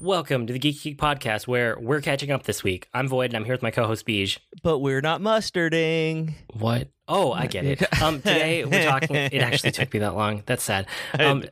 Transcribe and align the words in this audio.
Welcome 0.00 0.46
to 0.46 0.52
the 0.52 0.58
Geek 0.58 0.82
Geek 0.82 0.98
Podcast, 0.98 1.46
where 1.46 1.78
we're 1.78 2.00
catching 2.00 2.30
up 2.30 2.44
this 2.44 2.62
week. 2.62 2.88
I'm 2.94 3.08
Void, 3.08 3.26
and 3.26 3.36
I'm 3.36 3.44
here 3.44 3.54
with 3.54 3.62
my 3.62 3.70
co-host 3.70 4.06
Beej. 4.06 4.38
But 4.62 4.78
we're 4.78 5.00
not 5.00 5.20
mustarding. 5.20 6.34
What? 6.52 6.88
Oh, 7.08 7.32
I 7.32 7.46
get 7.46 7.64
it. 7.64 7.82
Um, 8.02 8.22
today 8.22 8.64
we're 8.64 8.84
talking. 8.84 9.14
It 9.16 9.42
actually 9.42 9.72
took 9.72 9.92
me 9.92 10.00
that 10.00 10.14
long. 10.14 10.42
That's 10.46 10.62
sad. 10.62 10.86
Um, 11.18 11.44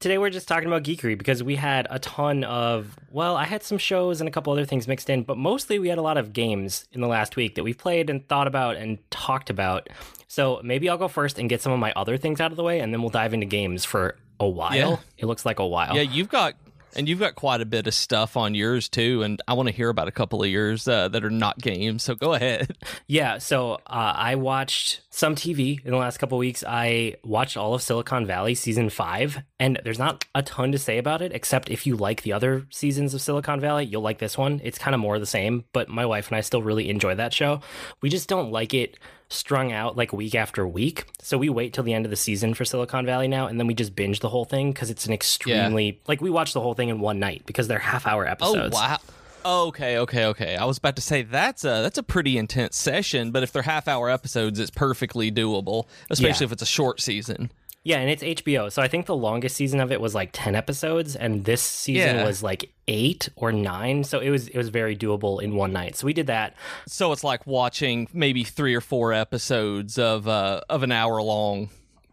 today 0.00 0.18
we're 0.18 0.30
just 0.30 0.46
talking 0.48 0.66
about 0.66 0.82
geekery 0.82 1.16
because 1.16 1.42
we 1.42 1.56
had 1.56 1.86
a 1.90 1.98
ton 1.98 2.44
of. 2.44 2.98
Well, 3.10 3.36
I 3.36 3.44
had 3.44 3.62
some 3.62 3.78
shows 3.78 4.20
and 4.20 4.28
a 4.28 4.30
couple 4.32 4.52
other 4.52 4.66
things 4.66 4.86
mixed 4.86 5.08
in, 5.08 5.22
but 5.22 5.38
mostly 5.38 5.78
we 5.78 5.88
had 5.88 5.98
a 5.98 6.02
lot 6.02 6.18
of 6.18 6.32
games 6.32 6.86
in 6.92 7.00
the 7.00 7.08
last 7.08 7.36
week 7.36 7.54
that 7.54 7.64
we 7.64 7.72
played 7.72 8.10
and 8.10 8.26
thought 8.28 8.46
about 8.46 8.76
and 8.76 8.98
talked 9.10 9.48
about. 9.48 9.88
So 10.28 10.60
maybe 10.64 10.88
I'll 10.88 10.98
go 10.98 11.08
first 11.08 11.38
and 11.38 11.48
get 11.48 11.62
some 11.62 11.72
of 11.72 11.78
my 11.78 11.92
other 11.94 12.16
things 12.16 12.40
out 12.40 12.50
of 12.50 12.56
the 12.56 12.64
way, 12.64 12.80
and 12.80 12.92
then 12.92 13.00
we'll 13.00 13.10
dive 13.10 13.32
into 13.32 13.46
games 13.46 13.84
for 13.84 14.16
a 14.40 14.48
while. 14.48 14.74
Yeah. 14.74 14.96
It 15.18 15.26
looks 15.26 15.46
like 15.46 15.58
a 15.58 15.66
while. 15.66 15.94
Yeah, 15.94 16.02
you've 16.02 16.28
got 16.28 16.54
and 16.96 17.08
you've 17.08 17.18
got 17.18 17.34
quite 17.34 17.60
a 17.60 17.64
bit 17.66 17.86
of 17.86 17.94
stuff 17.94 18.36
on 18.36 18.54
yours 18.54 18.88
too, 18.88 19.22
and 19.22 19.40
I 19.46 19.54
want 19.54 19.68
to 19.68 19.74
hear 19.74 19.88
about 19.88 20.08
a 20.08 20.12
couple 20.12 20.42
of 20.42 20.48
yours 20.48 20.86
uh, 20.88 21.08
that 21.08 21.24
are 21.24 21.30
not 21.30 21.58
games. 21.58 22.02
So 22.04 22.14
go 22.14 22.34
ahead. 22.34 22.76
Yeah, 23.06 23.38
so 23.38 23.74
uh, 23.74 24.14
I 24.16 24.36
watched 24.36 25.02
some 25.10 25.34
TV 25.34 25.84
in 25.84 25.90
the 25.90 25.96
last 25.96 26.18
couple 26.18 26.38
weeks. 26.38 26.64
I 26.66 27.16
watched 27.22 27.56
all 27.56 27.74
of 27.74 27.82
Silicon 27.82 28.26
Valley 28.26 28.54
season 28.54 28.88
five, 28.88 29.42
and 29.60 29.78
there's 29.84 29.98
not 29.98 30.24
a 30.34 30.42
ton 30.42 30.72
to 30.72 30.78
say 30.78 30.98
about 30.98 31.20
it, 31.20 31.32
except 31.32 31.70
if 31.70 31.86
you 31.86 31.96
like 31.96 32.22
the 32.22 32.32
other 32.32 32.66
seasons 32.70 33.12
of 33.12 33.20
Silicon 33.20 33.60
Valley, 33.60 33.84
you'll 33.84 34.02
like 34.02 34.18
this 34.18 34.38
one. 34.38 34.60
It's 34.64 34.78
kind 34.78 34.94
of 34.94 35.00
more 35.00 35.18
the 35.18 35.26
same, 35.26 35.64
but 35.72 35.88
my 35.88 36.06
wife 36.06 36.28
and 36.28 36.36
I 36.36 36.40
still 36.40 36.62
really 36.62 36.88
enjoy 36.88 37.14
that 37.16 37.32
show. 37.34 37.60
We 38.00 38.08
just 38.08 38.28
don't 38.28 38.50
like 38.50 38.72
it 38.72 38.96
strung 39.28 39.72
out 39.72 39.96
like 39.96 40.12
week 40.12 40.34
after 40.34 40.66
week. 40.66 41.06
So 41.20 41.38
we 41.38 41.48
wait 41.48 41.72
till 41.72 41.84
the 41.84 41.94
end 41.94 42.04
of 42.06 42.10
the 42.10 42.16
season 42.16 42.54
for 42.54 42.64
Silicon 42.64 43.06
Valley 43.06 43.28
now, 43.28 43.46
and 43.46 43.58
then 43.58 43.66
we 43.66 43.74
just 43.74 43.96
binge 43.96 44.20
the 44.20 44.28
whole 44.28 44.44
thing 44.44 44.72
because 44.72 44.90
it's 44.90 45.06
an 45.06 45.12
extremely 45.12 46.00
like 46.06 46.20
we 46.20 46.30
watch 46.30 46.52
the 46.52 46.60
whole 46.60 46.74
thing 46.74 46.88
in 46.88 47.00
one 47.00 47.18
night 47.18 47.42
because 47.46 47.68
they're 47.68 47.78
half 47.78 48.06
hour 48.06 48.26
oh, 48.26 48.30
episodes. 48.30 48.74
Oh 48.76 48.78
wow. 48.78 48.98
Okay, 49.46 49.98
okay, 49.98 50.24
okay. 50.26 50.56
I 50.56 50.64
was 50.64 50.78
about 50.78 50.96
to 50.96 51.02
say 51.02 51.20
that's 51.22 51.64
a 51.64 51.82
that's 51.82 51.98
a 51.98 52.02
pretty 52.02 52.38
intense 52.38 52.76
session, 52.76 53.30
but 53.30 53.42
if 53.42 53.52
they're 53.52 53.62
half 53.62 53.88
hour 53.88 54.08
episodes, 54.08 54.58
it's 54.58 54.70
perfectly 54.70 55.30
doable, 55.30 55.86
especially 56.08 56.44
Yeah. 56.44 56.48
if 56.48 56.52
it's 56.52 56.62
a 56.62 56.66
short 56.66 57.00
season. 57.00 57.50
Yeah, 57.84 57.98
and 57.98 58.08
it's 58.10 58.22
HBO. 58.22 58.72
So 58.72 58.80
I 58.80 58.88
think 58.88 59.04
the 59.06 59.14
longest 59.14 59.56
season 59.56 59.78
of 59.78 59.92
it 59.92 60.00
was 60.00 60.14
like 60.14 60.30
10 60.32 60.54
episodes 60.54 61.14
and 61.16 61.44
this 61.44 61.60
season 61.60 62.16
Yeah. 62.16 62.24
was 62.24 62.42
like 62.42 62.72
8 62.88 63.28
or 63.36 63.52
9. 63.52 64.04
So 64.04 64.20
it 64.20 64.30
was 64.30 64.48
it 64.48 64.56
was 64.56 64.70
very 64.70 64.96
doable 64.96 65.42
in 65.42 65.54
one 65.54 65.72
night. 65.72 65.94
So 65.96 66.06
we 66.06 66.14
did 66.14 66.26
that. 66.28 66.54
So 66.88 67.12
it's 67.12 67.22
like 67.22 67.46
watching 67.46 68.08
maybe 68.12 68.42
three 68.42 68.74
or 68.74 68.80
four 68.80 69.12
episodes 69.12 69.98
of 69.98 70.26
uh, 70.26 70.62
of 70.70 70.82
an 70.82 70.92
hour 70.92 71.20
long 71.22 71.68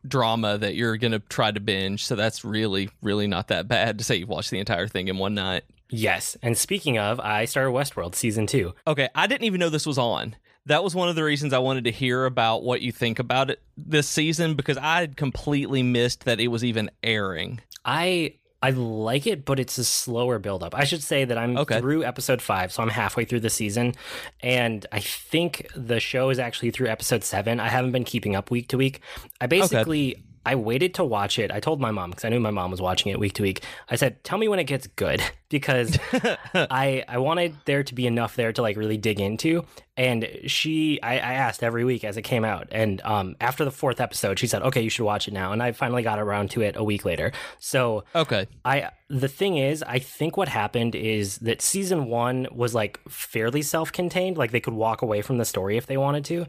drama 0.06 0.58
that 0.58 0.76
you're 0.76 0.98
gonna 0.98 1.20
try 1.20 1.52
to 1.52 1.60
binge. 1.60 2.06
So 2.06 2.16
that's 2.16 2.44
really 2.44 2.90
really 3.02 3.28
not 3.28 3.48
that 3.48 3.68
bad 3.68 3.98
to 4.00 4.04
say 4.04 4.18
you've 4.18 4.30
watched 4.30 4.52
the 4.52 4.60
entire 4.60 4.88
thing 4.88 5.08
in 5.08 5.18
one 5.18 5.36
night. 5.36 5.64
Yes. 5.90 6.38
And 6.42 6.58
speaking 6.58 6.98
of, 6.98 7.20
I 7.20 7.46
started 7.46 7.72
Westworld 7.72 8.16
season 8.16 8.48
2. 8.48 8.74
Okay, 8.88 9.10
I 9.14 9.28
didn't 9.28 9.44
even 9.44 9.60
know 9.60 9.70
this 9.70 9.86
was 9.86 9.98
on. 9.98 10.36
That 10.68 10.84
was 10.84 10.94
one 10.94 11.10
of 11.10 11.16
the 11.16 11.24
reasons 11.24 11.54
I 11.54 11.60
wanted 11.60 11.86
to 11.86 11.92
hear 11.92 12.26
about 12.26 12.64
what 12.64 12.82
you 12.82 12.92
think 12.92 13.18
about 13.20 13.50
it 13.50 13.62
this 13.76 14.08
season 14.08 14.54
because 14.56 14.78
I 14.78 15.00
had 15.02 15.18
completely 15.18 15.82
missed 15.82 16.26
that 16.26 16.40
it 16.40 16.50
was 16.50 16.64
even 16.64 16.92
airing. 17.04 17.62
I 17.84 18.36
I 18.64 18.70
like 18.70 19.26
it, 19.26 19.44
but 19.44 19.60
it's 19.60 19.80
a 19.80 19.84
slower 19.84 20.38
build 20.38 20.62
up. 20.62 20.76
I 20.76 20.84
should 20.84 21.02
say 21.02 21.26
that 21.26 21.36
I'm 21.36 21.58
Okay. 21.58 21.80
through 21.80 22.04
episode 22.04 22.44
5, 22.44 22.72
so 22.72 22.84
I'm 22.84 22.90
halfway 22.90 23.26
through 23.26 23.40
the 23.40 23.50
season 23.50 23.96
and 24.42 24.86
I 24.92 25.00
think 25.00 25.66
the 25.76 26.00
show 26.00 26.30
is 26.30 26.38
actually 26.38 26.70
through 26.70 26.88
episode 26.90 27.24
7. 27.24 27.60
I 27.60 27.68
haven't 27.70 27.92
been 27.92 28.04
keeping 28.04 28.36
up 28.36 28.52
week 28.52 28.68
to 28.68 28.78
week. 28.78 29.02
I 29.42 29.48
basically 29.48 30.24
I 30.46 30.54
waited 30.56 30.94
to 30.96 31.04
watch 31.04 31.40
it. 31.40 31.52
I 31.52 31.60
told 31.60 31.82
my 31.82 31.90
mom 31.90 32.12
because 32.12 32.24
I 32.26 32.30
knew 32.30 32.40
my 32.40 32.52
mom 32.52 32.70
was 32.70 32.82
watching 32.82 33.12
it 33.12 33.20
week 33.20 33.34
to 33.34 33.42
week. 33.44 33.64
I 33.90 33.96
said, 33.96 34.24
"Tell 34.24 34.38
me 34.38 34.48
when 34.48 34.60
it 34.60 34.66
gets 34.66 34.86
good," 34.88 35.22
because 35.52 35.98
I 36.54 37.04
I 37.08 37.20
wanted 37.20 37.56
there 37.66 37.84
to 37.84 37.94
be 37.94 38.08
enough 38.08 38.36
there 38.36 38.52
to 38.54 38.62
like 38.62 38.78
really 38.78 38.98
dig 38.98 39.20
into. 39.20 39.66
And 39.98 40.28
she, 40.48 41.00
I, 41.04 41.16
I 41.16 41.34
asked 41.34 41.62
every 41.62 41.84
week 41.84 42.04
as 42.06 42.16
it 42.18 42.22
came 42.24 42.44
out, 42.46 42.70
and 42.72 43.02
um, 43.02 43.36
after 43.42 43.66
the 43.66 43.72
fourth 43.72 44.00
episode, 44.00 44.40
she 44.40 44.48
said, 44.48 44.62
"Okay, 44.64 44.82
you 44.82 44.90
should 44.90 45.04
watch 45.04 45.28
it 45.28 45.34
now." 45.34 45.52
And 45.52 45.62
I 45.62 45.74
finally 45.74 46.02
got 46.02 46.18
around 46.18 46.50
to 46.52 46.62
it 46.62 46.76
a 46.78 46.84
week 46.84 47.06
later. 47.06 47.34
So 47.60 48.06
Okay. 48.16 48.48
I 48.66 48.90
the 49.10 49.28
thing 49.28 49.58
is, 49.58 49.84
I 49.84 50.00
think 50.00 50.38
what 50.38 50.48
happened 50.48 50.96
is 50.96 51.38
that 51.40 51.62
season 51.62 52.06
one 52.06 52.48
was 52.52 52.74
like 52.74 53.00
fairly 53.10 53.62
self-contained, 53.62 54.38
like 54.38 54.52
they 54.52 54.62
could 54.62 54.74
walk 54.74 55.02
away 55.02 55.22
from 55.22 55.38
the 55.38 55.46
story 55.46 55.76
if 55.76 55.86
they 55.86 55.98
wanted 55.98 56.24
to. 56.26 56.46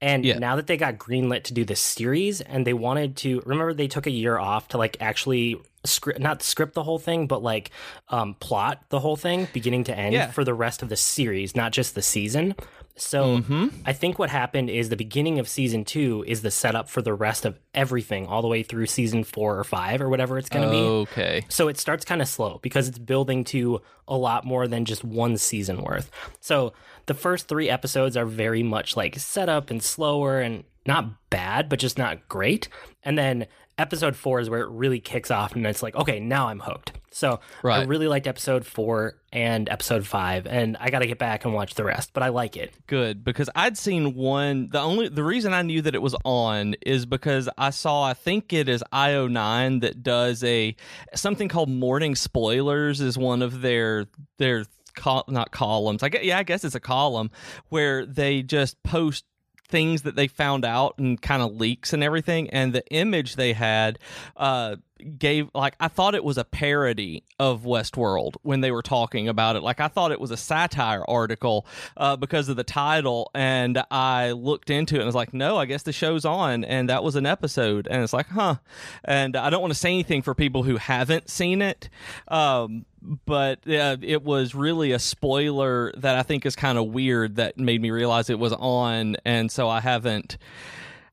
And 0.00 0.24
Yeah. 0.24 0.38
now 0.38 0.56
that 0.56 0.66
they 0.66 0.78
got 0.78 0.96
greenlit 0.96 1.44
to 1.44 1.54
do 1.54 1.64
this 1.66 1.80
series, 1.80 2.40
and 2.40 2.66
they 2.66 2.72
wanted 2.72 3.16
to 3.18 3.42
remember 3.44 3.74
they 3.74 3.88
took 3.88 4.06
a 4.06 4.10
year 4.10 4.38
off 4.38 4.68
to 4.68 4.78
like 4.78 4.96
actually 5.00 5.60
script 5.86 6.20
not 6.20 6.42
script 6.42 6.74
the 6.74 6.82
whole 6.82 6.98
thing, 6.98 7.26
but 7.26 7.42
like 7.42 7.70
um, 8.08 8.34
plot 8.34 8.82
the 8.90 9.00
whole 9.00 9.16
thing 9.16 9.48
beginning 9.52 9.84
to 9.84 9.96
end 9.96 10.14
Yeah. 10.14 10.30
for 10.30 10.44
the 10.44 10.54
rest 10.54 10.82
of 10.82 10.88
the 10.88 10.96
series, 10.96 11.54
not 11.56 11.72
just 11.72 11.94
the 11.94 12.02
season. 12.02 12.54
So 12.98 13.38
Mm-hmm. 13.40 13.66
I 13.84 13.92
think 13.92 14.18
what 14.18 14.30
happened 14.30 14.70
is 14.70 14.88
the 14.88 14.96
beginning 14.96 15.38
of 15.38 15.48
season 15.48 15.84
two 15.84 16.24
is 16.26 16.40
the 16.40 16.50
setup 16.50 16.88
for 16.88 17.02
the 17.02 17.12
rest 17.12 17.44
of 17.44 17.58
everything, 17.74 18.26
all 18.26 18.40
the 18.40 18.48
way 18.48 18.62
through 18.62 18.86
season 18.86 19.22
four 19.22 19.58
or 19.58 19.64
five 19.64 20.00
or 20.00 20.08
whatever 20.08 20.38
it's 20.38 20.48
going 20.48 20.64
to 20.64 20.70
be. 20.70 20.78
Okay. 20.78 21.44
So 21.48 21.68
it 21.68 21.78
starts 21.78 22.06
kind 22.06 22.22
of 22.22 22.28
slow 22.28 22.58
because 22.62 22.88
it's 22.88 22.98
building 22.98 23.44
to 23.44 23.82
a 24.08 24.16
lot 24.16 24.46
more 24.46 24.66
than 24.66 24.86
just 24.86 25.04
one 25.04 25.36
season 25.36 25.82
worth. 25.82 26.10
So 26.40 26.72
the 27.04 27.12
first 27.14 27.48
three 27.48 27.68
episodes 27.68 28.16
are 28.16 28.24
very 28.24 28.62
much 28.62 28.96
like 28.96 29.18
setup 29.18 29.70
and 29.70 29.82
slower 29.82 30.40
and 30.40 30.64
not 30.86 31.28
bad, 31.30 31.68
but 31.68 31.78
just 31.80 31.98
not 31.98 32.28
great. 32.28 32.68
And 33.06 33.16
then 33.16 33.46
episode 33.78 34.16
four 34.16 34.40
is 34.40 34.50
where 34.50 34.60
it 34.60 34.68
really 34.68 35.00
kicks 35.00 35.30
off 35.30 35.54
and 35.54 35.66
it's 35.66 35.82
like, 35.82 35.94
okay, 35.94 36.18
now 36.18 36.48
I'm 36.48 36.60
hooked. 36.60 36.92
So 37.10 37.40
I 37.78 37.84
really 37.84 38.08
liked 38.08 38.26
episode 38.26 38.66
four 38.66 39.16
and 39.32 39.70
episode 39.70 40.06
five, 40.06 40.46
and 40.46 40.76
I 40.78 40.90
got 40.90 40.98
to 40.98 41.06
get 41.06 41.18
back 41.18 41.46
and 41.46 41.54
watch 41.54 41.72
the 41.74 41.84
rest, 41.84 42.10
but 42.12 42.22
I 42.22 42.28
like 42.28 42.58
it. 42.58 42.74
Good 42.86 43.24
because 43.24 43.48
I'd 43.54 43.78
seen 43.78 44.14
one. 44.14 44.68
The 44.70 44.80
only 44.80 45.08
the 45.08 45.22
reason 45.24 45.54
I 45.54 45.62
knew 45.62 45.80
that 45.80 45.94
it 45.94 46.02
was 46.02 46.14
on 46.26 46.74
is 46.84 47.06
because 47.06 47.48
I 47.56 47.70
saw. 47.70 48.02
I 48.02 48.12
think 48.12 48.52
it 48.52 48.68
is 48.68 48.84
IO9 48.92 49.80
that 49.80 50.02
does 50.02 50.44
a 50.44 50.76
something 51.14 51.48
called 51.48 51.70
Morning 51.70 52.14
Spoilers 52.14 53.00
is 53.00 53.16
one 53.16 53.40
of 53.40 53.62
their 53.62 54.06
their 54.36 54.66
col- 54.94 55.24
not 55.28 55.52
columns. 55.52 56.02
I 56.02 56.10
guess, 56.10 56.22
yeah, 56.22 56.36
I 56.36 56.42
guess 56.42 56.64
it's 56.64 56.74
a 56.74 56.80
column 56.80 57.30
where 57.70 58.04
they 58.04 58.42
just 58.42 58.82
post 58.82 59.24
things 59.68 60.02
that 60.02 60.16
they 60.16 60.28
found 60.28 60.64
out 60.64 60.98
and 60.98 61.20
kind 61.20 61.42
of 61.42 61.54
leaks 61.56 61.92
and 61.92 62.02
everything 62.02 62.48
and 62.50 62.72
the 62.72 62.86
image 62.88 63.36
they 63.36 63.52
had 63.52 63.98
uh 64.36 64.76
gave 65.18 65.48
like 65.54 65.76
I 65.80 65.88
thought 65.88 66.14
it 66.14 66.24
was 66.24 66.38
a 66.38 66.44
parody 66.44 67.24
of 67.38 67.62
Westworld 67.62 68.36
when 68.42 68.60
they 68.60 68.70
were 68.70 68.82
talking 68.82 69.28
about 69.28 69.56
it. 69.56 69.62
Like 69.62 69.80
I 69.80 69.88
thought 69.88 70.12
it 70.12 70.20
was 70.20 70.30
a 70.30 70.36
satire 70.36 71.04
article 71.08 71.66
uh, 71.96 72.16
because 72.16 72.48
of 72.48 72.56
the 72.56 72.64
title, 72.64 73.30
and 73.34 73.82
I 73.90 74.32
looked 74.32 74.70
into 74.70 74.96
it 74.96 74.98
and 74.98 75.06
was 75.06 75.14
like, 75.14 75.34
no, 75.34 75.56
I 75.56 75.66
guess 75.66 75.82
the 75.82 75.92
show's 75.92 76.24
on, 76.24 76.64
and 76.64 76.88
that 76.88 77.02
was 77.04 77.16
an 77.16 77.26
episode, 77.26 77.86
and 77.90 78.02
it's 78.02 78.12
like, 78.12 78.28
huh. 78.28 78.56
And 79.04 79.36
I 79.36 79.50
don't 79.50 79.60
want 79.60 79.72
to 79.72 79.78
say 79.78 79.90
anything 79.90 80.22
for 80.22 80.34
people 80.34 80.62
who 80.62 80.76
haven't 80.76 81.30
seen 81.30 81.62
it. 81.62 81.88
Um, 82.28 82.86
but 83.24 83.58
uh, 83.68 83.96
it 84.02 84.22
was 84.22 84.54
really 84.54 84.92
a 84.92 84.98
spoiler 84.98 85.92
that 85.96 86.16
I 86.16 86.22
think 86.22 86.44
is 86.44 86.56
kind 86.56 86.78
of 86.78 86.88
weird 86.88 87.36
that 87.36 87.58
made 87.58 87.80
me 87.80 87.90
realize 87.90 88.28
it 88.30 88.38
was 88.38 88.52
on, 88.52 89.16
and 89.24 89.50
so 89.50 89.68
I 89.68 89.80
haven't. 89.80 90.38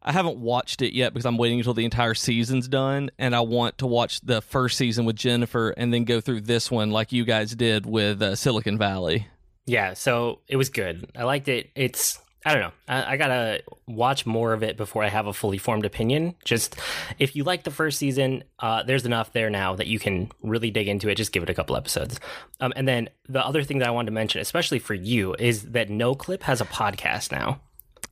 I 0.05 0.11
haven't 0.11 0.37
watched 0.37 0.81
it 0.81 0.93
yet 0.93 1.13
because 1.13 1.25
I'm 1.25 1.37
waiting 1.37 1.59
until 1.59 1.73
the 1.73 1.85
entire 1.85 2.13
season's 2.13 2.67
done, 2.67 3.09
and 3.17 3.33
I 3.33 3.39
want 3.39 3.77
to 3.77 3.87
watch 3.87 4.19
the 4.19 4.41
first 4.41 4.77
season 4.77 5.05
with 5.05 5.15
Jennifer 5.15 5.69
and 5.69 5.93
then 5.93 6.03
go 6.03 6.19
through 6.19 6.41
this 6.41 6.69
one 6.69 6.91
like 6.91 7.13
you 7.13 7.23
guys 7.23 7.55
did 7.55 7.85
with 7.85 8.21
uh, 8.21 8.35
Silicon 8.35 8.77
Valley. 8.77 9.27
Yeah, 9.65 9.93
so 9.93 10.39
it 10.49 10.57
was 10.57 10.67
good. 10.67 11.09
I 11.15 11.23
liked 11.23 11.47
it. 11.47 11.69
It's 11.73 12.19
I 12.45 12.53
don't 12.53 12.61
know. 12.61 12.71
I, 12.87 13.13
I 13.13 13.17
gotta 13.17 13.63
watch 13.87 14.25
more 14.25 14.53
of 14.53 14.63
it 14.63 14.75
before 14.75 15.03
I 15.03 15.09
have 15.09 15.27
a 15.27 15.33
fully 15.33 15.57
formed 15.57 15.85
opinion. 15.85 16.35
Just 16.43 16.75
if 17.19 17.35
you 17.35 17.43
like 17.43 17.63
the 17.63 17.71
first 17.71 17.97
season, 17.97 18.43
uh, 18.59 18.83
there's 18.83 19.05
enough 19.05 19.31
there 19.33 19.49
now 19.49 19.75
that 19.75 19.87
you 19.87 19.99
can 19.99 20.29
really 20.41 20.69
dig 20.71 20.87
into 20.87 21.09
it. 21.09 21.15
Just 21.15 21.31
give 21.31 21.43
it 21.43 21.49
a 21.49 21.53
couple 21.53 21.77
episodes. 21.77 22.19
Um, 22.59 22.73
and 22.75 22.87
then 22.87 23.09
the 23.29 23.45
other 23.45 23.63
thing 23.63 23.79
that 23.79 23.87
I 23.87 23.91
wanted 23.91 24.07
to 24.07 24.13
mention, 24.13 24.41
especially 24.41 24.79
for 24.79 24.93
you, 24.93 25.35
is 25.35 25.71
that 25.71 25.89
Noclip 25.89 26.43
has 26.43 26.59
a 26.59 26.65
podcast 26.65 27.31
now. 27.31 27.61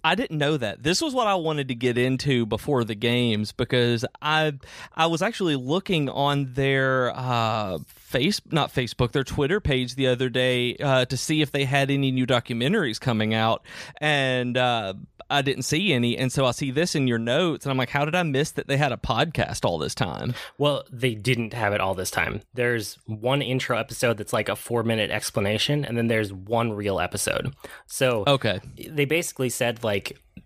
I 0.04 0.16
didn't 0.16 0.38
know 0.38 0.58
that. 0.58 0.84
This 0.84 1.02
was 1.02 1.14
what 1.14 1.28
I 1.28 1.36
wanted 1.36 1.68
to 1.68 1.76
get 1.76 1.98
into 1.98 2.46
before 2.46 2.84
the 2.84 2.96
games 2.96 3.52
because 3.52 4.06
I 4.22 4.54
I 4.96 5.06
was 5.08 5.22
actually 5.22 5.56
looking 5.56 6.10
on 6.10 6.54
their 6.54 7.12
uh, 7.16 7.80
face 7.96 8.42
not 8.52 8.74
Facebook 8.74 9.12
their 9.12 9.24
Twitter 9.24 9.60
page 9.60 9.96
the 9.96 10.08
other 10.08 10.30
day 10.30 10.76
uh, 10.78 11.06
to 11.06 11.18
see 11.18 11.42
if 11.42 11.52
they 11.52 11.66
had 11.66 11.92
any 11.92 12.12
new 12.12 12.26
documentaries 12.26 13.00
coming 13.00 13.34
out, 13.34 13.64
and 14.00 14.58
uh, 14.58 14.94
I 15.30 15.42
didn't 15.42 15.64
see 15.64 15.94
any. 15.94 16.18
And 16.18 16.32
so 16.32 16.46
I 16.46 16.52
see 16.52 16.72
this 16.72 16.94
in 16.96 17.08
your 17.08 17.18
notes, 17.18 17.66
and 17.66 17.72
I'm 17.72 17.78
like, 17.78 17.90
how 17.90 18.04
did 18.06 18.16
I 18.16 18.24
miss 18.24 18.52
that 18.52 18.68
they 18.68 18.78
had 18.78 18.92
a 18.92 18.98
podcast 18.98 19.64
all 19.66 19.78
this 19.78 19.96
time? 19.96 20.34
Well, 20.58 20.84
they 20.92 21.16
didn't 21.16 21.54
have 21.54 21.74
it 21.74 21.80
all 21.80 21.94
this 21.94 22.12
time. 22.12 22.42
There's 22.54 22.98
one 23.06 23.42
intro 23.42 23.78
episode 23.78 24.18
that's 24.18 24.34
like 24.34 24.50
a 24.50 24.56
four 24.56 24.84
minute 24.84 25.10
explanation, 25.12 25.86
and 25.86 25.98
then 25.98 26.08
there's 26.08 26.34
one 26.34 26.74
real 26.74 27.00
episode. 27.00 27.54
So 27.88 28.24
Okay, 28.28 28.60
they 28.90 29.06
basically 29.06 29.50
said 29.50 29.84
like 29.84 29.91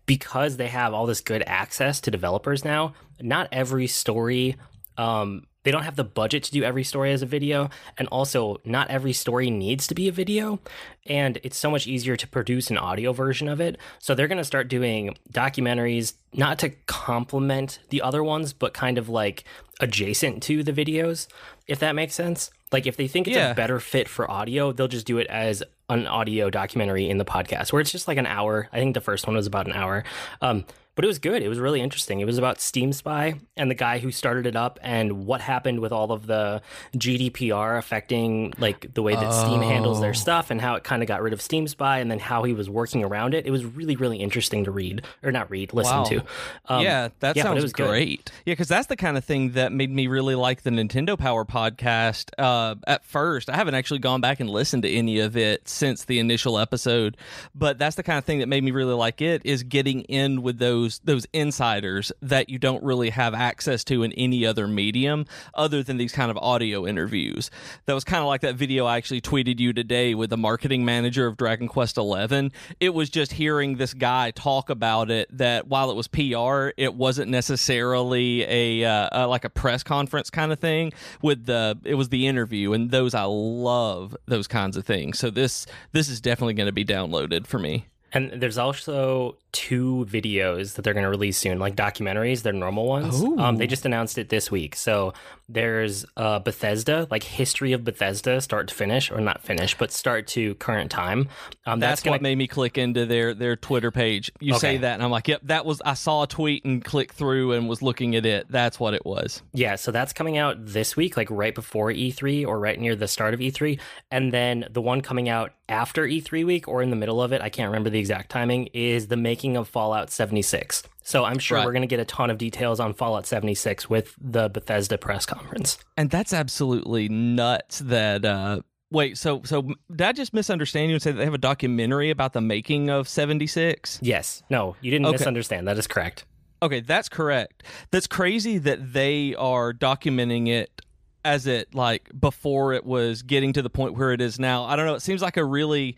because 0.05 0.57
they 0.57 0.67
have 0.67 0.93
all 0.93 1.05
this 1.05 1.21
good 1.21 1.43
access 1.45 1.99
to 2.01 2.11
developers 2.11 2.63
now 2.63 2.93
not 3.21 3.47
every 3.51 3.87
story 3.87 4.55
um 4.97 5.45
they 5.65 5.71
don't 5.71 5.83
have 5.83 5.95
the 5.95 6.03
budget 6.03 6.43
to 6.43 6.51
do 6.51 6.63
every 6.63 6.83
story 6.83 7.11
as 7.11 7.23
a 7.23 7.25
video 7.25 7.69
and 7.97 8.07
also 8.09 8.61
not 8.63 8.89
every 8.89 9.11
story 9.11 9.49
needs 9.49 9.87
to 9.87 9.95
be 9.95 10.07
a 10.07 10.11
video 10.11 10.59
and 11.07 11.39
it's 11.43 11.57
so 11.57 11.69
much 11.69 11.87
easier 11.87 12.15
to 12.15 12.27
produce 12.27 12.69
an 12.69 12.77
audio 12.77 13.11
version 13.11 13.49
of 13.49 13.59
it 13.59 13.77
so 13.99 14.15
they're 14.15 14.27
going 14.27 14.37
to 14.37 14.45
start 14.45 14.69
doing 14.69 15.17
documentaries 15.33 16.13
not 16.33 16.59
to 16.59 16.69
complement 16.85 17.79
the 17.89 18.01
other 18.01 18.23
ones 18.23 18.53
but 18.53 18.73
kind 18.73 18.97
of 18.97 19.09
like 19.09 19.43
adjacent 19.81 20.41
to 20.41 20.63
the 20.63 20.71
videos 20.71 21.27
if 21.67 21.79
that 21.79 21.95
makes 21.95 22.13
sense 22.13 22.51
like 22.71 22.85
if 22.85 22.95
they 22.95 23.07
think 23.07 23.27
it's 23.27 23.35
yeah. 23.35 23.51
a 23.51 23.55
better 23.55 23.79
fit 23.79 24.07
for 24.07 24.29
audio 24.29 24.71
they'll 24.71 24.87
just 24.87 25.07
do 25.07 25.17
it 25.17 25.27
as 25.27 25.63
an 25.89 26.07
audio 26.07 26.49
documentary 26.49 27.09
in 27.09 27.17
the 27.17 27.25
podcast 27.25 27.71
where 27.71 27.81
it's 27.81 27.91
just 27.91 28.07
like 28.07 28.17
an 28.17 28.25
hour. 28.25 28.69
I 28.73 28.79
think 28.79 28.93
the 28.93 29.01
first 29.01 29.27
one 29.27 29.35
was 29.35 29.47
about 29.47 29.67
an 29.67 29.73
hour. 29.73 30.03
Um, 30.41 30.65
but 30.95 31.03
it 31.03 31.07
was 31.07 31.19
good. 31.19 31.43
It 31.43 31.49
was 31.49 31.59
really 31.59 31.81
interesting. 31.81 32.21
It 32.21 32.25
was 32.25 32.37
about 32.37 32.61
Steam 32.61 32.93
Spy 32.93 33.35
and 33.57 33.69
the 33.69 33.75
guy 33.75 33.99
who 33.99 34.11
started 34.11 34.45
it 34.45 34.55
up 34.55 34.79
and 34.81 35.25
what 35.25 35.41
happened 35.41 35.81
with 35.81 35.91
all 35.91 36.11
of 36.11 36.25
the 36.25 36.61
GDPR 36.95 37.77
affecting 37.77 38.53
like 38.57 38.93
the 38.93 39.01
way 39.01 39.13
that 39.13 39.25
oh. 39.25 39.45
Steam 39.45 39.61
handles 39.61 39.99
their 39.99 40.11
oh. 40.11 40.13
stuff 40.13 40.51
and 40.51 40.61
how 40.61 40.75
it 40.75 40.83
kind 40.83 41.01
of 41.01 41.07
got 41.07 41.21
rid 41.21 41.33
of 41.33 41.41
Steam 41.41 41.67
Spy 41.67 41.99
and 41.99 42.09
then 42.09 42.19
how 42.19 42.43
he 42.43 42.53
was 42.53 42.69
working 42.69 43.03
around 43.03 43.33
it. 43.33 43.45
It 43.45 43.51
was 43.51 43.65
really 43.65 43.95
really 43.95 44.17
interesting 44.17 44.63
to 44.63 44.71
read 44.71 45.05
or 45.21 45.31
not 45.31 45.49
read, 45.49 45.73
listen 45.73 45.97
wow. 45.97 46.03
to. 46.05 46.23
Um, 46.67 46.83
yeah, 46.83 47.09
that 47.19 47.35
yeah, 47.35 47.43
sounds 47.43 47.73
great. 47.73 48.25
Good. 48.25 48.33
Yeah, 48.45 48.51
because 48.53 48.69
that's 48.69 48.87
the 48.87 48.95
kind 48.95 49.17
of 49.17 49.25
thing 49.25 49.51
that 49.51 49.71
made 49.71 49.91
me 49.91 50.07
really 50.07 50.35
like 50.35 50.61
the 50.61 50.69
Nintendo 50.69 51.17
Power 51.17 51.43
podcast. 51.43 52.31
Uh, 52.37 52.75
at 52.87 53.03
first, 53.05 53.49
I 53.49 53.55
haven't 53.55 53.75
actually 53.75 53.99
gone 53.99 54.21
back 54.21 54.39
and 54.39 54.49
listened 54.49 54.83
to 54.83 54.89
any 54.89 55.19
of 55.19 55.35
it 55.35 55.67
since 55.67 56.05
the 56.05 56.19
initial 56.19 56.57
episode, 56.57 57.17
but 57.53 57.77
that's 57.77 57.97
the 57.97 58.03
kind 58.03 58.17
of 58.17 58.23
thing 58.23 58.39
that 58.39 58.47
made 58.47 58.63
me 58.63 58.71
really 58.71 58.93
like 58.93 59.21
it 59.21 59.41
is 59.43 59.63
getting 59.63 60.01
in 60.03 60.41
with 60.41 60.57
those 60.57 60.84
those 60.85 60.99
those 60.99 61.25
insiders 61.33 62.11
that 62.21 62.49
you 62.49 62.59
don't 62.59 62.83
really 62.83 63.09
have 63.09 63.33
access 63.33 63.83
to 63.85 64.03
in 64.03 64.11
any 64.13 64.45
other 64.45 64.67
medium 64.67 65.25
other 65.53 65.81
than 65.81 65.97
these 65.97 66.11
kind 66.11 66.29
of 66.29 66.37
audio 66.37 66.85
interviews. 66.85 67.49
That 67.85 67.93
was 67.93 68.03
kind 68.03 68.21
of 68.21 68.27
like 68.27 68.41
that 68.41 68.55
video 68.55 68.85
I 68.85 68.97
actually 68.97 69.21
tweeted 69.21 69.59
you 69.59 69.73
today 69.73 70.13
with 70.13 70.29
the 70.29 70.37
marketing 70.37 70.85
manager 70.85 71.25
of 71.25 71.37
Dragon 71.37 71.67
Quest 71.67 71.95
XI. 71.95 72.51
It 72.79 72.93
was 72.93 73.09
just 73.09 73.33
hearing 73.33 73.77
this 73.77 73.93
guy 73.93 74.31
talk 74.31 74.69
about 74.69 75.09
it 75.09 75.27
that 75.35 75.67
while 75.67 75.89
it 75.89 75.95
was 75.95 76.07
PR, 76.07 76.69
it 76.77 76.93
wasn't 76.93 77.31
necessarily 77.31 78.43
a 78.43 78.83
uh, 78.85 79.27
like 79.27 79.45
a 79.45 79.49
press 79.49 79.81
conference 79.81 80.29
kind 80.29 80.51
of 80.51 80.59
thing 80.59 80.93
with 81.21 81.45
the 81.45 81.77
it 81.83 81.95
was 81.95 82.09
the 82.09 82.27
interview 82.27 82.73
and 82.73 82.91
those 82.91 83.15
I 83.15 83.23
love 83.23 84.15
those 84.27 84.47
kinds 84.47 84.77
of 84.77 84.85
things. 84.85 85.17
So 85.17 85.29
this 85.29 85.65
this 85.93 86.09
is 86.09 86.21
definitely 86.21 86.53
going 86.53 86.67
to 86.67 86.73
be 86.73 86.85
downloaded 86.85 87.47
for 87.47 87.57
me. 87.57 87.87
And 88.13 88.41
there's 88.41 88.57
also 88.57 89.37
two 89.51 90.05
videos 90.09 90.75
that 90.75 90.83
they're 90.83 90.93
going 90.93 91.03
to 91.03 91.09
release 91.09 91.37
soon, 91.37 91.59
like 91.59 91.75
documentaries. 91.75 92.43
They're 92.43 92.53
normal 92.53 92.85
ones. 92.87 93.21
Um, 93.39 93.57
they 93.57 93.67
just 93.67 93.85
announced 93.85 94.17
it 94.17 94.29
this 94.29 94.49
week. 94.51 94.75
So 94.75 95.13
there's 95.47 96.05
uh, 96.17 96.39
Bethesda, 96.39 97.07
like 97.11 97.23
history 97.23 97.73
of 97.73 97.83
Bethesda, 97.83 98.41
start 98.41 98.67
to 98.69 98.75
finish, 98.75 99.11
or 99.11 99.21
not 99.21 99.41
finish, 99.41 99.77
but 99.77 99.91
start 99.91 100.27
to 100.27 100.55
current 100.55 100.91
time. 100.91 101.29
Um, 101.65 101.79
that's, 101.79 101.91
that's 101.91 102.03
gonna... 102.03 102.15
what 102.15 102.21
made 102.21 102.37
me 102.37 102.47
click 102.47 102.77
into 102.77 103.05
their 103.05 103.33
their 103.33 103.55
Twitter 103.55 103.91
page. 103.91 104.31
You 104.39 104.53
okay. 104.53 104.59
say 104.59 104.77
that, 104.77 104.95
and 104.95 105.03
I'm 105.03 105.11
like, 105.11 105.27
yep, 105.27 105.41
that 105.43 105.65
was. 105.65 105.81
I 105.85 105.93
saw 105.93 106.23
a 106.23 106.27
tweet 106.27 106.65
and 106.65 106.83
clicked 106.83 107.15
through 107.15 107.53
and 107.53 107.69
was 107.69 107.81
looking 107.81 108.15
at 108.15 108.25
it. 108.25 108.47
That's 108.49 108.79
what 108.79 108.93
it 108.93 109.05
was. 109.05 109.41
Yeah, 109.53 109.75
so 109.75 109.91
that's 109.91 110.13
coming 110.13 110.37
out 110.37 110.57
this 110.65 110.97
week, 110.97 111.15
like 111.15 111.29
right 111.29 111.53
before 111.53 111.91
E3 111.91 112.47
or 112.47 112.59
right 112.59 112.79
near 112.79 112.95
the 112.95 113.07
start 113.07 113.33
of 113.33 113.39
E3, 113.39 113.79
and 114.11 114.33
then 114.33 114.67
the 114.71 114.81
one 114.81 115.01
coming 115.01 115.29
out 115.29 115.53
after 115.67 116.03
E3 116.03 116.45
week 116.45 116.67
or 116.67 116.81
in 116.81 116.89
the 116.89 116.95
middle 116.95 117.21
of 117.21 117.31
it, 117.31 117.41
I 117.41 117.49
can't 117.49 117.69
remember 117.69 117.89
the 117.89 117.99
exact 117.99 118.29
timing, 118.29 118.67
is 118.73 119.07
the 119.07 119.17
making 119.17 119.57
of 119.57 119.67
Fallout 119.67 120.09
76. 120.09 120.83
So 121.03 121.23
I'm 121.23 121.39
sure 121.39 121.57
right. 121.57 121.65
we're 121.65 121.71
going 121.71 121.81
to 121.81 121.87
get 121.87 121.99
a 121.99 122.05
ton 122.05 122.29
of 122.29 122.37
details 122.37 122.79
on 122.79 122.93
Fallout 122.93 123.25
76 123.25 123.89
with 123.89 124.15
the 124.19 124.49
Bethesda 124.49 124.97
press 124.97 125.25
conference. 125.25 125.77
And 125.97 126.09
that's 126.09 126.33
absolutely 126.33 127.09
nuts 127.09 127.79
that 127.79 128.25
uh 128.25 128.61
Wait, 128.91 129.17
so 129.17 129.41
so 129.43 129.73
did 129.89 130.01
I 130.01 130.11
just 130.11 130.33
misunderstand 130.33 130.89
you 130.89 130.95
and 130.95 131.01
say 131.01 131.11
they 131.11 131.25
have 131.25 131.33
a 131.33 131.39
documentary 131.39 132.11
about 132.11 132.33
the 132.33 132.41
making 132.41 132.89
of 132.89 133.09
76? 133.09 133.99
Yes. 134.01 134.43
No, 134.49 134.75
you 134.79 134.91
didn't 134.91 135.07
okay. 135.07 135.13
misunderstand. 135.13 135.67
That 135.67 135.77
is 135.77 135.87
correct. 135.87 136.25
Okay, 136.61 136.79
that's 136.79 137.09
correct. 137.09 137.63
That's 137.91 138.07
crazy 138.07 138.57
that 138.59 138.93
they 138.93 139.35
are 139.35 139.73
documenting 139.73 140.47
it 140.47 140.81
as 141.25 141.47
it 141.47 141.73
like 141.73 142.09
before 142.17 142.73
it 142.73 142.85
was 142.85 143.23
getting 143.23 143.51
to 143.53 143.61
the 143.61 143.69
point 143.69 143.95
where 143.95 144.13
it 144.13 144.21
is 144.21 144.39
now. 144.39 144.63
I 144.63 144.75
don't 144.75 144.85
know. 144.85 144.95
It 144.95 145.01
seems 145.01 145.21
like 145.21 145.37
a 145.37 145.43
really 145.43 145.97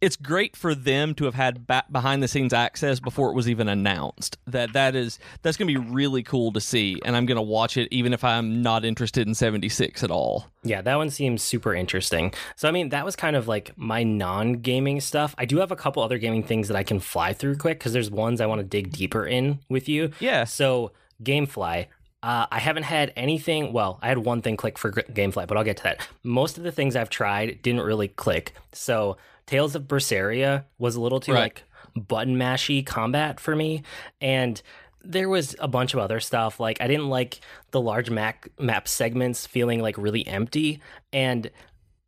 it's 0.00 0.16
great 0.16 0.54
for 0.54 0.74
them 0.74 1.14
to 1.14 1.24
have 1.24 1.34
had 1.34 1.66
behind 1.90 2.22
the 2.22 2.28
scenes 2.28 2.52
access 2.52 3.00
before 3.00 3.30
it 3.30 3.34
was 3.34 3.48
even 3.48 3.68
announced. 3.68 4.36
That 4.46 4.72
that 4.72 4.94
is 4.94 5.18
that's 5.42 5.56
going 5.56 5.72
to 5.72 5.80
be 5.80 5.90
really 5.90 6.22
cool 6.22 6.52
to 6.52 6.60
see, 6.60 7.00
and 7.04 7.16
I'm 7.16 7.26
going 7.26 7.36
to 7.36 7.42
watch 7.42 7.76
it 7.76 7.88
even 7.90 8.12
if 8.12 8.24
I'm 8.24 8.62
not 8.62 8.84
interested 8.84 9.26
in 9.26 9.34
76 9.34 10.02
at 10.02 10.10
all. 10.10 10.46
Yeah, 10.62 10.82
that 10.82 10.96
one 10.96 11.10
seems 11.10 11.42
super 11.42 11.74
interesting. 11.74 12.34
So 12.56 12.68
I 12.68 12.70
mean, 12.70 12.90
that 12.90 13.04
was 13.04 13.16
kind 13.16 13.36
of 13.36 13.48
like 13.48 13.72
my 13.76 14.02
non-gaming 14.02 15.00
stuff. 15.00 15.34
I 15.38 15.44
do 15.44 15.58
have 15.58 15.70
a 15.70 15.76
couple 15.76 16.02
other 16.02 16.18
gaming 16.18 16.42
things 16.42 16.68
that 16.68 16.76
I 16.76 16.82
can 16.82 17.00
fly 17.00 17.32
through 17.32 17.56
quick 17.56 17.78
because 17.78 17.92
there's 17.92 18.10
ones 18.10 18.40
I 18.40 18.46
want 18.46 18.60
to 18.60 18.66
dig 18.66 18.92
deeper 18.92 19.26
in 19.26 19.60
with 19.68 19.88
you. 19.88 20.10
Yeah. 20.20 20.44
So 20.44 20.92
GameFly. 21.22 21.86
Uh, 22.24 22.46
I 22.50 22.58
haven't 22.58 22.84
had 22.84 23.12
anything. 23.16 23.74
Well, 23.74 23.98
I 24.00 24.08
had 24.08 24.16
one 24.16 24.40
thing 24.40 24.56
click 24.56 24.78
for 24.78 24.90
GameFly, 24.90 25.46
but 25.46 25.58
I'll 25.58 25.62
get 25.62 25.76
to 25.76 25.82
that. 25.82 26.08
Most 26.22 26.56
of 26.56 26.64
the 26.64 26.72
things 26.72 26.96
I've 26.96 27.10
tried 27.10 27.60
didn't 27.60 27.82
really 27.82 28.08
click. 28.08 28.54
So 28.72 29.18
Tales 29.44 29.74
of 29.74 29.82
Berseria 29.82 30.64
was 30.78 30.96
a 30.96 31.02
little 31.02 31.20
too 31.20 31.34
right. 31.34 31.40
like 31.40 31.64
button 31.94 32.38
mashy 32.38 32.84
combat 32.84 33.38
for 33.38 33.54
me, 33.54 33.82
and 34.22 34.62
there 35.04 35.28
was 35.28 35.54
a 35.58 35.68
bunch 35.68 35.92
of 35.92 36.00
other 36.00 36.18
stuff. 36.18 36.58
Like 36.58 36.80
I 36.80 36.88
didn't 36.88 37.10
like 37.10 37.40
the 37.72 37.80
large 37.82 38.08
map 38.08 38.46
map 38.58 38.88
segments 38.88 39.46
feeling 39.46 39.82
like 39.82 39.98
really 39.98 40.26
empty, 40.26 40.80
and 41.12 41.50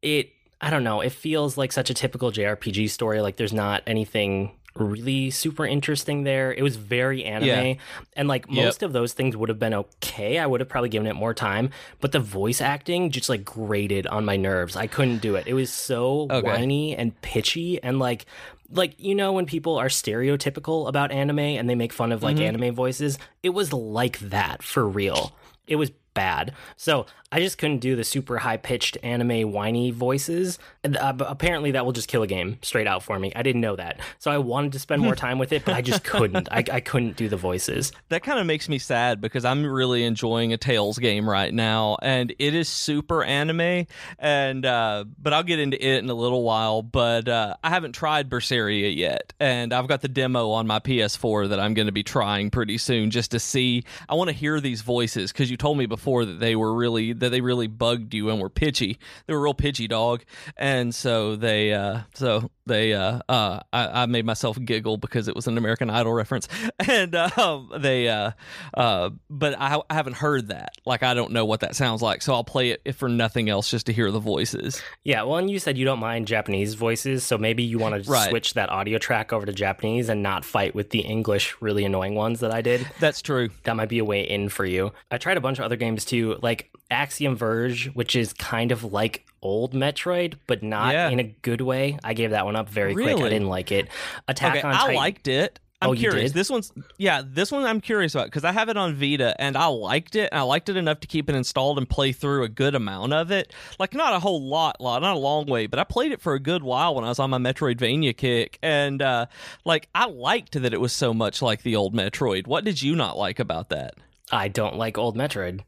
it 0.01 0.31
I 0.63 0.71
don't 0.71 0.83
know. 0.83 1.03
It 1.03 1.13
feels 1.13 1.59
like 1.59 1.73
such 1.73 1.91
a 1.91 1.95
typical 1.95 2.33
JRPG 2.33 2.89
story. 2.89 3.21
Like 3.21 3.37
there's 3.37 3.53
not 3.53 3.83
anything 3.87 4.53
really 4.79 5.31
super 5.31 5.67
interesting 5.67 6.25
there. 6.25 6.53
It 6.53 6.63
was 6.63 6.77
very 6.77 7.25
anime. 7.25 7.49
Yeah. 7.49 7.75
And 8.15 8.29
like 8.29 8.49
most 8.49 8.83
yep. 8.83 8.89
of 8.89 8.93
those 8.93 9.13
things 9.13 9.37
would 9.37 9.49
have 9.49 9.59
been 9.59 9.75
okay. 9.75 10.39
I 10.39 10.47
would 10.47 10.61
have 10.61 10.69
probably 10.69 10.89
given 10.89 11.07
it 11.07 11.15
more 11.15 11.35
time. 11.35 11.71
But 12.01 12.13
the 12.13 12.21
voice 12.21 12.61
acting 12.61 13.11
just 13.11 13.29
like 13.29 13.45
grated 13.45 14.07
on 14.07 14.25
my 14.25 14.37
nerves. 14.37 14.77
I 14.77 14.87
couldn't 14.87 15.19
do 15.19 15.37
it. 15.37 15.47
It 15.47 15.55
was 15.55 15.73
so 15.73 16.29
okay. 16.31 16.43
whiny 16.43 16.97
and 16.97 17.21
pitchy 17.21 17.83
and 17.83 17.99
like 17.99 18.27
like 18.71 18.95
you 18.99 19.15
know 19.15 19.33
when 19.33 19.47
people 19.47 19.77
are 19.77 19.89
stereotypical 19.89 20.89
about 20.89 21.13
anime 21.13 21.39
and 21.39 21.69
they 21.69 21.75
make 21.75 21.93
fun 21.93 22.13
of 22.13 22.23
like 22.23 22.37
mm-hmm. 22.37 22.57
anime 22.57 22.75
voices, 22.75 23.19
it 23.43 23.51
was 23.51 23.73
like 23.73 24.19
that 24.21 24.63
for 24.63 24.87
real. 24.87 25.33
It 25.67 25.77
was 25.77 25.91
bad. 26.17 26.53
So 26.77 27.07
I 27.31 27.41
just 27.41 27.59
couldn't 27.59 27.79
do 27.79 27.97
the 27.97 28.05
super 28.05 28.39
high 28.39 28.57
pitched 28.57 28.99
anime 29.03 29.53
whiny 29.53 29.91
voices. 29.91 30.59
And, 30.85 30.97
uh, 30.97 31.15
apparently, 31.21 31.73
that 31.73 31.85
will 31.85 31.93
just 31.93 32.09
kill 32.09 32.23
a 32.23 32.27
game 32.27 32.59
straight 32.63 32.87
out 32.87 33.03
for 33.03 33.19
me. 33.19 33.33
I 33.35 33.43
didn't 33.43 33.61
know 33.61 33.77
that, 33.77 34.01
so 34.19 34.31
I 34.31 34.39
wanted 34.39 34.73
to 34.73 34.79
spend 34.79 35.03
more 35.03 35.15
time 35.27 35.39
with 35.39 35.53
it, 35.53 35.65
but 35.65 35.75
I 35.75 35.83
just 35.83 36.05
couldn't. 36.05 36.49
I, 36.51 36.65
I 36.73 36.81
couldn't 36.81 37.17
do 37.17 37.29
the 37.29 37.37
voices. 37.37 37.93
That 38.09 38.23
kind 38.23 38.39
of 38.39 38.47
makes 38.47 38.69
me 38.69 38.79
sad 38.79 39.21
because 39.21 39.45
I'm 39.45 39.67
really 39.67 40.05
enjoying 40.05 40.53
a 40.53 40.57
Tales 40.57 40.99
game 40.99 41.29
right 41.29 41.53
now, 41.53 41.99
and 42.01 42.33
it 42.39 42.55
is 42.55 42.69
super 42.69 43.23
anime. 43.25 43.87
And 44.19 44.65
uh, 44.65 45.05
but 45.19 45.33
I'll 45.33 45.43
get 45.43 45.59
into 45.59 45.85
it 45.85 45.99
in 45.99 46.09
a 46.09 46.15
little 46.15 46.43
while. 46.43 46.83
But 46.83 47.29
uh, 47.29 47.57
I 47.63 47.71
haven't 47.71 47.93
tried 47.93 48.31
Berseria 48.31 48.97
yet, 48.97 49.33
and 49.41 49.73
I've 49.73 49.89
got 49.89 50.01
the 50.01 50.09
demo 50.09 50.51
on 50.51 50.67
my 50.67 50.79
PS4 50.79 51.49
that 51.49 51.59
I'm 51.59 51.75
going 51.75 51.87
to 51.87 51.93
be 51.93 52.05
trying 52.05 52.51
pretty 52.51 52.79
soon 52.79 53.11
just 53.11 53.33
to 53.33 53.41
see. 53.41 53.83
I 54.09 54.15
want 54.15 54.29
to 54.29 54.35
hear 54.35 54.61
these 54.61 54.83
voices 54.83 55.33
because 55.33 55.51
you 55.51 55.57
told 55.57 55.77
me 55.77 55.87
before 55.87 56.06
that 56.15 56.41
they 56.41 56.57
were 56.57 56.75
really 56.75 57.13
that 57.13 57.31
they 57.31 57.41
really 57.41 57.67
bugged 57.67 58.15
you 58.15 58.31
and 58.31 58.41
were 58.41 58.51
pitchy. 58.51 58.99
They 59.27 59.35
were 59.35 59.43
real 59.43 59.55
pitchy, 59.55 59.89
dog. 59.89 60.25
And 60.57 60.95
so 60.95 61.37
they, 61.37 61.73
uh, 61.73 62.01
so 62.15 62.51
they, 62.67 62.93
uh, 62.95 63.21
uh, 63.29 63.61
I, 63.73 64.03
I, 64.03 64.07
made 64.07 64.27
myself 64.27 64.59
giggle 64.63 64.97
because 64.97 65.29
it 65.29 65.37
was 65.37 65.47
an 65.47 65.57
American 65.57 65.89
Idol 65.89 66.13
reference, 66.13 66.49
and 66.81 67.15
um, 67.15 67.71
they, 67.79 68.09
uh, 68.09 68.33
uh, 68.75 69.11
but 69.31 69.55
I, 69.59 69.81
I 69.89 69.95
haven't 69.95 70.15
heard 70.15 70.49
that. 70.49 70.73
Like 70.85 71.03
I 71.03 71.15
don't 71.15 71.33
know 71.33 71.45
what 71.45 71.61
that 71.61 71.77
sounds 71.77 72.03
like, 72.03 72.23
so 72.23 72.35
I'll 72.35 72.45
play 72.45 72.71
it 72.71 72.83
if 72.85 72.97
for 72.97 73.09
nothing 73.09 73.49
else, 73.49 73.71
just 73.71 73.87
to 73.87 73.93
hear 73.93 74.11
the 74.11 74.19
voices. 74.19 74.83
Yeah, 75.05 75.23
well, 75.23 75.37
and 75.37 75.49
you 75.49 75.59
said 75.59 75.79
you 75.79 75.85
don't 75.85 76.01
mind 76.01 76.27
Japanese 76.27 76.75
voices, 76.75 77.25
so 77.25 77.39
maybe 77.39 77.63
you 77.63 77.79
want 77.79 78.03
to 78.03 78.11
right. 78.11 78.29
switch 78.29 78.55
that 78.55 78.71
audio 78.71 78.99
track 78.99 79.33
over 79.33 79.47
to 79.47 79.53
Japanese 79.53 80.09
and 80.09 80.23
not 80.23 80.45
fight 80.45 80.75
with 80.75 80.91
the 80.91 81.01
English 81.01 81.57
really 81.61 81.85
annoying 81.85 82.15
ones 82.15 82.41
that 82.41 82.51
I 82.51 82.63
did. 82.63 82.87
That's 82.99 83.23
true. 83.23 83.51
That 83.65 83.77
might 83.77 83.89
be 83.89 83.99
a 83.99 84.05
way 84.05 84.23
in 84.23 84.49
for 84.49 84.65
you. 84.65 84.93
I 85.11 85.19
tried 85.19 85.37
a 85.37 85.41
bunch 85.41 85.59
of 85.59 85.65
other 85.65 85.77
games 85.77 85.96
too, 86.05 86.39
like 86.43 86.71
Axiom 86.91 87.37
Verge, 87.37 87.87
which 87.95 88.17
is 88.17 88.33
kind 88.33 88.73
of 88.73 88.85
like 88.85 89.27
old 89.43 89.73
Metroid, 89.73 90.35
but 90.47 90.63
not 90.63 90.93
yeah. 90.93 91.09
in 91.09 91.21
a 91.21 91.25
good 91.25 91.61
way. 91.61 91.99
I 92.03 92.15
gave 92.15 92.31
that 92.31 92.45
one 92.45 92.57
up 92.57 92.69
very 92.69 92.95
really? 92.95 93.15
quick. 93.15 93.27
I 93.27 93.29
didn't 93.31 93.49
like 93.49 93.73
it. 93.73 93.89
Attack 94.29 94.59
okay, 94.59 94.63
on 94.67 94.75
Titan. 94.75 94.91
I 94.91 94.95
liked 94.95 95.29
it. 95.29 95.61
I'm 95.81 95.91
oh, 95.91 95.95
curious. 95.95 96.33
This 96.33 96.49
one's 96.49 96.73
yeah, 96.97 97.23
this 97.25 97.53
one 97.53 97.65
I'm 97.65 97.83
curious 97.83 98.15
about 98.15 98.29
because 98.29 98.45
I 98.45 98.53
have 98.53 98.71
it 98.71 98.79
on 98.79 98.95
Vita 98.95 99.39
and 99.39 99.59
I 99.59 99.67
liked 99.67 100.17
it 100.17 100.31
and 100.33 100.39
I 100.39 100.43
liked 100.43 100.71
it 100.71 100.77
enough 100.77 101.01
to 101.01 101.07
keep 101.07 101.29
it 101.29 101.35
installed 101.35 101.77
and 101.77 101.89
play 101.89 102.13
through 102.13 102.45
a 102.45 102.49
good 102.49 102.75
amount 102.75 103.13
of 103.13 103.31
it. 103.31 103.53
Like 103.79 103.93
not 103.93 104.15
a 104.15 104.19
whole 104.19 104.43
lot, 104.43 104.81
lot, 104.81 105.03
not 105.03 105.17
a 105.17 105.19
long 105.19 105.45
way, 105.45 105.67
but 105.67 105.79
I 105.79 105.85
played 105.85 106.13
it 106.13 106.23
for 106.23 106.33
a 106.33 106.41
good 106.41 106.63
while 106.63 106.95
when 106.95 107.05
I 107.05 107.09
was 107.09 107.19
on 107.19 107.29
my 107.29 107.39
Metroidvania 107.39 108.17
kick 108.17 108.59
and 108.63 109.03
uh 109.03 109.27
like 109.67 109.89
I 109.95 110.07
liked 110.07 110.61
that 110.61 110.73
it 110.73 110.81
was 110.81 110.95
so 110.95 111.13
much 111.13 111.43
like 111.43 111.63
the 111.63 111.77
old 111.77 111.95
Metroid. 111.95 112.47
What 112.47 112.65
did 112.65 112.81
you 112.81 112.97
not 112.97 113.19
like 113.19 113.39
about 113.39 113.69
that? 113.69 113.95
I 114.33 114.49
don't 114.49 114.77
like 114.77 114.97
old 114.97 115.15
Metroid. 115.15 115.61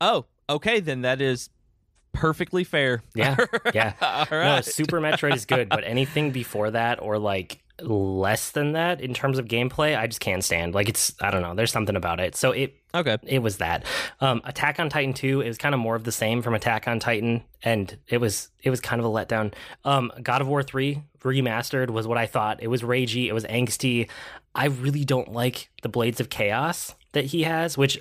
Oh, 0.00 0.26
Okay, 0.50 0.80
then 0.80 1.02
that 1.02 1.20
is 1.20 1.48
perfectly 2.12 2.64
fair. 2.64 3.02
Yeah, 3.14 3.36
yeah. 3.74 3.92
All 4.02 4.26
No. 4.30 4.60
Super 4.62 5.00
Metroid 5.00 5.34
is 5.36 5.46
good, 5.46 5.68
but 5.68 5.84
anything 5.84 6.32
before 6.32 6.72
that 6.72 7.00
or 7.00 7.18
like 7.18 7.62
less 7.80 8.50
than 8.50 8.72
that 8.72 9.00
in 9.00 9.14
terms 9.14 9.38
of 9.38 9.46
gameplay, 9.46 9.96
I 9.96 10.08
just 10.08 10.20
can't 10.20 10.42
stand. 10.42 10.74
Like 10.74 10.88
it's 10.88 11.14
I 11.20 11.30
don't 11.30 11.40
know. 11.40 11.54
There's 11.54 11.70
something 11.70 11.94
about 11.94 12.18
it. 12.18 12.34
So 12.34 12.50
it 12.50 12.74
okay. 12.92 13.16
it 13.22 13.38
was 13.38 13.58
that. 13.58 13.84
Um, 14.20 14.42
Attack 14.44 14.80
on 14.80 14.88
Titan 14.88 15.14
2 15.14 15.42
is 15.42 15.56
kind 15.56 15.72
of 15.72 15.80
more 15.80 15.94
of 15.94 16.02
the 16.02 16.12
same 16.12 16.42
from 16.42 16.54
Attack 16.54 16.88
on 16.88 16.98
Titan, 16.98 17.44
and 17.62 17.96
it 18.08 18.18
was 18.18 18.48
it 18.60 18.70
was 18.70 18.80
kind 18.80 19.00
of 19.00 19.06
a 19.06 19.08
letdown. 19.08 19.54
Um, 19.84 20.10
God 20.20 20.40
of 20.40 20.48
War 20.48 20.64
3 20.64 21.00
remastered 21.20 21.90
was 21.90 22.08
what 22.08 22.18
I 22.18 22.26
thought. 22.26 22.60
It 22.60 22.68
was 22.68 22.82
ragey, 22.82 23.28
it 23.28 23.34
was 23.34 23.44
angsty. 23.44 24.08
I 24.52 24.66
really 24.66 25.04
don't 25.04 25.32
like 25.32 25.70
the 25.82 25.88
Blades 25.88 26.18
of 26.18 26.28
Chaos 26.28 26.96
that 27.12 27.26
he 27.26 27.44
has, 27.44 27.78
which 27.78 28.00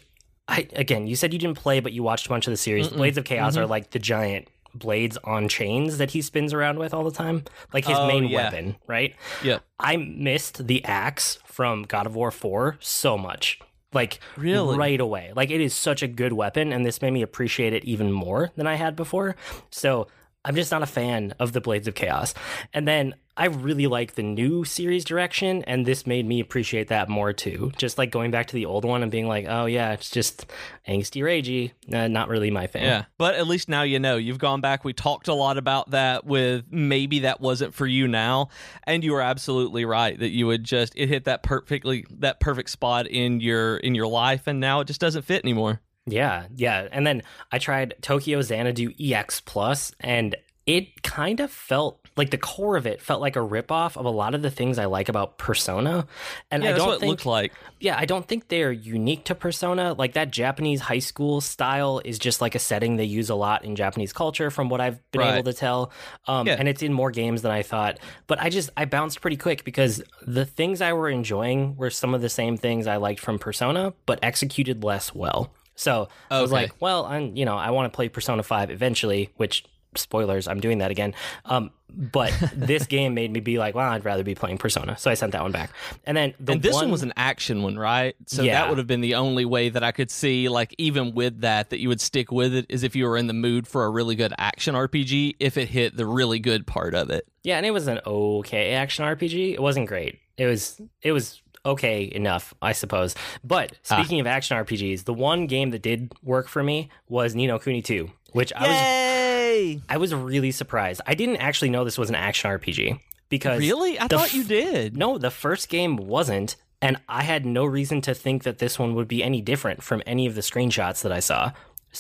I 0.50 0.68
again, 0.74 1.08
you 1.08 1.16
said 1.16 1.32
you 1.32 1.40
didn't 1.40 1.58
play, 1.58 1.80
but 1.80 1.94
you 1.94 2.04
watched 2.04 2.26
a 2.26 2.30
bunch 2.30 2.48
of 2.48 2.52
the 2.52 2.58
series. 2.58 2.90
Mm-mm. 2.90 2.98
Blades 2.98 3.18
of 3.18 3.24
Chaos 3.26 3.56
Mhm. 3.56 3.62
are 3.62 3.66
like 3.68 3.92
the 3.92 4.00
giant 4.00 4.48
blades 4.76 5.18
on 5.24 5.48
chains 5.48 5.98
that 5.98 6.12
he 6.12 6.22
spins 6.22 6.54
around 6.54 6.78
with 6.80 6.94
all 6.94 7.04
the 7.04 7.12
time, 7.12 7.44
like 7.74 7.86
his 7.86 7.98
Oh, 7.98 8.08
main 8.08 8.26
yeah. 8.26 8.44
weapon, 8.44 8.76
right? 8.88 9.16
Yeah. 9.44 9.60
I 9.80 9.98
missed 9.98 10.68
the 10.68 10.84
axe 10.86 11.40
from 11.46 11.84
God 11.84 12.06
of 12.06 12.16
War 12.16 12.30
4 12.32 12.78
so 12.80 13.18
much. 13.18 13.60
Like 13.94 14.20
Really? 14.38 14.78
right 14.78 15.00
away. 15.00 15.32
Like 15.36 15.50
it 15.50 15.60
is 15.62 15.74
such 15.74 16.04
a 16.04 16.08
good 16.08 16.34
weapon 16.34 16.72
and 16.72 16.86
this 16.86 17.02
made 17.02 17.12
me 17.14 17.24
appreciate 17.24 17.74
it 17.74 17.84
even 17.86 18.12
more 18.12 18.52
than 18.56 18.68
I 18.68 18.76
had 18.76 18.96
before. 18.96 19.36
So 19.72 20.08
I'm 20.46 20.56
just 20.56 20.72
not 20.72 20.82
a 20.82 20.88
fan 20.88 21.34
of 21.40 21.52
the 21.52 21.62
Blades 21.62 21.88
of 21.88 21.96
Chaos. 21.96 22.34
And 22.74 22.88
then 22.88 23.16
I 23.36 23.46
really 23.46 23.88
like 23.88 24.16
the 24.16 24.24
new 24.24 24.64
series 24.64 25.04
direction 25.06 25.64
and 25.64 25.86
this 25.86 26.08
made 26.08 26.26
me 26.26 26.40
appreciate 26.40 26.90
that 26.90 27.10
more 27.10 27.34
too. 27.34 27.72
Just 27.78 27.98
like 27.98 28.12
going 28.12 28.32
back 28.32 28.48
to 28.48 28.56
the 28.56 28.66
old 28.66 28.86
one 28.86 29.02
and 29.02 29.12
being 29.12 29.28
like, 29.28 29.46
"Oh 29.48 29.66
yeah, 29.66 29.94
it's 29.94 30.10
just 30.10 30.46
angsty 30.88 31.22
ragey." 31.22 31.72
Uh, 31.94 32.08
not 32.08 32.30
really 32.30 32.52
my 32.52 32.68
thing. 32.68 32.84
Yeah. 32.84 33.06
But 33.18 33.36
at 33.36 33.48
least 33.48 33.70
now 33.70 33.84
you 33.84 34.00
know. 34.00 34.18
You've 34.18 34.40
gone 34.40 34.60
back. 34.62 34.84
We 34.84 34.94
talked 34.94 35.28
a 35.28 35.34
lot 35.34 35.58
about 35.58 35.92
that 35.92 36.26
with 36.26 36.66
maybe 36.70 37.20
that 37.20 37.40
wasn't 37.42 37.74
for 37.74 37.88
you 37.88 38.08
now. 38.08 38.50
And 38.84 39.04
you 39.04 39.14
were 39.14 39.22
absolutely 39.22 39.86
right 39.86 40.20
that 40.20 40.32
you 40.32 40.48
would 40.48 40.64
just 40.64 40.94
it 40.96 41.08
hit 41.10 41.26
that 41.26 41.44
perfectly 41.44 42.06
that 42.20 42.40
perfect 42.40 42.70
spot 42.70 43.08
in 43.08 43.40
your 43.40 43.78
in 43.78 43.96
your 43.96 44.08
life 44.08 44.48
and 44.48 44.60
now 44.60 44.80
it 44.82 44.88
just 44.88 45.02
doesn't 45.02 45.24
fit 45.24 45.44
anymore. 45.44 45.82
Yeah, 46.12 46.46
yeah. 46.56 46.88
And 46.92 47.06
then 47.08 47.24
I 47.52 47.58
tried 47.60 47.96
Tokyo 48.02 48.42
Xanadu 48.42 48.92
EX 49.00 49.42
Plus, 49.42 49.94
and 50.00 50.36
it 50.66 51.02
kind 51.02 51.40
of 51.40 51.50
felt 51.50 52.00
like 52.16 52.30
the 52.32 52.38
core 52.38 52.76
of 52.76 52.86
it 52.86 53.02
felt 53.02 53.22
like 53.22 53.36
a 53.38 53.40
ripoff 53.40 53.96
of 53.98 54.06
a 54.06 54.10
lot 54.10 54.36
of 54.36 54.42
the 54.42 54.52
things 54.52 54.78
I 54.78 54.86
like 54.86 55.08
about 55.10 55.38
Persona. 55.38 56.06
And 56.52 56.64
yeah, 56.64 56.72
I 56.72 56.74
don't 56.74 56.88
what 56.88 56.96
it 56.96 57.00
think 57.00 57.10
looked 57.12 57.26
like. 57.26 57.54
yeah, 57.80 57.98
I 57.98 58.04
don't 58.06 58.28
think 58.28 58.50
they're 58.50 58.72
unique 58.74 59.24
to 59.26 59.36
Persona. 59.36 59.94
Like 59.94 60.14
that 60.14 60.30
Japanese 60.30 60.82
high 60.82 61.00
school 61.00 61.40
style 61.42 62.02
is 62.06 62.20
just 62.20 62.40
like 62.42 62.54
a 62.56 62.60
setting 62.60 62.98
they 62.98 63.06
use 63.06 63.30
a 63.30 63.36
lot 63.36 63.64
in 63.64 63.76
Japanese 63.76 64.12
culture, 64.14 64.52
from 64.52 64.68
what 64.70 64.82
I've 64.82 65.00
been 65.12 65.22
Right. 65.22 65.34
able 65.36 65.46
to 65.46 65.54
tell. 65.58 65.92
Um, 66.28 66.46
Yeah. 66.46 66.58
And 66.60 66.68
it's 66.68 66.84
in 66.84 66.92
more 66.94 67.10
games 67.10 67.42
than 67.42 67.52
I 67.52 67.64
thought. 67.64 67.98
But 68.28 68.40
I 68.42 68.50
just 68.50 68.70
I 68.78 68.84
bounced 68.86 69.22
pretty 69.22 69.38
quick 69.38 69.64
because 69.64 70.04
the 70.28 70.46
things 70.46 70.82
I 70.82 70.92
were 70.94 71.10
enjoying 71.10 71.78
were 71.78 71.90
some 71.90 72.14
of 72.14 72.22
the 72.22 72.30
same 72.30 72.58
things 72.58 72.86
I 72.86 72.98
liked 72.98 73.22
from 73.22 73.40
Persona, 73.40 73.94
but 74.06 74.20
executed 74.22 74.84
less 74.84 75.16
well. 75.16 75.52
So 75.80 76.10
I 76.30 76.42
was 76.42 76.52
like, 76.52 76.74
well, 76.82 77.06
I'm 77.06 77.36
you 77.36 77.46
know 77.46 77.58
I 77.58 77.72
want 77.72 77.92
to 77.92 77.96
play 77.96 78.10
Persona 78.10 78.44
Five 78.44 78.70
eventually, 78.70 79.30
which 79.38 79.64
spoilers, 79.96 80.48
I'm 80.48 80.60
doing 80.60 80.80
that 80.80 80.92
again. 80.92 81.16
Um, 81.46 81.72
but 81.90 82.32
this 82.54 82.86
game 82.86 83.14
made 83.16 83.32
me 83.32 83.40
be 83.40 83.58
like, 83.58 83.74
well, 83.74 83.90
I'd 83.90 84.06
rather 84.06 84.24
be 84.24 84.36
playing 84.36 84.60
Persona, 84.60 84.98
so 84.98 85.10
I 85.10 85.16
sent 85.16 85.32
that 85.32 85.42
one 85.42 85.52
back. 85.52 85.72
And 86.04 86.16
then 86.16 86.34
the 86.40 86.54
and 86.54 86.62
this 86.62 86.76
one, 86.76 86.92
was 86.92 87.02
an 87.02 87.14
action 87.18 87.64
one, 87.64 87.78
right? 87.80 88.16
So 88.28 88.44
Yeah. 88.44 88.54
that 88.62 88.70
would 88.70 88.78
have 88.78 88.86
been 88.88 89.02
the 89.02 89.16
only 89.16 89.46
way 89.46 89.70
that 89.70 89.84
I 89.84 89.92
could 89.92 90.12
see, 90.12 90.48
like, 90.50 90.76
even 90.78 91.16
with 91.16 91.42
that, 91.42 91.72
that 91.72 91.80
you 91.80 91.88
would 91.90 92.02
stick 92.02 92.32
with 92.32 92.54
it 92.54 92.68
is 92.70 92.84
if 92.84 92.96
you 92.96 93.06
were 93.06 93.18
in 93.18 93.26
the 93.28 93.34
mood 93.34 93.68
for 93.68 93.86
a 93.86 93.90
really 93.90 94.16
good 94.16 94.34
action 94.38 94.76
RPG, 94.76 95.38
if 95.40 95.58
it 95.58 95.70
hit 95.70 95.98
the 95.98 96.06
really 96.06 96.38
good 96.40 96.68
part 96.68 96.94
of 96.94 97.10
it. 97.10 97.26
Yeah, 97.44 97.58
and 97.58 97.66
it 97.66 97.72
was 97.72 97.88
an 97.88 98.00
okay 98.06 98.74
action 98.74 99.06
RPG. 99.06 99.54
It 99.54 99.62
wasn't 99.62 99.88
great. 99.88 100.20
It 100.38 100.46
was 100.46 100.80
it 101.02 101.12
was 101.14 101.42
okay 101.66 102.10
enough, 102.14 102.54
I 102.62 102.72
suppose. 102.74 103.16
But 103.44 103.74
Ah. 103.90 103.98
speaking 104.00 104.20
of 104.20 104.28
action 104.28 104.58
RPGs, 104.58 105.04
the 105.06 105.14
one 105.14 105.48
game 105.48 105.72
that 105.72 105.82
did 105.82 106.12
work 106.24 106.48
for 106.48 106.64
me 106.64 106.90
was 107.08 107.36
Ni 107.36 107.48
no 107.48 107.60
Kuni 107.60 107.82
2, 107.82 108.10
which 108.34 108.52
I 108.56 108.68
was 108.68 109.82
I 109.90 109.98
was 109.98 110.14
really 110.14 110.52
surprised. 110.52 111.02
I 111.06 111.16
didn't 111.16 111.38
actually 111.38 111.70
know 111.70 111.84
this 111.84 111.98
was 111.98 112.10
an 112.10 112.16
action 112.16 112.50
RPG 112.52 113.00
because 113.30 113.60
Really? 113.60 114.00
I 114.00 114.08
thought 114.08 114.34
you 114.34 114.44
did. 114.44 114.96
No, 114.96 115.18
the 115.18 115.32
first 115.32 115.68
game 115.70 115.98
wasn't, 115.98 116.56
and 116.82 116.98
I 117.10 117.24
had 117.24 117.46
no 117.46 117.66
reason 117.66 118.00
to 118.02 118.14
think 118.14 118.44
that 118.44 118.60
this 118.60 118.80
one 118.80 118.96
would 118.96 119.08
be 119.08 119.22
any 119.24 119.42
different 119.42 119.84
from 119.84 120.02
any 120.06 120.26
of 120.28 120.36
the 120.36 120.42
screenshots 120.42 121.02
that 121.02 121.12
I 121.12 121.20
saw. 121.20 121.52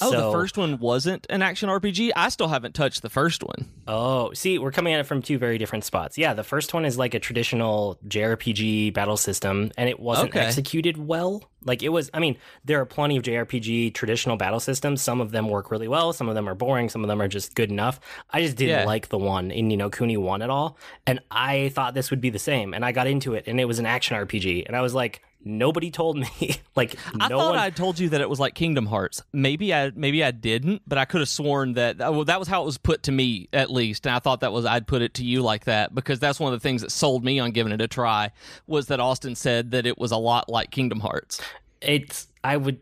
Oh, 0.01 0.11
So- 0.11 0.25
the 0.27 0.31
first 0.31 0.57
one 0.57 0.77
wasn't 0.79 1.25
an 1.29 1.41
action 1.41 1.67
RPG? 1.69 2.11
I 2.15 2.29
still 2.29 2.47
haven't 2.49 2.75
touched 2.75 3.01
the 3.01 3.09
first 3.09 3.43
one. 3.43 3.67
Oh, 3.87 4.31
see, 4.33 4.59
we're 4.59 4.71
coming 4.71 4.93
at 4.93 4.99
it 4.99 5.03
from 5.07 5.21
two 5.21 5.37
very 5.39 5.57
different 5.57 5.83
spots. 5.83 6.17
Yeah, 6.17 6.33
the 6.35 6.43
first 6.43 6.73
one 6.73 6.85
is 6.85 6.97
like 6.97 7.13
a 7.15 7.19
traditional 7.19 7.97
JRPG 8.07 8.93
battle 8.93 9.17
system, 9.17 9.71
and 9.77 9.89
it 9.89 9.99
wasn't 9.99 10.29
Okay. 10.29 10.41
executed 10.45 10.97
well. 10.97 11.43
Like 11.65 11.81
it 11.83 11.89
was, 11.89 12.09
I 12.13 12.19
mean, 12.19 12.37
there 12.63 12.79
are 12.79 12.85
plenty 12.85 13.17
of 13.17 13.23
JRPG 13.23 13.89
traditional 13.93 14.37
battle 14.37 14.59
systems. 14.59 15.01
Some 15.01 15.19
of 15.19 15.31
them 15.31 15.49
work 15.49 15.71
really 15.71 15.87
well, 15.87 16.13
some 16.13 16.29
of 16.29 16.35
them 16.35 16.47
are 16.47 16.55
boring, 16.55 16.87
some 16.89 17.03
of 17.03 17.07
them 17.07 17.21
are 17.21 17.27
just 17.27 17.55
good 17.55 17.71
enough. 17.71 17.99
I 18.29 18.41
just 18.41 18.55
didn't 18.57 18.79
Yeah. 18.81 18.85
like 18.85 19.09
the 19.09 19.17
one 19.17 19.49
in 19.51 19.67
Ni 19.67 19.75
no 19.75 19.89
Kuni 19.89 20.17
1 20.17 20.41
at 20.41 20.49
all, 20.49 20.77
and 21.07 21.19
I 21.31 21.69
thought 21.69 21.95
this 21.95 22.11
would 22.11 22.21
be 22.21 22.29
the 22.29 22.39
same. 22.39 22.73
And 22.73 22.85
I 22.85 22.91
got 22.91 23.07
into 23.07 23.33
it, 23.33 23.45
and 23.47 23.59
it 23.59 23.65
was 23.65 23.79
an 23.79 23.85
action 23.85 24.15
RPG, 24.15 24.63
and 24.67 24.75
I 24.75 24.81
was 24.81 24.93
like, 24.93 25.21
nobody 25.43 25.91
told 25.91 26.17
me. 26.17 26.55
like, 26.75 26.95
I 27.19 27.27
no 27.27 27.37
thought 27.37 27.51
one. 27.51 27.59
I 27.59 27.69
told 27.69 27.99
you 27.99 28.09
that 28.09 28.21
it 28.21 28.29
was 28.29 28.39
like 28.39 28.55
Kingdom 28.55 28.85
Hearts. 28.85 29.23
Maybe 29.33 29.73
I 29.73 29.91
maybe 29.95 30.23
I 30.23 30.31
didn't, 30.31 30.81
but 30.87 30.97
I 30.97 31.05
could 31.05 31.21
have 31.21 31.29
sworn 31.29 31.73
that 31.73 31.97
well, 31.97 32.25
that 32.25 32.39
was 32.39 32.47
how 32.47 32.61
it 32.61 32.65
was 32.65 32.77
put 32.77 33.03
to 33.03 33.11
me 33.11 33.49
at 33.53 33.71
least, 33.71 34.05
and 34.05 34.15
I 34.15 34.19
thought 34.19 34.41
that 34.41 34.51
was 34.51 34.65
I'd 34.65 34.87
put 34.87 35.01
it 35.01 35.13
to 35.15 35.25
you 35.25 35.41
like 35.41 35.65
that 35.65 35.93
because 35.93 36.19
that's 36.19 36.39
one 36.39 36.53
of 36.53 36.59
the 36.59 36.63
things 36.63 36.81
that 36.81 36.91
sold 36.91 37.23
me 37.23 37.39
on 37.39 37.51
giving 37.51 37.73
it 37.73 37.81
a 37.81 37.87
try 37.87 38.31
was 38.67 38.87
that 38.87 38.99
Austin 38.99 39.35
said 39.35 39.71
that 39.71 39.85
it 39.85 39.97
was 39.97 40.11
a 40.11 40.17
lot 40.17 40.49
like 40.49 40.71
Kingdom 40.71 40.99
Hearts. 40.99 41.41
it's 41.81 42.27
I 42.43 42.57
would 42.57 42.79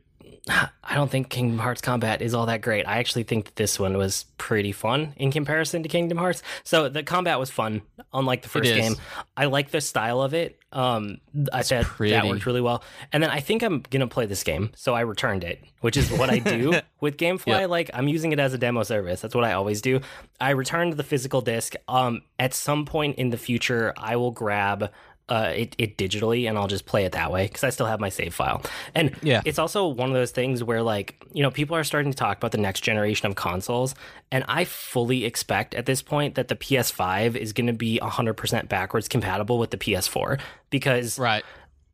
I 0.90 0.96
don't 0.96 1.12
think 1.12 1.30
Kingdom 1.30 1.60
Hearts 1.60 1.82
combat 1.82 2.22
is 2.22 2.34
all 2.34 2.46
that 2.46 2.62
great. 2.62 2.88
I 2.88 2.98
actually 3.00 3.24
think 3.24 3.46
that 3.46 3.56
this 3.58 3.80
one 3.80 3.98
was 3.98 4.26
pretty 4.38 4.72
fun 4.72 5.14
in 5.18 5.32
comparison 5.32 5.84
to 5.84 5.90
Kingdom 5.90 6.18
Hearts. 6.18 6.42
So 6.64 6.90
the 6.90 7.04
combat 7.04 7.40
was 7.40 7.50
fun, 7.50 7.82
unlike 8.14 8.42
the 8.42 8.50
first 8.50 8.74
game. 8.74 8.96
I 9.36 9.46
like 9.46 9.72
the 9.72 9.82
style 9.82 10.22
of 10.22 10.34
it. 10.34 10.60
Um, 10.72 11.18
I 11.52 11.62
said 11.62 11.86
that 12.00 12.26
worked 12.26 12.46
really 12.46 12.62
well. 12.62 12.84
And 13.12 13.22
then 13.22 13.30
I 13.30 13.40
think 13.40 13.64
I'm 13.64 13.84
gonna 13.90 14.08
play 14.08 14.26
this 14.26 14.44
game, 14.44 14.72
so 14.76 14.94
I 14.94 15.02
returned 15.02 15.44
it, 15.44 15.64
which 15.82 15.98
is 15.98 16.12
what 16.12 16.30
I 16.30 16.40
do 16.40 16.74
with 17.02 17.18
GameFly. 17.18 17.48
Yep. 17.48 17.70
Like 17.70 17.90
I'm 17.94 18.08
using 18.08 18.32
it 18.32 18.40
as 18.40 18.54
a 18.54 18.58
demo 18.58 18.84
service. 18.84 19.22
That's 19.22 19.36
what 19.36 19.44
I 19.44 19.54
always 19.54 19.82
do. 19.82 20.02
I 20.40 20.52
returned 20.52 20.94
the 20.94 21.04
physical 21.04 21.42
disc. 21.42 21.74
Um, 21.88 22.22
at 22.40 22.54
some 22.54 22.86
point 22.86 23.18
in 23.18 23.30
the 23.30 23.38
future, 23.38 23.94
I 23.98 24.16
will 24.16 24.32
grab 24.32 24.92
uh, 25.30 25.52
it, 25.56 25.76
it 25.78 25.98
digitally 25.98 26.48
and 26.48 26.58
I'll 26.58 26.68
just 26.68 26.86
play 26.86 27.04
it 27.06 27.12
that 27.12 27.32
way 27.32 27.48
because 27.48 27.64
I 27.64 27.70
still 27.70 27.86
have 27.86 28.00
my 28.00 28.10
save 28.10 28.34
file. 28.34 28.62
And 28.96 29.16
Yeah. 29.22 29.42
it's 29.44 29.60
also 29.60 29.88
one 29.88 30.08
of 30.10 30.16
those 30.16 30.32
things 30.32 30.64
where, 30.64 30.82
like, 30.82 31.22
you 31.34 31.44
know, 31.44 31.52
people 31.52 31.76
are 31.76 31.84
starting 31.84 32.12
to 32.12 32.18
talk 32.18 32.38
about 32.38 32.52
the 32.54 32.58
next 32.58 32.82
generation 32.82 33.28
of 33.28 33.36
consoles. 33.36 33.94
And 34.32 34.46
I 34.48 34.64
fully 34.64 35.26
expect 35.26 35.76
at 35.76 35.86
this 35.86 36.02
point 36.02 36.36
that 36.36 36.48
the 36.48 36.56
PS5 36.56 37.36
is 37.36 37.52
going 37.52 37.68
to 37.68 37.74
be 37.74 38.00
100% 38.02 38.70
backwards 38.70 39.08
compatible 39.10 39.58
with 39.58 39.72
the 39.72 39.78
PS4 39.78 40.40
because, 40.70 41.20
Right. 41.20 41.44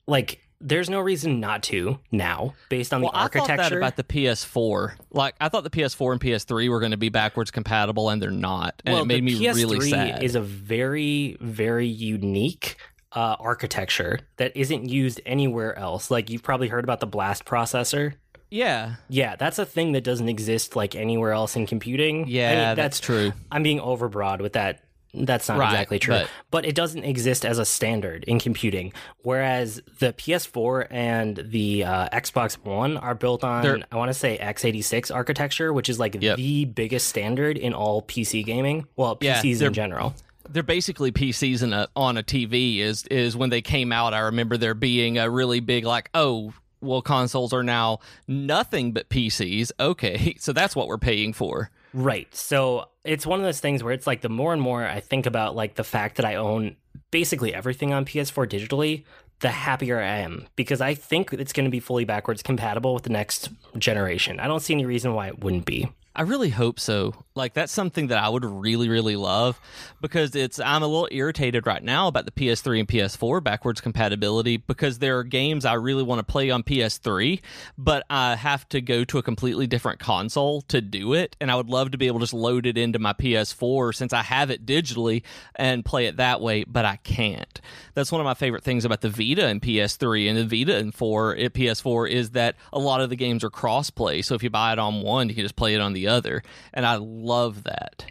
like, 0.08 0.40
there's 0.66 0.90
no 0.90 1.02
reason 1.02 1.42
not 1.42 1.62
to 1.63 2.00
now 2.12 2.54
based 2.70 2.94
on 2.94 3.02
Well, 3.02 3.12
the 3.12 3.18
I 3.18 3.22
thought 3.24 3.36
architecture. 3.50 3.70
that 3.72 3.78
about 3.78 3.96
the 3.98 4.04
PS4. 4.06 4.94
Like 5.12 5.36
I 5.42 5.50
thought 5.50 5.66
the 5.66 5.70
PS4 5.70 6.13
and 6.13 6.22
PS3 6.22 6.70
were 6.70 6.80
going 6.80 6.92
to 6.92 6.98
be 6.98 7.10
backwards 7.10 7.52
compatible, 7.52 8.10
and 8.10 8.22
they're 8.22 8.32
not, 8.32 8.82
and 8.86 8.94
well, 8.94 9.04
it 9.04 9.08
made 9.08 9.24
me 9.25 9.34
PS3 9.36 9.54
really 9.56 9.90
sad. 9.90 10.24
is 10.24 10.36
a 10.36 10.42
very, 10.42 11.36
very 11.42 11.88
unique 11.88 12.78
uh, 13.15 13.36
architecture 13.39 14.20
that 14.38 14.51
isn't 14.55 14.89
used 14.89 15.22
anywhere 15.25 15.77
else. 15.77 16.10
Like 16.12 16.29
you've 16.29 16.43
probably 16.43 16.67
heard 16.67 16.84
about 16.84 17.00
the 17.00 17.08
Blast 17.08 17.46
processor. 17.46 18.13
yeah, 18.50 18.96
Yeah, 19.10 19.36
that's 19.36 19.60
a 19.60 19.65
thing 19.65 19.91
that 19.93 20.03
doesn't 20.03 20.29
exist 20.29 20.75
like 20.75 20.96
anywhere 20.96 21.32
else 21.32 21.55
in 21.55 21.65
computing. 21.67 22.25
I 22.25 22.27
yeah, 22.27 22.67
mean, 22.70 22.75
that's 22.75 23.00
true. 23.00 23.34
I'm 23.51 23.63
being 23.63 23.79
overbroad 23.79 24.41
with 24.41 24.53
that. 24.53 24.82
That's 25.15 25.48
not 25.48 25.60
Right, 25.60 25.70
exactly 25.74 26.00
true, 26.00 26.15
but- 26.15 26.29
but... 26.50 26.65
it 26.65 26.74
doesn't 26.74 27.03
exist 27.03 27.46
as 27.46 27.60
a 27.60 27.65
standard 27.65 28.24
in 28.24 28.39
computing. 28.39 28.93
Whereas 29.22 29.79
the 30.00 30.12
PS4 30.13 30.88
and 30.89 31.38
the 31.38 31.84
uh, 31.84 32.10
Xbox 32.10 32.53
One 32.65 32.98
are 32.98 33.13
built 33.13 33.43
on, 33.43 33.62
They're- 33.62 33.84
I 33.91 33.96
want 33.96 34.10
to 34.10 34.15
say 34.15 34.39
x86 34.39 35.13
architecture, 35.13 35.72
which 35.72 35.88
is 35.88 36.00
like 36.00 36.17
Yep. 36.20 36.38
the 36.38 36.65
biggest 36.65 37.08
standard 37.10 37.60
in 37.60 37.75
all 37.75 38.01
PC 38.01 38.43
gaming. 38.43 38.88
Well, 38.96 39.15
PCs 39.15 39.60
they're- 39.60 39.67
in 39.67 39.74
general. 39.75 40.15
They're 40.50 40.64
basically 40.64 41.12
PCs 41.12 41.70
a, 41.72 41.88
on 41.96 42.18
a 42.18 42.24
TV. 42.24 42.80
Is 42.80 43.04
is 43.08 43.36
when 43.36 43.50
they 43.50 43.62
came 43.62 43.92
out? 43.92 44.14
I 44.14 44.20
remember 44.20 44.58
there 44.58 44.74
being 44.74 45.18
a 45.18 45.30
really 45.30 45.60
big 45.60 45.86
like, 45.86 46.10
oh, 46.14 46.54
well, 46.82 47.02
consoles 47.02 47.54
are 47.54 47.64
now 47.64 48.00
nothing 48.28 48.92
but 48.92 49.10
PCs. 49.10 49.72
Okay, 49.80 50.36
so 50.40 50.54
that's 50.54 50.76
what 50.76 50.88
we're 50.88 50.98
paying 50.98 51.34
for. 51.34 51.70
Right. 51.94 52.34
So 52.36 52.90
it's 53.04 53.26
one 53.26 53.40
of 53.40 53.46
those 53.46 53.60
things 53.60 53.84
where 53.84 53.94
it's 53.94 54.08
like 54.08 54.22
the 54.22 54.30
more 54.30 54.52
and 54.52 54.62
more 54.62 54.86
I 54.86 55.00
think 55.00 55.26
about 55.26 55.56
like 55.56 55.76
the 55.76 55.84
fact 55.84 56.18
that 56.18 56.26
I 56.26 56.36
own 56.36 56.76
basically 57.12 57.54
everything 57.54 57.94
on 57.94 58.06
PS4 58.06 58.48
digitally, 58.48 59.04
the 59.40 59.50
happier 59.50 60.00
I 60.00 60.20
am 60.20 60.48
because 60.56 60.82
I 60.82 60.96
think 60.96 61.34
it's 61.34 61.54
going 61.54 61.66
to 61.66 61.72
be 61.72 61.80
fully 61.80 62.06
backwards 62.06 62.42
compatible 62.42 62.94
with 62.94 63.04
the 63.04 63.12
next 63.12 63.50
generation. 63.78 64.40
I 64.40 64.48
don't 64.48 64.62
see 64.62 64.74
any 64.74 64.86
reason 64.86 65.14
why 65.14 65.28
it 65.28 65.44
wouldn't 65.44 65.66
be. 65.66 65.90
I 66.15 66.22
really 66.22 66.50
hope 66.50 66.79
so. 66.79 67.13
Like 67.36 67.55
that's 67.55 67.72
something 67.72 68.08
that 68.08 68.24
I 68.24 68.29
would 68.29 68.46
really 68.46 68.88
really 68.88 69.15
love 69.15 69.60
because 70.00 70.36
it's 70.36 70.60
I'm 70.60 70.84
a 70.84 70.88
little 70.88 71.08
irritated 71.12 71.65
right 71.65 71.82
now 71.82 72.08
about 72.08 72.25
the 72.25 72.32
PS3 72.32 72.82
and 72.82 72.88
PS4 72.88 73.43
backwards 73.43 73.82
compatibility 73.82 74.58
because 74.58 75.00
there 75.00 75.17
are 75.17 75.24
games 75.24 75.65
I 75.65 75.74
really 75.74 76.03
want 76.03 76.20
to 76.20 76.32
play 76.32 76.51
on 76.51 76.62
PS3 76.62 77.41
but 77.79 78.05
I 78.12 78.36
have 78.36 78.70
to 78.70 78.82
go 78.82 79.03
to 79.05 79.17
a 79.17 79.24
completely 79.24 79.65
different 79.65 80.00
console 80.00 80.62
to 80.63 80.82
do 80.82 81.13
it 81.13 81.36
and 81.41 81.50
I 81.50 81.55
would 81.55 81.70
love 81.70 81.89
to 81.91 81.98
be 81.98 82.05
able 82.05 82.20
to 82.20 82.25
just 82.25 82.36
load 82.36 82.67
it 82.67 82.77
into 82.77 83.00
my 83.00 83.13
PS4 83.13 83.96
since 83.96 84.13
I 84.13 84.22
have 84.22 84.51
it 84.51 84.67
digitally 84.67 85.24
and 85.55 85.84
play 85.84 86.05
it 86.05 86.17
that 86.17 86.41
way 86.41 86.63
but 86.65 86.86
I 86.86 86.98
can't. 86.98 87.60
That's 87.96 88.12
one 88.12 88.22
of 88.22 88.25
my 88.25 88.36
favorite 88.36 88.63
things 88.63 88.86
about 88.86 89.01
the 89.01 89.10
Vita 89.10 89.48
and 89.48 89.60
PS3 89.60 90.29
and 90.29 90.38
the 90.38 90.46
Vita 90.65 90.77
and 90.77 90.93
4 90.93 91.38
at 91.38 91.53
PS4 91.53 92.12
is 92.12 92.32
that 92.32 92.55
a 92.72 92.77
lot 92.77 93.01
of 93.01 93.10
the 93.10 93.15
games 93.15 93.43
are 93.43 93.50
crossplay 93.50 94.24
so 94.24 94.36
if 94.36 94.43
you 94.43 94.51
buy 94.51 94.74
it 94.74 94.77
on 94.77 95.01
one 95.01 95.29
you 95.29 95.34
can 95.34 95.43
just 95.43 95.55
play 95.55 95.74
it 95.74 95.82
on 95.82 95.93
the 95.93 96.02
other 96.07 96.43
and 96.74 96.86
I 96.86 96.95
love 96.95 97.63
that. 97.63 98.05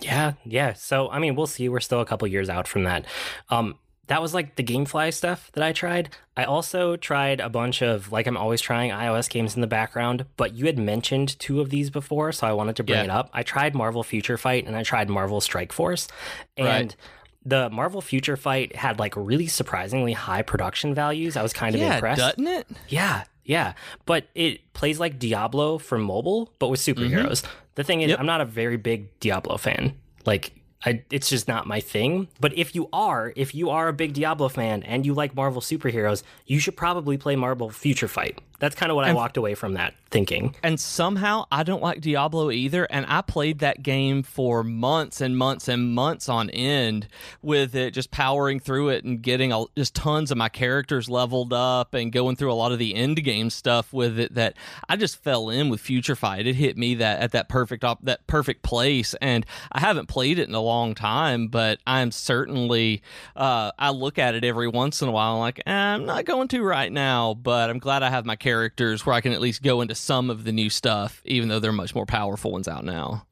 Yeah, 0.00 0.34
yeah. 0.44 0.74
So 0.74 1.10
I 1.10 1.18
mean, 1.18 1.34
we'll 1.34 1.46
see. 1.46 1.68
We're 1.68 1.80
still 1.80 2.00
a 2.00 2.06
couple 2.06 2.28
years 2.28 2.48
out 2.48 2.68
from 2.68 2.84
that. 2.84 3.04
Um, 3.50 3.78
that 4.08 4.22
was 4.22 4.32
like 4.32 4.56
the 4.56 4.64
GameFly 4.64 5.12
stuff 5.12 5.50
that 5.52 5.62
I 5.62 5.72
tried. 5.72 6.16
I 6.36 6.44
also 6.44 6.96
tried 6.96 7.40
a 7.40 7.48
bunch 7.48 7.82
of 7.82 8.10
like 8.10 8.26
I'm 8.26 8.36
always 8.36 8.60
trying 8.60 8.90
iOS 8.90 9.28
games 9.28 9.54
in 9.54 9.60
the 9.60 9.66
background, 9.66 10.24
but 10.36 10.54
you 10.54 10.66
had 10.66 10.78
mentioned 10.78 11.38
two 11.38 11.60
of 11.60 11.70
these 11.70 11.90
before, 11.90 12.32
so 12.32 12.46
I 12.46 12.52
wanted 12.52 12.76
to 12.76 12.84
bring 12.84 12.98
yeah. 12.98 13.04
it 13.04 13.10
up. 13.10 13.30
I 13.32 13.42
tried 13.42 13.74
Marvel 13.74 14.02
Future 14.02 14.38
Fight 14.38 14.66
and 14.66 14.74
I 14.76 14.82
tried 14.82 15.08
Marvel 15.08 15.40
Strike 15.40 15.72
Force, 15.72 16.08
and. 16.56 16.66
Right. 16.66 16.96
The 17.44 17.70
Marvel 17.70 18.02
Future 18.02 18.36
Fight 18.36 18.76
had 18.76 18.98
like 18.98 19.14
really 19.16 19.46
surprisingly 19.46 20.12
high 20.12 20.42
production 20.42 20.92
values. 20.92 21.34
I 21.34 21.42
was 21.42 21.54
kind 21.54 21.74
of 21.74 21.80
yeah, 21.80 21.94
impressed. 21.94 22.18
Doesn't 22.18 22.46
it? 22.46 22.66
Yeah, 22.88 23.24
yeah, 23.48 23.72
but 24.04 24.28
it 24.34 24.72
plays 24.74 25.00
like 25.00 25.18
Diablo 25.18 25.78
for 25.78 25.96
mobile, 25.96 26.52
but 26.58 26.68
with 26.68 26.80
superheroes. 26.80 27.42
Mm-hmm. 27.42 27.58
The 27.76 27.84
thing 27.84 28.02
is, 28.02 28.10
yep. 28.10 28.20
I'm 28.20 28.26
not 28.26 28.42
a 28.42 28.44
very 28.44 28.76
big 28.76 29.18
Diablo 29.20 29.56
fan. 29.56 29.94
Like, 30.26 30.52
I, 30.84 31.02
it's 31.10 31.30
just 31.30 31.48
not 31.48 31.66
my 31.66 31.80
thing. 31.80 32.28
But 32.40 32.56
if 32.58 32.74
you 32.74 32.90
are, 32.92 33.32
if 33.36 33.54
you 33.54 33.70
are 33.70 33.88
a 33.88 33.94
big 33.94 34.12
Diablo 34.12 34.50
fan 34.50 34.82
and 34.82 35.06
you 35.06 35.14
like 35.14 35.34
Marvel 35.34 35.62
superheroes, 35.62 36.22
you 36.44 36.58
should 36.58 36.76
probably 36.76 37.16
play 37.16 37.36
Marvel 37.36 37.70
Future 37.70 38.06
Fight. 38.06 38.38
That's 38.58 38.74
kind 38.74 38.90
of 38.90 38.96
what 38.96 39.04
and, 39.04 39.12
I 39.12 39.14
walked 39.14 39.36
away 39.36 39.54
from 39.54 39.74
that 39.74 39.94
thinking. 40.10 40.54
And 40.62 40.80
somehow 40.80 41.44
I 41.52 41.62
don't 41.62 41.82
like 41.82 42.00
Diablo 42.00 42.50
either. 42.50 42.84
And 42.84 43.06
I 43.08 43.20
played 43.20 43.60
that 43.60 43.82
game 43.82 44.22
for 44.22 44.64
months 44.64 45.20
and 45.20 45.36
months 45.36 45.68
and 45.68 45.94
months 45.94 46.28
on 46.28 46.50
end 46.50 47.06
with 47.40 47.76
it 47.76 47.92
just 47.92 48.10
powering 48.10 48.58
through 48.58 48.88
it 48.88 49.04
and 49.04 49.22
getting 49.22 49.52
just 49.76 49.94
tons 49.94 50.30
of 50.30 50.38
my 50.38 50.48
characters 50.48 51.08
leveled 51.08 51.52
up 51.52 51.94
and 51.94 52.10
going 52.12 52.36
through 52.36 52.52
a 52.52 52.54
lot 52.54 52.72
of 52.72 52.78
the 52.78 52.94
end 52.94 53.22
game 53.22 53.50
stuff 53.50 53.92
with 53.92 54.18
it 54.18 54.34
that 54.34 54.56
I 54.88 54.96
just 54.96 55.22
fell 55.22 55.50
in 55.50 55.68
with 55.68 55.80
Future 55.80 56.16
Fight. 56.16 56.46
It 56.46 56.56
hit 56.56 56.76
me 56.76 56.96
that 56.96 57.20
at 57.20 57.32
that 57.32 57.48
perfect 57.48 57.84
op, 57.84 58.02
that 58.04 58.26
perfect 58.26 58.62
place. 58.62 59.14
And 59.20 59.46
I 59.70 59.80
haven't 59.80 60.06
played 60.06 60.38
it 60.38 60.48
in 60.48 60.54
a 60.54 60.60
long 60.60 60.94
time, 60.94 61.46
but 61.46 61.78
I'm 61.86 62.10
certainly, 62.10 63.02
uh, 63.36 63.70
I 63.78 63.90
look 63.90 64.18
at 64.18 64.34
it 64.34 64.42
every 64.42 64.68
once 64.68 65.00
in 65.00 65.08
a 65.08 65.12
while 65.12 65.38
like, 65.38 65.62
eh, 65.64 65.72
I'm 65.72 66.06
not 66.06 66.24
going 66.24 66.48
to 66.48 66.62
right 66.62 66.90
now, 66.90 67.34
but 67.34 67.70
I'm 67.70 67.78
glad 67.78 68.02
I 68.02 68.10
have 68.10 68.24
my 68.24 68.34
characters 68.34 68.47
where 69.04 69.14
I 69.14 69.20
can 69.20 69.32
at 69.32 69.40
least 69.40 69.62
go 69.62 69.80
into 69.80 69.94
some 69.94 70.30
of 70.30 70.44
the 70.44 70.52
new 70.52 70.70
stuff, 70.70 71.22
even 71.24 71.48
though 71.48 71.60
they're 71.60 71.72
much 71.72 71.94
more 71.94 72.06
powerful 72.06 72.52
ones 72.52 72.68
out 72.68 72.84
now. 72.84 73.26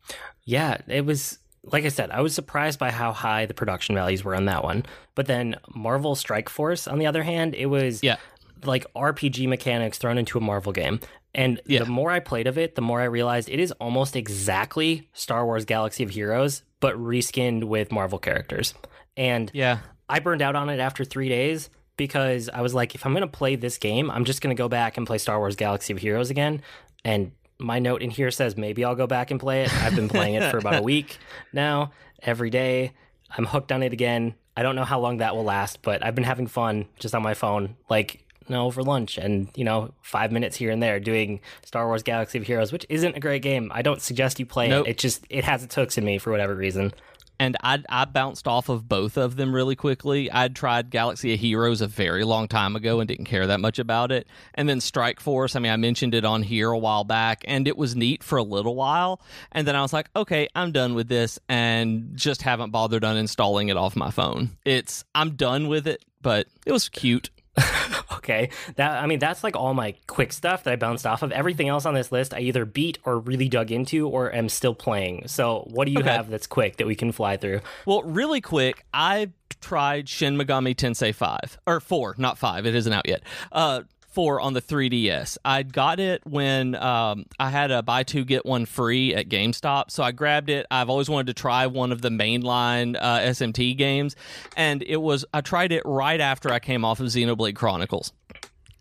Yeah, 0.45 0.79
it 0.87 1.05
was 1.05 1.39
like 1.73 1.85
I 1.85 1.89
said, 1.89 2.11
I 2.11 2.21
was 2.21 2.35
surprised 2.35 2.79
by 2.79 2.91
how 2.91 3.13
high 3.13 3.47
the 3.47 3.55
production 3.55 3.95
values 3.95 4.25
were 4.25 4.37
on 4.37 4.47
that 4.47 4.63
one. 4.63 4.87
But 5.15 5.27
then 5.27 5.57
Marvel 5.75 6.15
Strike 6.15 6.49
Force, 6.49 6.87
on 6.87 6.99
the 6.99 7.07
other 7.07 7.23
hand, 7.23 7.55
it 7.55 7.67
was 7.67 8.03
yeah. 8.03 8.17
like 8.65 8.87
RPG 8.95 9.49
mechanics 9.49 9.99
thrown 9.99 10.19
into 10.19 10.39
a 10.39 10.41
Marvel 10.41 10.73
game. 10.73 11.01
And 11.35 11.61
yeah. 11.67 11.81
the 11.81 11.87
more 11.87 12.11
I 12.11 12.21
played 12.21 12.47
of 12.47 12.57
it, 12.57 12.77
the 12.77 12.83
more 12.83 13.01
I 13.01 13.05
realized 13.05 13.49
it 13.49 13.61
is 13.61 13.73
almost 13.73 14.17
exactly 14.17 15.09
Star 15.13 15.45
Wars 15.45 15.65
Galaxy 15.65 16.03
of 16.03 16.11
Heroes, 16.11 16.63
but 16.81 16.97
reskinned 16.97 17.65
with 17.65 17.93
Marvel 17.93 18.19
characters. 18.19 18.73
And 19.17 19.51
yeah, 19.53 19.81
I 20.09 20.21
burned 20.21 20.43
out 20.43 20.57
on 20.57 20.71
it 20.71 20.79
after 20.79 21.05
three 21.05 21.29
days 21.29 21.69
because 21.97 22.49
I 22.49 22.61
was 22.61 22.75
like, 22.75 22.95
if 22.95 23.07
I'm 23.07 23.13
going 23.13 23.23
to 23.23 23.27
play 23.27 23.57
this 23.57 23.79
game, 23.79 24.11
I'm 24.11 24.25
just 24.25 24.41
going 24.41 24.55
to 24.55 24.61
go 24.61 24.69
back 24.69 24.97
and 24.97 25.07
play 25.07 25.19
Star 25.19 25.39
Wars 25.39 25.57
Galaxy 25.57 25.93
of 25.93 25.99
Heroes 25.99 26.31
again. 26.31 26.63
And 27.05 27.33
my 27.59 27.79
note 27.79 28.03
in 28.03 28.11
here 28.11 28.31
says 28.31 28.57
maybe 28.57 28.85
I'll 28.85 28.95
go 28.95 29.07
back 29.07 29.31
and 29.31 29.41
play 29.41 29.63
it. 29.63 29.75
I've 29.83 29.97
been 29.97 30.09
playing 30.09 30.35
it 30.35 30.51
for 30.51 30.59
about 30.59 30.77
a 30.77 30.83
week 30.85 31.19
now, 31.53 31.93
every 32.23 32.51
day. 32.51 32.93
I'm 33.37 33.47
hooked 33.47 33.73
on 33.73 33.83
it 33.83 33.93
again. 33.93 34.35
I 34.57 34.63
don't 34.63 34.77
know 34.77 34.85
how 34.85 35.01
long 35.01 35.19
that 35.19 35.35
will 35.35 35.45
last, 35.45 35.83
but 35.83 36.05
I've 36.05 36.15
been 36.15 36.25
having 36.25 36.47
fun 36.47 36.87
just 36.99 37.15
on 37.15 37.23
my 37.23 37.35
phone, 37.35 37.77
like 37.91 38.25
you 38.47 38.55
know, 38.55 38.67
over 38.67 38.83
lunch 38.83 39.19
and 39.19 39.49
you 39.55 39.65
know, 39.65 39.93
five 40.03 40.33
minutes 40.33 40.57
here 40.57 40.71
and 40.71 40.83
there 40.83 41.01
doing 41.01 41.41
Star 41.65 41.87
Wars 41.87 42.03
Galaxy 42.03 42.39
of 42.39 42.47
Heroes, 42.47 42.73
which 42.73 42.87
isn't 42.89 43.17
a 43.17 43.21
great 43.21 43.43
game. 43.43 43.71
I 43.75 43.83
don't 43.83 44.01
suggest 44.01 44.39
you 44.39 44.47
play 44.47 44.69
nope. 44.69 44.87
it. 44.87 44.91
It 44.91 44.99
just 44.99 45.27
it 45.29 45.45
has 45.45 45.63
its 45.65 45.75
hooks 45.75 45.99
in 45.99 46.05
me 46.05 46.19
for 46.19 46.31
whatever 46.31 46.55
reason 46.55 46.93
and 47.39 47.57
I 47.63 47.83
I 47.89 48.05
bounced 48.05 48.49
off 48.49 48.69
of 48.69 48.89
both 48.89 49.17
of 49.17 49.37
them 49.37 49.55
really 49.55 49.77
quickly. 49.77 50.31
I'd 50.31 50.57
tried 50.57 50.91
Galaxy 50.91 51.35
of 51.35 51.41
Heroes 51.41 51.81
a 51.81 51.87
very 51.87 52.25
long 52.25 52.49
time 52.49 52.77
ago 52.77 53.01
and 53.01 53.09
didn't 53.09 53.27
care 53.27 53.47
that 53.47 53.61
much 53.61 53.79
about 53.79 54.13
it. 54.13 54.27
And 54.55 54.69
then 54.69 54.81
Strike 54.81 55.21
Force, 55.21 55.57
I 55.57 55.61
mean, 55.61 55.73
I 55.73 55.77
mentioned 55.77 56.15
it 56.15 56.25
on 56.25 56.43
here 56.43 56.71
a 56.71 56.79
while 56.79 57.05
back, 57.05 57.45
and 57.47 57.69
it 57.69 57.77
was 57.77 57.97
neat 57.97 58.23
for 58.23 58.39
a 58.39 58.43
little 58.43 58.75
while. 58.75 59.21
And 59.53 59.67
then 59.67 59.77
I 59.77 59.83
was 59.83 59.93
like, 59.93 60.09
okay, 60.17 60.49
I'm 60.55 60.73
done 60.73 60.95
with 60.95 61.09
this, 61.09 61.39
and 61.49 62.17
just 62.17 62.43
haven't 62.43 62.71
bothered 62.71 63.03
uninstalling 63.03 63.71
it 63.71 63.77
off 63.77 63.97
my 63.97 64.11
phone. 64.11 64.57
It's 64.65 65.05
I'm 65.15 65.37
done 65.37 65.69
with 65.69 65.87
it, 65.87 66.05
but 66.23 66.47
it 66.65 66.73
was 66.73 66.89
cute. 66.89 67.31
okay. 68.15 68.51
That 68.77 69.03
I 69.03 69.07
mean 69.07 69.19
that's 69.19 69.43
like 69.45 69.57
all 69.57 69.75
my 69.75 69.95
quick 70.07 70.33
stuff 70.33 70.65
that 70.65 70.73
I 70.73 70.77
bounced 70.77 71.07
off 71.07 71.23
of. 71.23 71.33
Everything 71.33 71.69
else 71.69 71.87
on 71.87 71.95
this 71.95 72.13
list 72.13 72.35
I 72.35 72.41
either 72.41 72.65
beat 72.65 72.99
or 73.05 73.19
really 73.19 73.49
dug 73.49 73.71
into 73.71 74.09
or 74.09 74.33
am 74.35 74.49
still 74.49 74.75
playing. 74.75 75.29
So 75.29 75.67
what 75.71 75.87
do 75.87 75.93
you 75.93 76.01
okay. 76.01 76.11
have 76.11 76.31
that's 76.31 76.47
quick 76.47 76.77
that 76.77 76.87
we 76.87 76.95
can 76.95 77.13
fly 77.13 77.37
through? 77.37 77.61
Well, 77.85 78.03
really 78.03 78.41
quick, 78.41 78.85
I 78.93 79.31
tried 79.61 80.09
Shin 80.09 80.37
Megami 80.37 80.75
Tensei 80.75 81.15
5 81.15 81.59
or 81.67 81.81
4, 81.81 82.17
not 82.19 82.39
5. 82.39 82.67
It 82.67 82.75
isn't 82.75 82.93
out 82.93 83.09
yet. 83.09 83.23
Uh 83.53 83.83
4 84.17 84.41
on 84.41 84.55
the 84.55 84.63
3DS. 84.63 85.37
I 85.45 85.63
got 85.63 86.01
it 86.01 86.23
when 86.25 86.75
um, 86.75 87.27
I 87.39 87.51
had 87.51 87.71
a 87.71 87.83
buy 87.83 88.03
two 88.03 88.25
get 88.25 88.47
one 88.47 88.65
free 88.65 89.15
at 89.15 89.29
GameStop, 89.29 89.91
so 89.91 90.03
I 90.03 90.13
grabbed 90.13 90.49
it. 90.49 90.65
I've 90.71 90.89
always 90.89 91.11
wanted 91.11 91.27
to 91.27 91.35
try 91.35 91.67
one 91.67 91.93
of 91.93 92.01
the 92.01 92.09
mainline 92.09 92.97
uh, 92.99 93.19
SMT 93.19 93.77
games, 93.77 94.17
and 94.57 94.83
it 94.83 94.97
was 94.97 95.27
I 95.35 95.43
tried 95.43 95.71
it 95.71 95.83
right 95.85 96.19
after 96.19 96.51
I 96.51 96.61
came 96.61 96.83
off 96.83 96.99
of 96.99 97.09
Xenoblade 97.09 97.57
Chronicles. 97.57 98.15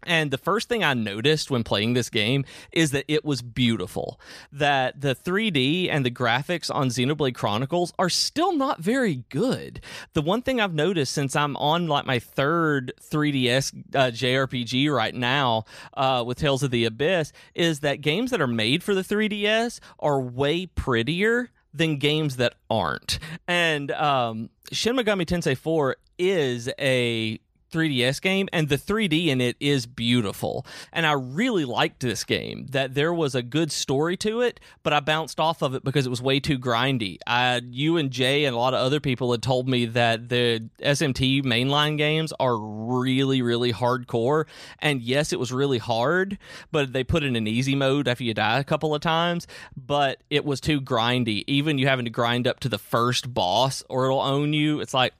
And 0.06 0.32
the 0.32 0.38
first 0.38 0.70
thing 0.70 0.84
I 0.84 0.94
noticed 0.94 1.52
when 1.52 1.63
playing 1.63 1.94
this 1.94 2.10
game 2.10 2.46
is 2.72 2.91
that 2.91 3.06
it 3.08 3.26
was 3.26 3.41
beautiful. 3.41 4.20
That 4.52 5.02
the 5.02 5.15
3D 5.15 5.89
and 5.89 6.06
the 6.06 6.12
graphics 6.12 6.74
on 6.74 6.89
Xenoblade 6.89 7.36
Chronicles 7.36 7.94
are 7.98 8.10
still 8.10 8.54
not 8.54 8.80
very 8.80 9.24
good. 9.30 9.82
The 10.13 10.22
one 10.22 10.41
thing 10.41 10.60
I've 10.62 10.74
noticed 10.74 11.13
since 11.13 11.36
I'm 11.36 11.56
on 11.58 11.88
like 11.88 12.06
my 12.06 12.20
third 12.20 12.94
3DS 13.02 13.74
uh, 13.96 14.12
JRPG 14.12 14.94
right 14.94 15.15
now 15.15 15.65
uh, 15.96 16.24
with 16.26 16.38
Tales 16.38 16.63
of 16.63 16.72
the 16.72 16.86
Abyss 16.86 17.32
is 17.54 17.82
that 17.82 18.02
games 18.02 18.32
that 18.32 18.41
are 18.41 18.48
made 18.48 18.84
for 18.84 18.94
the 18.94 19.02
3DS 19.02 19.80
are 20.00 20.20
way 20.20 20.65
prettier 20.65 21.50
than 21.74 21.98
games 21.98 22.38
that 22.38 22.56
aren't. 22.70 23.20
And 23.48 23.91
um, 23.91 24.50
Shin 24.72 24.96
Megami 24.96 25.26
Tensei 25.26 25.58
4 25.58 25.98
is 26.18 26.70
a 26.80 27.39
3DS 27.76 28.22
game, 28.22 28.48
and 28.54 28.70
the 28.70 28.78
3D 28.78 29.28
in 29.28 29.42
it 29.42 29.58
is 29.60 29.86
beautiful. 29.86 30.66
And 30.94 31.06
I 31.06 31.12
really 31.12 31.66
liked 31.66 32.00
this 32.00 32.24
game. 32.24 32.68
That 32.72 32.94
there 32.94 33.14
was 33.14 33.36
a 33.36 33.42
good 33.42 33.72
story 33.72 34.16
to 34.18 34.42
it, 34.42 34.60
but 34.84 34.94
I 34.94 35.02
bounced 35.02 35.40
off 35.40 35.62
of 35.62 35.76
it 35.76 35.84
because 35.84 36.06
it 36.06 36.10
was 36.10 36.22
way 36.22 36.40
too 36.40 36.58
grindy. 36.58 37.18
I, 37.28 37.62
you 37.70 37.98
and 37.98 38.12
Jay 38.12 38.46
and 38.46 38.56
a 38.56 38.60
lot 38.60 38.74
of 38.74 38.80
other 38.80 39.00
people 39.00 39.32
had 39.32 39.42
told 39.42 39.68
me 39.68 39.86
that 39.88 40.30
the 40.30 40.70
SMT 40.80 41.44
mainline 41.44 41.98
games 41.98 42.32
are 42.40 42.58
really, 42.58 43.42
really 43.42 43.74
hardcore. 43.74 44.46
And 44.80 45.02
yes, 45.02 45.34
it 45.34 45.40
was 45.40 45.52
really 45.52 45.80
hard, 45.80 46.38
but 46.72 46.94
they 46.94 47.04
put 47.04 47.24
in 47.24 47.36
an 47.36 47.48
easy 47.48 47.76
mode 47.76 48.08
after 48.08 48.24
you 48.24 48.34
die 48.34 48.60
a 48.60 48.64
couple 48.64 48.96
of 48.96 49.02
times. 49.02 49.48
But 49.76 50.22
it 50.30 50.46
was 50.46 50.62
too 50.62 50.80
grindy. 50.80 51.44
Even 51.48 51.78
you 51.78 51.88
having 51.88 52.06
to 52.06 52.12
grind 52.12 52.48
up 52.48 52.62
to 52.62 52.70
the 52.70 52.78
first 52.78 53.34
boss, 53.34 53.84
or 53.90 54.06
it'll 54.06 54.22
own 54.22 54.54
you. 54.54 54.80
It's 54.80 54.94
like 54.94 55.14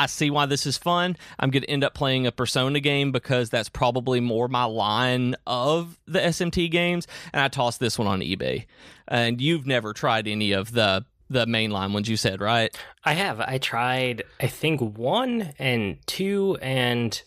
I 0.00 0.06
see 0.06 0.30
why 0.30 0.46
this 0.46 0.64
is 0.64 0.78
fun. 0.78 1.14
I'm 1.38 1.50
going 1.50 1.62
to 1.62 1.68
end 1.70 1.84
up 1.84 1.92
playing 1.92 2.26
a 2.26 2.32
Persona 2.32 2.80
game 2.80 3.12
because 3.12 3.50
that's 3.50 3.68
probably 3.68 4.18
more 4.18 4.48
my 4.48 4.64
line 4.64 5.36
of 5.46 5.98
the 6.06 6.18
SMT 6.18 6.70
games. 6.70 7.06
And 7.34 7.42
I 7.42 7.48
tossed 7.48 7.80
this 7.80 7.98
one 7.98 8.08
on 8.08 8.20
eBay. 8.20 8.64
And 9.06 9.42
you've 9.42 9.66
never 9.66 9.92
tried 9.92 10.26
any 10.26 10.52
of 10.52 10.72
the 10.72 11.04
the 11.28 11.44
mainline 11.44 11.92
ones 11.92 12.08
you 12.08 12.16
said, 12.16 12.40
right? 12.40 12.74
I 13.04 13.12
have. 13.12 13.40
I 13.40 13.58
tried 13.58 14.22
I 14.40 14.46
think 14.46 14.80
1 14.80 15.52
and 15.58 15.98
2 16.06 16.56
and 16.62 17.22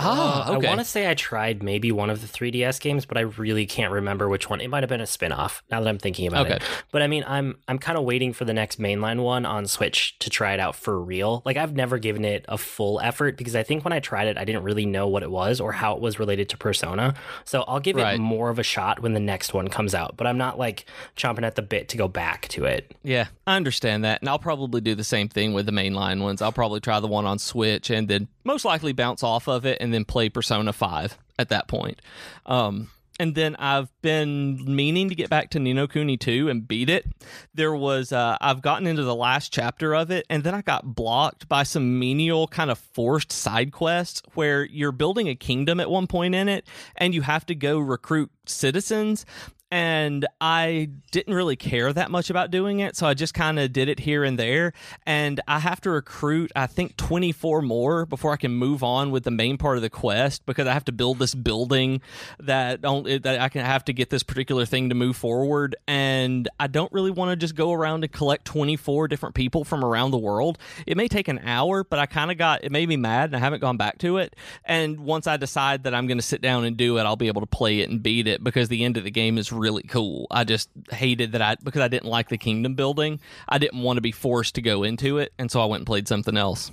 Ah, 0.00 0.48
uh, 0.48 0.56
okay. 0.56 0.66
I 0.66 0.70
want 0.70 0.80
to 0.80 0.84
say 0.84 1.10
I 1.10 1.14
tried 1.14 1.62
maybe 1.62 1.90
one 1.90 2.08
of 2.08 2.20
the 2.20 2.28
3DS 2.28 2.80
games, 2.80 3.04
but 3.04 3.16
I 3.18 3.22
really 3.22 3.66
can't 3.66 3.92
remember 3.92 4.28
which 4.28 4.48
one. 4.48 4.60
It 4.60 4.68
might 4.70 4.82
have 4.84 4.88
been 4.88 5.00
a 5.00 5.06
spin-off. 5.06 5.62
Now 5.70 5.80
that 5.80 5.88
I'm 5.88 5.98
thinking 5.98 6.28
about 6.28 6.46
Okay. 6.46 6.56
it, 6.56 6.62
but 6.92 7.02
I 7.02 7.08
mean, 7.08 7.24
I'm 7.26 7.56
I'm 7.66 7.78
kind 7.78 7.98
of 7.98 8.04
waiting 8.04 8.32
for 8.32 8.44
the 8.44 8.52
next 8.52 8.80
mainline 8.80 9.22
one 9.22 9.44
on 9.44 9.66
Switch 9.66 10.16
to 10.20 10.30
try 10.30 10.52
it 10.52 10.60
out 10.60 10.76
for 10.76 11.00
real. 11.00 11.42
Like 11.44 11.56
I've 11.56 11.74
never 11.74 11.98
given 11.98 12.24
it 12.24 12.44
a 12.48 12.56
full 12.58 13.00
effort 13.00 13.36
because 13.36 13.56
I 13.56 13.62
think 13.64 13.84
when 13.84 13.92
I 13.92 13.98
tried 14.00 14.28
it, 14.28 14.38
I 14.38 14.44
didn't 14.44 14.62
really 14.62 14.86
know 14.86 15.08
what 15.08 15.22
it 15.22 15.30
was 15.30 15.60
or 15.60 15.72
how 15.72 15.94
it 15.94 16.00
was 16.00 16.18
related 16.18 16.48
to 16.50 16.56
Persona. 16.56 17.14
So 17.44 17.62
I'll 17.66 17.80
give 17.80 17.96
Right. 17.96 18.14
it 18.14 18.18
more 18.20 18.50
of 18.50 18.58
a 18.60 18.62
shot 18.62 19.00
when 19.00 19.14
the 19.14 19.20
next 19.20 19.52
one 19.52 19.66
comes 19.68 19.94
out. 19.94 20.16
But 20.16 20.26
I'm 20.28 20.38
not 20.38 20.58
like 20.58 20.84
chomping 21.16 21.42
at 21.44 21.56
the 21.56 21.62
bit 21.62 21.88
to 21.88 21.96
go 21.96 22.06
back 22.06 22.46
to 22.48 22.64
it. 22.66 22.94
Yeah, 23.02 23.26
I 23.46 23.56
understand 23.56 24.04
that. 24.04 24.20
And 24.22 24.28
I'll 24.28 24.38
probably 24.38 24.80
do 24.80 24.94
the 24.94 25.02
same 25.04 25.28
thing 25.28 25.54
with 25.54 25.66
the 25.66 25.72
mainline 25.72 26.22
ones. 26.22 26.40
I'll 26.40 26.52
probably 26.52 26.78
try 26.80 27.00
the 27.00 27.08
one 27.08 27.26
on 27.26 27.38
Switch 27.40 27.90
and 27.90 28.06
then 28.06 28.28
most 28.44 28.64
likely 28.64 28.92
bounce 28.92 29.22
off 29.22 29.48
of 29.48 29.66
it 29.66 29.78
and 29.80 29.87
then 29.92 30.04
play 30.04 30.28
Persona 30.28 30.72
5 30.72 31.18
at 31.38 31.48
that 31.50 31.68
point. 31.68 32.00
Um, 32.46 32.90
and 33.20 33.34
then 33.34 33.56
I've 33.56 33.90
been 34.00 34.64
meaning 34.64 35.08
to 35.08 35.14
get 35.14 35.28
back 35.28 35.50
to 35.50 35.58
Ni 35.58 35.72
no 35.72 35.88
Kuni 35.88 36.16
2 36.16 36.48
and 36.48 36.68
beat 36.68 36.88
it. 36.88 37.04
There 37.52 37.74
was, 37.74 38.12
uh, 38.12 38.36
I've 38.40 38.62
gotten 38.62 38.86
into 38.86 39.02
the 39.02 39.14
last 39.14 39.52
chapter 39.52 39.94
of 39.94 40.10
it, 40.10 40.24
and 40.30 40.44
then 40.44 40.54
I 40.54 40.62
got 40.62 40.94
blocked 40.94 41.48
by 41.48 41.64
some 41.64 41.98
menial 41.98 42.46
kind 42.46 42.70
of 42.70 42.78
forced 42.78 43.32
side 43.32 43.72
quests 43.72 44.22
where 44.34 44.64
you're 44.64 44.92
building 44.92 45.28
a 45.28 45.34
kingdom 45.34 45.80
at 45.80 45.90
one 45.90 46.06
point 46.06 46.34
in 46.34 46.48
it, 46.48 46.64
and 46.96 47.12
you 47.12 47.22
have 47.22 47.44
to 47.46 47.56
go 47.56 47.78
recruit 47.78 48.30
citizens 48.46 49.26
and 49.70 50.26
I 50.40 50.90
didn't 51.10 51.34
really 51.34 51.56
care 51.56 51.92
that 51.92 52.10
much 52.10 52.30
about 52.30 52.50
doing 52.50 52.80
it, 52.80 52.96
so 52.96 53.06
I 53.06 53.14
just 53.14 53.34
kind 53.34 53.58
of 53.58 53.72
did 53.72 53.88
it 53.88 53.98
here 54.00 54.24
and 54.24 54.38
there. 54.38 54.72
And 55.06 55.40
I 55.46 55.58
have 55.58 55.80
to 55.82 55.90
recruit, 55.90 56.50
I 56.56 56.66
think, 56.66 56.96
24 56.96 57.62
more 57.62 58.06
before 58.06 58.32
I 58.32 58.36
can 58.36 58.52
move 58.52 58.82
on 58.82 59.10
with 59.10 59.24
the 59.24 59.30
main 59.30 59.58
part 59.58 59.76
of 59.76 59.82
the 59.82 59.90
quest 59.90 60.46
because 60.46 60.66
I 60.66 60.72
have 60.72 60.86
to 60.86 60.92
build 60.92 61.18
this 61.18 61.34
building 61.34 62.00
that 62.40 62.80
that 62.82 63.38
I 63.40 63.48
can 63.48 63.64
have 63.64 63.84
to 63.86 63.92
get 63.92 64.10
this 64.10 64.22
particular 64.22 64.64
thing 64.64 64.88
to 64.88 64.94
move 64.94 65.16
forward. 65.16 65.76
And 65.86 66.48
I 66.58 66.66
don't 66.66 66.92
really 66.92 67.10
want 67.10 67.30
to 67.30 67.36
just 67.36 67.54
go 67.54 67.72
around 67.72 68.04
and 68.04 68.12
collect 68.12 68.46
24 68.46 69.08
different 69.08 69.34
people 69.34 69.64
from 69.64 69.84
around 69.84 70.12
the 70.12 70.18
world. 70.18 70.58
It 70.86 70.96
may 70.96 71.08
take 71.08 71.28
an 71.28 71.40
hour, 71.40 71.84
but 71.84 71.98
I 71.98 72.06
kind 72.06 72.30
of 72.30 72.38
got 72.38 72.64
it 72.64 72.72
made 72.72 72.88
me 72.88 72.96
mad, 72.96 73.30
and 73.30 73.36
I 73.36 73.38
haven't 73.38 73.60
gone 73.60 73.76
back 73.76 73.98
to 73.98 74.16
it. 74.18 74.34
And 74.64 75.00
once 75.00 75.26
I 75.26 75.36
decide 75.36 75.84
that 75.84 75.94
I'm 75.94 76.06
going 76.06 76.18
to 76.18 76.22
sit 76.22 76.40
down 76.40 76.64
and 76.64 76.76
do 76.76 76.98
it, 76.98 77.02
I'll 77.02 77.16
be 77.16 77.28
able 77.28 77.42
to 77.42 77.46
play 77.46 77.80
it 77.80 77.90
and 77.90 78.02
beat 78.02 78.26
it 78.26 78.42
because 78.42 78.68
the 78.68 78.84
end 78.84 78.96
of 78.96 79.04
the 79.04 79.10
game 79.10 79.36
is 79.36 79.52
really 79.58 79.82
cool. 79.82 80.26
I 80.30 80.44
just 80.44 80.70
hated 80.90 81.32
that 81.32 81.42
I 81.42 81.56
because 81.62 81.80
I 81.82 81.88
didn't 81.88 82.08
like 82.08 82.28
the 82.28 82.38
kingdom 82.38 82.74
building. 82.74 83.20
I 83.48 83.58
didn't 83.58 83.82
want 83.82 83.96
to 83.96 84.00
be 84.00 84.12
forced 84.12 84.54
to 84.56 84.62
go 84.62 84.82
into 84.82 85.18
it, 85.18 85.32
and 85.38 85.50
so 85.50 85.60
I 85.60 85.66
went 85.66 85.80
and 85.80 85.86
played 85.86 86.08
something 86.08 86.36
else. 86.36 86.70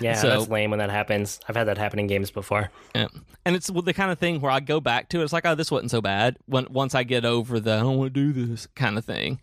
Yeah, 0.00 0.14
So- 0.14 0.28
that's 0.28 0.48
lame 0.48 0.70
when 0.70 0.78
that 0.78 0.90
happens. 0.90 1.40
I've 1.48 1.56
had 1.56 1.64
that 1.68 1.78
happen 1.78 1.98
in 1.98 2.06
games 2.06 2.30
before. 2.30 2.70
Yeah. 2.94 3.08
And 3.44 3.54
it's 3.54 3.68
the 3.68 3.92
kind 3.94 4.10
of 4.10 4.18
thing 4.18 4.40
where 4.40 4.50
I 4.50 4.60
go 4.60 4.80
back 4.80 5.08
to 5.10 5.20
it. 5.20 5.24
It's 5.24 5.32
like, 5.32 5.46
oh, 5.46 5.54
this 5.54 5.70
wasn't 5.70 5.90
so 5.90 6.00
bad. 6.00 6.36
When 6.46 6.66
once 6.70 6.94
I 6.94 7.02
get 7.04 7.24
over 7.24 7.60
the 7.60 7.74
I 7.74 7.80
don't 7.80 7.98
want 7.98 8.14
to 8.14 8.32
do 8.32 8.46
this 8.46 8.66
kind 8.74 8.98
of 8.98 9.04
thing. 9.04 9.40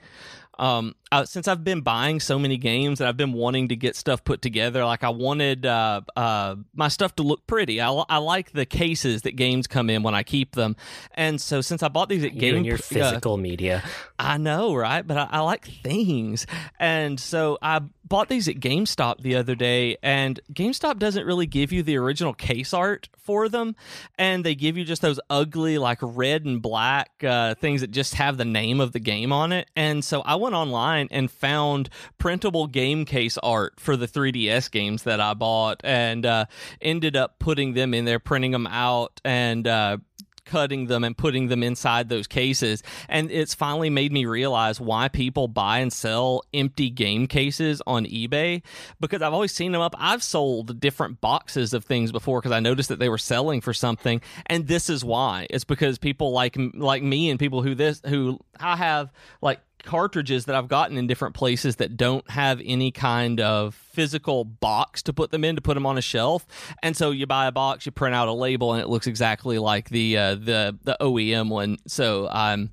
Um, 0.59 0.95
uh, 1.13 1.25
since 1.25 1.47
I've 1.47 1.63
been 1.63 1.81
buying 1.81 2.19
so 2.19 2.39
many 2.39 2.57
games 2.57 2.99
and 2.99 3.07
I've 3.07 3.17
been 3.17 3.33
wanting 3.33 3.67
to 3.67 3.75
get 3.75 3.95
stuff 3.95 4.23
put 4.23 4.41
together, 4.41 4.83
like 4.83 5.03
I 5.03 5.09
wanted 5.09 5.65
uh, 5.65 6.01
uh, 6.15 6.55
my 6.73 6.87
stuff 6.87 7.15
to 7.17 7.23
look 7.23 7.45
pretty. 7.45 7.79
I, 7.79 7.91
I 7.91 8.17
like 8.17 8.51
the 8.51 8.65
cases 8.65 9.21
that 9.21 9.35
games 9.35 9.67
come 9.67 9.91
in 9.91 10.01
when 10.01 10.15
I 10.15 10.23
keep 10.23 10.55
them, 10.55 10.75
and 11.13 11.39
so 11.39 11.61
since 11.61 11.83
I 11.83 11.87
bought 11.87 12.09
these 12.09 12.23
at 12.23 12.33
You 12.33 12.39
Game 12.39 12.63
your 12.63 12.77
physical 12.79 13.37
media. 13.37 13.83
I 14.17 14.37
know, 14.37 14.73
right? 14.73 15.05
But 15.05 15.17
I, 15.17 15.27
I 15.31 15.39
like 15.41 15.65
things. 15.65 16.47
And 16.79 17.19
so 17.19 17.57
I 17.61 17.81
bought 18.05 18.29
these 18.29 18.47
at 18.47 18.55
GameStop 18.55 19.21
the 19.21 19.35
other 19.35 19.55
day, 19.55 19.97
and 20.01 20.39
GameStop 20.51 20.99
doesn't 20.99 21.25
really 21.25 21.45
give 21.45 21.71
you 21.71 21.83
the 21.83 21.97
original 21.97 22.33
case 22.33 22.73
art 22.73 23.09
for 23.17 23.49
them. 23.49 23.75
And 24.17 24.45
they 24.45 24.55
give 24.55 24.77
you 24.77 24.85
just 24.85 25.01
those 25.01 25.19
ugly, 25.29 25.77
like 25.77 25.99
red 26.01 26.45
and 26.45 26.61
black 26.61 27.11
uh, 27.23 27.55
things 27.55 27.81
that 27.81 27.91
just 27.91 28.15
have 28.15 28.37
the 28.37 28.45
name 28.45 28.79
of 28.79 28.91
the 28.91 28.99
game 28.99 29.31
on 29.31 29.51
it. 29.51 29.69
And 29.75 30.03
so 30.03 30.21
I 30.21 30.35
went 30.35 30.55
online 30.55 31.02
and 31.11 31.29
found 31.29 31.89
printable 32.17 32.67
game 32.67 33.05
case 33.05 33.37
art 33.39 33.79
for 33.79 33.95
the 33.95 34.07
3DS 34.07 34.71
games 34.71 35.03
that 35.03 35.19
I 35.19 35.33
bought 35.33 35.81
and 35.83 36.25
uh, 36.25 36.45
ended 36.81 37.15
up 37.15 37.39
putting 37.39 37.73
them 37.73 37.93
in 37.93 38.05
there, 38.05 38.19
printing 38.19 38.51
them 38.51 38.67
out, 38.67 39.19
and 39.23 39.67
uh, 39.67 39.97
cutting 40.45 40.87
them 40.87 41.03
and 41.03 41.17
putting 41.17 41.47
them 41.47 41.63
inside 41.63 42.09
those 42.09 42.27
cases. 42.27 42.83
And 43.07 43.31
it's 43.31 43.53
finally 43.53 43.89
made 43.89 44.11
me 44.11 44.25
realize 44.25 44.79
why 44.79 45.07
people 45.07 45.47
buy 45.47 45.79
and 45.79 45.91
sell 45.91 46.43
empty 46.53 46.89
game 46.89 47.27
cases 47.27 47.81
on 47.87 48.05
eBay 48.05 48.61
because 48.99 49.21
I've 49.21 49.33
always 49.33 49.53
seen 49.53 49.71
them 49.71 49.81
up. 49.81 49.95
I've 49.97 50.23
sold 50.23 50.79
different 50.79 51.21
boxes 51.21 51.73
of 51.73 51.85
things 51.85 52.11
before 52.11 52.39
because 52.39 52.51
I 52.51 52.59
noticed 52.59 52.89
that 52.89 52.99
they 52.99 53.09
were 53.09 53.17
selling 53.17 53.61
for 53.61 53.73
something. 53.73 54.21
And 54.45 54.67
this 54.67 54.89
is 54.89 55.03
why. 55.03 55.47
It's 55.49 55.63
because 55.63 55.97
people 55.97 56.31
like 56.31 56.57
like 56.75 57.03
me 57.03 57.29
and 57.29 57.39
people 57.39 57.61
who 57.61 57.75
this 57.75 58.01
who 58.05 58.39
I 58.59 58.75
have 58.75 59.11
like 59.41 59.59
cartridges 59.83 60.45
that 60.45 60.55
I've 60.55 60.67
gotten 60.67 60.97
in 60.97 61.07
different 61.07 61.35
places 61.35 61.75
that 61.77 61.95
don't 61.97 62.27
have 62.29 62.61
any 62.63 62.91
kind 62.91 63.39
of 63.41 63.75
physical 63.75 64.43
box 64.45 65.03
to 65.03 65.13
put 65.13 65.31
them 65.31 65.43
in 65.43 65.55
to 65.55 65.61
put 65.61 65.75
them 65.75 65.85
on 65.85 65.97
a 65.97 66.01
shelf. 66.01 66.45
And 66.81 66.95
so 66.97 67.11
you 67.11 67.25
buy 67.27 67.47
a 67.47 67.51
box, 67.51 67.85
you 67.85 67.91
print 67.91 68.15
out 68.15 68.27
a 68.27 68.33
label, 68.33 68.73
and 68.73 68.81
it 68.81 68.87
looks 68.89 69.07
exactly 69.07 69.59
like 69.59 69.89
the 69.89 70.17
uh, 70.17 70.35
the 70.35 70.77
the 70.83 70.97
OEM 70.99 71.49
one. 71.49 71.77
So 71.87 72.27
I'm 72.31 72.71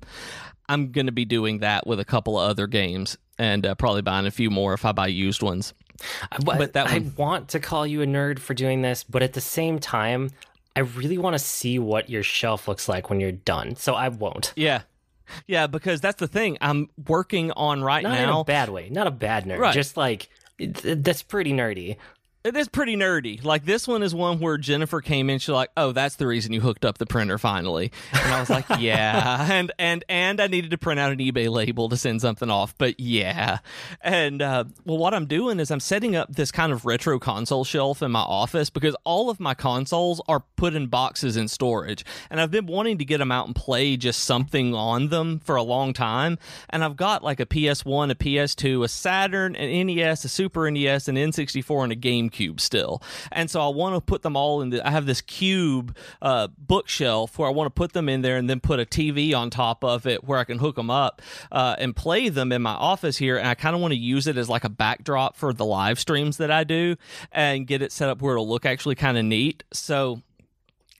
I'm 0.69 0.91
going 0.91 1.07
to 1.07 1.11
be 1.11 1.25
doing 1.25 1.59
that 1.59 1.85
with 1.85 1.99
a 1.99 2.05
couple 2.05 2.39
of 2.39 2.49
other 2.49 2.65
games 2.67 3.17
and 3.37 3.65
uh, 3.65 3.75
probably 3.75 4.01
buying 4.01 4.25
a 4.25 4.31
few 4.31 4.49
more 4.49 4.73
if 4.73 4.85
I 4.85 4.91
buy 4.93 5.07
used 5.07 5.41
ones. 5.43 5.73
But, 6.43 6.57
But 6.57 6.73
that 6.73 6.87
I 6.87 6.99
one- 6.99 7.13
want 7.17 7.49
to 7.49 7.59
call 7.59 7.85
you 7.85 8.01
a 8.01 8.05
nerd 8.05 8.39
for 8.39 8.53
doing 8.53 8.81
this, 8.81 9.03
but 9.03 9.21
at 9.21 9.33
the 9.33 9.41
same 9.41 9.79
time, 9.79 10.31
I 10.75 10.79
really 10.81 11.17
want 11.17 11.33
to 11.33 11.39
see 11.39 11.77
what 11.79 12.09
your 12.09 12.23
shelf 12.23 12.67
looks 12.67 12.87
like 12.87 13.09
when 13.09 13.19
you're 13.19 13.31
done. 13.33 13.75
So 13.75 13.93
I 13.93 14.07
won't. 14.07 14.53
Yeah. 14.55 14.81
Yeah, 15.47 15.67
because 15.67 16.01
that's 16.01 16.19
the 16.19 16.27
thing. 16.27 16.57
I'm 16.61 16.89
working 17.07 17.51
on 17.51 17.83
right 17.83 18.03
Not 18.03 18.17
in 18.17 18.25
now. 18.25 18.41
a 18.41 18.43
bad 18.43 18.69
way. 18.69 18.89
Not 18.89 19.07
a 19.07 19.11
bad 19.11 19.45
nerd. 19.45 19.59
Right. 19.59 19.73
Just 19.73 19.97
like 19.97 20.29
that's 20.59 21.23
pretty 21.23 21.53
nerdy. 21.53 21.97
It 22.43 22.57
is 22.57 22.67
pretty 22.67 22.95
nerdy. 22.95 23.43
Like 23.43 23.65
this 23.65 23.87
one 23.87 24.01
is 24.01 24.15
one 24.15 24.39
where 24.39 24.57
Jennifer 24.57 24.99
came 24.99 25.29
in. 25.29 25.37
She's 25.37 25.49
like, 25.49 25.69
"Oh, 25.77 25.91
that's 25.91 26.15
the 26.15 26.25
reason 26.25 26.53
you 26.53 26.61
hooked 26.61 26.85
up 26.85 26.97
the 26.97 27.05
printer 27.05 27.37
finally." 27.37 27.91
And 28.11 28.33
I 28.33 28.39
was 28.39 28.49
like, 28.49 28.65
"Yeah." 28.79 29.47
And 29.51 29.71
and 29.77 30.03
and 30.09 30.41
I 30.41 30.47
needed 30.47 30.71
to 30.71 30.77
print 30.79 30.99
out 30.99 31.11
an 31.11 31.19
eBay 31.19 31.51
label 31.51 31.87
to 31.89 31.97
send 31.97 32.19
something 32.21 32.49
off. 32.49 32.75
But 32.79 32.99
yeah. 32.99 33.59
And 34.01 34.41
uh, 34.41 34.63
well, 34.85 34.97
what 34.97 35.13
I'm 35.13 35.27
doing 35.27 35.59
is 35.59 35.69
I'm 35.69 35.79
setting 35.79 36.15
up 36.15 36.33
this 36.33 36.51
kind 36.51 36.71
of 36.71 36.83
retro 36.83 37.19
console 37.19 37.63
shelf 37.63 38.01
in 38.01 38.11
my 38.11 38.21
office 38.21 38.71
because 38.71 38.95
all 39.03 39.29
of 39.29 39.39
my 39.39 39.53
consoles 39.53 40.19
are 40.27 40.43
put 40.55 40.73
in 40.73 40.87
boxes 40.87 41.37
in 41.37 41.47
storage, 41.47 42.03
and 42.31 42.41
I've 42.41 42.51
been 42.51 42.65
wanting 42.65 42.97
to 42.97 43.05
get 43.05 43.19
them 43.19 43.31
out 43.31 43.45
and 43.45 43.55
play 43.55 43.97
just 43.97 44.23
something 44.23 44.73
on 44.73 45.09
them 45.09 45.39
for 45.39 45.55
a 45.57 45.63
long 45.63 45.93
time. 45.93 46.39
And 46.71 46.83
I've 46.83 46.95
got 46.95 47.23
like 47.23 47.39
a 47.39 47.45
PS1, 47.45 48.09
a 48.09 48.15
PS2, 48.15 48.83
a 48.83 48.87
Saturn, 48.87 49.55
an 49.55 49.87
NES, 49.87 50.25
a 50.25 50.29
Super 50.29 50.71
NES, 50.71 51.07
an 51.07 51.17
N64, 51.17 51.83
and 51.83 51.91
a 51.91 51.95
GameCube 52.31 52.59
still. 52.59 53.01
And 53.31 53.49
so 53.49 53.61
I 53.61 53.67
want 53.73 53.95
to 53.95 54.01
put 54.01 54.21
them 54.21 54.35
all 54.35 54.61
in. 54.61 54.71
The, 54.71 54.85
I 54.85 54.91
have 54.91 55.05
this 55.05 55.21
cube 55.21 55.95
uh, 56.21 56.47
bookshelf 56.57 57.37
where 57.37 57.47
I 57.47 57.51
want 57.51 57.67
to 57.67 57.71
put 57.71 57.93
them 57.93 58.09
in 58.09 58.21
there, 58.21 58.37
and 58.37 58.49
then 58.49 58.59
put 58.59 58.79
a 58.79 58.85
TV 58.85 59.35
on 59.35 59.49
top 59.49 59.83
of 59.83 60.05
it 60.07 60.23
where 60.23 60.39
I 60.39 60.43
can 60.43 60.59
hook 60.59 60.75
them 60.75 60.89
up 60.89 61.21
uh, 61.51 61.75
and 61.77 61.95
play 61.95 62.29
them 62.29 62.51
in 62.51 62.61
my 62.61 62.73
office 62.73 63.17
here. 63.17 63.37
And 63.37 63.47
I 63.47 63.55
kind 63.55 63.75
of 63.75 63.81
want 63.81 63.93
to 63.93 63.99
use 63.99 64.27
it 64.27 64.37
as 64.37 64.49
like 64.49 64.63
a 64.63 64.69
backdrop 64.69 65.35
for 65.35 65.53
the 65.53 65.65
live 65.65 65.99
streams 65.99 66.37
that 66.37 66.51
I 66.51 66.63
do, 66.63 66.95
and 67.31 67.67
get 67.67 67.81
it 67.81 67.91
set 67.91 68.09
up 68.09 68.21
where 68.21 68.33
it'll 68.33 68.47
look 68.47 68.65
actually 68.65 68.95
kind 68.95 69.17
of 69.17 69.25
neat. 69.25 69.63
So. 69.73 70.21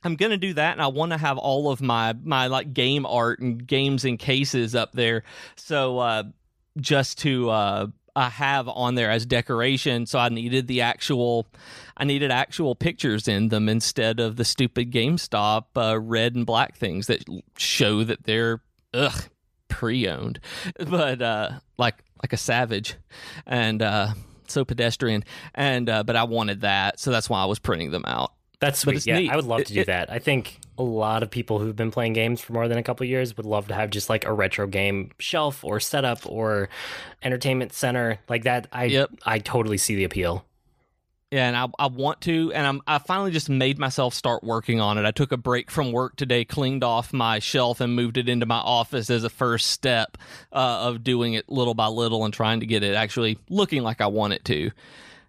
I'm 0.03 0.15
gonna 0.15 0.35
do 0.35 0.55
that, 0.55 0.71
and 0.71 0.81
I 0.81 0.87
want 0.87 1.11
to 1.11 1.17
have 1.19 1.37
all 1.37 1.69
of 1.69 1.79
my 1.79 2.15
my 2.23 2.47
like 2.47 2.73
game 2.73 3.05
art 3.05 3.39
and 3.39 3.67
games 3.67 4.03
and 4.03 4.17
cases 4.17 4.73
up 4.73 4.93
there. 4.93 5.21
So 5.57 5.99
uh, 5.99 6.23
just 6.77 7.19
to 7.19 7.51
uh, 7.51 7.87
I 8.15 8.29
have 8.29 8.67
on 8.67 8.95
there 8.95 9.09
as 9.09 9.25
decoration. 9.25 10.05
So 10.05 10.19
I 10.19 10.29
needed 10.29 10.67
the 10.67 10.81
actual, 10.81 11.47
I 11.97 12.03
needed 12.05 12.31
actual 12.31 12.75
pictures 12.75 13.27
in 13.27 13.49
them 13.49 13.69
instead 13.69 14.19
of 14.19 14.35
the 14.35 14.45
stupid 14.45 14.91
GameStop 14.91 15.65
uh, 15.75 15.99
red 15.99 16.35
and 16.35 16.45
black 16.45 16.75
things 16.75 17.07
that 17.07 17.23
show 17.57 18.03
that 18.03 18.23
they're 18.23 18.61
ugh 18.93 19.29
pre-owned, 19.71 20.39
but 20.77 21.21
uh, 21.21 21.51
like 21.77 22.03
like 22.21 22.33
a 22.33 22.37
savage, 22.37 22.95
and 23.47 23.81
uh, 23.81 24.09
so 24.47 24.63
pedestrian. 24.63 25.23
And 25.55 25.89
uh, 25.89 26.03
but 26.03 26.15
I 26.15 26.25
wanted 26.25 26.61
that, 26.61 26.99
so 26.99 27.09
that's 27.09 27.29
why 27.29 27.41
I 27.41 27.45
was 27.45 27.57
printing 27.57 27.89
them 27.89 28.03
out. 28.05 28.33
That's 28.61 28.79
sweet. 28.79 28.95
it's 28.97 29.07
Yeah, 29.07 29.17
neat. 29.19 29.29
I 29.31 29.35
would 29.35 29.45
love 29.45 29.63
to 29.65 29.73
do 29.73 29.81
it- 29.81 29.87
that. 29.87 30.09
I 30.11 30.19
think 30.19 30.59
a 30.77 30.83
lot 30.83 31.21
of 31.23 31.29
people 31.29 31.59
who've 31.59 31.75
been 31.75 31.91
playing 31.91 32.13
games 32.13 32.39
for 32.41 32.53
more 32.53 32.67
than 32.67 32.77
a 32.77 32.83
couple 32.83 33.03
of 33.03 33.09
years 33.09 33.35
would 33.35 33.45
love 33.45 33.67
to 33.67 33.73
have 33.73 33.89
just 33.89 34.09
like 34.09 34.23
a 34.25 34.31
retro 34.33 34.65
game 34.67 35.11
shelf 35.19 35.63
or 35.65 35.79
setup 35.79 36.19
or 36.25 36.69
entertainment 37.23 37.73
center 37.73 38.19
like 38.29 38.43
that. 38.43 38.67
I 38.71 38.85
Yep. 38.85 39.09
I 39.25 39.39
totally 39.39 39.77
see 39.77 39.95
the 39.95 40.05
appeal. 40.05 40.45
Yeah, 41.31 41.47
and 41.47 41.55
I, 41.55 41.67
I 41.79 41.87
want 41.87 42.19
to, 42.21 42.51
and 42.53 42.67
I'm 42.67 42.81
I 42.85 42.97
finally 42.99 43.31
just 43.31 43.49
made 43.49 43.79
myself 43.79 44.13
start 44.13 44.43
working 44.43 44.81
on 44.81 44.97
it. 44.97 45.05
I 45.05 45.11
took 45.11 45.31
a 45.31 45.37
break 45.37 45.71
from 45.71 45.93
work 45.93 46.17
today, 46.17 46.43
cleaned 46.43 46.83
off 46.83 47.13
my 47.13 47.39
shelf, 47.39 47.79
and 47.79 47.95
moved 47.95 48.17
it 48.17 48.27
into 48.27 48.45
my 48.45 48.57
office 48.57 49.09
as 49.09 49.23
a 49.23 49.29
first 49.29 49.69
step 49.69 50.17
uh, 50.51 50.55
of 50.89 51.05
doing 51.05 51.33
it 51.33 51.47
little 51.49 51.73
by 51.73 51.87
little 51.87 52.25
and 52.25 52.33
trying 52.33 52.59
to 52.59 52.65
get 52.65 52.83
it 52.83 52.95
actually 52.95 53.37
looking 53.49 53.81
like 53.81 54.01
I 54.01 54.07
want 54.07 54.33
it 54.33 54.43
to. 54.45 54.71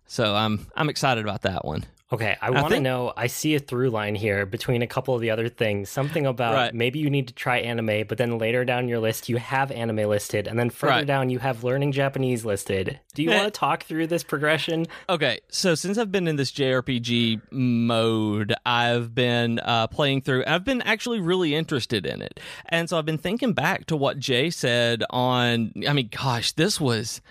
So 0.07 0.35
I'm 0.35 0.67
I'm 0.75 0.89
excited 0.91 1.23
about 1.25 1.43
that 1.43 1.65
one. 1.65 1.85
Okay, 2.13 2.37
I 2.43 2.51
want 2.51 2.75
to 2.75 2.81
know. 2.81 3.15
I 3.17 3.27
see 3.27 3.55
a 3.55 3.59
through 3.59 3.89
line 3.89 4.15
here 4.15 4.45
between 4.45 4.83
a 4.83 4.87
couple 4.87 5.15
of 5.15 5.23
the 5.23 5.31
other 5.31 5.49
things. 5.49 5.89
Something 5.89 6.27
about 6.27 6.55
right. 6.55 6.75
maybe 6.75 6.99
you 6.99 7.09
need 7.09 7.29
to 7.29 7.35
try 7.35 7.59
anime, 7.59 8.07
but 8.07 8.19
then 8.19 8.37
later 8.37 8.67
down 8.67 8.87
your 8.87 8.99
list 8.99 9.31
you 9.31 9.39
have 9.39 9.71
anime 9.71 10.09
listed, 10.09 10.47
and 10.47 10.59
then 10.59 10.69
further 10.69 10.93
right. 10.93 11.07
down 11.07 11.31
you 11.31 11.39
have 11.39 11.65
learning 11.65 11.93
Japanese 11.93 12.45
listed. 12.45 13.01
Do 13.15 13.23
you 13.23 13.31
want 13.31 13.45
to 13.45 13.51
talk 13.51 13.85
through 13.85 14.09
this 14.09 14.23
progression? 14.23 14.87
Okay, 15.09 15.41
so 15.49 15.75
since 15.75 15.97
I've 15.97 16.13
been 16.13 16.29
in 16.29 16.37
this 16.37 16.53
JRPG 16.53 17.51
mode, 17.51 18.55
I've 18.67 19.15
been 19.15 19.59
uh, 19.61 19.87
playing 19.87 20.21
through. 20.21 20.45
I've 20.47 20.65
been 20.65 20.83
actually 20.83 21.21
really 21.21 21.55
interested 21.55 22.05
in 22.05 22.21
it, 22.21 22.41
and 22.67 22.91
so 22.91 22.99
I've 22.99 23.07
been 23.07 23.17
thinking 23.17 23.55
back 23.55 23.87
to 23.87 23.97
what 23.97 24.19
Jay 24.19 24.51
said 24.51 25.03
on. 25.09 25.73
I 25.89 25.95
mean, 25.95 26.11
gosh, 26.13 26.53
this 26.53 26.79
was 26.79 27.23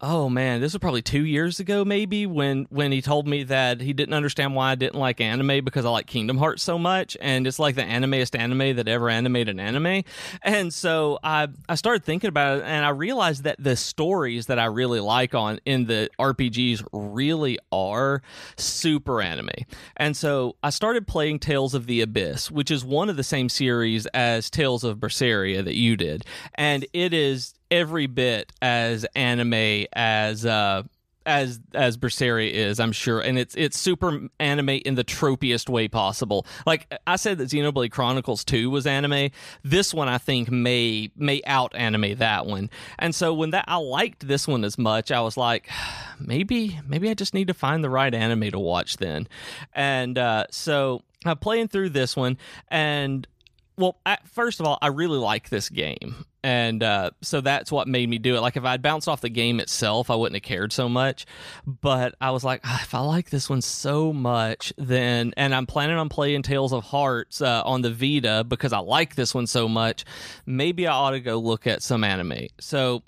oh 0.00 0.28
man, 0.28 0.60
this 0.60 0.72
was 0.72 0.80
probably 0.80 1.02
two 1.02 1.24
years 1.24 1.58
ago, 1.58 1.84
maybe 1.84 2.26
when 2.26 2.66
when 2.70 2.92
he 2.92 3.02
told 3.02 3.26
me 3.26 3.42
that 3.44 3.80
he 3.80 3.92
didn't 3.92 4.14
understand 4.14 4.54
why 4.54 4.70
I 4.70 4.74
didn't 4.74 4.98
like 4.98 5.20
anime 5.20 5.64
because 5.64 5.84
I 5.84 5.90
like 5.90 6.06
Kingdom 6.06 6.38
Hearts 6.38 6.62
so 6.62 6.78
much, 6.78 7.16
and 7.20 7.46
it's 7.46 7.58
like 7.58 7.74
the 7.74 7.82
animeest 7.82 8.38
anime 8.38 8.76
that 8.76 8.86
ever 8.86 9.10
animated 9.10 9.56
an 9.56 9.60
anime. 9.60 10.04
And 10.42 10.72
so 10.72 11.18
I 11.22 11.48
I 11.68 11.74
started 11.74 12.04
thinking 12.04 12.28
about 12.28 12.58
it, 12.58 12.64
and 12.64 12.84
I 12.84 12.90
realized 12.90 13.44
that 13.44 13.56
the 13.58 13.76
stories 13.76 14.46
that 14.46 14.58
I 14.58 14.66
really 14.66 15.00
like 15.00 15.34
on 15.34 15.58
in 15.64 15.86
the 15.86 16.10
RPGs 16.18 16.84
really 16.92 17.58
are 17.72 18.22
super 18.56 19.20
anime. 19.20 19.50
And 19.96 20.16
so 20.16 20.56
I 20.62 20.70
started 20.70 21.06
playing 21.06 21.40
Tales 21.40 21.74
of 21.74 21.86
the 21.86 22.00
Abyss, 22.02 22.50
which 22.50 22.70
is 22.70 22.84
one 22.84 23.08
of 23.08 23.16
the 23.16 23.24
same 23.24 23.48
series 23.48 24.06
as 24.06 24.50
Tales 24.50 24.84
of 24.84 24.98
Berseria 24.98 25.64
that 25.64 25.74
you 25.74 25.96
did, 25.96 26.24
and 26.54 26.86
it 26.92 27.12
is 27.12 27.54
every 27.70 28.06
bit 28.06 28.52
as 28.62 29.04
anime 29.14 29.86
as 29.92 30.46
uh 30.46 30.82
as 31.28 31.60
as 31.74 31.98
Berseria 31.98 32.50
is, 32.50 32.80
I'm 32.80 32.90
sure, 32.90 33.20
and 33.20 33.38
it's 33.38 33.54
it's 33.54 33.78
super 33.78 34.28
anime 34.40 34.70
in 34.70 34.94
the 34.94 35.04
tropiest 35.04 35.68
way 35.68 35.86
possible. 35.86 36.46
Like 36.66 36.92
I 37.06 37.16
said 37.16 37.36
that 37.38 37.50
Xenoblade 37.50 37.90
Chronicles 37.90 38.44
2 38.44 38.70
was 38.70 38.86
anime. 38.86 39.30
This 39.62 39.92
one 39.92 40.08
I 40.08 40.16
think 40.16 40.50
may 40.50 41.10
may 41.16 41.42
out 41.46 41.76
anime 41.76 42.16
that 42.16 42.46
one. 42.46 42.70
And 42.98 43.14
so 43.14 43.34
when 43.34 43.50
that 43.50 43.66
I 43.68 43.76
liked 43.76 44.26
this 44.26 44.48
one 44.48 44.64
as 44.64 44.78
much, 44.78 45.12
I 45.12 45.20
was 45.20 45.36
like, 45.36 45.68
maybe 46.18 46.80
maybe 46.88 47.10
I 47.10 47.14
just 47.14 47.34
need 47.34 47.48
to 47.48 47.54
find 47.54 47.84
the 47.84 47.90
right 47.90 48.12
anime 48.12 48.50
to 48.50 48.58
watch 48.58 48.96
then. 48.96 49.28
And 49.74 50.16
uh, 50.16 50.46
so 50.50 51.02
I'm 51.26 51.36
playing 51.36 51.68
through 51.68 51.90
this 51.90 52.16
one, 52.16 52.38
and 52.68 53.28
well, 53.76 53.98
first 54.24 54.60
of 54.60 54.66
all, 54.66 54.78
I 54.80 54.88
really 54.88 55.18
like 55.18 55.50
this 55.50 55.68
game 55.68 56.24
and 56.42 56.82
uh, 56.82 57.10
so 57.20 57.40
that's 57.40 57.72
what 57.72 57.88
made 57.88 58.08
me 58.08 58.18
do 58.18 58.36
it. 58.36 58.40
Like 58.40 58.56
if 58.56 58.64
I'd 58.64 58.82
bounced 58.82 59.08
off 59.08 59.20
the 59.20 59.28
game 59.28 59.60
itself, 59.60 60.10
I 60.10 60.14
wouldn't 60.14 60.36
have 60.36 60.48
cared 60.48 60.72
so 60.72 60.88
much. 60.88 61.26
But 61.66 62.14
I 62.20 62.30
was 62.30 62.44
like, 62.44 62.60
ah, 62.64 62.80
if 62.82 62.94
I 62.94 63.00
like 63.00 63.30
this 63.30 63.50
one 63.50 63.60
so 63.60 64.12
much, 64.12 64.72
then 64.76 65.32
and 65.36 65.54
I'm 65.54 65.66
planning 65.66 65.96
on 65.96 66.08
playing 66.08 66.42
Tales 66.42 66.72
of 66.72 66.84
Hearts 66.84 67.40
uh, 67.40 67.62
on 67.64 67.82
the 67.82 67.90
Vita 67.90 68.44
because 68.46 68.72
I 68.72 68.78
like 68.78 69.14
this 69.14 69.34
one 69.34 69.46
so 69.46 69.68
much, 69.68 70.04
maybe 70.46 70.86
I 70.86 70.92
ought 70.92 71.10
to 71.10 71.20
go 71.20 71.38
look 71.38 71.66
at 71.66 71.82
some 71.82 72.04
anime. 72.04 72.46
So 72.60 73.02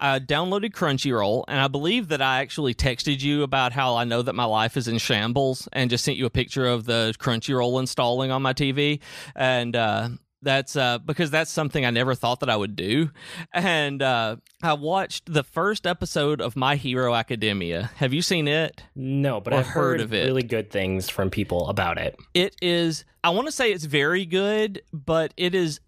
I 0.00 0.18
downloaded 0.18 0.72
Crunchyroll, 0.72 1.44
and 1.48 1.60
I 1.60 1.68
believe 1.68 2.08
that 2.08 2.20
I 2.20 2.40
actually 2.40 2.74
texted 2.74 3.22
you 3.22 3.42
about 3.42 3.72
how 3.72 3.96
I 3.96 4.04
know 4.04 4.22
that 4.22 4.34
my 4.34 4.44
life 4.44 4.76
is 4.76 4.88
in 4.88 4.98
shambles, 4.98 5.68
and 5.72 5.90
just 5.90 6.04
sent 6.04 6.16
you 6.16 6.26
a 6.26 6.30
picture 6.30 6.66
of 6.66 6.84
the 6.84 7.14
Crunchyroll 7.18 7.78
installing 7.78 8.30
on 8.30 8.42
my 8.42 8.52
TV, 8.52 9.00
and. 9.36 9.76
Uh, 9.76 10.08
that's 10.42 10.76
uh, 10.76 10.98
because 10.98 11.30
that's 11.30 11.50
something 11.50 11.84
I 11.84 11.90
never 11.90 12.14
thought 12.14 12.40
that 12.40 12.50
I 12.50 12.56
would 12.56 12.76
do. 12.76 13.10
And 13.52 14.02
uh, 14.02 14.36
I 14.62 14.74
watched 14.74 15.32
the 15.32 15.44
first 15.44 15.86
episode 15.86 16.40
of 16.40 16.56
My 16.56 16.76
Hero 16.76 17.14
Academia. 17.14 17.90
Have 17.96 18.12
you 18.12 18.22
seen 18.22 18.48
it? 18.48 18.82
No, 18.94 19.40
but 19.40 19.52
I've 19.52 19.66
heard, 19.66 19.72
heard 19.74 20.00
of 20.00 20.12
it. 20.12 20.26
really 20.26 20.42
good 20.42 20.70
things 20.70 21.08
from 21.08 21.30
people 21.30 21.68
about 21.68 21.98
it. 21.98 22.16
It 22.34 22.56
is, 22.60 23.04
I 23.22 23.30
want 23.30 23.46
to 23.46 23.52
say 23.52 23.72
it's 23.72 23.84
very 23.84 24.26
good, 24.26 24.82
but 24.92 25.32
it 25.36 25.54
is. 25.54 25.80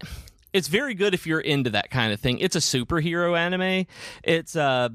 It's 0.53 0.69
very 0.69 0.93
good 0.93 1.13
if 1.13 1.27
you're 1.27 1.41
into 1.41 1.71
that 1.71 1.89
kind 1.89 2.13
of 2.13 2.21
thing. 2.21 2.39
It's 2.39 2.55
a 2.55 2.59
superhero 2.59 3.37
anime. 3.37 3.87
It's 4.23 4.55
uh 4.55 4.89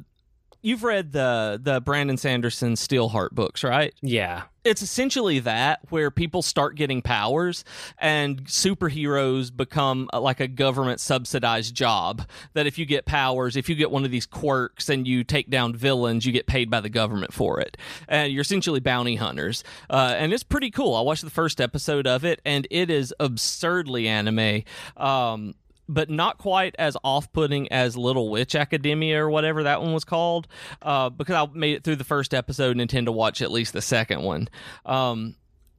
you've 0.62 0.84
read 0.84 1.12
the 1.12 1.60
the 1.62 1.80
Brandon 1.80 2.16
Sanderson 2.16 2.74
Steelheart 2.74 3.32
books, 3.32 3.64
right? 3.64 3.94
Yeah. 4.02 4.44
It's 4.62 4.82
essentially 4.82 5.38
that 5.38 5.80
where 5.88 6.10
people 6.10 6.42
start 6.42 6.76
getting 6.76 7.00
powers 7.00 7.64
and 7.96 8.44
superheroes 8.44 9.56
become 9.56 10.10
uh, 10.12 10.20
like 10.20 10.38
a 10.38 10.48
government 10.48 11.00
subsidized 11.00 11.74
job. 11.74 12.28
That 12.52 12.66
if 12.66 12.78
you 12.78 12.84
get 12.84 13.06
powers, 13.06 13.56
if 13.56 13.70
you 13.70 13.74
get 13.74 13.90
one 13.90 14.04
of 14.04 14.10
these 14.10 14.26
quirks 14.26 14.90
and 14.90 15.08
you 15.08 15.24
take 15.24 15.48
down 15.48 15.74
villains, 15.74 16.26
you 16.26 16.32
get 16.32 16.46
paid 16.46 16.68
by 16.68 16.80
the 16.80 16.90
government 16.90 17.32
for 17.32 17.58
it. 17.58 17.78
And 18.06 18.30
you're 18.30 18.42
essentially 18.42 18.80
bounty 18.80 19.16
hunters. 19.16 19.64
Uh, 19.88 20.14
and 20.18 20.30
it's 20.30 20.42
pretty 20.42 20.70
cool. 20.70 20.94
I 20.94 21.00
watched 21.00 21.24
the 21.24 21.30
first 21.30 21.58
episode 21.58 22.06
of 22.06 22.24
it 22.26 22.42
and 22.44 22.66
it 22.70 22.90
is 22.90 23.14
absurdly 23.18 24.08
anime. 24.08 24.64
Um, 24.98 25.54
but 25.90 26.08
not 26.08 26.38
quite 26.38 26.74
as 26.78 26.96
off-putting 27.02 27.70
as 27.72 27.96
Little 27.96 28.30
Witch 28.30 28.54
Academia 28.54 29.22
or 29.22 29.30
whatever 29.30 29.64
that 29.64 29.82
one 29.82 29.92
was 29.92 30.04
called, 30.04 30.46
uh, 30.82 31.10
because 31.10 31.34
I 31.34 31.52
made 31.52 31.74
it 31.74 31.84
through 31.84 31.96
the 31.96 32.04
first 32.04 32.32
episode 32.32 32.72
and 32.72 32.80
intend 32.80 33.06
to 33.06 33.12
watch 33.12 33.42
at 33.42 33.50
least 33.50 33.72
the 33.72 33.82
second 33.82 34.22
one. 34.22 34.48
Um, 34.86 35.34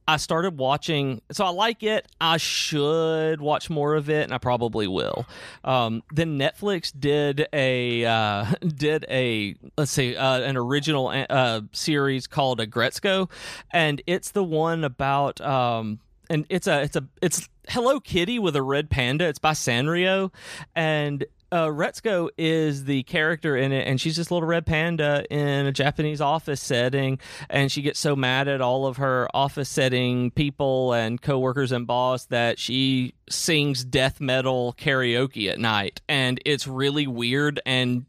I 0.06 0.16
started 0.16 0.58
watching, 0.58 1.22
so 1.30 1.44
I 1.44 1.50
like 1.50 1.82
it. 1.82 2.06
I 2.20 2.36
should 2.36 3.40
watch 3.40 3.70
more 3.70 3.94
of 3.94 4.10
it, 4.10 4.24
and 4.24 4.34
I 4.34 4.38
probably 4.38 4.88
will. 4.88 5.26
Um, 5.62 6.02
then 6.12 6.38
Netflix 6.38 6.92
did 6.98 7.46
a 7.52 8.04
uh, 8.04 8.46
did 8.60 9.06
a 9.08 9.54
let's 9.78 9.92
see 9.92 10.16
uh, 10.16 10.40
an 10.40 10.56
original 10.56 11.08
uh, 11.08 11.60
series 11.72 12.26
called 12.26 12.60
A 12.60 12.66
Aggretsuko, 12.66 13.30
and 13.70 14.02
it's 14.06 14.32
the 14.32 14.44
one 14.44 14.82
about 14.82 15.40
um, 15.40 16.00
and 16.30 16.46
it's 16.48 16.66
a 16.66 16.82
it's 16.82 16.96
a 16.96 17.06
it's 17.20 17.48
Hello 17.68 18.00
Kitty 18.00 18.38
with 18.38 18.56
a 18.56 18.62
red 18.62 18.90
panda. 18.90 19.26
It's 19.26 19.38
by 19.38 19.52
Sanrio, 19.52 20.32
and 20.74 21.24
uh, 21.52 21.66
Retsuko 21.66 22.30
is 22.38 22.84
the 22.84 23.02
character 23.02 23.56
in 23.56 23.72
it, 23.72 23.86
and 23.86 24.00
she's 24.00 24.16
this 24.16 24.30
little 24.30 24.48
red 24.48 24.64
panda 24.64 25.24
in 25.30 25.66
a 25.66 25.72
Japanese 25.72 26.20
office 26.20 26.62
setting, 26.62 27.18
and 27.50 27.70
she 27.70 27.82
gets 27.82 28.00
so 28.00 28.16
mad 28.16 28.48
at 28.48 28.62
all 28.62 28.86
of 28.86 28.96
her 28.96 29.28
office 29.34 29.68
setting 29.68 30.30
people 30.30 30.94
and 30.94 31.20
coworkers 31.20 31.70
and 31.70 31.86
boss 31.86 32.24
that 32.26 32.58
she 32.58 33.14
sings 33.28 33.84
death 33.84 34.18
metal 34.20 34.74
karaoke 34.78 35.50
at 35.50 35.58
night, 35.58 36.00
and 36.08 36.40
it's 36.46 36.66
really 36.66 37.06
weird 37.06 37.60
and 37.66 38.06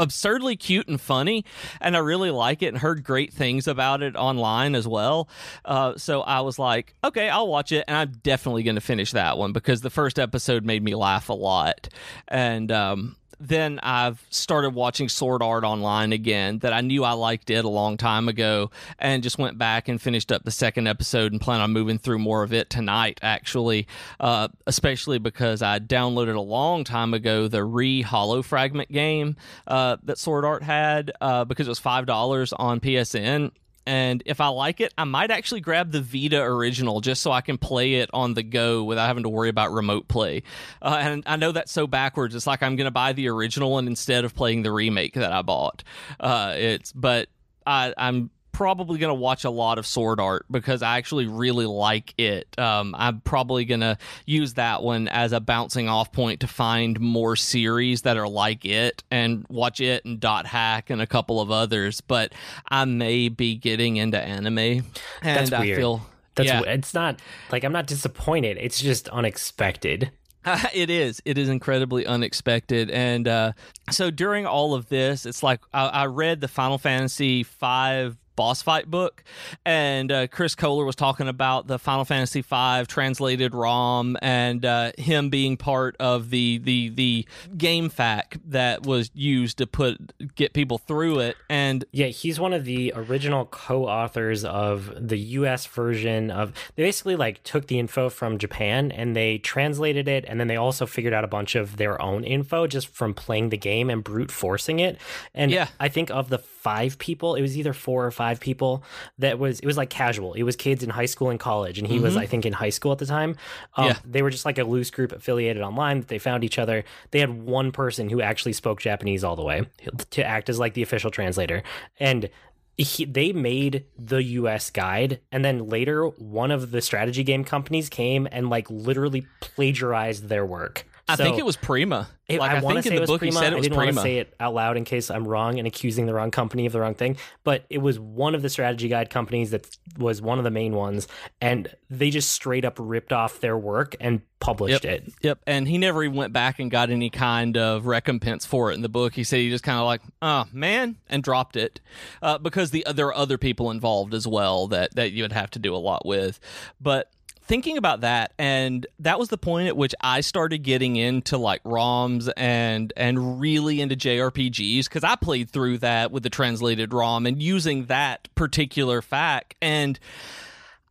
absurdly 0.00 0.56
cute 0.56 0.88
and 0.88 1.00
funny, 1.00 1.44
and 1.80 1.94
I 1.96 2.00
really 2.00 2.30
like 2.30 2.62
it 2.62 2.68
and 2.68 2.78
heard 2.78 3.04
great 3.04 3.32
things 3.32 3.68
about 3.68 4.02
it 4.02 4.16
online 4.16 4.74
as 4.74 4.88
well. 4.88 5.28
Uh, 5.64 5.96
so 5.96 6.22
I 6.22 6.40
was 6.40 6.58
like, 6.58 6.94
okay, 7.04 7.28
I'll 7.28 7.48
watch 7.48 7.70
it, 7.70 7.84
and 7.86 7.96
I'm 7.96 8.12
definitely 8.22 8.62
going 8.62 8.74
to 8.76 8.80
finish 8.80 9.12
that 9.12 9.38
one 9.38 9.52
because 9.52 9.82
the 9.82 9.90
first 9.90 10.18
episode 10.18 10.64
made 10.64 10.82
me 10.82 10.94
laugh 10.94 11.28
a 11.28 11.34
lot, 11.34 11.88
and 12.26 12.72
um, 12.72 13.16
then 13.40 13.80
I've 13.82 14.24
started 14.28 14.70
watching 14.70 15.08
Sword 15.08 15.42
Art 15.42 15.64
Online 15.64 16.12
again 16.12 16.58
that 16.58 16.74
I 16.74 16.82
knew 16.82 17.04
I 17.04 17.12
liked 17.12 17.48
it 17.48 17.64
a 17.64 17.68
long 17.68 17.96
time 17.96 18.28
ago 18.28 18.70
and 18.98 19.22
just 19.22 19.38
went 19.38 19.56
back 19.56 19.88
and 19.88 20.00
finished 20.00 20.30
up 20.30 20.44
the 20.44 20.50
second 20.50 20.86
episode 20.86 21.32
and 21.32 21.40
plan 21.40 21.60
on 21.60 21.72
moving 21.72 21.98
through 21.98 22.18
more 22.18 22.42
of 22.42 22.52
it 22.52 22.68
tonight, 22.68 23.18
actually, 23.22 23.88
uh, 24.20 24.48
especially 24.66 25.18
because 25.18 25.62
I 25.62 25.78
downloaded 25.78 26.36
a 26.36 26.40
long 26.40 26.84
time 26.84 27.14
ago 27.14 27.48
the 27.48 27.64
re 27.64 28.02
Hollow 28.02 28.42
Fragment 28.42 28.92
game 28.92 29.36
uh, 29.66 29.96
that 30.02 30.18
Sword 30.18 30.44
Art 30.44 30.62
had 30.62 31.10
uh, 31.20 31.46
because 31.46 31.66
it 31.66 31.70
was 31.70 31.80
$5 31.80 32.52
on 32.58 32.80
PSN 32.80 33.52
and 33.86 34.22
if 34.26 34.40
I 34.40 34.48
like 34.48 34.80
it, 34.80 34.92
I 34.96 35.04
might 35.04 35.30
actually 35.30 35.60
grab 35.60 35.90
the 35.90 36.00
Vita 36.00 36.40
original 36.40 37.00
just 37.00 37.22
so 37.22 37.32
I 37.32 37.40
can 37.40 37.58
play 37.58 37.94
it 37.94 38.10
on 38.12 38.34
the 38.34 38.42
go 38.42 38.84
without 38.84 39.06
having 39.06 39.22
to 39.22 39.28
worry 39.28 39.48
about 39.48 39.72
remote 39.72 40.06
play. 40.06 40.42
Uh, 40.82 40.98
and 41.00 41.22
I 41.26 41.36
know 41.36 41.52
that's 41.52 41.72
so 41.72 41.86
backwards. 41.86 42.34
It's 42.34 42.46
like 42.46 42.62
I'm 42.62 42.76
going 42.76 42.86
to 42.86 42.90
buy 42.90 43.12
the 43.12 43.28
original 43.28 43.72
one 43.72 43.86
instead 43.86 44.24
of 44.24 44.34
playing 44.34 44.62
the 44.62 44.72
remake 44.72 45.14
that 45.14 45.32
I 45.32 45.42
bought. 45.42 45.82
Uh, 46.18 46.54
it's 46.56 46.92
but 46.92 47.28
I, 47.66 47.94
I'm 47.96 48.30
probably 48.52 48.98
going 48.98 49.10
to 49.10 49.20
watch 49.20 49.44
a 49.44 49.50
lot 49.50 49.78
of 49.78 49.86
Sword 49.86 50.20
Art 50.20 50.46
because 50.50 50.82
I 50.82 50.98
actually 50.98 51.26
really 51.26 51.66
like 51.66 52.14
it. 52.18 52.58
Um, 52.58 52.94
I'm 52.98 53.20
probably 53.20 53.64
going 53.64 53.80
to 53.80 53.98
use 54.26 54.54
that 54.54 54.82
one 54.82 55.08
as 55.08 55.32
a 55.32 55.40
bouncing 55.40 55.88
off 55.88 56.12
point 56.12 56.40
to 56.40 56.46
find 56.46 56.98
more 57.00 57.36
series 57.36 58.02
that 58.02 58.16
are 58.16 58.28
like 58.28 58.64
it 58.64 59.02
and 59.10 59.46
watch 59.48 59.80
it 59.80 60.04
and 60.04 60.20
Dot 60.20 60.46
Hack 60.46 60.90
and 60.90 61.00
a 61.00 61.06
couple 61.06 61.40
of 61.40 61.50
others. 61.50 62.00
But 62.00 62.32
I 62.68 62.84
may 62.84 63.28
be 63.28 63.56
getting 63.56 63.96
into 63.96 64.20
anime, 64.20 64.58
and 64.58 64.84
That's 65.22 65.52
I 65.52 65.60
weird. 65.60 65.78
feel 65.78 66.06
that's 66.34 66.48
yeah. 66.48 66.62
it's 66.62 66.94
not 66.94 67.20
like 67.50 67.64
I'm 67.64 67.72
not 67.72 67.86
disappointed. 67.86 68.56
It's 68.60 68.80
just 68.80 69.08
unexpected. 69.08 70.10
it 70.74 70.88
is. 70.88 71.20
It 71.24 71.36
is 71.36 71.48
incredibly 71.48 72.06
unexpected, 72.06 72.90
and 72.90 73.28
uh, 73.28 73.52
so 73.90 74.10
during 74.10 74.46
all 74.46 74.74
of 74.74 74.88
this, 74.88 75.26
it's 75.26 75.42
like 75.42 75.60
I, 75.72 75.86
I 75.86 76.06
read 76.06 76.40
the 76.40 76.48
Final 76.48 76.78
Fantasy 76.78 77.42
five 77.42 78.16
boss 78.36 78.62
fight 78.62 78.90
book, 78.90 79.22
and 79.64 80.10
uh, 80.10 80.26
Chris 80.26 80.54
Kohler 80.54 80.84
was 80.84 80.96
talking 80.96 81.28
about 81.28 81.66
the 81.66 81.78
Final 81.78 82.04
Fantasy 82.04 82.42
V 82.42 82.84
translated 82.86 83.54
ROM 83.54 84.16
and 84.22 84.64
uh, 84.64 84.92
him 84.98 85.30
being 85.30 85.56
part 85.56 85.96
of 85.98 86.30
the 86.30 86.58
the 86.58 86.88
the 86.90 87.26
GameFAQ 87.56 88.40
that 88.46 88.84
was 88.84 89.10
used 89.14 89.58
to 89.58 89.66
put 89.66 90.12
get 90.34 90.52
people 90.52 90.78
through 90.78 91.20
it. 91.20 91.36
And 91.48 91.84
yeah, 91.92 92.06
he's 92.06 92.40
one 92.40 92.52
of 92.52 92.64
the 92.64 92.92
original 92.96 93.46
co-authors 93.46 94.44
of 94.44 94.92
the 94.96 95.18
U.S. 95.18 95.66
version 95.66 96.30
of. 96.30 96.52
They 96.76 96.82
basically 96.82 97.16
like 97.16 97.42
took 97.42 97.66
the 97.66 97.78
info 97.78 98.08
from 98.08 98.38
Japan 98.38 98.92
and 98.92 99.14
they 99.14 99.38
translated 99.38 100.08
it, 100.08 100.24
and 100.26 100.40
then 100.40 100.48
they 100.48 100.56
also 100.56 100.86
figured 100.86 101.12
out 101.12 101.24
a 101.24 101.28
bunch 101.28 101.54
of 101.54 101.76
their 101.76 102.00
own 102.00 102.24
info 102.24 102.66
just 102.66 102.88
from 102.88 103.14
playing 103.14 103.50
the 103.50 103.56
game 103.56 103.90
and 103.90 104.02
brute 104.02 104.30
forcing 104.30 104.80
it. 104.80 104.98
And 105.34 105.50
yeah. 105.50 105.68
I 105.78 105.88
think 105.88 106.10
of 106.10 106.28
the 106.28 106.38
five 106.62 106.98
people, 106.98 107.36
it 107.36 107.40
was 107.40 107.56
either 107.56 107.72
four 107.72 108.04
or 108.04 108.10
five 108.10 108.38
people 108.38 108.84
that 109.18 109.38
was 109.38 109.60
it 109.60 109.66
was 109.66 109.78
like 109.78 109.88
casual. 109.88 110.34
It 110.34 110.42
was 110.42 110.56
kids 110.56 110.82
in 110.82 110.90
high 110.90 111.06
school 111.06 111.30
and 111.30 111.40
college, 111.40 111.78
and 111.78 111.88
he 111.88 111.94
mm-hmm. 111.94 112.04
was 112.04 112.16
I 112.16 112.26
think 112.26 112.44
in 112.44 112.52
high 112.52 112.70
school 112.70 112.92
at 112.92 112.98
the 112.98 113.06
time. 113.06 113.36
Um, 113.76 113.86
yeah. 113.86 113.98
They 114.04 114.20
were 114.20 114.30
just 114.30 114.44
like 114.44 114.58
a 114.58 114.64
loose 114.64 114.90
group 114.90 115.12
affiliated 115.12 115.62
online. 115.62 116.00
That 116.00 116.08
they 116.08 116.18
found 116.18 116.44
each 116.44 116.58
other. 116.58 116.84
They 117.12 117.20
had 117.20 117.42
one 117.42 117.72
person 117.72 118.10
who 118.10 118.20
actually 118.20 118.52
spoke 118.52 118.80
Japanese 118.80 119.24
all 119.24 119.36
the 119.36 119.44
way 119.44 119.66
to 120.10 120.24
act 120.24 120.50
as 120.50 120.58
like 120.58 120.74
the 120.74 120.82
official 120.82 121.10
translator, 121.10 121.62
and 121.98 122.28
he, 122.76 123.04
they 123.04 123.32
made 123.32 123.84
the 123.98 124.22
US 124.22 124.70
guide 124.70 125.20
and 125.30 125.44
then 125.44 125.68
later 125.68 126.06
one 126.06 126.50
of 126.50 126.70
the 126.70 126.80
strategy 126.80 127.22
game 127.22 127.44
companies 127.44 127.90
came 127.90 128.26
and 128.32 128.48
like 128.48 128.70
literally 128.70 129.26
plagiarized 129.40 130.28
their 130.28 130.46
work 130.46 130.86
I 131.10 131.16
so, 131.16 131.24
think 131.24 131.38
it 131.38 131.44
was 131.44 131.56
Prima. 131.56 132.08
It, 132.28 132.38
like, 132.38 132.50
I, 132.52 132.56
I 132.56 132.74
to 132.74 132.82
say 132.82 132.94
it 132.94 133.00
was 133.00 133.18
Prima. 133.18 133.40
It 133.40 133.52
I 133.52 133.60
didn't 133.60 133.76
want 133.76 133.94
to 133.94 134.00
say 134.00 134.18
it 134.18 134.34
out 134.38 134.54
loud 134.54 134.76
in 134.76 134.84
case 134.84 135.10
I'm 135.10 135.26
wrong 135.26 135.58
and 135.58 135.66
accusing 135.66 136.06
the 136.06 136.14
wrong 136.14 136.30
company 136.30 136.66
of 136.66 136.72
the 136.72 136.80
wrong 136.80 136.94
thing. 136.94 137.16
But 137.42 137.64
it 137.68 137.78
was 137.78 137.98
one 137.98 138.36
of 138.36 138.42
the 138.42 138.48
strategy 138.48 138.88
guide 138.88 139.10
companies 139.10 139.50
that 139.50 139.76
was 139.98 140.22
one 140.22 140.38
of 140.38 140.44
the 140.44 140.50
main 140.50 140.74
ones, 140.74 141.08
and 141.40 141.68
they 141.88 142.10
just 142.10 142.30
straight 142.30 142.64
up 142.64 142.76
ripped 142.78 143.12
off 143.12 143.40
their 143.40 143.58
work 143.58 143.96
and 144.00 144.22
published 144.38 144.84
yep. 144.84 145.02
it. 145.06 145.12
Yep. 145.22 145.40
And 145.46 145.66
he 145.66 145.76
never 145.76 146.04
even 146.04 146.16
went 146.16 146.32
back 146.32 146.58
and 146.60 146.70
got 146.70 146.90
any 146.90 147.10
kind 147.10 147.56
of 147.56 147.86
recompense 147.86 148.46
for 148.46 148.70
it 148.70 148.74
in 148.74 148.82
the 148.82 148.88
book. 148.88 149.14
He 149.14 149.24
said 149.24 149.40
he 149.40 149.50
just 149.50 149.64
kind 149.64 149.78
of 149.78 149.84
like, 149.84 150.02
oh 150.22 150.44
man, 150.52 150.96
and 151.08 151.22
dropped 151.22 151.56
it 151.56 151.80
uh, 152.22 152.38
because 152.38 152.70
the 152.70 152.86
there 152.94 153.06
are 153.06 153.14
other 153.14 153.38
people 153.38 153.70
involved 153.70 154.14
as 154.14 154.26
well 154.26 154.68
that 154.68 154.94
that 154.94 155.12
you 155.12 155.24
would 155.24 155.32
have 155.32 155.50
to 155.50 155.58
do 155.58 155.74
a 155.74 155.78
lot 155.78 156.06
with, 156.06 156.38
but 156.80 157.10
thinking 157.42 157.76
about 157.76 158.02
that 158.02 158.32
and 158.38 158.86
that 159.00 159.18
was 159.18 159.28
the 159.28 159.38
point 159.38 159.68
at 159.68 159.76
which 159.76 159.94
I 160.00 160.20
started 160.20 160.58
getting 160.58 160.96
into 160.96 161.36
like 161.36 161.62
ROMs 161.64 162.30
and 162.36 162.92
and 162.96 163.40
really 163.40 163.80
into 163.80 163.96
JRPGs 163.96 164.88
cuz 164.88 165.02
I 165.02 165.16
played 165.16 165.50
through 165.50 165.78
that 165.78 166.12
with 166.12 166.22
the 166.22 166.30
translated 166.30 166.92
ROM 166.92 167.26
and 167.26 167.42
using 167.42 167.86
that 167.86 168.28
particular 168.34 169.02
FAQ 169.02 169.42
and 169.60 169.98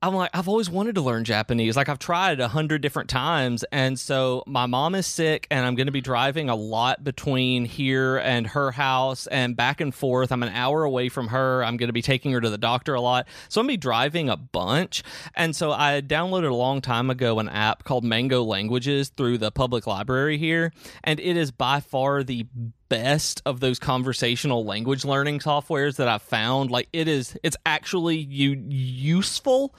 I'm 0.01 0.15
like, 0.15 0.29
I've 0.33 0.47
always 0.47 0.69
wanted 0.69 0.95
to 0.95 1.01
learn 1.01 1.25
Japanese. 1.25 1.75
Like, 1.75 1.89
I've 1.89 1.99
tried 1.99 2.39
a 2.39 2.47
hundred 2.47 2.81
different 2.81 3.09
times. 3.09 3.65
And 3.71 3.99
so 3.99 4.43
my 4.47 4.65
mom 4.65 4.95
is 4.95 5.05
sick, 5.05 5.45
and 5.51 5.65
I'm 5.65 5.75
going 5.75 5.87
to 5.87 5.91
be 5.91 5.99
driving 5.99 6.49
a 6.49 6.55
lot 6.55 7.03
between 7.03 7.65
here 7.65 8.17
and 8.17 8.47
her 8.47 8.71
house 8.71 9.27
and 9.27 9.57
back 9.57 9.81
and 9.81 9.93
forth. 9.93 10.31
I'm 10.31 10.41
an 10.41 10.49
hour 10.49 10.83
away 10.83 11.09
from 11.09 11.27
her. 11.27 11.65
I'm 11.65 11.75
going 11.75 11.89
to 11.89 11.93
be 11.93 12.01
taking 12.01 12.31
her 12.31 12.39
to 12.39 12.49
the 12.49 12.57
doctor 12.57 12.93
a 12.93 13.01
lot. 13.01 13.27
So 13.49 13.59
I'm 13.59 13.67
going 13.67 13.73
to 13.73 13.77
be 13.77 13.81
driving 13.81 14.29
a 14.29 14.37
bunch. 14.37 15.03
And 15.35 15.53
so 15.53 15.73
I 15.73 16.01
downloaded 16.01 16.49
a 16.49 16.55
long 16.55 16.79
time 16.79 17.09
ago 17.09 17.39
an 17.39 17.49
app 17.49 17.83
called 17.83 18.05
Mango 18.05 18.41
Languages 18.41 19.09
through 19.09 19.39
the 19.39 19.51
public 19.51 19.85
library 19.85 20.37
here. 20.37 20.71
And 21.03 21.19
it 21.19 21.35
is 21.35 21.51
by 21.51 21.81
far 21.81 22.23
the 22.23 22.47
best 22.89 23.41
of 23.45 23.59
those 23.59 23.79
conversational 23.79 24.65
language 24.65 25.05
learning 25.05 25.39
softwares 25.39 25.95
that 25.97 26.07
I've 26.07 26.21
found. 26.21 26.71
Like 26.71 26.89
it 26.91 27.07
is, 27.07 27.37
it's 27.43 27.57
actually 27.65 28.17
you 28.17 28.61
useful 28.67 29.73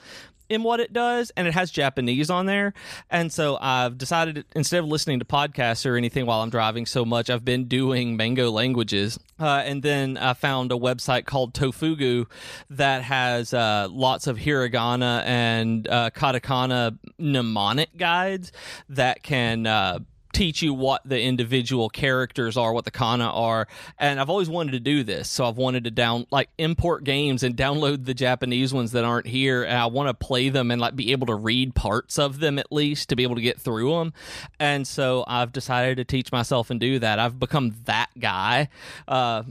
in 0.51 0.63
what 0.63 0.81
it 0.81 0.91
does, 0.91 1.31
and 1.37 1.47
it 1.47 1.53
has 1.53 1.71
Japanese 1.71 2.29
on 2.29 2.45
there. 2.45 2.73
And 3.09 3.31
so 3.31 3.57
I've 3.61 3.97
decided 3.97 4.43
instead 4.53 4.79
of 4.79 4.85
listening 4.85 5.19
to 5.19 5.25
podcasts 5.25 5.89
or 5.89 5.95
anything 5.95 6.25
while 6.25 6.41
I'm 6.41 6.49
driving 6.49 6.85
so 6.85 7.05
much, 7.05 7.29
I've 7.29 7.45
been 7.45 7.69
doing 7.69 8.17
Mango 8.17 8.51
languages. 8.51 9.17
Uh, 9.39 9.63
and 9.65 9.81
then 9.81 10.17
I 10.17 10.33
found 10.33 10.73
a 10.73 10.75
website 10.75 11.25
called 11.25 11.53
Tofugu 11.53 12.25
that 12.69 13.03
has 13.03 13.53
uh, 13.53 13.87
lots 13.89 14.27
of 14.27 14.37
hiragana 14.37 15.23
and 15.25 15.87
uh, 15.87 16.09
katakana 16.09 16.97
mnemonic 17.17 17.95
guides 17.95 18.51
that 18.89 19.23
can 19.23 19.65
uh, 19.65 19.99
teach 20.41 20.63
you 20.63 20.73
what 20.73 21.03
the 21.05 21.21
individual 21.21 21.87
characters 21.87 22.57
are, 22.57 22.73
what 22.73 22.83
the 22.83 22.89
kana 22.89 23.25
are. 23.25 23.67
And 23.99 24.19
I've 24.19 24.31
always 24.31 24.49
wanted 24.49 24.71
to 24.71 24.79
do 24.79 25.03
this. 25.03 25.29
So 25.29 25.45
I've 25.45 25.57
wanted 25.57 25.83
to 25.83 25.91
down 25.91 26.25
like 26.31 26.49
import 26.57 27.03
games 27.03 27.43
and 27.43 27.55
download 27.55 28.05
the 28.05 28.15
Japanese 28.15 28.73
ones 28.73 28.91
that 28.93 29.03
aren't 29.03 29.27
here 29.27 29.61
and 29.61 29.77
I 29.77 29.85
want 29.85 30.09
to 30.09 30.15
play 30.15 30.49
them 30.49 30.71
and 30.71 30.81
like 30.81 30.95
be 30.95 31.11
able 31.11 31.27
to 31.27 31.35
read 31.35 31.75
parts 31.75 32.17
of 32.17 32.39
them 32.39 32.57
at 32.57 32.71
least 32.71 33.09
to 33.09 33.15
be 33.15 33.21
able 33.21 33.35
to 33.35 33.41
get 33.41 33.61
through 33.61 33.91
them. 33.91 34.13
And 34.59 34.87
so 34.87 35.23
I've 35.27 35.51
decided 35.51 35.97
to 35.97 36.05
teach 36.05 36.31
myself 36.31 36.71
and 36.71 36.79
do 36.79 36.97
that. 36.97 37.19
I've 37.19 37.37
become 37.37 37.75
that 37.85 38.09
guy. 38.19 38.69
Uh, 39.07 39.43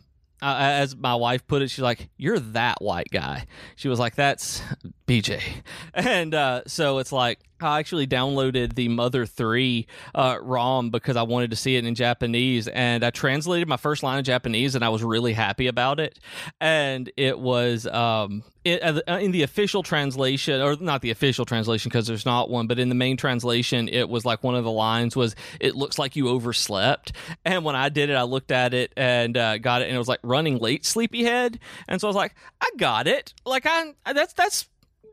as 0.42 0.96
my 0.96 1.14
wife 1.14 1.46
put 1.46 1.62
it, 1.62 1.68
she's 1.68 1.82
like, 1.82 2.08
"You're 2.16 2.40
that 2.40 2.80
white 2.80 3.10
guy." 3.12 3.44
She 3.76 3.88
was 3.88 3.98
like, 3.98 4.14
"That's 4.14 4.62
BJ," 5.06 5.42
and 5.94 6.34
uh, 6.34 6.62
so 6.66 6.96
it's 6.96 7.12
like 7.12 7.40
I 7.62 7.78
actually 7.78 8.06
downloaded 8.06 8.74
the 8.74 8.88
Mother 8.88 9.26
3 9.26 9.86
uh, 10.14 10.38
ROM 10.40 10.90
because 10.90 11.16
I 11.16 11.22
wanted 11.22 11.50
to 11.50 11.56
see 11.56 11.76
it 11.76 11.84
in 11.84 11.94
Japanese. 11.94 12.68
And 12.68 13.04
I 13.04 13.10
translated 13.10 13.68
my 13.68 13.76
first 13.76 14.02
line 14.02 14.18
of 14.18 14.24
Japanese 14.24 14.74
and 14.74 14.84
I 14.84 14.88
was 14.88 15.02
really 15.02 15.32
happy 15.32 15.66
about 15.66 16.00
it. 16.00 16.18
And 16.60 17.10
it 17.16 17.38
was 17.38 17.86
um, 17.86 18.42
it, 18.64 18.82
uh, 18.82 19.18
in 19.18 19.32
the 19.32 19.42
official 19.42 19.82
translation, 19.82 20.60
or 20.60 20.76
not 20.76 21.02
the 21.02 21.10
official 21.10 21.44
translation 21.44 21.88
because 21.88 22.06
there's 22.06 22.26
not 22.26 22.50
one, 22.50 22.66
but 22.66 22.78
in 22.78 22.88
the 22.88 22.94
main 22.94 23.16
translation, 23.16 23.88
it 23.88 24.08
was 24.08 24.24
like 24.24 24.42
one 24.42 24.54
of 24.54 24.64
the 24.64 24.70
lines 24.70 25.16
was, 25.16 25.34
It 25.60 25.74
looks 25.74 25.98
like 25.98 26.16
you 26.16 26.28
overslept. 26.28 27.12
And 27.44 27.64
when 27.64 27.76
I 27.76 27.88
did 27.88 28.10
it, 28.10 28.14
I 28.14 28.22
looked 28.22 28.50
at 28.50 28.74
it 28.74 28.92
and 28.96 29.36
uh, 29.36 29.58
got 29.58 29.82
it 29.82 29.86
and 29.86 29.94
it 29.94 29.98
was 29.98 30.08
like 30.08 30.20
running 30.22 30.58
late, 30.58 30.84
sleepyhead. 30.84 31.58
And 31.88 32.00
so 32.00 32.06
I 32.06 32.10
was 32.10 32.16
like, 32.16 32.34
I 32.60 32.70
got 32.76 33.06
it. 33.06 33.34
Like, 33.44 33.66
I, 33.66 33.94
that's, 34.12 34.32
that's, 34.34 34.68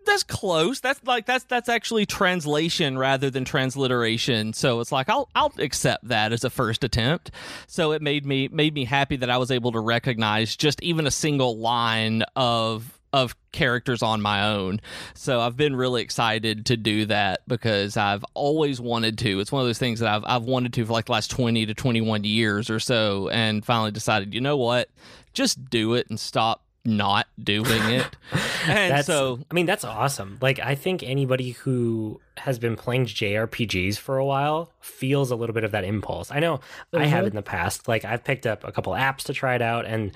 that's 0.08 0.24
close. 0.24 0.80
That's 0.80 1.04
like 1.04 1.26
that's 1.26 1.44
that's 1.46 1.70
actually 1.70 2.06
translation 2.06 2.98
rather 2.98 3.30
than 3.30 3.46
transliteration. 3.46 4.54
So 4.54 4.80
it's 4.80 4.92
like 4.92 5.10
I'll 5.10 5.30
I'll 5.36 5.54
accept 5.60 6.08
that 6.08 6.34
as 6.34 6.44
a 6.44 6.50
first 6.50 6.84
attempt. 6.84 7.32
So 7.68 7.92
it 7.92 8.02
made 8.02 8.26
me 8.26 8.48
made 8.48 8.74
me 8.74 8.86
happy 8.86 9.18
that 9.18 9.30
I 9.30 9.38
was 9.38 9.52
able 9.52 9.72
to 9.74 9.80
recognize 9.80 10.56
just 10.56 10.82
even 10.82 11.06
a 11.06 11.12
single 11.12 11.58
line 11.58 12.24
of 12.36 12.98
of 13.14 13.36
characters 13.52 14.02
on 14.02 14.22
my 14.22 14.50
own. 14.50 14.80
So 15.14 15.40
I've 15.40 15.56
been 15.56 15.76
really 15.76 16.02
excited 16.02 16.66
to 16.68 16.78
do 16.78 17.06
that 17.06 17.42
because 17.48 17.98
I've 17.98 18.24
always 18.34 18.82
wanted 18.82 19.18
to. 19.20 19.40
It's 19.40 19.52
one 19.52 19.62
of 19.62 19.68
those 19.68 19.80
things 19.80 20.00
that 20.00 20.10
I've 20.10 20.24
I've 20.26 20.44
wanted 20.44 20.74
to 20.74 20.86
for 20.86 20.94
like 20.94 21.06
the 21.06 21.14
last 21.14 21.32
20 21.32 21.66
to 21.66 21.74
21 21.74 22.24
years 22.24 22.70
or 22.70 22.80
so 22.80 23.30
and 23.30 23.66
finally 23.66 23.92
decided, 23.92 24.34
you 24.34 24.42
know 24.42 24.58
what? 24.58 24.90
Just 25.34 25.70
do 25.70 25.94
it 25.94 26.10
and 26.10 26.20
stop 26.20 26.64
not 26.88 27.28
doing 27.44 27.84
it. 27.84 28.08
and 28.66 28.94
that's, 28.94 29.06
so 29.06 29.40
I 29.52 29.54
mean 29.54 29.66
that's 29.66 29.84
awesome. 29.84 30.40
Like 30.42 30.60
I 30.60 30.74
think 30.74 31.04
anybody 31.04 31.52
who 31.52 32.22
has 32.38 32.58
been 32.58 32.78
playing 32.78 33.08
JRPGs 33.08 33.98
for 33.98 34.18
a 34.18 34.26
while 34.26 34.72
feels 34.80 35.30
a 35.30 35.36
little 35.36 35.54
bit 35.54 35.66
of 35.66 35.72
that 35.72 35.84
impulse. 35.84 36.32
I 36.32 36.40
know 36.40 36.58
mm-hmm. 36.58 37.00
I 37.00 37.06
have 37.06 37.20
mm-hmm. 37.20 37.28
in 37.28 37.36
the 37.36 37.42
past. 37.44 37.88
Like 37.90 38.06
I've 38.06 38.24
picked 38.24 38.48
up 38.48 38.64
a 38.64 38.72
couple 38.72 38.94
apps 38.94 39.24
to 39.24 39.34
try 39.34 39.56
it 39.56 39.62
out 39.62 39.86
and 39.86 40.12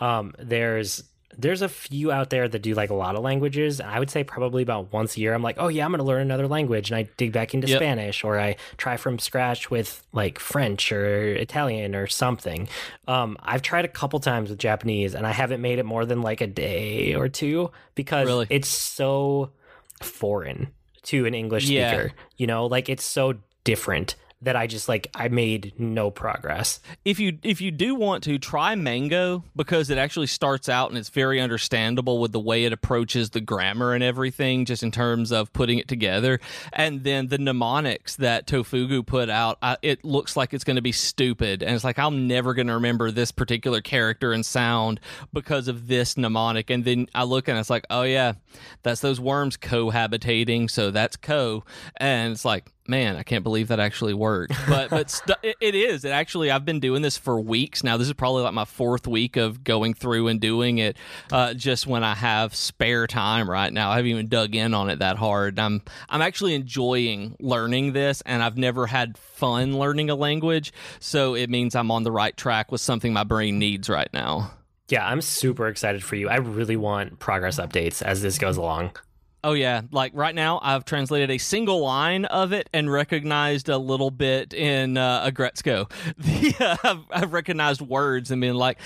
um 0.00 0.34
there's 0.38 1.04
there's 1.38 1.62
a 1.62 1.68
few 1.68 2.10
out 2.10 2.30
there 2.30 2.48
that 2.48 2.60
do 2.60 2.74
like 2.74 2.90
a 2.90 2.94
lot 2.94 3.16
of 3.16 3.22
languages. 3.22 3.80
I 3.80 3.98
would 3.98 4.10
say 4.10 4.24
probably 4.24 4.62
about 4.62 4.92
once 4.92 5.16
a 5.16 5.20
year, 5.20 5.34
I'm 5.34 5.42
like, 5.42 5.56
oh 5.58 5.68
yeah, 5.68 5.84
I'm 5.84 5.90
going 5.90 5.98
to 5.98 6.04
learn 6.04 6.22
another 6.22 6.48
language, 6.48 6.90
and 6.90 6.96
I 6.96 7.08
dig 7.16 7.32
back 7.32 7.54
into 7.54 7.68
yep. 7.68 7.78
Spanish, 7.78 8.24
or 8.24 8.38
I 8.38 8.56
try 8.76 8.96
from 8.96 9.18
scratch 9.18 9.70
with 9.70 10.06
like 10.12 10.38
French 10.38 10.92
or 10.92 11.34
Italian 11.34 11.94
or 11.94 12.06
something. 12.06 12.68
Um, 13.06 13.36
I've 13.42 13.62
tried 13.62 13.84
a 13.84 13.88
couple 13.88 14.20
times 14.20 14.50
with 14.50 14.58
Japanese, 14.58 15.14
and 15.14 15.26
I 15.26 15.32
haven't 15.32 15.60
made 15.60 15.78
it 15.78 15.84
more 15.84 16.04
than 16.04 16.22
like 16.22 16.40
a 16.40 16.46
day 16.46 17.14
or 17.14 17.28
two 17.28 17.70
because 17.94 18.26
really? 18.26 18.46
it's 18.50 18.68
so 18.68 19.50
foreign 20.00 20.68
to 21.04 21.26
an 21.26 21.34
English 21.34 21.66
speaker. 21.66 22.12
You 22.36 22.46
know, 22.46 22.66
like 22.66 22.88
it's 22.88 23.04
so 23.04 23.34
different 23.64 24.16
that 24.42 24.54
I 24.54 24.66
just 24.66 24.86
like 24.86 25.08
I 25.14 25.28
made 25.28 25.72
no 25.78 26.10
progress. 26.10 26.80
If 27.04 27.18
you 27.18 27.38
if 27.42 27.62
you 27.62 27.70
do 27.70 27.94
want 27.94 28.22
to 28.24 28.38
try 28.38 28.74
Mango 28.74 29.44
because 29.56 29.88
it 29.88 29.96
actually 29.96 30.26
starts 30.26 30.68
out 30.68 30.90
and 30.90 30.98
it's 30.98 31.08
very 31.08 31.40
understandable 31.40 32.20
with 32.20 32.32
the 32.32 32.40
way 32.40 32.64
it 32.64 32.72
approaches 32.72 33.30
the 33.30 33.40
grammar 33.40 33.94
and 33.94 34.04
everything 34.04 34.66
just 34.66 34.82
in 34.82 34.90
terms 34.90 35.32
of 35.32 35.52
putting 35.54 35.78
it 35.78 35.88
together. 35.88 36.38
And 36.74 37.02
then 37.02 37.28
the 37.28 37.38
mnemonics 37.38 38.16
that 38.16 38.46
Tofugu 38.46 39.06
put 39.06 39.30
out 39.30 39.56
I, 39.62 39.78
it 39.80 40.04
looks 40.04 40.36
like 40.36 40.52
it's 40.52 40.64
going 40.64 40.76
to 40.76 40.82
be 40.82 40.92
stupid. 40.92 41.62
And 41.62 41.74
it's 41.74 41.84
like 41.84 41.98
I'm 41.98 42.28
never 42.28 42.52
going 42.52 42.66
to 42.66 42.74
remember 42.74 43.10
this 43.10 43.32
particular 43.32 43.80
character 43.80 44.32
and 44.34 44.44
sound 44.44 45.00
because 45.32 45.66
of 45.66 45.88
this 45.88 46.18
mnemonic. 46.18 46.68
And 46.68 46.84
then 46.84 47.06
I 47.14 47.24
look 47.24 47.48
and 47.48 47.58
it's 47.58 47.70
like 47.70 47.86
oh 47.88 48.02
yeah 48.02 48.34
that's 48.82 49.00
those 49.00 49.18
worms 49.18 49.56
cohabitating 49.56 50.70
so 50.70 50.90
that's 50.90 51.16
co. 51.16 51.64
And 51.96 52.32
it's 52.32 52.44
like 52.44 52.70
man, 52.88 53.16
I 53.16 53.22
can't 53.22 53.42
believe 53.42 53.68
that 53.68 53.80
actually 53.80 54.14
worked. 54.14 54.54
But 54.68 54.90
but 54.90 55.10
st- 55.10 55.38
it, 55.42 55.56
it 55.60 55.74
is. 55.74 56.04
It 56.04 56.10
actually, 56.10 56.50
I've 56.50 56.64
been 56.64 56.80
doing 56.80 57.02
this 57.02 57.16
for 57.16 57.40
weeks 57.40 57.82
now. 57.84 57.96
This 57.96 58.08
is 58.08 58.14
probably 58.14 58.42
like 58.42 58.54
my 58.54 58.64
fourth 58.64 59.06
week 59.06 59.36
of 59.36 59.64
going 59.64 59.94
through 59.94 60.28
and 60.28 60.40
doing 60.40 60.78
it. 60.78 60.96
Uh, 61.32 61.54
just 61.54 61.86
when 61.86 62.04
I 62.04 62.14
have 62.14 62.54
spare 62.54 63.06
time 63.06 63.50
right 63.50 63.72
now, 63.72 63.90
I 63.90 63.96
haven't 63.96 64.10
even 64.10 64.28
dug 64.28 64.54
in 64.54 64.74
on 64.74 64.90
it 64.90 65.00
that 65.00 65.16
hard. 65.16 65.58
I'm 65.58 65.82
I'm 66.08 66.22
actually 66.22 66.54
enjoying 66.54 67.36
learning 67.40 67.92
this, 67.92 68.22
and 68.22 68.42
I've 68.42 68.56
never 68.56 68.86
had 68.86 69.18
fun 69.18 69.78
learning 69.78 70.10
a 70.10 70.14
language. 70.14 70.72
So 71.00 71.34
it 71.34 71.50
means 71.50 71.74
I'm 71.74 71.90
on 71.90 72.02
the 72.02 72.12
right 72.12 72.36
track 72.36 72.72
with 72.72 72.80
something 72.80 73.12
my 73.12 73.24
brain 73.24 73.58
needs 73.58 73.88
right 73.88 74.08
now. 74.12 74.52
Yeah, 74.88 75.04
I'm 75.04 75.20
super 75.20 75.66
excited 75.66 76.04
for 76.04 76.14
you. 76.14 76.28
I 76.28 76.36
really 76.36 76.76
want 76.76 77.18
progress 77.18 77.58
updates 77.58 78.02
as 78.02 78.22
this 78.22 78.38
goes 78.38 78.56
along. 78.56 78.92
Oh 79.46 79.52
yeah, 79.52 79.82
like 79.92 80.10
right 80.12 80.34
now 80.34 80.58
I've 80.60 80.84
translated 80.84 81.30
a 81.30 81.38
single 81.38 81.78
line 81.78 82.24
of 82.24 82.52
it 82.52 82.68
and 82.74 82.90
recognized 82.90 83.68
a 83.68 83.78
little 83.78 84.10
bit 84.10 84.52
in 84.52 84.96
uh, 84.96 85.30
Aggretsuko. 85.30 85.88
The, 86.18 86.54
uh, 86.58 86.76
I've, 86.82 87.22
I've, 87.22 87.32
recognized 87.32 87.80
words 87.80 88.32
and 88.32 88.40
been 88.40 88.56
like, 88.56 88.80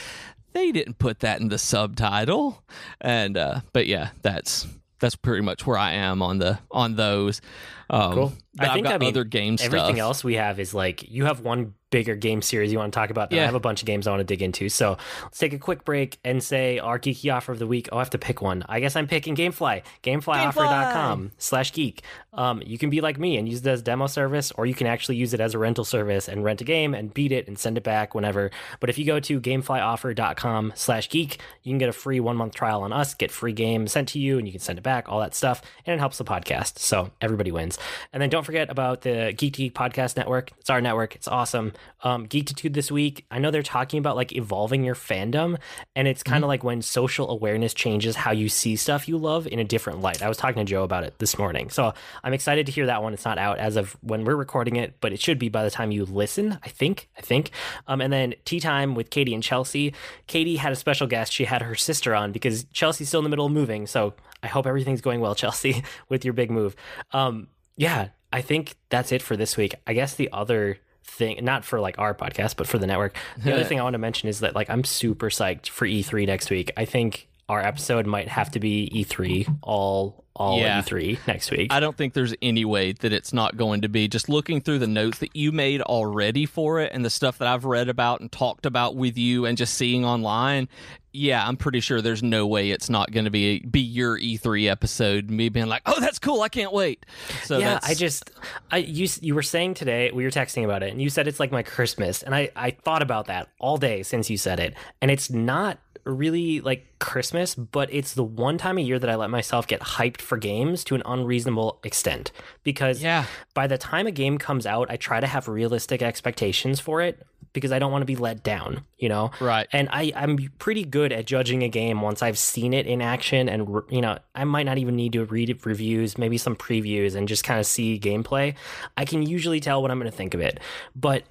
they 0.53 0.71
didn't 0.71 0.99
put 0.99 1.21
that 1.21 1.41
in 1.41 1.49
the 1.49 1.57
subtitle, 1.57 2.63
and 3.01 3.39
uh, 3.39 3.61
but 3.73 3.87
yeah, 3.87 4.11
that's 4.21 4.67
that's 4.99 5.17
pretty 5.17 5.41
much 5.41 5.67
where 5.67 5.79
I 5.79 5.93
am 5.93 6.21
on 6.21 6.37
the 6.37 6.59
on 6.71 6.95
those. 6.95 7.41
Um, 7.89 8.13
cool. 8.13 8.33
I 8.59 8.75
think 8.75 8.87
I 8.87 8.99
mean, 8.99 9.09
other 9.09 9.25
game 9.25 9.57
everything 9.59 9.97
stuff. 9.97 9.99
else 9.99 10.23
we 10.23 10.35
have 10.35 10.61
is 10.61 10.75
like 10.75 11.09
you 11.11 11.25
have 11.25 11.41
one 11.41 11.73
bigger 11.91 12.15
game 12.15 12.43
series 12.43 12.73
you 12.73 12.79
want 12.79 12.93
to 12.93 12.99
talk 12.99 13.11
about. 13.11 13.33
Yeah. 13.33 13.43
I 13.43 13.45
have 13.47 13.55
a 13.55 13.61
bunch 13.61 13.83
of 13.83 13.87
games 13.87 14.07
I 14.07 14.11
want 14.11 14.21
to 14.21 14.25
dig 14.25 14.43
into. 14.43 14.69
So 14.69 14.97
let's 15.23 15.39
take 15.39 15.53
a 15.53 15.59
quick 15.59 15.85
break 15.85 16.19
and 16.25 16.43
say 16.43 16.79
our 16.79 16.99
geeky 16.99 17.33
offer 17.35 17.53
of 17.53 17.59
the 17.59 17.67
week. 17.67 17.89
Oh, 17.93 17.97
I 17.97 18.01
have 18.01 18.11
to 18.11 18.19
pick 18.19 18.41
one. 18.41 18.65
I 18.69 18.81
guess 18.81 18.97
I'm 18.97 19.07
picking 19.07 19.37
GameFly. 19.37 19.83
GameFlyOffer.com 20.03 21.33
slash 21.39 21.73
geek. 21.73 22.03
Um, 22.33 22.63
you 22.65 22.79
can 22.79 22.91
be 22.91 23.01
like 23.01 23.19
me 23.19 23.37
and 23.37 23.49
use 23.49 23.61
it 23.61 23.67
as 23.67 23.83
demo 23.83 24.07
service, 24.07 24.53
or 24.53 24.65
you 24.65 24.75
can 24.75 24.87
actually 24.87 25.17
use 25.17 25.35
it 25.35 25.41
as 25.41 25.55
a 25.55 25.59
rental 25.59 25.85
service 25.85 26.29
and 26.29 26.45
rent 26.45 26.61
a 26.61 26.65
game 26.65 26.95
and 26.95 27.13
beat 27.13 27.33
it 27.33 27.49
and 27.49 27.59
send 27.59 27.77
it 27.77 27.83
back 27.83 28.15
whenever. 28.15 28.51
But 28.79 28.89
if 28.89 28.99
you 28.99 29.05
go 29.05 29.19
to 29.21 29.41
GameFlyOffer.com 29.41 30.73
slash 30.77 31.09
geek, 31.09 31.41
you 31.63 31.73
can 31.73 31.79
get 31.79 31.89
a 31.89 31.93
free 31.93 32.21
one 32.21 32.37
month 32.37 32.55
trial 32.55 32.83
on 32.83 32.93
us, 32.93 33.15
get 33.15 33.31
free 33.31 33.53
game 33.53 33.89
sent 33.89 34.09
to 34.11 34.19
you, 34.21 34.39
and 34.39 34.47
you 34.47 34.53
can 34.53 34.61
send 34.61 34.79
it 34.79 34.83
back, 34.83 35.09
all 35.09 35.21
that 35.21 35.35
stuff, 35.35 35.63
and 35.85 35.95
it 35.95 35.99
helps 35.99 36.19
the 36.19 36.25
podcast. 36.25 36.79
So 36.79 37.11
everybody 37.21 37.51
wins. 37.51 37.79
And 38.13 38.23
then 38.23 38.31
don't 38.31 38.45
forget 38.45 38.71
about 38.71 39.03
the 39.03 39.35
Geek 39.37 39.55
Geek 39.55 39.75
Podcast 39.75 40.17
Network. 40.17 40.53
It's 40.59 40.71
our 40.71 40.81
network. 40.81 41.17
It's 41.17 41.29
awesome. 41.29 41.73
Um, 42.03 42.27
Geektitude 42.27 42.73
this 42.73 42.91
week. 42.91 43.27
I 43.31 43.39
know 43.39 43.51
they're 43.51 43.63
talking 43.63 43.99
about 43.99 44.17
like 44.17 44.33
evolving 44.33 44.85
your 44.85 44.95
fandom, 44.95 45.59
and 45.95 46.09
it's 46.09 46.23
kind 46.23 46.39
of 46.39 46.43
mm-hmm. 46.43 46.49
like 46.49 46.65
when 46.65 46.83
social 46.83 47.31
awareness 47.31 47.75
changes 47.75 48.17
how 48.17 48.33
you 48.33 48.49
see 48.49 48.77
stuff 48.77 49.09
you 49.09 49.19
love 49.19 49.47
in 49.47 49.59
a 49.59 49.65
different 49.65 50.01
light. 50.01 50.23
I 50.23 50.29
was 50.29 50.37
talking 50.39 50.65
to 50.65 50.71
Joe 50.71 50.83
about 50.83 51.05
it 51.05 51.19
this 51.19 51.39
morning, 51.39 51.71
so 51.71 51.93
I'm 52.25 52.33
excited 52.33 52.67
to 52.67 52.73
hear 52.73 52.87
that 52.87 53.03
one. 53.03 53.13
It's 53.13 53.25
not 53.25 53.39
out 53.39 53.59
as 53.59 53.77
of 53.77 53.97
when 54.03 54.25
we're 54.25 54.37
recording 54.37 54.77
it, 54.77 54.95
but 55.01 55.13
it 55.13 55.21
should 55.21 55.39
be 55.39 55.49
by 55.49 55.63
the 55.65 55.71
time 55.71 55.93
you 55.93 56.05
listen. 56.05 56.59
I 56.63 56.69
think. 56.69 57.09
I 57.19 57.21
think. 57.21 57.51
Um, 57.87 58.01
and 58.01 58.13
then 58.13 58.35
tea 58.45 58.61
time 58.61 58.95
with 58.95 59.11
Katie 59.11 59.35
and 59.35 59.43
Chelsea. 59.43 59.95
Katie 60.27 60.57
had 60.57 60.73
a 60.73 60.77
special 60.77 61.07
guest. 61.07 61.33
She 61.33 61.45
had 61.45 61.63
her 61.63 61.75
sister 61.75 62.15
on 62.15 62.33
because 62.33 62.65
Chelsea's 62.73 63.09
still 63.09 63.21
in 63.21 63.25
the 63.25 63.31
middle 63.31 63.47
of 63.47 63.53
moving. 63.53 63.87
So 63.87 64.15
I 64.43 64.47
hope 64.47 64.67
everything's 64.67 65.01
going 65.01 65.21
well, 65.21 65.35
Chelsea, 65.41 65.85
with 66.09 66.25
your 66.25 66.35
big 66.35 66.51
move. 66.51 66.77
Um, 67.13 67.49
yeah, 67.77 68.09
I 68.33 68.43
think 68.43 68.77
that's 68.89 69.13
it 69.13 69.23
for 69.23 69.37
this 69.37 69.57
week. 69.57 69.75
I 69.87 69.93
guess 69.93 70.15
the 70.15 70.31
other 70.33 70.79
thing, 71.05 71.45
not 71.45 71.65
for 71.65 71.81
like 71.81 71.99
our 71.99 72.15
podcast, 72.15 72.57
but 72.57 72.67
for 72.67 72.79
the 72.79 72.87
network, 72.87 73.15
the 73.43 73.53
other 73.53 73.65
thing 73.69 73.81
I 73.81 73.83
want 73.83 73.95
to 73.95 73.99
mention 73.99 74.29
is 74.29 74.41
that 74.41 74.55
like 74.55 74.71
I'm 74.71 74.85
super 74.85 75.31
psyched 75.31 75.69
for 75.69 75.87
E3 75.87 76.27
next 76.27 76.51
week. 76.51 76.73
I 76.77 76.85
think 76.85 77.29
our 77.49 77.61
episode 77.61 78.07
might 78.07 78.29
have 78.29 78.51
to 78.53 78.61
be 78.61 78.91
E3 78.95 79.59
all 79.63 80.25
all 80.37 80.59
yeah. 80.59 80.81
E3 80.81 81.19
next 81.27 81.51
week. 81.51 81.73
I 81.73 81.81
don't 81.81 81.97
think 81.97 82.15
there's 82.15 82.35
any 82.41 82.65
way 82.65 82.93
that 82.93 83.13
it's 83.13 83.33
not 83.33 83.57
going 83.57 83.83
to 83.83 83.89
be. 83.89 84.09
Just 84.09 84.29
looking 84.29 84.61
through 84.61 84.79
the 84.79 84.87
notes 84.87 85.19
that 85.19 85.35
you 85.35 85.53
made 85.53 85.83
already 85.83 86.47
for 86.47 86.81
it 86.81 86.93
and 86.93 87.05
the 87.05 87.11
stuff 87.11 87.39
that 87.39 87.49
I've 87.49 87.65
read 87.65 87.89
about 87.89 88.21
and 88.21 88.31
talked 88.31 88.67
about 88.67 88.97
with 88.97 89.19
you 89.19 89.47
and 89.47 89.59
just 89.59 89.75
seeing 89.75 90.05
online, 90.05 90.69
yeah, 91.13 91.47
I'm 91.47 91.57
pretty 91.57 91.81
sure 91.81 92.01
there's 92.01 92.23
no 92.23 92.47
way 92.47 92.71
it's 92.71 92.89
not 92.89 93.11
going 93.11 93.25
to 93.25 93.31
be 93.31 93.61
be 93.61 93.81
your 93.81 94.19
E3 94.19 94.71
episode. 94.71 95.29
Me 95.29 95.49
being 95.49 95.67
like, 95.67 95.83
"Oh, 95.85 95.99
that's 95.99 96.21
cool! 96.21 96.41
I 96.43 96.49
can't 96.49 96.73
wait." 96.73 97.05
So 97.43 97.59
yeah, 97.59 97.81
I 97.83 97.95
just, 97.95 98.31
I 98.71 98.79
you 98.79 99.09
you 99.21 99.35
were 99.35 99.43
saying 99.43 99.75
today 99.75 100.13
we 100.13 100.23
were 100.23 100.31
texting 100.31 100.65
about 100.65 100.85
it, 100.85 100.93
and 100.93 101.03
you 101.03 101.11
said 101.11 101.27
it's 101.27 101.41
like 101.41 101.51
my 101.51 101.65
Christmas, 101.65 102.23
and 102.23 102.35
I 102.35 102.51
I 102.55 102.71
thought 102.71 103.03
about 103.03 103.27
that 103.27 103.49
all 103.59 103.77
day 103.77 104.05
since 104.05 104.31
you 104.31 104.37
said 104.37 104.61
it, 104.61 104.75
and 105.03 105.11
it's 105.11 105.31
not 105.31 105.79
really 106.05 106.61
like 106.61 106.87
Christmas, 106.99 107.55
but 107.55 107.93
it's 107.93 108.15
the 108.15 108.25
one 108.25 108.59
time 108.59 108.79
a 108.79 108.81
year 108.81 108.99
that 108.99 109.11
I 109.11 109.17
let 109.17 109.31
myself 109.31 109.67
get 109.67 109.81
hyped 109.81 110.20
for 110.21 110.37
games 110.37 110.85
to 110.85 110.95
an 110.95 111.03
unreasonable 111.05 111.81
extent. 111.85 112.33
Because 112.63 113.03
yeah. 113.03 113.27
by 113.55 113.67
the 113.67 113.79
time 113.79 114.07
a 114.07 114.13
game 114.13 114.39
comes 114.39 114.67
out, 114.67 114.91
I 114.91 114.97
try 114.97 115.21
to 115.21 115.27
have 115.27 115.49
realistic 115.49 116.03
expectations 116.03 116.81
for 116.81 117.01
it 117.01 117.27
because 117.53 117.73
I 117.73 117.79
don't 117.79 117.91
want 117.91 118.03
to 118.03 118.07
be 118.07 118.17
let 118.17 118.43
down, 118.43 118.85
you 118.99 119.09
know? 119.09 119.33
Right. 119.41 119.67
And 119.73 119.89
I, 119.91 120.13
I'm 120.15 120.39
pretty 120.59 120.85
good 120.85 121.13
at 121.13 121.27
judging 121.27 121.63
a 121.63 121.69
game 121.69 122.01
once 122.01 122.23
I've 122.23 122.39
seen 122.39 122.73
it 122.73 122.87
in 122.87 123.03
action. 123.03 123.49
And, 123.49 123.83
you 123.91 124.01
know, 124.01 124.19
I 124.35 124.45
might 124.45 124.65
not 124.65 124.79
even 124.79 124.95
need 124.95 125.13
to 125.15 125.25
read 125.25 125.65
reviews, 125.67 126.17
maybe 126.17 126.39
some 126.39 126.55
previews, 126.55 127.15
and 127.15 127.27
just 127.27 127.43
kind 127.43 127.59
of 127.59 127.67
see 127.67 127.99
gameplay. 127.99 128.55
I 128.97 129.05
can 129.05 129.23
usually 129.23 129.61
tell 129.61 129.83
what 129.83 129.91
I'm 129.91 129.99
going 129.99 130.11
to 130.11 130.17
think 130.17 130.35
of 130.35 130.41
it. 130.41 130.61
But 130.95 131.25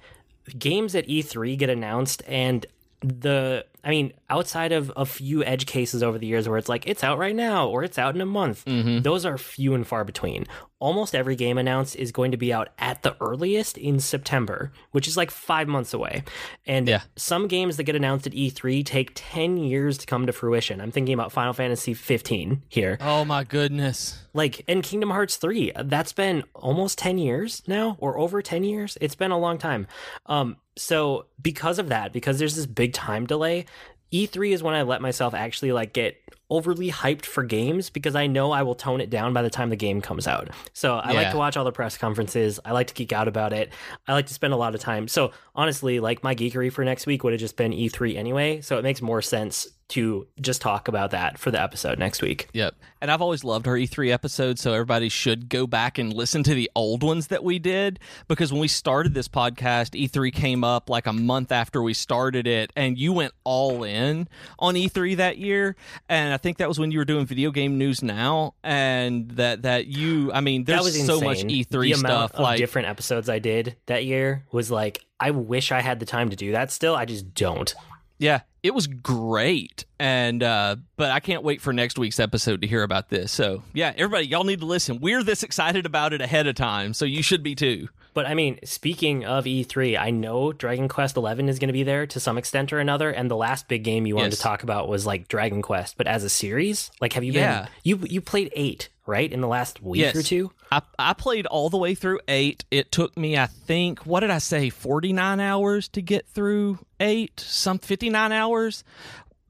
games 0.58 0.94
at 0.94 1.06
E3 1.06 1.56
get 1.56 1.70
announced, 1.70 2.22
and 2.26 2.66
the 3.00 3.64
I 3.82 3.90
mean, 3.90 4.12
outside 4.28 4.72
of 4.72 4.92
a 4.96 5.06
few 5.06 5.42
edge 5.42 5.66
cases 5.66 6.02
over 6.02 6.18
the 6.18 6.26
years 6.26 6.48
where 6.48 6.58
it's 6.58 6.68
like 6.68 6.86
it's 6.86 7.02
out 7.02 7.18
right 7.18 7.34
now 7.34 7.68
or 7.68 7.82
it's 7.82 7.98
out 7.98 8.14
in 8.14 8.20
a 8.20 8.26
month, 8.26 8.64
mm-hmm. 8.64 9.00
those 9.00 9.24
are 9.24 9.38
few 9.38 9.74
and 9.74 9.86
far 9.86 10.04
between. 10.04 10.46
Almost 10.80 11.14
every 11.14 11.36
game 11.36 11.58
announced 11.58 11.96
is 11.96 12.12
going 12.12 12.30
to 12.30 12.36
be 12.36 12.52
out 12.52 12.68
at 12.78 13.02
the 13.02 13.16
earliest 13.20 13.76
in 13.78 14.00
September, 14.00 14.72
which 14.92 15.06
is 15.08 15.16
like 15.16 15.30
five 15.30 15.68
months 15.68 15.92
away. 15.92 16.24
And 16.66 16.88
yeah. 16.88 17.02
some 17.16 17.48
games 17.48 17.76
that 17.76 17.84
get 17.84 17.96
announced 17.96 18.26
at 18.26 18.32
E3 18.32 18.84
take 18.84 19.12
10 19.14 19.58
years 19.58 19.98
to 19.98 20.06
come 20.06 20.26
to 20.26 20.32
fruition. 20.32 20.80
I'm 20.80 20.90
thinking 20.90 21.14
about 21.14 21.32
Final 21.32 21.52
Fantasy 21.52 21.92
15 21.92 22.62
here. 22.68 22.98
Oh 23.00 23.24
my 23.24 23.44
goodness. 23.44 24.22
Like, 24.32 24.60
in 24.68 24.80
Kingdom 24.80 25.10
Hearts 25.10 25.36
3, 25.36 25.72
that's 25.84 26.12
been 26.12 26.44
almost 26.54 26.98
10 26.98 27.18
years 27.18 27.62
now 27.66 27.96
or 27.98 28.16
over 28.18 28.40
10 28.40 28.64
years. 28.64 28.96
It's 29.00 29.16
been 29.16 29.32
a 29.32 29.38
long 29.38 29.58
time. 29.58 29.86
Um, 30.26 30.56
so 30.80 31.26
because 31.40 31.78
of 31.78 31.90
that, 31.90 32.12
because 32.12 32.38
there's 32.38 32.56
this 32.56 32.66
big 32.66 32.94
time 32.94 33.26
delay, 33.26 33.66
E3 34.12 34.52
is 34.52 34.62
when 34.62 34.74
I 34.74 34.82
let 34.82 35.02
myself 35.02 35.34
actually 35.34 35.72
like 35.72 35.92
get 35.92 36.16
overly 36.50 36.90
hyped 36.90 37.24
for 37.24 37.44
games 37.44 37.90
because 37.90 38.14
I 38.14 38.26
know 38.26 38.50
I 38.50 38.62
will 38.62 38.74
tone 38.74 39.00
it 39.00 39.08
down 39.08 39.32
by 39.32 39.42
the 39.42 39.50
time 39.50 39.70
the 39.70 39.76
game 39.76 40.00
comes 40.00 40.26
out. 40.26 40.50
So 40.72 40.96
I 40.96 41.12
yeah. 41.12 41.20
like 41.20 41.30
to 41.30 41.38
watch 41.38 41.56
all 41.56 41.64
the 41.64 41.72
press 41.72 41.96
conferences. 41.96 42.60
I 42.64 42.72
like 42.72 42.88
to 42.88 42.94
geek 42.94 43.12
out 43.12 43.28
about 43.28 43.52
it. 43.52 43.72
I 44.06 44.12
like 44.12 44.26
to 44.26 44.34
spend 44.34 44.52
a 44.52 44.56
lot 44.56 44.74
of 44.74 44.80
time. 44.80 45.08
So 45.08 45.32
honestly, 45.54 46.00
like 46.00 46.22
my 46.24 46.34
geekery 46.34 46.72
for 46.72 46.84
next 46.84 47.06
week 47.06 47.24
would 47.24 47.32
have 47.32 47.40
just 47.40 47.56
been 47.56 47.72
E3 47.72 48.16
anyway. 48.16 48.60
So 48.60 48.78
it 48.78 48.82
makes 48.82 49.00
more 49.00 49.22
sense 49.22 49.68
to 49.90 50.26
just 50.40 50.62
talk 50.62 50.86
about 50.86 51.10
that 51.10 51.36
for 51.36 51.50
the 51.50 51.60
episode 51.60 51.98
next 51.98 52.22
week. 52.22 52.48
Yep. 52.52 52.74
And 53.00 53.10
I've 53.10 53.20
always 53.20 53.42
loved 53.42 53.66
our 53.66 53.74
E3 53.74 54.12
episodes, 54.12 54.60
so 54.60 54.72
everybody 54.72 55.08
should 55.08 55.48
go 55.48 55.66
back 55.66 55.98
and 55.98 56.12
listen 56.12 56.44
to 56.44 56.54
the 56.54 56.70
old 56.76 57.02
ones 57.02 57.26
that 57.26 57.42
we 57.42 57.58
did 57.58 57.98
because 58.28 58.52
when 58.52 58.60
we 58.60 58.68
started 58.68 59.14
this 59.14 59.26
podcast, 59.26 60.00
E3 60.00 60.32
came 60.32 60.62
up 60.62 60.88
like 60.88 61.06
a 61.06 61.12
month 61.12 61.50
after 61.50 61.82
we 61.82 61.92
started 61.92 62.46
it 62.46 62.72
and 62.76 62.98
you 62.98 63.12
went 63.12 63.32
all 63.42 63.82
in 63.82 64.28
on 64.60 64.74
E3 64.74 65.16
that 65.16 65.38
year 65.38 65.74
and 66.08 66.32
I 66.32 66.36
think 66.42 66.58
that 66.58 66.68
was 66.68 66.78
when 66.78 66.90
you 66.90 66.98
were 66.98 67.04
doing 67.04 67.26
video 67.26 67.50
game 67.50 67.78
news 67.78 68.02
now 68.02 68.54
and 68.62 69.30
that 69.32 69.62
that 69.62 69.86
you 69.86 70.32
I 70.32 70.40
mean 70.40 70.64
there's 70.64 71.06
so 71.06 71.20
much 71.20 71.44
E3 71.44 71.70
the 71.70 71.94
stuff 71.94 72.38
like 72.38 72.58
different 72.58 72.88
episodes 72.88 73.28
I 73.28 73.38
did 73.38 73.76
that 73.86 74.04
year 74.04 74.44
was 74.52 74.70
like 74.70 75.04
I 75.18 75.30
wish 75.30 75.72
I 75.72 75.80
had 75.80 76.00
the 76.00 76.06
time 76.06 76.30
to 76.30 76.36
do 76.36 76.52
that 76.52 76.70
still. 76.70 76.94
I 76.94 77.04
just 77.04 77.34
don't. 77.34 77.74
Yeah, 78.18 78.40
it 78.62 78.74
was 78.74 78.86
great 78.86 79.84
and 79.98 80.42
uh 80.42 80.76
but 80.96 81.10
i 81.10 81.20
can't 81.20 81.42
wait 81.42 81.60
for 81.60 81.72
next 81.72 81.98
week's 81.98 82.20
episode 82.20 82.60
to 82.60 82.66
hear 82.66 82.82
about 82.82 83.08
this 83.08 83.32
so 83.32 83.62
yeah 83.72 83.92
everybody 83.96 84.26
y'all 84.26 84.44
need 84.44 84.60
to 84.60 84.66
listen 84.66 85.00
we're 85.00 85.22
this 85.22 85.42
excited 85.42 85.86
about 85.86 86.12
it 86.12 86.20
ahead 86.20 86.46
of 86.46 86.54
time 86.54 86.92
so 86.92 87.04
you 87.04 87.22
should 87.22 87.42
be 87.42 87.54
too 87.54 87.88
but 88.14 88.26
i 88.26 88.34
mean 88.34 88.58
speaking 88.64 89.24
of 89.24 89.44
e3 89.44 89.98
i 89.98 90.10
know 90.10 90.52
dragon 90.52 90.88
quest 90.88 91.16
11 91.16 91.48
is 91.48 91.58
going 91.58 91.68
to 91.68 91.72
be 91.72 91.82
there 91.82 92.06
to 92.06 92.20
some 92.20 92.38
extent 92.38 92.72
or 92.72 92.78
another 92.78 93.10
and 93.10 93.30
the 93.30 93.36
last 93.36 93.68
big 93.68 93.84
game 93.84 94.06
you 94.06 94.16
wanted 94.16 94.32
yes. 94.32 94.36
to 94.36 94.42
talk 94.42 94.62
about 94.62 94.88
was 94.88 95.06
like 95.06 95.28
dragon 95.28 95.62
quest 95.62 95.96
but 95.96 96.06
as 96.06 96.24
a 96.24 96.30
series 96.30 96.90
like 97.00 97.12
have 97.12 97.24
you 97.24 97.32
yeah. 97.32 97.62
been 97.62 97.70
you 97.82 97.98
you 98.08 98.20
played 98.20 98.52
8 98.54 98.88
right 99.06 99.32
in 99.32 99.40
the 99.40 99.48
last 99.48 99.82
week 99.82 100.02
yes. 100.02 100.16
or 100.16 100.22
two 100.22 100.50
I, 100.72 100.82
I 100.98 101.12
played 101.14 101.46
all 101.46 101.68
the 101.68 101.76
way 101.76 101.94
through 101.94 102.20
eight. 102.28 102.64
It 102.70 102.92
took 102.92 103.16
me, 103.16 103.36
I 103.36 103.46
think, 103.46 104.06
what 104.06 104.20
did 104.20 104.30
I 104.30 104.38
say, 104.38 104.70
49 104.70 105.40
hours 105.40 105.88
to 105.88 106.02
get 106.02 106.28
through 106.28 106.78
eight, 107.00 107.40
some 107.40 107.78
59 107.78 108.30
hours. 108.30 108.84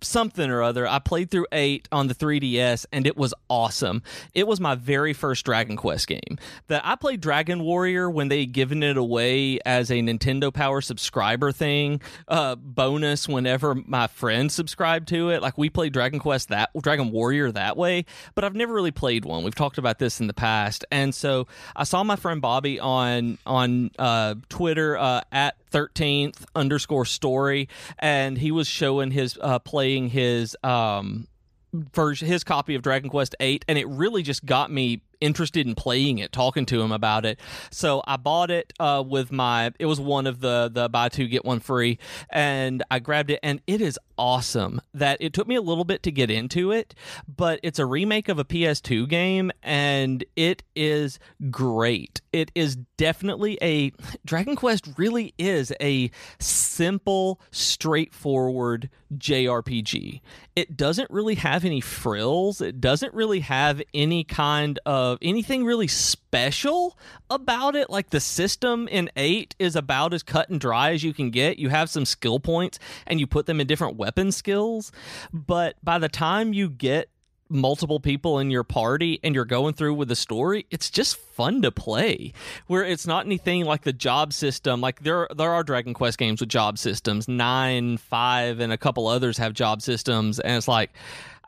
Something 0.02 0.50
or 0.50 0.62
other. 0.62 0.86
I 0.86 0.98
played 0.98 1.30
through 1.30 1.46
8 1.52 1.88
on 1.92 2.08
the 2.08 2.14
3DS 2.14 2.86
and 2.92 3.06
it 3.06 3.16
was 3.16 3.34
awesome. 3.48 4.02
It 4.34 4.46
was 4.46 4.60
my 4.60 4.74
very 4.74 5.12
first 5.12 5.44
Dragon 5.44 5.76
Quest 5.76 6.06
game. 6.06 6.38
That 6.68 6.82
I 6.84 6.96
played 6.96 7.20
Dragon 7.20 7.62
Warrior 7.62 8.10
when 8.10 8.28
they 8.28 8.46
given 8.46 8.82
it 8.82 8.96
away 8.96 9.58
as 9.64 9.90
a 9.90 9.94
Nintendo 9.94 10.52
Power 10.52 10.80
subscriber 10.80 11.52
thing, 11.52 12.00
uh, 12.28 12.56
bonus 12.56 13.28
whenever 13.28 13.74
my 13.74 14.06
friends 14.06 14.54
subscribed 14.54 15.08
to 15.08 15.30
it. 15.30 15.42
Like 15.42 15.58
we 15.58 15.70
played 15.70 15.92
Dragon 15.92 16.18
Quest 16.18 16.48
that 16.48 16.70
Dragon 16.80 17.10
Warrior 17.10 17.52
that 17.52 17.76
way, 17.76 18.04
but 18.34 18.44
I've 18.44 18.54
never 18.54 18.74
really 18.74 18.90
played 18.90 19.24
one. 19.24 19.44
We've 19.44 19.54
talked 19.54 19.78
about 19.78 19.98
this 19.98 20.20
in 20.20 20.26
the 20.26 20.34
past. 20.34 20.84
And 20.90 21.14
so 21.14 21.46
I 21.76 21.84
saw 21.84 22.02
my 22.02 22.16
friend 22.16 22.40
Bobby 22.40 22.80
on 22.80 23.38
on 23.46 23.90
uh, 23.98 24.36
Twitter 24.48 24.96
uh, 24.96 25.22
at 25.32 25.56
13th 25.70 26.44
underscore 26.54 27.04
story 27.04 27.68
and 27.98 28.38
he 28.38 28.50
was 28.50 28.66
showing 28.66 29.10
his 29.10 29.38
uh, 29.40 29.58
playing 29.58 30.10
his 30.10 30.56
um 30.62 31.26
version 31.72 32.26
his 32.26 32.42
copy 32.42 32.74
of 32.74 32.82
dragon 32.82 33.08
quest 33.10 33.34
8 33.38 33.64
and 33.68 33.78
it 33.78 33.88
really 33.88 34.22
just 34.22 34.44
got 34.44 34.70
me 34.70 35.02
interested 35.20 35.66
in 35.66 35.74
playing 35.74 36.18
it, 36.18 36.32
talking 36.32 36.66
to 36.66 36.80
him 36.80 36.92
about 36.92 37.24
it. 37.24 37.38
So 37.70 38.02
I 38.06 38.16
bought 38.16 38.50
it 38.50 38.72
uh, 38.80 39.04
with 39.06 39.30
my. 39.30 39.72
It 39.78 39.86
was 39.86 40.00
one 40.00 40.26
of 40.26 40.40
the 40.40 40.70
the 40.72 40.88
buy 40.88 41.08
two 41.08 41.28
get 41.28 41.44
one 41.44 41.60
free, 41.60 41.98
and 42.30 42.82
I 42.90 42.98
grabbed 42.98 43.30
it, 43.30 43.40
and 43.42 43.60
it 43.66 43.80
is 43.80 43.98
awesome. 44.20 44.82
That 44.92 45.16
it 45.18 45.32
took 45.32 45.48
me 45.48 45.54
a 45.54 45.62
little 45.62 45.84
bit 45.84 46.02
to 46.02 46.12
get 46.12 46.30
into 46.30 46.70
it, 46.70 46.94
but 47.26 47.58
it's 47.62 47.78
a 47.78 47.86
remake 47.86 48.28
of 48.28 48.38
a 48.38 48.44
PS2 48.44 49.08
game, 49.08 49.50
and 49.62 50.22
it 50.36 50.62
is 50.76 51.18
great. 51.50 52.20
It 52.30 52.52
is 52.54 52.76
definitely 52.98 53.58
a 53.62 53.92
Dragon 54.26 54.56
Quest. 54.56 54.90
Really 54.98 55.32
is 55.38 55.72
a 55.80 56.10
simple, 56.38 57.40
straightforward 57.50 58.90
JRPG. 59.16 60.20
It 60.54 60.76
doesn't 60.76 61.10
really 61.10 61.36
have 61.36 61.64
any 61.64 61.80
frills. 61.80 62.60
It 62.60 62.80
doesn't 62.80 63.14
really 63.14 63.40
have 63.40 63.82
any 63.94 64.22
kind 64.22 64.78
of 64.84 65.18
anything 65.22 65.64
really 65.64 65.88
special 65.88 66.98
about 67.30 67.74
it. 67.74 67.88
Like 67.88 68.10
the 68.10 68.20
system 68.20 68.86
in 68.88 69.10
8 69.16 69.56
is 69.58 69.74
about 69.74 70.12
as 70.12 70.22
cut 70.22 70.50
and 70.50 70.60
dry 70.60 70.92
as 70.92 71.02
you 71.02 71.14
can 71.14 71.30
get. 71.30 71.58
You 71.58 71.70
have 71.70 71.88
some 71.88 72.04
skill 72.04 72.38
points 72.38 72.78
and 73.06 73.18
you 73.18 73.26
put 73.26 73.46
them 73.46 73.60
in 73.60 73.66
different 73.66 73.96
weapon 74.10 74.32
skills. 74.32 74.90
But 75.32 75.76
by 75.84 76.00
the 76.00 76.08
time 76.08 76.52
you 76.52 76.68
get 76.68 77.10
multiple 77.48 78.00
people 78.00 78.40
in 78.40 78.50
your 78.50 78.64
party 78.64 79.20
and 79.22 79.36
you're 79.36 79.44
going 79.44 79.74
through 79.74 79.94
with 79.94 80.08
the 80.08 80.16
story, 80.16 80.66
it's 80.68 80.90
just 80.90 81.16
fun 81.16 81.62
to 81.62 81.70
play. 81.70 82.32
Where 82.66 82.84
it's 82.84 83.06
not 83.06 83.24
anything 83.24 83.64
like 83.64 83.82
the 83.82 83.92
job 83.92 84.32
system. 84.32 84.80
Like 84.80 85.04
there 85.04 85.28
there 85.36 85.52
are 85.52 85.62
Dragon 85.62 85.94
Quest 85.94 86.18
games 86.18 86.40
with 86.40 86.48
job 86.48 86.76
systems. 86.76 87.28
Nine, 87.28 87.98
five, 87.98 88.58
and 88.58 88.72
a 88.72 88.78
couple 88.78 89.06
others 89.06 89.38
have 89.38 89.52
job 89.52 89.80
systems, 89.80 90.40
and 90.40 90.56
it's 90.56 90.66
like 90.66 90.90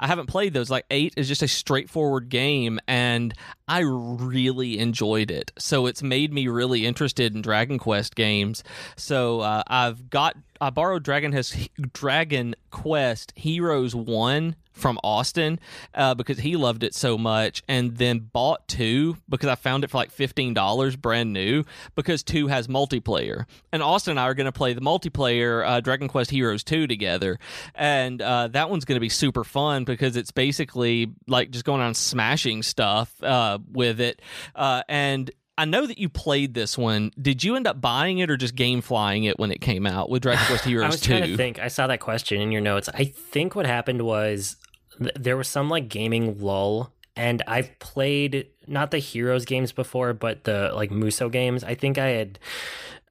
I 0.02 0.08
haven't 0.08 0.26
played 0.26 0.52
those. 0.52 0.68
Like 0.68 0.84
eight 0.90 1.14
is 1.16 1.28
just 1.28 1.42
a 1.42 1.48
straightforward 1.48 2.28
game, 2.28 2.80
and 2.88 3.32
I 3.68 3.80
really 3.84 4.78
enjoyed 4.80 5.30
it. 5.30 5.52
So 5.58 5.86
it's 5.86 6.02
made 6.02 6.32
me 6.32 6.48
really 6.48 6.84
interested 6.84 7.34
in 7.34 7.40
Dragon 7.40 7.78
Quest 7.78 8.16
games. 8.16 8.64
So 8.96 9.40
uh, 9.40 9.62
I've 9.68 10.10
got 10.10 10.36
I 10.60 10.70
borrowed 10.70 11.02
Dragon 11.02 11.32
has 11.32 11.68
Dragon 11.92 12.54
Quest 12.70 13.32
Heroes 13.36 13.94
One 13.94 14.56
from 14.72 14.98
Austin 15.04 15.60
uh, 15.94 16.14
because 16.14 16.38
he 16.38 16.56
loved 16.56 16.82
it 16.82 16.94
so 16.94 17.18
much, 17.18 17.62
and 17.68 17.96
then 17.96 18.18
bought 18.18 18.66
two 18.68 19.16
because 19.28 19.48
I 19.48 19.54
found 19.54 19.84
it 19.84 19.90
for 19.90 19.98
like 19.98 20.10
fifteen 20.10 20.54
dollars 20.54 20.96
brand 20.96 21.32
new 21.32 21.64
because 21.94 22.22
two 22.22 22.46
has 22.46 22.68
multiplayer, 22.68 23.46
and 23.72 23.82
Austin 23.82 24.12
and 24.12 24.20
I 24.20 24.24
are 24.24 24.34
going 24.34 24.46
to 24.46 24.52
play 24.52 24.72
the 24.72 24.80
multiplayer 24.80 25.66
uh, 25.66 25.80
Dragon 25.80 26.08
Quest 26.08 26.30
Heroes 26.30 26.62
two 26.64 26.86
together, 26.86 27.38
and 27.74 28.22
uh, 28.22 28.48
that 28.48 28.70
one's 28.70 28.84
going 28.84 28.96
to 28.96 29.00
be 29.00 29.08
super 29.08 29.44
fun 29.44 29.84
because 29.92 30.16
it's 30.16 30.30
basically 30.30 31.12
like 31.26 31.50
just 31.50 31.64
going 31.64 31.80
on 31.80 31.94
smashing 31.94 32.62
stuff 32.62 33.12
uh, 33.22 33.58
with 33.70 34.00
it, 34.00 34.20
uh, 34.54 34.82
and 34.88 35.30
I 35.58 35.64
know 35.66 35.86
that 35.86 35.98
you 35.98 36.08
played 36.08 36.54
this 36.54 36.78
one. 36.78 37.12
Did 37.20 37.44
you 37.44 37.56
end 37.56 37.66
up 37.66 37.80
buying 37.80 38.18
it 38.18 38.30
or 38.30 38.36
just 38.36 38.54
game 38.54 38.80
flying 38.80 39.24
it 39.24 39.38
when 39.38 39.50
it 39.50 39.60
came 39.60 39.86
out 39.86 40.08
with 40.08 40.22
Dragon 40.22 40.44
Quest 40.46 40.64
Heroes 40.66 40.82
2? 40.82 40.84
I 40.84 40.88
was 40.88 41.00
trying 41.00 41.30
to 41.30 41.36
think. 41.36 41.58
I 41.58 41.68
saw 41.68 41.86
that 41.86 42.00
question 42.00 42.40
in 42.40 42.50
your 42.52 42.62
notes. 42.62 42.88
I 42.92 43.04
think 43.04 43.54
what 43.54 43.66
happened 43.66 44.02
was 44.02 44.56
th- 44.98 45.14
there 45.18 45.36
was 45.36 45.48
some 45.48 45.68
like 45.68 45.88
gaming 45.88 46.38
lull 46.40 46.92
and 47.16 47.42
I've 47.46 47.78
played 47.78 48.48
not 48.66 48.90
the 48.90 48.98
Heroes 48.98 49.44
games 49.44 49.72
before, 49.72 50.14
but 50.14 50.44
the 50.44 50.72
like 50.74 50.90
Musou 50.90 51.30
games. 51.30 51.62
I 51.62 51.74
think 51.74 51.98
I 51.98 52.08
had 52.08 52.38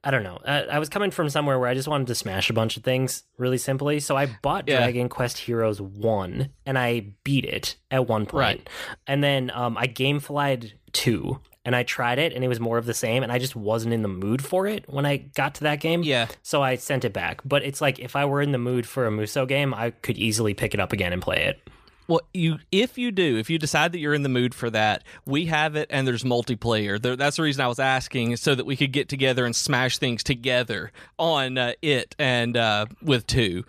I 0.04 0.10
don't 0.10 0.24
know. 0.24 0.38
I, 0.44 0.62
I, 0.62 0.78
was 0.80 0.88
coming 0.88 1.12
from 1.12 1.30
somewhere 1.30 1.58
where 1.60 1.68
I 1.68 1.74
just 1.74 1.86
wanted 1.86 2.08
to 2.08 2.14
smash 2.16 2.50
a 2.50 2.52
bunch 2.52 2.76
of 2.76 2.82
things 2.82 3.22
really 3.38 3.58
simply. 3.58 4.00
So 4.00 4.16
I 4.16 4.26
bought 4.42 4.66
yeah. 4.66 4.78
Dragon 4.78 5.08
Quest 5.08 5.38
Heroes 5.38 5.80
1 5.80 6.48
and 6.66 6.78
I 6.78 7.12
beat 7.22 7.44
it 7.44 7.76
at 7.90 8.08
one 8.08 8.26
point. 8.26 8.40
Right. 8.40 8.70
And 9.06 9.22
then 9.22 9.52
um, 9.54 9.78
I 9.78 9.86
gameflied 9.86 10.72
2 10.92 11.40
and 11.64 11.76
I 11.76 11.84
tried 11.84 12.18
it 12.18 12.32
and 12.32 12.42
it 12.42 12.48
was 12.48 12.58
more 12.58 12.78
of 12.78 12.86
the 12.86 12.94
same 12.94 13.22
and 13.22 13.30
I 13.30 13.38
just 13.38 13.54
wasn't 13.54 13.94
in 13.94 14.02
the 14.02 14.08
mood 14.08 14.44
for 14.44 14.66
it 14.66 14.84
when 14.88 15.06
I 15.06 15.18
got 15.18 15.54
to 15.56 15.64
that 15.64 15.78
game. 15.78 16.02
Yeah. 16.02 16.26
So 16.42 16.62
I 16.62 16.74
sent 16.74 17.04
it 17.04 17.12
back. 17.12 17.40
But 17.44 17.62
it's 17.62 17.80
like 17.80 18.00
if 18.00 18.16
I 18.16 18.24
were 18.24 18.42
in 18.42 18.50
the 18.50 18.58
mood 18.58 18.86
for 18.86 19.06
a 19.06 19.10
Musou 19.10 19.46
game, 19.46 19.72
I 19.72 19.90
could 19.90 20.18
easily 20.18 20.54
pick 20.54 20.74
it 20.74 20.80
up 20.80 20.92
again 20.92 21.12
and 21.12 21.22
play 21.22 21.44
it. 21.44 21.60
Well, 22.08 22.20
you 22.34 22.58
if 22.70 22.98
you 22.98 23.12
do, 23.12 23.36
if 23.36 23.48
you 23.48 23.58
decide 23.58 23.92
that 23.92 23.98
you're 23.98 24.14
in 24.14 24.22
the 24.22 24.28
mood 24.28 24.54
for 24.54 24.70
that, 24.70 25.04
we 25.24 25.46
have 25.46 25.76
it, 25.76 25.86
and 25.90 26.06
there's 26.06 26.24
multiplayer. 26.24 27.00
There, 27.00 27.16
that's 27.16 27.36
the 27.36 27.42
reason 27.42 27.64
I 27.64 27.68
was 27.68 27.78
asking, 27.78 28.36
so 28.36 28.54
that 28.54 28.66
we 28.66 28.76
could 28.76 28.92
get 28.92 29.08
together 29.08 29.46
and 29.46 29.54
smash 29.54 29.98
things 29.98 30.22
together 30.22 30.92
on 31.18 31.58
uh, 31.58 31.72
it 31.80 32.14
and 32.18 32.56
uh, 32.56 32.86
with 33.02 33.26
two. 33.26 33.64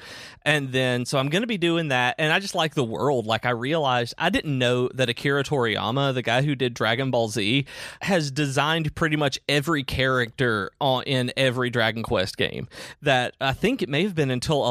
And 0.46 0.72
then, 0.72 1.06
so 1.06 1.20
I'm 1.20 1.30
going 1.30 1.44
to 1.44 1.48
be 1.48 1.58
doing 1.58 1.90
that, 1.90 2.16
and 2.18 2.34
I 2.34 2.40
just 2.40 2.56
like 2.56 2.74
the 2.74 2.84
world. 2.84 3.26
Like 3.26 3.46
I 3.46 3.52
realized 3.52 4.14
I 4.18 4.30
didn't 4.30 4.58
know 4.58 4.90
that 4.90 5.10
Akira 5.10 5.44
Toriyama, 5.44 6.14
the 6.14 6.22
guy 6.22 6.42
who 6.42 6.56
did 6.56 6.74
Dragon 6.74 7.12
Ball 7.12 7.30
Z, 7.30 7.66
has 8.02 8.32
designed 8.32 8.94
pretty 8.96 9.16
much 9.16 9.40
every 9.48 9.84
character 9.84 10.72
on 10.82 11.04
in 11.04 11.32
every 11.38 11.70
Dragon 11.70 12.04
Quest 12.04 12.36
game. 12.38 12.68
That 13.02 13.36
I 13.40 13.54
think 13.54 13.82
it 13.82 13.90
may 13.90 14.04
have 14.04 14.16
been 14.16 14.32
until 14.32 14.64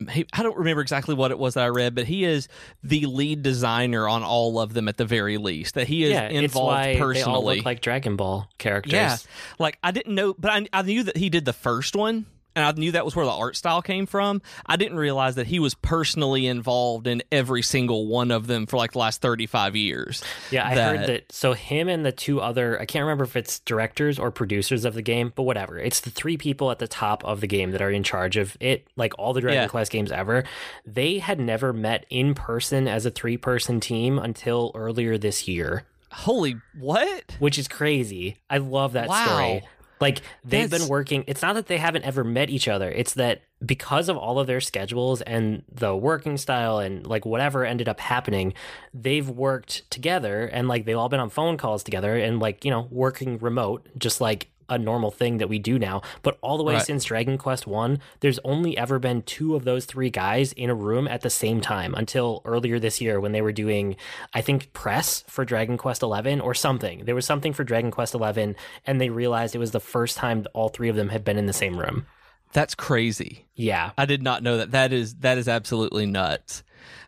11 0.00 0.26
I 0.32 0.42
don't 0.42 0.56
remember 0.56 0.82
exactly 0.82 1.14
what 1.14 1.30
it 1.30 1.38
was 1.38 1.54
that 1.54 1.64
I 1.64 1.68
read, 1.68 1.94
but 1.94 2.06
he 2.06 2.24
is 2.24 2.48
the 2.82 3.06
lead 3.06 3.42
designer 3.42 4.08
on 4.08 4.22
all 4.22 4.60
of 4.60 4.74
them 4.74 4.88
at 4.88 4.96
the 4.96 5.04
very 5.04 5.38
least. 5.38 5.74
That 5.74 5.86
he 5.86 6.04
is 6.04 6.12
yeah, 6.12 6.28
involved 6.28 6.98
personally. 6.98 7.14
They 7.14 7.22
all 7.22 7.44
look 7.44 7.64
like 7.64 7.80
Dragon 7.80 8.16
Ball 8.16 8.48
characters. 8.58 8.92
Yeah, 8.92 9.16
like 9.58 9.78
I 9.82 9.90
didn't 9.90 10.14
know, 10.14 10.34
but 10.34 10.50
I, 10.50 10.66
I 10.72 10.82
knew 10.82 11.04
that 11.04 11.16
he 11.16 11.30
did 11.30 11.44
the 11.44 11.52
first 11.52 11.96
one 11.96 12.26
and 12.56 12.64
I 12.64 12.72
knew 12.72 12.92
that 12.92 13.04
was 13.04 13.14
where 13.14 13.26
the 13.26 13.30
art 13.30 13.54
style 13.54 13.82
came 13.82 14.06
from. 14.06 14.40
I 14.64 14.76
didn't 14.76 14.96
realize 14.96 15.34
that 15.34 15.46
he 15.46 15.60
was 15.60 15.74
personally 15.74 16.46
involved 16.46 17.06
in 17.06 17.22
every 17.30 17.60
single 17.60 18.06
one 18.06 18.30
of 18.30 18.46
them 18.46 18.66
for 18.66 18.78
like 18.78 18.92
the 18.92 18.98
last 18.98 19.20
35 19.20 19.76
years. 19.76 20.24
Yeah, 20.50 20.66
I 20.66 20.74
that... 20.74 20.96
heard 20.96 21.08
that. 21.08 21.32
So, 21.32 21.52
him 21.52 21.88
and 21.88 22.04
the 22.04 22.12
two 22.12 22.40
other, 22.40 22.80
I 22.80 22.86
can't 22.86 23.02
remember 23.02 23.24
if 23.24 23.36
it's 23.36 23.58
directors 23.60 24.18
or 24.18 24.30
producers 24.30 24.86
of 24.86 24.94
the 24.94 25.02
game, 25.02 25.32
but 25.36 25.42
whatever. 25.42 25.78
It's 25.78 26.00
the 26.00 26.10
three 26.10 26.38
people 26.38 26.70
at 26.70 26.78
the 26.78 26.88
top 26.88 27.22
of 27.24 27.42
the 27.42 27.46
game 27.46 27.72
that 27.72 27.82
are 27.82 27.90
in 27.90 28.02
charge 28.02 28.38
of 28.38 28.56
it, 28.58 28.88
like 28.96 29.12
all 29.18 29.34
the 29.34 29.42
Dragon 29.42 29.62
yeah. 29.64 29.68
Quest 29.68 29.92
games 29.92 30.10
ever. 30.10 30.44
They 30.86 31.18
had 31.18 31.38
never 31.38 31.74
met 31.74 32.06
in 32.08 32.34
person 32.34 32.88
as 32.88 33.04
a 33.04 33.10
three 33.10 33.36
person 33.36 33.80
team 33.80 34.18
until 34.18 34.72
earlier 34.74 35.18
this 35.18 35.46
year. 35.46 35.84
Holy 36.10 36.56
what? 36.78 37.36
Which 37.38 37.58
is 37.58 37.68
crazy. 37.68 38.38
I 38.48 38.58
love 38.58 38.94
that 38.94 39.08
wow. 39.08 39.26
story. 39.26 39.62
Like 40.00 40.22
they've 40.44 40.68
That's... 40.68 40.84
been 40.84 40.90
working. 40.90 41.24
It's 41.26 41.42
not 41.42 41.54
that 41.54 41.66
they 41.66 41.78
haven't 41.78 42.04
ever 42.04 42.24
met 42.24 42.50
each 42.50 42.68
other. 42.68 42.90
It's 42.90 43.14
that 43.14 43.42
because 43.64 44.08
of 44.08 44.16
all 44.16 44.38
of 44.38 44.46
their 44.46 44.60
schedules 44.60 45.22
and 45.22 45.62
the 45.72 45.96
working 45.96 46.36
style 46.36 46.78
and 46.78 47.06
like 47.06 47.24
whatever 47.24 47.64
ended 47.64 47.88
up 47.88 48.00
happening, 48.00 48.52
they've 48.92 49.28
worked 49.28 49.90
together 49.90 50.46
and 50.46 50.68
like 50.68 50.84
they've 50.84 50.98
all 50.98 51.08
been 51.08 51.20
on 51.20 51.30
phone 51.30 51.56
calls 51.56 51.82
together 51.82 52.16
and 52.16 52.40
like, 52.40 52.64
you 52.64 52.70
know, 52.70 52.88
working 52.90 53.38
remote, 53.38 53.88
just 53.96 54.20
like 54.20 54.48
a 54.68 54.78
normal 54.78 55.10
thing 55.10 55.38
that 55.38 55.48
we 55.48 55.58
do 55.58 55.78
now. 55.78 56.02
But 56.22 56.38
all 56.40 56.56
the 56.56 56.64
way 56.64 56.74
right. 56.74 56.82
since 56.82 57.04
Dragon 57.04 57.38
Quest 57.38 57.66
1, 57.66 58.00
there's 58.20 58.38
only 58.44 58.76
ever 58.76 58.98
been 58.98 59.22
two 59.22 59.54
of 59.54 59.64
those 59.64 59.84
three 59.84 60.10
guys 60.10 60.52
in 60.52 60.70
a 60.70 60.74
room 60.74 61.06
at 61.08 61.22
the 61.22 61.30
same 61.30 61.60
time 61.60 61.94
until 61.94 62.42
earlier 62.44 62.78
this 62.78 63.00
year 63.00 63.20
when 63.20 63.32
they 63.32 63.42
were 63.42 63.52
doing, 63.52 63.96
I 64.34 64.40
think, 64.40 64.72
press 64.72 65.24
for 65.28 65.44
Dragon 65.44 65.76
Quest 65.76 66.02
11 66.02 66.40
or 66.40 66.54
something. 66.54 67.04
There 67.04 67.14
was 67.14 67.26
something 67.26 67.52
for 67.52 67.64
Dragon 67.64 67.90
Quest 67.90 68.14
11, 68.14 68.56
and 68.86 69.00
they 69.00 69.10
realized 69.10 69.54
it 69.54 69.58
was 69.58 69.70
the 69.72 69.80
first 69.80 70.16
time 70.16 70.46
all 70.52 70.68
three 70.68 70.88
of 70.88 70.96
them 70.96 71.08
had 71.08 71.24
been 71.24 71.38
in 71.38 71.46
the 71.46 71.52
same 71.52 71.78
room. 71.78 72.06
That's 72.52 72.74
crazy. 72.74 73.46
Yeah. 73.54 73.90
I 73.98 74.06
did 74.06 74.22
not 74.22 74.42
know 74.42 74.58
that. 74.58 74.70
That 74.70 74.92
is 74.92 75.16
that 75.16 75.36
is 75.36 75.48
absolutely 75.48 76.06
nuts. 76.06 76.62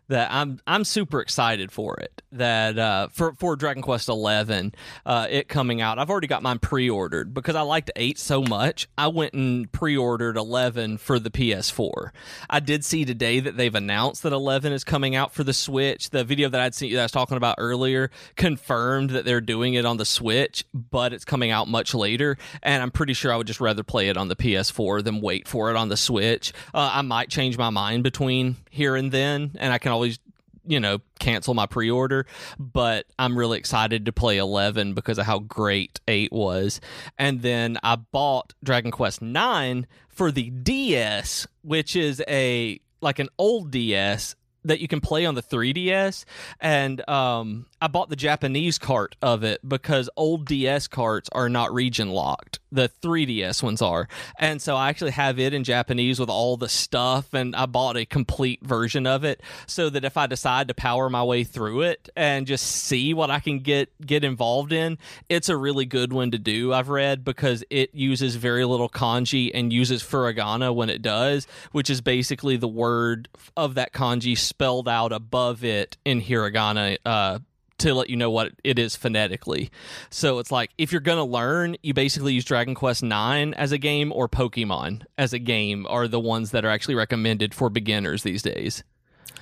That 0.09 0.31
I'm 0.31 0.59
I'm 0.67 0.83
super 0.83 1.21
excited 1.21 1.71
for 1.71 1.97
it. 1.97 2.21
That 2.31 2.77
uh, 2.77 3.07
for 3.11 3.33
for 3.33 3.55
Dragon 3.55 3.81
Quest 3.81 4.09
Eleven, 4.09 4.73
uh, 5.05 5.27
it 5.29 5.47
coming 5.47 5.81
out. 5.81 5.99
I've 5.99 6.09
already 6.09 6.27
got 6.27 6.43
mine 6.43 6.59
pre-ordered 6.59 7.33
because 7.33 7.55
I 7.55 7.61
liked 7.61 7.91
eight 7.95 8.19
so 8.19 8.41
much. 8.41 8.87
I 8.97 9.07
went 9.07 9.33
and 9.33 9.71
pre-ordered 9.71 10.37
Eleven 10.37 10.97
for 10.97 11.19
the 11.19 11.29
PS4. 11.29 12.11
I 12.49 12.59
did 12.59 12.83
see 12.83 13.05
today 13.05 13.39
that 13.39 13.57
they've 13.57 13.73
announced 13.73 14.23
that 14.23 14.33
Eleven 14.33 14.73
is 14.73 14.83
coming 14.83 15.15
out 15.15 15.33
for 15.33 15.43
the 15.43 15.53
Switch. 15.53 16.09
The 16.09 16.23
video 16.23 16.49
that 16.49 16.59
I'd 16.59 16.75
seen 16.75 16.93
that 16.93 16.99
I 16.99 17.03
was 17.03 17.11
talking 17.11 17.37
about 17.37 17.55
earlier 17.57 18.09
confirmed 18.35 19.11
that 19.11 19.25
they're 19.25 19.41
doing 19.41 19.75
it 19.75 19.85
on 19.85 19.97
the 19.97 20.05
Switch, 20.05 20.65
but 20.73 21.13
it's 21.13 21.25
coming 21.25 21.51
out 21.51 21.67
much 21.67 21.93
later. 21.93 22.37
And 22.63 22.81
I'm 22.81 22.91
pretty 22.91 23.13
sure 23.13 23.31
I 23.31 23.37
would 23.37 23.47
just 23.47 23.61
rather 23.61 23.83
play 23.83 24.09
it 24.09 24.17
on 24.17 24.27
the 24.27 24.35
PS4 24.35 25.03
than 25.03 25.21
wait 25.21 25.47
for 25.47 25.69
it 25.69 25.75
on 25.75 25.89
the 25.89 25.97
Switch. 25.97 26.53
Uh, 26.73 26.91
I 26.93 27.01
might 27.01 27.29
change 27.29 27.57
my 27.57 27.69
mind 27.69 28.03
between 28.03 28.55
here 28.69 28.95
and 28.95 29.11
then, 29.11 29.51
and 29.59 29.68
I 29.71 29.77
can 29.77 29.91
always 29.91 30.19
you 30.65 30.79
know 30.79 30.99
cancel 31.19 31.53
my 31.53 31.65
pre-order 31.65 32.25
but 32.59 33.05
i'm 33.17 33.37
really 33.37 33.57
excited 33.57 34.05
to 34.05 34.11
play 34.11 34.37
11 34.37 34.93
because 34.93 35.17
of 35.17 35.25
how 35.25 35.39
great 35.39 35.99
8 36.07 36.31
was. 36.31 36.79
And 37.17 37.41
then 37.41 37.77
i 37.83 37.95
bought 37.95 38.53
dragon 38.63 38.91
quest 38.91 39.21
9 39.21 39.87
for 40.09 40.31
the 40.31 40.49
ds 40.49 41.47
which 41.63 41.95
is 41.95 42.21
a 42.27 42.79
like 43.01 43.19
an 43.19 43.29
old 43.37 43.71
ds 43.71 44.35
that 44.65 44.79
you 44.79 44.87
can 44.87 45.01
play 45.01 45.25
on 45.25 45.35
the 45.35 45.43
3ds 45.43 46.25
and 46.59 47.07
um, 47.09 47.65
i 47.81 47.87
bought 47.87 48.09
the 48.09 48.15
japanese 48.15 48.77
cart 48.77 49.15
of 49.21 49.43
it 49.43 49.67
because 49.67 50.09
old 50.15 50.45
ds 50.45 50.87
carts 50.87 51.29
are 51.31 51.49
not 51.49 51.73
region 51.73 52.09
locked. 52.09 52.59
The 52.71 52.91
3ds 53.01 53.63
ones 53.63 53.81
are. 53.81 54.07
And 54.37 54.61
so 54.61 54.75
i 54.75 54.89
actually 54.89 55.11
have 55.11 55.39
it 55.39 55.53
in 55.53 55.63
japanese 55.63 56.19
with 56.19 56.29
all 56.29 56.57
the 56.57 56.69
stuff 56.69 57.33
and 57.33 57.55
i 57.55 57.65
bought 57.65 57.97
a 57.97 58.05
complete 58.05 58.61
version 58.63 59.07
of 59.07 59.23
it 59.23 59.41
so 59.67 59.89
that 59.89 60.03
if 60.03 60.17
i 60.17 60.27
decide 60.27 60.67
to 60.67 60.73
power 60.73 61.09
my 61.09 61.23
way 61.23 61.43
through 61.43 61.81
it 61.81 62.09
and 62.15 62.47
just 62.47 62.65
see 62.65 63.13
what 63.13 63.29
i 63.29 63.39
can 63.39 63.59
get 63.59 63.89
get 64.05 64.23
involved 64.23 64.71
in 64.71 64.97
it's 65.29 65.49
a 65.49 65.57
really 65.57 65.85
good 65.85 66.13
one 66.13 66.31
to 66.31 66.37
do 66.37 66.73
i've 66.73 66.89
read 66.89 67.23
because 67.23 67.63
it 67.69 67.93
uses 67.93 68.35
very 68.35 68.65
little 68.65 68.89
kanji 68.89 69.51
and 69.53 69.71
uses 69.73 70.03
furigana 70.03 70.73
when 70.73 70.89
it 70.89 71.01
does 71.01 71.47
which 71.71 71.89
is 71.89 72.01
basically 72.01 72.57
the 72.57 72.67
word 72.67 73.27
of 73.57 73.75
that 73.75 73.93
kanji 73.93 74.37
spelled 74.49 74.89
out 74.89 75.11
above 75.11 75.63
it 75.63 75.95
in 76.03 76.21
hiragana 76.21 76.97
uh, 77.05 77.39
to 77.79 77.93
let 77.93 78.09
you 78.09 78.17
know 78.17 78.29
what 78.29 78.51
it 78.63 78.77
is 78.77 78.95
phonetically. 78.95 79.71
So 80.09 80.39
it's 80.39 80.51
like 80.51 80.71
if 80.77 80.91
you're 80.91 81.01
going 81.01 81.17
to 81.17 81.23
learn, 81.23 81.77
you 81.81 81.93
basically 81.93 82.33
use 82.33 82.45
Dragon 82.45 82.75
Quest 82.75 83.03
9 83.03 83.53
as 83.53 83.71
a 83.71 83.77
game 83.77 84.11
or 84.13 84.27
Pokemon 84.27 85.03
as 85.17 85.33
a 85.33 85.39
game 85.39 85.85
are 85.89 86.07
the 86.07 86.19
ones 86.19 86.51
that 86.51 86.65
are 86.65 86.69
actually 86.69 86.95
recommended 86.95 87.53
for 87.53 87.69
beginners 87.69 88.23
these 88.23 88.41
days. 88.41 88.83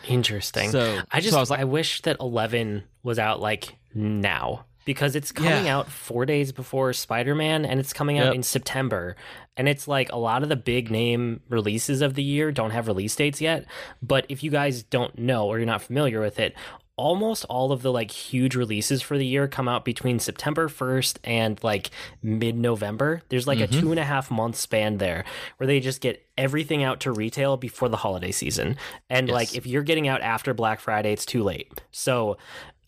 Interesting. 0.08 0.70
So 0.72 1.02
I 1.12 1.20
just 1.20 1.32
so 1.32 1.38
I, 1.38 1.40
I 1.40 1.42
was 1.42 1.50
like, 1.50 1.68
wish 1.68 2.02
that 2.04 2.18
11 2.20 2.84
was 3.04 3.20
out 3.20 3.42
like 3.42 3.76
now 3.94 4.66
because 4.88 5.16
it's 5.16 5.32
coming 5.34 5.66
Yeah. 5.66 5.78
out 5.78 5.92
4 5.92 6.26
days 6.26 6.52
before 6.54 6.94
Spider-Man 6.94 7.66
and 7.66 7.80
it's 7.80 7.92
coming 7.94 8.18
out 8.18 8.28
Yep. 8.28 8.36
in 8.36 8.44
September. 8.44 9.16
And 9.58 9.68
it's 9.68 9.86
like 9.88 10.12
a 10.12 10.18
lot 10.18 10.42
of 10.44 10.50
the 10.50 10.56
big 10.56 10.90
name 10.90 11.42
releases 11.50 12.02
of 12.02 12.14
the 12.16 12.24
year 12.24 12.52
don't 12.54 12.72
have 12.72 12.88
release 12.88 13.16
dates 13.16 13.42
yet, 13.42 13.66
but 14.02 14.26
if 14.30 14.44
you 14.44 14.50
guys 14.50 14.84
don't 14.84 15.20
know 15.20 15.46
or 15.48 15.58
you're 15.60 15.66
not 15.68 15.82
familiar 15.82 16.22
with 16.22 16.40
it, 16.40 16.56
almost 16.96 17.46
all 17.46 17.72
of 17.72 17.84
the 17.84 17.92
like 17.92 18.10
huge 18.10 18.56
releases 18.56 19.04
for 19.04 19.20
the 19.20 19.26
year 19.26 19.48
come 19.48 19.68
out 19.68 19.86
between 19.86 20.18
September 20.18 20.68
1st 20.68 21.20
and 21.24 21.64
like 21.64 21.92
mid 22.24 22.56
November. 22.56 23.22
There's 23.30 23.46
like 23.46 23.60
Mm-hmm. 23.60 23.78
a 23.78 23.82
two 23.82 23.92
and 23.92 24.00
a 24.00 24.04
half 24.04 24.32
month 24.32 24.56
span 24.56 24.98
there 24.98 25.24
where 25.58 25.68
they 25.68 25.80
just 25.80 26.02
get 26.02 26.24
everything 26.40 26.82
out 26.84 27.02
to 27.02 27.12
retail 27.12 27.56
before 27.58 27.90
the 27.90 27.98
holiday 27.98 28.32
season. 28.32 28.78
And 29.12 29.28
Yes. 29.28 29.34
like 29.36 29.56
if 29.56 29.68
you're 29.68 29.84
getting 29.84 30.08
out 30.08 30.22
after 30.22 30.54
Black 30.56 30.80
Friday, 30.80 31.12
it's 31.14 31.26
too 31.26 31.44
late. 31.44 31.72
So 31.92 32.38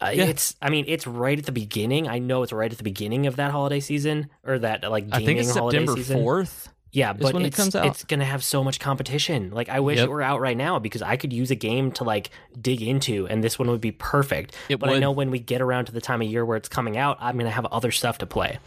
uh, 0.01 0.11
Yeah. 0.13 0.25
it's 0.25 0.55
I 0.61 0.69
mean 0.69 0.85
it's 0.87 1.05
right 1.07 1.37
at 1.37 1.45
the 1.45 1.51
beginning. 1.51 2.07
I 2.07 2.19
know 2.19 2.43
it's 2.43 2.53
right 2.53 2.71
at 2.71 2.77
the 2.77 2.83
beginning 2.83 3.27
of 3.27 3.35
that 3.37 3.51
holiday 3.51 3.79
season 3.79 4.29
or 4.45 4.59
that 4.59 4.89
like 4.89 5.09
gaming 5.09 5.21
I 5.21 5.25
think 5.25 5.39
it's 5.39 5.55
holiday 5.55 5.79
September 5.79 6.01
season. 6.01 6.19
4th. 6.19 6.67
Yeah, 6.91 7.13
but 7.13 7.33
when 7.35 7.43
it 7.43 7.49
it's, 7.49 7.57
comes 7.57 7.75
out. 7.75 7.85
it's 7.85 8.03
gonna 8.03 8.25
have 8.25 8.43
so 8.43 8.63
much 8.63 8.79
competition. 8.79 9.51
Like 9.51 9.69
I 9.69 9.79
wish 9.79 9.97
Yep. 9.97 10.05
it 10.07 10.09
were 10.09 10.23
out 10.23 10.41
right 10.41 10.57
now 10.57 10.79
because 10.79 11.03
I 11.03 11.17
could 11.17 11.31
use 11.31 11.51
a 11.51 11.55
game 11.55 11.91
to 11.93 12.03
like 12.03 12.31
dig 12.59 12.81
into, 12.81 13.27
and 13.27 13.43
this 13.43 13.59
one 13.59 13.69
would 13.69 13.79
be 13.81 13.91
perfect. 13.91 14.55
It 14.69 14.79
but 14.79 14.89
I 14.89 14.97
know 14.97 15.11
when 15.11 15.29
we 15.29 15.37
get 15.37 15.61
around 15.61 15.85
to 15.85 15.91
the 15.91 16.01
time 16.01 16.21
of 16.23 16.27
year 16.27 16.43
where 16.43 16.57
it's 16.57 16.67
coming 16.69 16.97
out, 16.97 17.17
I'm 17.21 17.37
gonna 17.37 17.51
have 17.51 17.67
other 17.67 17.91
stuff 17.91 18.17
to 18.19 18.25
play. 18.25 18.57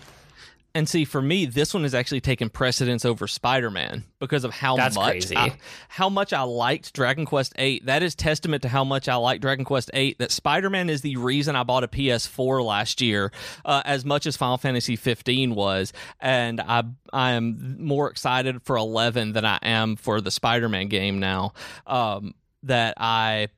And 0.75 0.89
see, 0.89 1.05
for 1.05 1.21
me, 1.21 1.45
this 1.45 1.75
one 1.75 1.83
has 1.83 1.95
actually 1.95 2.23
taken 2.23 2.49
precedence 2.49 3.05
over 3.05 3.27
Spider-Man 3.27 4.05
because 4.19 4.45
of 4.45 4.53
how 4.53 4.77
That's 4.77 4.97
much 4.97 5.11
crazy. 5.11 5.37
I, 5.37 5.57
how 5.89 6.09
much 6.09 6.33
I 6.33 6.43
liked 6.43 6.95
Dragon 6.95 7.27
Quest 7.27 7.55
VIII. 7.57 7.83
That 7.85 8.03
is 8.03 8.15
testament 8.15 8.63
to 8.63 8.69
how 8.69 8.83
much 8.83 9.07
I 9.07 9.17
like 9.17 9.43
Dragon 9.43 9.67
Quest 9.67 9.91
VIII. 9.93 10.17
That 10.19 10.31
Spider-Man 10.31 10.89
is 10.89 11.03
the 11.03 11.17
reason 11.17 11.57
I 11.57 11.63
bought 11.63 11.85
a 11.85 11.89
PS4 11.89 12.65
last 12.65 13.03
year, 13.03 13.33
uh, 13.67 13.83
as 13.85 14.07
much 14.07 14.27
as 14.27 14.37
Final 14.37 14.57
Fantasy 14.57 14.97
15 14.97 15.55
was, 15.55 15.93
and 16.21 16.61
I 16.61 16.85
I 17.13 17.33
am 17.33 17.77
more 17.79 18.11
excited 18.11 18.63
for 18.63 18.77
11 18.77 19.33
than 19.33 19.45
I 19.45 19.59
am 19.63 19.97
for 19.97 20.23
the 20.23 20.31
Spider-Man 20.31 20.89
game 20.89 21.19
now. 21.19 21.53
Um, 21.87 22.35
that 22.63 22.95
I 22.97 23.49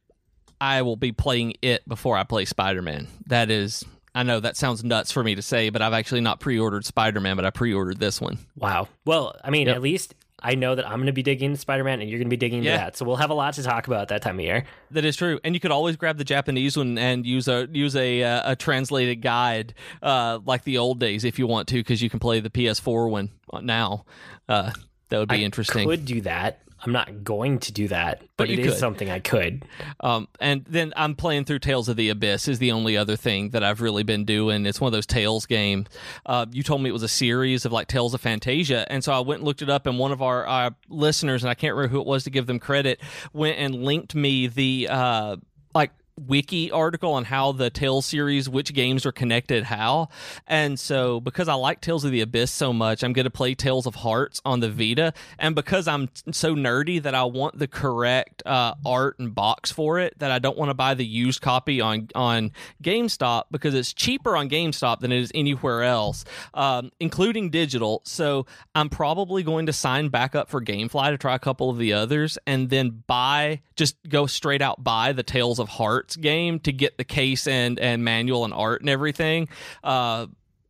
I 0.60 0.82
will 0.82 0.96
be 0.96 1.12
playing 1.12 1.54
it 1.62 1.86
before 1.88 2.16
I 2.16 2.24
play 2.24 2.44
Spider-Man. 2.44 3.06
That 3.26 3.50
is. 3.50 3.84
I 4.14 4.22
know 4.22 4.38
that 4.40 4.56
sounds 4.56 4.84
nuts 4.84 5.10
for 5.10 5.24
me 5.24 5.34
to 5.34 5.42
say, 5.42 5.70
but 5.70 5.82
I've 5.82 5.92
actually 5.92 6.20
not 6.20 6.38
pre-ordered 6.40 6.84
Spider-Man, 6.84 7.36
but 7.36 7.44
I 7.44 7.50
pre-ordered 7.50 7.98
this 7.98 8.20
one. 8.20 8.38
Wow. 8.56 8.88
Well, 9.04 9.34
I 9.42 9.50
mean, 9.50 9.66
Yep. 9.66 9.76
at 9.76 9.82
least 9.82 10.14
I 10.46 10.56
know 10.56 10.74
that 10.74 10.86
I'm 10.86 10.98
gonna 10.98 11.12
be 11.12 11.22
digging 11.22 11.46
into 11.46 11.60
Spider-Man, 11.60 12.00
and 12.02 12.10
you're 12.10 12.18
gonna 12.18 12.28
be 12.28 12.36
digging 12.36 12.58
into 12.58 12.70
Yeah. 12.70 12.76
that. 12.76 12.96
So 12.98 13.06
we'll 13.06 13.16
have 13.16 13.30
a 13.30 13.34
lot 13.34 13.54
to 13.54 13.62
talk 13.62 13.86
about 13.86 14.02
at 14.02 14.08
that 14.08 14.22
time 14.22 14.38
of 14.38 14.44
year. 14.44 14.64
That 14.90 15.04
is 15.06 15.16
true, 15.16 15.40
and 15.42 15.54
you 15.54 15.60
could 15.60 15.70
always 15.70 15.96
grab 15.96 16.18
the 16.18 16.24
Japanese 16.24 16.76
one 16.76 16.98
and 16.98 17.24
use 17.24 17.48
a 17.48 17.66
use 17.72 17.96
a 17.96 18.22
uh, 18.22 18.52
a 18.52 18.56
translated 18.56 19.22
guide 19.22 19.72
uh, 20.02 20.40
like 20.44 20.64
the 20.64 20.76
old 20.78 21.00
days 21.00 21.24
if 21.24 21.38
you 21.38 21.46
want 21.46 21.66
to, 21.68 21.76
because 21.76 22.02
you 22.02 22.10
can 22.10 22.18
play 22.20 22.40
the 22.40 22.50
PS4 22.50 23.08
one 23.08 23.30
now. 23.62 24.04
Uh, 24.48 24.70
that 25.08 25.18
would 25.18 25.28
be 25.30 25.42
interesting. 25.44 25.78
I 25.78 25.82
interesting. 25.84 25.88
Could 25.88 26.04
do 26.16 26.20
that. 26.22 26.60
I'm 26.84 26.92
not 26.92 27.24
going 27.24 27.58
to 27.60 27.72
do 27.72 27.88
that, 27.88 28.20
but, 28.36 28.48
But 28.48 28.50
it 28.50 28.58
is 28.58 28.72
could. 28.72 28.78
something 28.78 29.10
I 29.10 29.20
could. 29.20 29.64
Um, 30.00 30.28
and 30.40 30.64
then 30.66 30.92
I'm 30.96 31.14
playing 31.14 31.44
through 31.46 31.60
Tales 31.60 31.88
of 31.88 31.96
the 31.96 32.10
Abyss 32.10 32.48
is 32.48 32.58
the 32.58 32.72
only 32.72 32.96
other 32.96 33.16
thing 33.16 33.50
that 33.50 33.64
I've 33.64 33.80
really 33.80 34.02
been 34.02 34.24
doing. 34.24 34.66
It's 34.66 34.80
one 34.80 34.88
of 34.88 34.92
those 34.92 35.06
Tales 35.06 35.46
games. 35.46 35.88
Uh, 36.26 36.46
you 36.52 36.62
told 36.62 36.82
me 36.82 36.90
it 36.90 36.92
was 36.92 37.02
a 37.02 37.08
series 37.08 37.64
of 37.64 37.72
like 37.72 37.88
Tales 37.88 38.14
of 38.14 38.22
Phantasia, 38.22 38.84
and 38.88 39.02
so 39.02 39.12
I 39.12 39.20
went 39.20 39.40
and 39.40 39.46
looked 39.46 39.62
it 39.62 39.70
up. 39.70 39.86
And 39.86 39.98
one 39.98 40.12
of 40.12 40.20
our 40.22 40.46
uh, 40.46 40.70
listeners, 40.88 41.42
and 41.42 41.50
I 41.50 41.54
can't 41.54 41.74
remember 41.74 41.92
who 41.92 42.00
it 42.00 42.06
was 42.06 42.24
to 42.24 42.30
give 42.30 42.46
them 42.46 42.58
credit, 42.58 43.00
went 43.32 43.58
and 43.58 43.84
linked 43.84 44.14
me 44.14 44.46
the 44.46 44.88
uh, 44.90 45.36
like 45.74 45.90
wiki 46.16 46.70
article 46.70 47.12
on 47.12 47.24
how 47.24 47.52
the 47.52 47.70
Tales 47.70 48.06
series, 48.06 48.48
which 48.48 48.72
games 48.72 49.04
are 49.04 49.12
connected 49.12 49.64
how. 49.64 50.08
And 50.46 50.78
so 50.78 51.20
because 51.20 51.48
I 51.48 51.54
like 51.54 51.80
Tales 51.80 52.04
of 52.04 52.12
the 52.12 52.20
Abyss 52.20 52.50
so 52.50 52.72
much, 52.72 53.02
I'm 53.02 53.12
going 53.12 53.24
to 53.24 53.30
play 53.30 53.54
Tales 53.54 53.86
of 53.86 53.96
Hearts 53.96 54.40
on 54.44 54.60
the 54.60 54.70
Vita. 54.70 55.12
And 55.38 55.54
because 55.54 55.88
I'm 55.88 56.08
so 56.30 56.54
nerdy 56.54 57.02
that 57.02 57.14
I 57.14 57.24
want 57.24 57.58
the 57.58 57.66
correct 57.66 58.42
uh, 58.46 58.74
art 58.86 59.18
and 59.18 59.34
box 59.34 59.72
for 59.72 59.98
it, 59.98 60.18
that 60.18 60.30
I 60.30 60.38
don't 60.38 60.56
want 60.56 60.70
to 60.70 60.74
buy 60.74 60.94
the 60.94 61.04
used 61.04 61.40
copy 61.40 61.80
on 61.80 62.08
on 62.14 62.52
GameStop 62.82 63.44
because 63.50 63.74
it's 63.74 63.92
cheaper 63.92 64.36
on 64.36 64.48
GameStop 64.48 65.00
than 65.00 65.12
it 65.12 65.20
is 65.20 65.32
anywhere 65.34 65.82
else, 65.82 66.24
um, 66.54 66.92
including 67.00 67.50
digital. 67.50 68.02
So 68.04 68.46
I'm 68.74 68.88
probably 68.88 69.42
going 69.42 69.66
to 69.66 69.72
sign 69.72 70.08
back 70.08 70.34
up 70.34 70.48
for 70.48 70.60
GameFly 70.60 71.10
to 71.10 71.18
try 71.18 71.34
a 71.34 71.38
couple 71.38 71.70
of 71.70 71.78
the 71.78 71.92
others, 71.92 72.38
and 72.46 72.70
then 72.70 73.02
buy 73.06 73.62
just 73.76 73.96
go 74.08 74.26
straight 74.26 74.62
out 74.62 74.84
buy 74.84 75.12
the 75.12 75.22
Tales 75.22 75.58
of 75.58 75.68
Hearts 75.68 76.03
game 76.16 76.58
to 76.60 76.72
get 76.72 76.98
the 76.98 77.04
case 77.04 77.46
and 77.46 77.78
and 77.78 78.04
manual 78.04 78.44
and 78.44 78.54
art 78.54 78.80
and 78.80 78.90
everything. 78.90 79.48
Uh, 79.82 80.26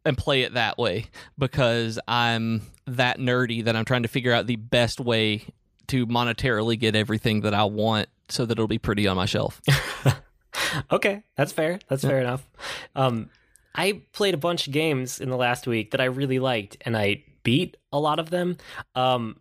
and 0.07 0.19
play 0.19 0.43
it 0.43 0.53
that 0.53 0.77
way 0.77 1.07
because 1.39 1.99
I'm 2.07 2.61
that 2.87 3.19
nerdy 3.19 3.65
that 3.65 3.75
I'm 3.75 3.87
trying 3.87 4.03
to 4.03 4.09
figure 4.09 4.33
out 4.33 4.47
the 4.47 4.57
best 4.57 5.01
way 5.01 5.45
to 5.87 6.07
monetarily 6.07 6.79
get 6.79 6.95
everything 6.95 7.41
that 7.41 7.55
I 7.55 7.65
want 7.65 8.09
so 8.29 8.45
that 8.45 8.53
it'll 8.53 8.69
be 8.69 8.79
pretty 8.79 9.07
on 9.07 9.17
my 9.17 9.25
shelf. 9.27 9.63
Okay, 10.91 11.23
that's 11.37 11.53
fair. 11.53 11.79
That's 11.89 12.03
fair 12.03 12.21
enough. 12.21 12.49
Um, 12.95 13.31
I 13.75 14.03
played 14.13 14.35
a 14.35 14.39
bunch 14.39 14.67
of 14.67 14.73
games 14.73 15.21
in 15.21 15.29
the 15.31 15.37
last 15.37 15.67
week 15.67 15.91
that 15.93 16.01
I 16.01 16.05
really 16.05 16.39
liked, 16.39 16.77
and 16.83 16.97
I 16.97 17.25
beat 17.43 17.77
a 17.93 17.99
lot 17.99 18.19
of 18.19 18.31
them. 18.31 18.57
Um, 18.95 19.41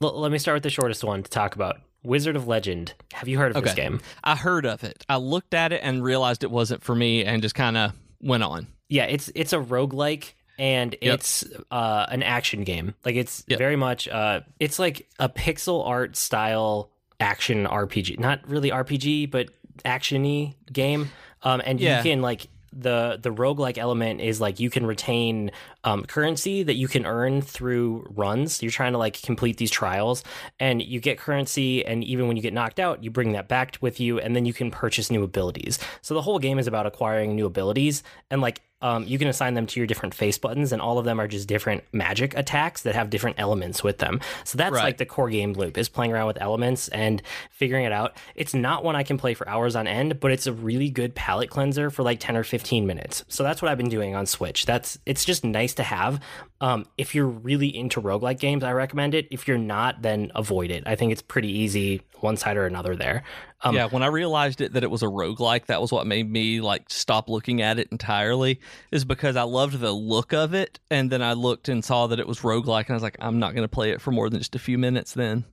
l- 0.00 0.18
let 0.18 0.30
me 0.32 0.38
start 0.38 0.56
with 0.56 0.62
the 0.62 0.70
shortest 0.70 1.04
one 1.04 1.22
to 1.22 1.30
talk 1.30 1.54
about. 1.54 1.80
Wizard 2.04 2.36
of 2.36 2.46
Legend. 2.46 2.94
Have 3.12 3.28
you 3.28 3.38
heard 3.38 3.56
of 3.56 3.64
this 3.64 3.74
game? 3.74 4.00
I 4.22 4.36
heard 4.36 4.66
of 4.66 4.84
it. 4.84 5.04
I 5.08 5.16
looked 5.16 5.54
at 5.54 5.72
it 5.72 5.80
and 5.82 6.04
realized 6.04 6.44
it 6.44 6.50
wasn't 6.50 6.82
for 6.82 6.94
me 6.94 7.24
and 7.24 7.42
just 7.42 7.54
kind 7.54 7.76
of 7.76 7.92
went 8.20 8.42
on. 8.42 8.66
Yeah, 8.88 9.04
it's 9.04 9.30
it's 9.34 9.52
a 9.52 9.58
roguelike 9.58 10.32
and 10.58 10.94
Yep. 11.00 11.14
it's 11.14 11.44
uh, 11.70 12.06
an 12.10 12.22
action 12.22 12.62
game. 12.64 12.94
Like 13.04 13.16
it's 13.16 13.42
Yep. 13.48 13.58
very 13.58 13.76
much 13.76 14.06
uh, 14.08 14.40
it's 14.60 14.78
like 14.78 15.08
a 15.18 15.28
pixel 15.28 15.84
art 15.86 16.16
style 16.16 16.90
action 17.18 17.66
RPG. 17.66 18.18
Not 18.18 18.46
really 18.48 18.70
RPG, 18.70 19.30
but 19.30 19.48
actiony 19.84 20.54
game. 20.72 21.10
Um, 21.42 21.60
and 21.64 21.80
Yeah. 21.80 21.98
you 21.98 22.02
can 22.10 22.22
like 22.22 22.46
the 22.76 23.18
the 23.20 23.30
roguelike 23.30 23.78
element 23.78 24.20
is 24.20 24.40
like 24.40 24.60
you 24.60 24.70
can 24.70 24.86
retain 24.86 25.50
um, 25.84 26.04
currency 26.04 26.62
that 26.62 26.74
you 26.74 26.88
can 26.88 27.06
earn 27.06 27.40
through 27.42 28.06
runs. 28.10 28.62
You're 28.62 28.72
trying 28.72 28.92
to 28.92 28.98
like 28.98 29.20
complete 29.22 29.56
these 29.56 29.70
trials, 29.70 30.24
and 30.58 30.82
you 30.82 31.00
get 31.00 31.18
currency, 31.18 31.84
and 31.84 32.02
even 32.04 32.26
when 32.26 32.36
you 32.36 32.42
get 32.42 32.52
knocked 32.52 32.80
out, 32.80 33.04
you 33.04 33.10
bring 33.10 33.32
that 33.32 33.48
back 33.48 33.78
with 33.80 34.00
you, 34.00 34.18
and 34.18 34.34
then 34.34 34.44
you 34.44 34.52
can 34.52 34.70
purchase 34.70 35.10
new 35.10 35.22
abilities. 35.22 35.78
So 36.02 36.14
the 36.14 36.22
whole 36.22 36.38
game 36.38 36.58
is 36.58 36.66
about 36.66 36.86
acquiring 36.86 37.36
new 37.36 37.46
abilities, 37.46 38.02
and 38.30 38.40
like 38.40 38.60
um, 38.82 39.04
you 39.06 39.18
can 39.18 39.28
assign 39.28 39.54
them 39.54 39.66
to 39.66 39.80
your 39.80 39.86
different 39.86 40.14
face 40.14 40.36
buttons, 40.36 40.72
and 40.72 40.82
all 40.82 40.98
of 40.98 41.04
them 41.04 41.20
are 41.20 41.26
just 41.26 41.48
different 41.48 41.84
magic 41.92 42.36
attacks 42.36 42.82
that 42.82 42.94
have 42.94 43.08
different 43.08 43.38
elements 43.38 43.82
with 43.82 43.98
them. 43.98 44.20
So 44.44 44.58
that's 44.58 44.74
right. 44.74 44.84
like 44.84 44.98
the 44.98 45.06
core 45.06 45.30
game 45.30 45.54
loop 45.54 45.78
is 45.78 45.88
playing 45.88 46.12
around 46.12 46.26
with 46.26 46.40
elements 46.40 46.88
and 46.88 47.22
figuring 47.50 47.84
it 47.84 47.92
out. 47.92 48.16
It's 48.34 48.52
not 48.52 48.84
one 48.84 48.94
I 48.94 49.02
can 49.02 49.16
play 49.16 49.34
for 49.34 49.48
hours 49.48 49.74
on 49.74 49.86
end, 49.86 50.20
but 50.20 50.32
it's 50.32 50.46
a 50.46 50.52
really 50.52 50.90
good 50.90 51.14
palate 51.14 51.50
cleanser 51.50 51.90
for 51.90 52.02
like 52.02 52.20
10 52.20 52.36
or 52.36 52.44
15 52.44 52.86
minutes. 52.86 53.24
So 53.28 53.42
that's 53.42 53.62
what 53.62 53.70
I've 53.70 53.78
been 53.78 53.88
doing 53.88 54.14
on 54.14 54.26
Switch. 54.26 54.66
That's 54.66 54.98
it's 55.06 55.24
just 55.24 55.44
nice 55.44 55.74
to 55.74 55.82
have. 55.82 56.20
Um, 56.60 56.86
if 56.98 57.14
you're 57.14 57.26
really 57.26 57.74
into 57.74 58.00
roguelike 58.00 58.38
games, 58.38 58.64
I 58.64 58.72
recommend 58.72 59.14
it. 59.14 59.28
If 59.30 59.48
you're 59.48 59.58
not, 59.58 60.02
then 60.02 60.30
avoid 60.34 60.70
it. 60.70 60.82
I 60.86 60.94
think 60.94 61.12
it's 61.12 61.22
pretty 61.22 61.50
easy 61.50 62.02
one 62.20 62.36
side 62.36 62.56
or 62.56 62.66
another 62.66 62.96
there. 62.96 63.22
Um, 63.64 63.74
yeah, 63.74 63.86
when 63.86 64.02
I 64.02 64.08
realized 64.08 64.60
it 64.60 64.74
that 64.74 64.82
it 64.82 64.90
was 64.90 65.02
a 65.02 65.06
roguelike, 65.06 65.66
that 65.66 65.80
was 65.80 65.90
what 65.90 66.06
made 66.06 66.30
me 66.30 66.60
like 66.60 66.84
stop 66.88 67.30
looking 67.30 67.62
at 67.62 67.78
it 67.78 67.88
entirely, 67.90 68.60
is 68.92 69.04
because 69.04 69.36
I 69.36 69.42
loved 69.42 69.80
the 69.80 69.92
look 69.92 70.32
of 70.32 70.52
it. 70.54 70.78
And 70.90 71.10
then 71.10 71.22
I 71.22 71.32
looked 71.32 71.68
and 71.68 71.82
saw 71.82 72.06
that 72.08 72.20
it 72.20 72.28
was 72.28 72.40
roguelike, 72.40 72.86
and 72.86 72.90
I 72.90 72.94
was 72.94 73.02
like, 73.02 73.16
I'm 73.20 73.38
not 73.38 73.54
going 73.54 73.64
to 73.64 73.68
play 73.68 73.90
it 73.90 74.00
for 74.00 74.10
more 74.10 74.28
than 74.28 74.38
just 74.38 74.54
a 74.54 74.58
few 74.58 74.76
minutes 74.76 75.14
then. 75.14 75.44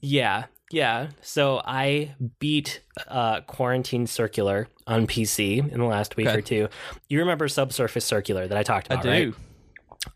Yeah, 0.00 0.46
yeah. 0.72 1.08
So 1.20 1.62
I 1.64 2.14
beat 2.38 2.80
uh, 3.06 3.42
Quarantine 3.42 4.06
Circular 4.06 4.68
on 4.86 5.06
PC 5.06 5.58
in 5.70 5.78
the 5.78 5.86
last 5.86 6.16
week 6.16 6.26
okay. 6.26 6.38
or 6.38 6.42
two. 6.42 6.68
You 7.08 7.20
remember 7.20 7.48
Subsurface 7.48 8.04
Circular 8.04 8.48
that 8.48 8.58
I 8.58 8.62
talked 8.62 8.86
about, 8.86 9.00
I 9.00 9.02
do. 9.02 9.26
Right? 9.26 9.34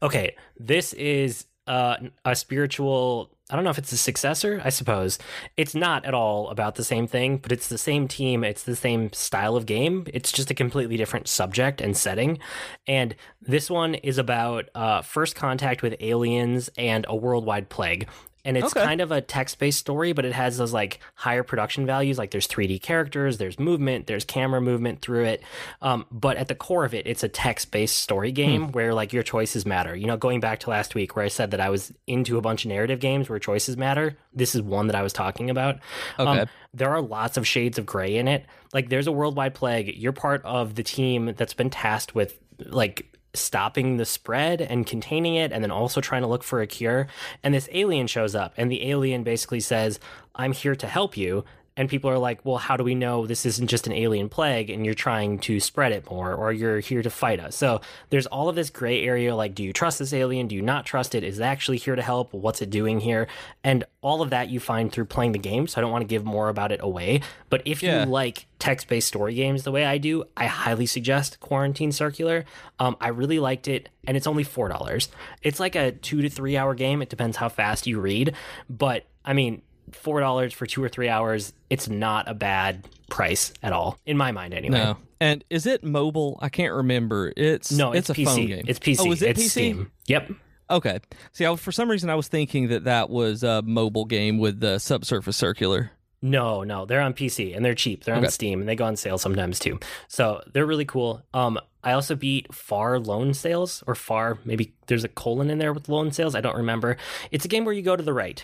Okay, 0.03 0.37
this 0.59 0.93
is 0.95 1.47
uh, 1.67 1.97
a 2.25 2.35
spiritual 2.35 3.34
I 3.51 3.57
don't 3.57 3.65
know 3.65 3.71
if 3.71 3.79
it's 3.79 3.93
a 3.93 3.99
successor, 3.99 4.63
I 4.65 4.71
suppose. 4.71 5.19
It's 5.59 5.75
not 5.75 6.07
at 6.07 6.15
all 6.15 6.49
about 6.49 6.77
the 6.77 6.85
same 6.85 7.07
thing, 7.07 7.37
but 7.37 7.53
it's 7.53 7.69
the 7.69 7.77
same 7.77 8.09
team, 8.09 8.43
it's 8.43 8.63
the 8.63 8.75
same 8.75 9.13
style 9.13 9.55
of 9.55 9.67
game. 9.67 10.07
It's 10.15 10.33
just 10.33 10.51
a 10.51 10.55
completely 10.55 10.97
different 10.97 11.29
subject 11.29 11.83
and 11.83 11.95
setting. 11.95 12.39
And 12.87 13.15
this 13.43 13.69
one 13.69 13.97
is 13.97 14.17
about 14.17 14.71
uh, 14.75 15.03
first 15.03 15.37
contact 15.37 15.83
with 15.83 15.95
aliens 16.01 16.71
and 16.79 17.05
a 17.07 17.15
worldwide 17.15 17.69
plague 17.69 18.09
and 18.45 18.57
it's 18.57 18.77
okay. 18.77 18.85
kind 18.85 19.01
of 19.01 19.11
a 19.11 19.21
text-based 19.21 19.79
story 19.79 20.13
but 20.13 20.25
it 20.25 20.33
has 20.33 20.59
those 20.59 20.73
like 20.73 21.01
higher 21.15 21.43
production 21.43 21.87
values 21.87 22.19
like 22.19 22.31
there's 22.31 22.47
3d 22.47 22.81
characters 22.83 23.39
there's 23.39 23.59
movement 23.59 24.07
there's 24.07 24.25
camera 24.25 24.61
movement 24.61 25.01
through 25.01 25.25
it 25.25 25.43
um, 25.83 26.07
but 26.11 26.37
at 26.37 26.49
the 26.49 26.55
core 26.55 26.85
of 26.85 26.95
it 26.95 27.07
it's 27.07 27.23
a 27.23 27.29
text-based 27.29 27.97
story 27.97 28.33
game 28.33 28.67
hmm. 28.67 28.73
where 28.73 28.95
like 28.95 29.13
your 29.13 29.23
choices 29.23 29.65
matter 29.65 29.95
you 29.97 30.07
know 30.07 30.17
going 30.17 30.41
back 30.41 30.61
to 30.61 30.71
last 30.71 30.95
week 30.95 31.17
where 31.17 31.25
i 31.25 31.29
said 31.29 31.51
that 31.51 31.61
i 31.61 31.71
was 31.71 31.93
into 32.07 32.39
a 32.39 32.41
bunch 32.41 32.65
of 32.65 32.69
narrative 32.69 33.01
games 33.01 33.29
where 33.29 33.39
choices 33.39 33.77
matter 33.77 34.17
this 34.33 34.55
is 34.55 34.63
one 34.63 34.87
that 34.87 34.97
i 34.97 35.03
was 35.03 35.13
talking 35.13 35.51
about 35.51 35.77
um, 36.19 36.29
okay. 36.29 36.41
Um, 36.41 36.49
there 36.73 36.91
are 36.91 37.01
lots 37.01 37.37
of 37.37 37.47
shades 37.47 37.79
of 37.79 37.87
gray 37.87 38.17
in 38.17 38.29
it 38.29 38.45
like 38.73 38.89
there's 38.89 39.07
a 39.07 39.13
worldwide 39.13 39.55
plague 39.55 39.95
you're 39.97 40.13
part 40.13 40.45
of 40.45 40.75
the 40.75 40.83
team 40.83 41.35
that's 41.37 41.55
been 41.55 41.71
tasked 41.71 42.15
with 42.15 42.39
like 42.67 43.14
stopping 43.35 43.97
the 43.97 44.05
spread 44.05 44.61
and 44.61 44.87
containing 44.87 45.35
it 45.35 45.53
and 45.53 45.63
then 45.63 45.71
also 45.71 46.01
trying 46.01 46.23
to 46.23 46.29
look 46.29 46.43
for 46.43 46.61
a 46.61 46.67
cure. 46.67 47.09
And 47.43 47.53
this 47.53 47.69
alien 47.73 48.07
shows 48.07 48.35
up 48.35 48.55
and 48.57 48.71
the 48.71 48.89
alien 48.89 49.23
basically 49.23 49.61
says 49.61 49.99
i'm 50.35 50.53
here 50.53 50.75
to 50.75 50.87
help 50.87 51.17
you 51.17 51.45
and 51.77 51.89
people 51.89 52.09
are 52.09 52.19
like, 52.19 52.45
well, 52.45 52.57
how 52.57 52.77
do 52.77 52.85
we 52.85 52.95
know 52.95 53.27
this 53.27 53.45
isn't 53.45 53.67
just 53.67 53.87
an 53.89 53.93
alien 53.93 54.29
plague 54.29 54.71
and 54.71 54.85
you're 54.85 54.95
trying 54.95 55.41
to 55.41 55.59
spread 55.59 55.91
it 55.91 56.09
more 56.09 56.33
or 56.33 56.53
you're 56.53 56.79
here 56.79 57.03
to 57.03 57.11
fight 57.11 57.41
us? 57.41 57.57
So 57.57 57.81
there's 58.11 58.27
all 58.27 58.49
of 58.49 58.55
this 58.55 58.71
gray 58.71 59.03
area 59.03 59.35
like, 59.35 59.57
do 59.57 59.65
you 59.65 59.73
trust 59.73 59.99
this 59.99 60.13
alien? 60.13 60.47
Do 60.47 60.55
you 60.55 60.63
not 60.63 60.87
trust 60.87 61.17
it? 61.17 61.25
Is 61.25 61.41
it 61.41 61.43
actually 61.43 61.79
here 61.79 61.97
to 61.97 62.03
help? 62.03 62.33
What's 62.33 62.63
it 62.63 62.71
doing 62.71 63.01
here? 63.01 63.27
And 63.65 63.85
all 64.03 64.23
of 64.23 64.31
that 64.31 64.51
you 64.51 64.61
find 64.61 64.93
through 64.93 65.07
playing 65.07 65.33
the 65.33 65.39
game. 65.39 65.67
So 65.67 65.81
I 65.81 65.83
don't 65.83 65.91
want 65.91 66.03
to 66.03 66.09
give 66.09 66.25
more 66.25 66.49
about 66.49 66.71
it 66.71 66.81
away. 66.81 67.23
But 67.51 67.63
if 67.65 67.83
yeah. 67.83 68.05
you 68.05 68.11
like 68.11 68.47
text 68.61 68.87
based 68.87 69.09
story 69.09 69.35
games 69.35 69.65
the 69.65 69.73
way 69.73 69.85
I 69.85 69.99
do, 69.99 70.25
I 70.37 70.47
highly 70.47 70.87
suggest 70.87 71.41
Quarantine 71.41 71.91
Circular. 71.91 72.45
Um, 72.79 72.97
I 73.01 73.09
really 73.09 73.39
liked 73.41 73.67
it, 73.67 73.89
and 74.07 74.17
it's 74.17 74.27
only 74.27 74.45
$4. 74.45 75.09
It's 75.43 75.59
like 75.59 75.75
a 75.75 75.93
two 75.93 76.23
to 76.23 76.29
three 76.29 76.57
hour 76.57 76.75
game. 76.75 77.03
It 77.03 77.09
depends 77.09 77.37
how 77.37 77.49
fast 77.49 77.87
you 77.87 77.99
read. 77.99 78.35
But 78.71 79.07
I 79.25 79.33
mean, 79.33 79.63
four 79.93 80.21
dollars 80.21 80.53
for 80.53 80.67
two 80.67 80.83
or 80.83 80.89
three 80.89 81.09
hours, 81.09 81.53
it's 81.71 81.89
not 81.89 82.29
a 82.29 82.35
bad 82.35 82.87
price 83.11 83.53
at 83.63 83.73
all 83.73 83.99
in 84.07 84.17
my 84.17 84.33
mind, 84.33 84.55
anyway. 84.55 84.79
No. 84.79 84.97
And 85.21 85.45
is 85.49 85.67
it 85.67 85.85
mobile? 85.85 86.39
I 86.43 86.49
can't 86.49 86.75
remember. 86.75 87.33
It's 87.37 87.73
no, 87.73 87.93
it's, 87.93 88.11
it's 88.11 88.19
a 88.19 88.23
PC. 88.23 88.25
phone 88.25 88.47
game. 88.47 88.65
It's 88.67 88.79
PC. 88.79 88.97
Oh, 89.01 89.13
is 89.13 89.23
it 89.23 89.31
it's 89.31 89.43
PC? 89.43 89.51
Steam. 89.51 89.91
Yep. 90.07 90.33
Okay. 90.71 91.01
See, 91.33 91.47
I, 91.47 91.57
for 91.57 91.73
some 91.73 91.91
reason, 91.91 92.11
I 92.11 92.15
was 92.15 92.29
thinking 92.29 92.69
that 92.69 92.85
that 92.85 93.11
was 93.11 93.43
a 93.43 93.63
mobile 93.63 94.05
game 94.05 94.39
with 94.39 94.61
the 94.61 94.79
Subsurface 94.79 95.37
Circular. 95.37 95.93
No, 96.25 96.65
no, 96.65 96.87
they're 96.87 97.03
on 97.03 97.13
PC 97.13 97.55
and 97.55 97.63
they're 97.63 97.75
cheap. 97.75 98.05
They're 98.05 98.15
okay. 98.15 98.25
on 98.25 98.31
Steam 98.31 98.61
and 98.61 98.69
they 98.69 98.77
go 98.77 98.87
on 98.87 98.97
sale 98.97 99.19
sometimes 99.19 99.59
too. 99.59 99.79
So 100.09 100.41
they're 100.55 100.65
really 100.65 100.87
cool. 100.87 101.23
Um, 101.35 101.61
I 101.83 101.93
also 101.93 102.15
beat 102.15 102.53
Far 102.55 102.99
Lone 102.99 103.35
Sails 103.35 103.85
or 103.87 103.95
Far. 103.95 104.39
Maybe 104.47 104.73
there's 104.87 105.05
a 105.05 105.09
colon 105.09 105.51
in 105.51 105.59
there 105.59 105.75
with 105.75 105.87
Lone 105.91 106.13
Sails. 106.13 106.35
I 106.35 106.41
don't 106.41 106.57
remember. 106.57 106.97
It's 107.31 107.45
a 107.45 107.49
game 107.49 107.67
where 107.67 107.75
you 107.75 107.83
go 107.83 107.95
to 107.95 108.03
the 108.03 108.15
right 108.15 108.43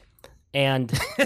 and 0.52 0.92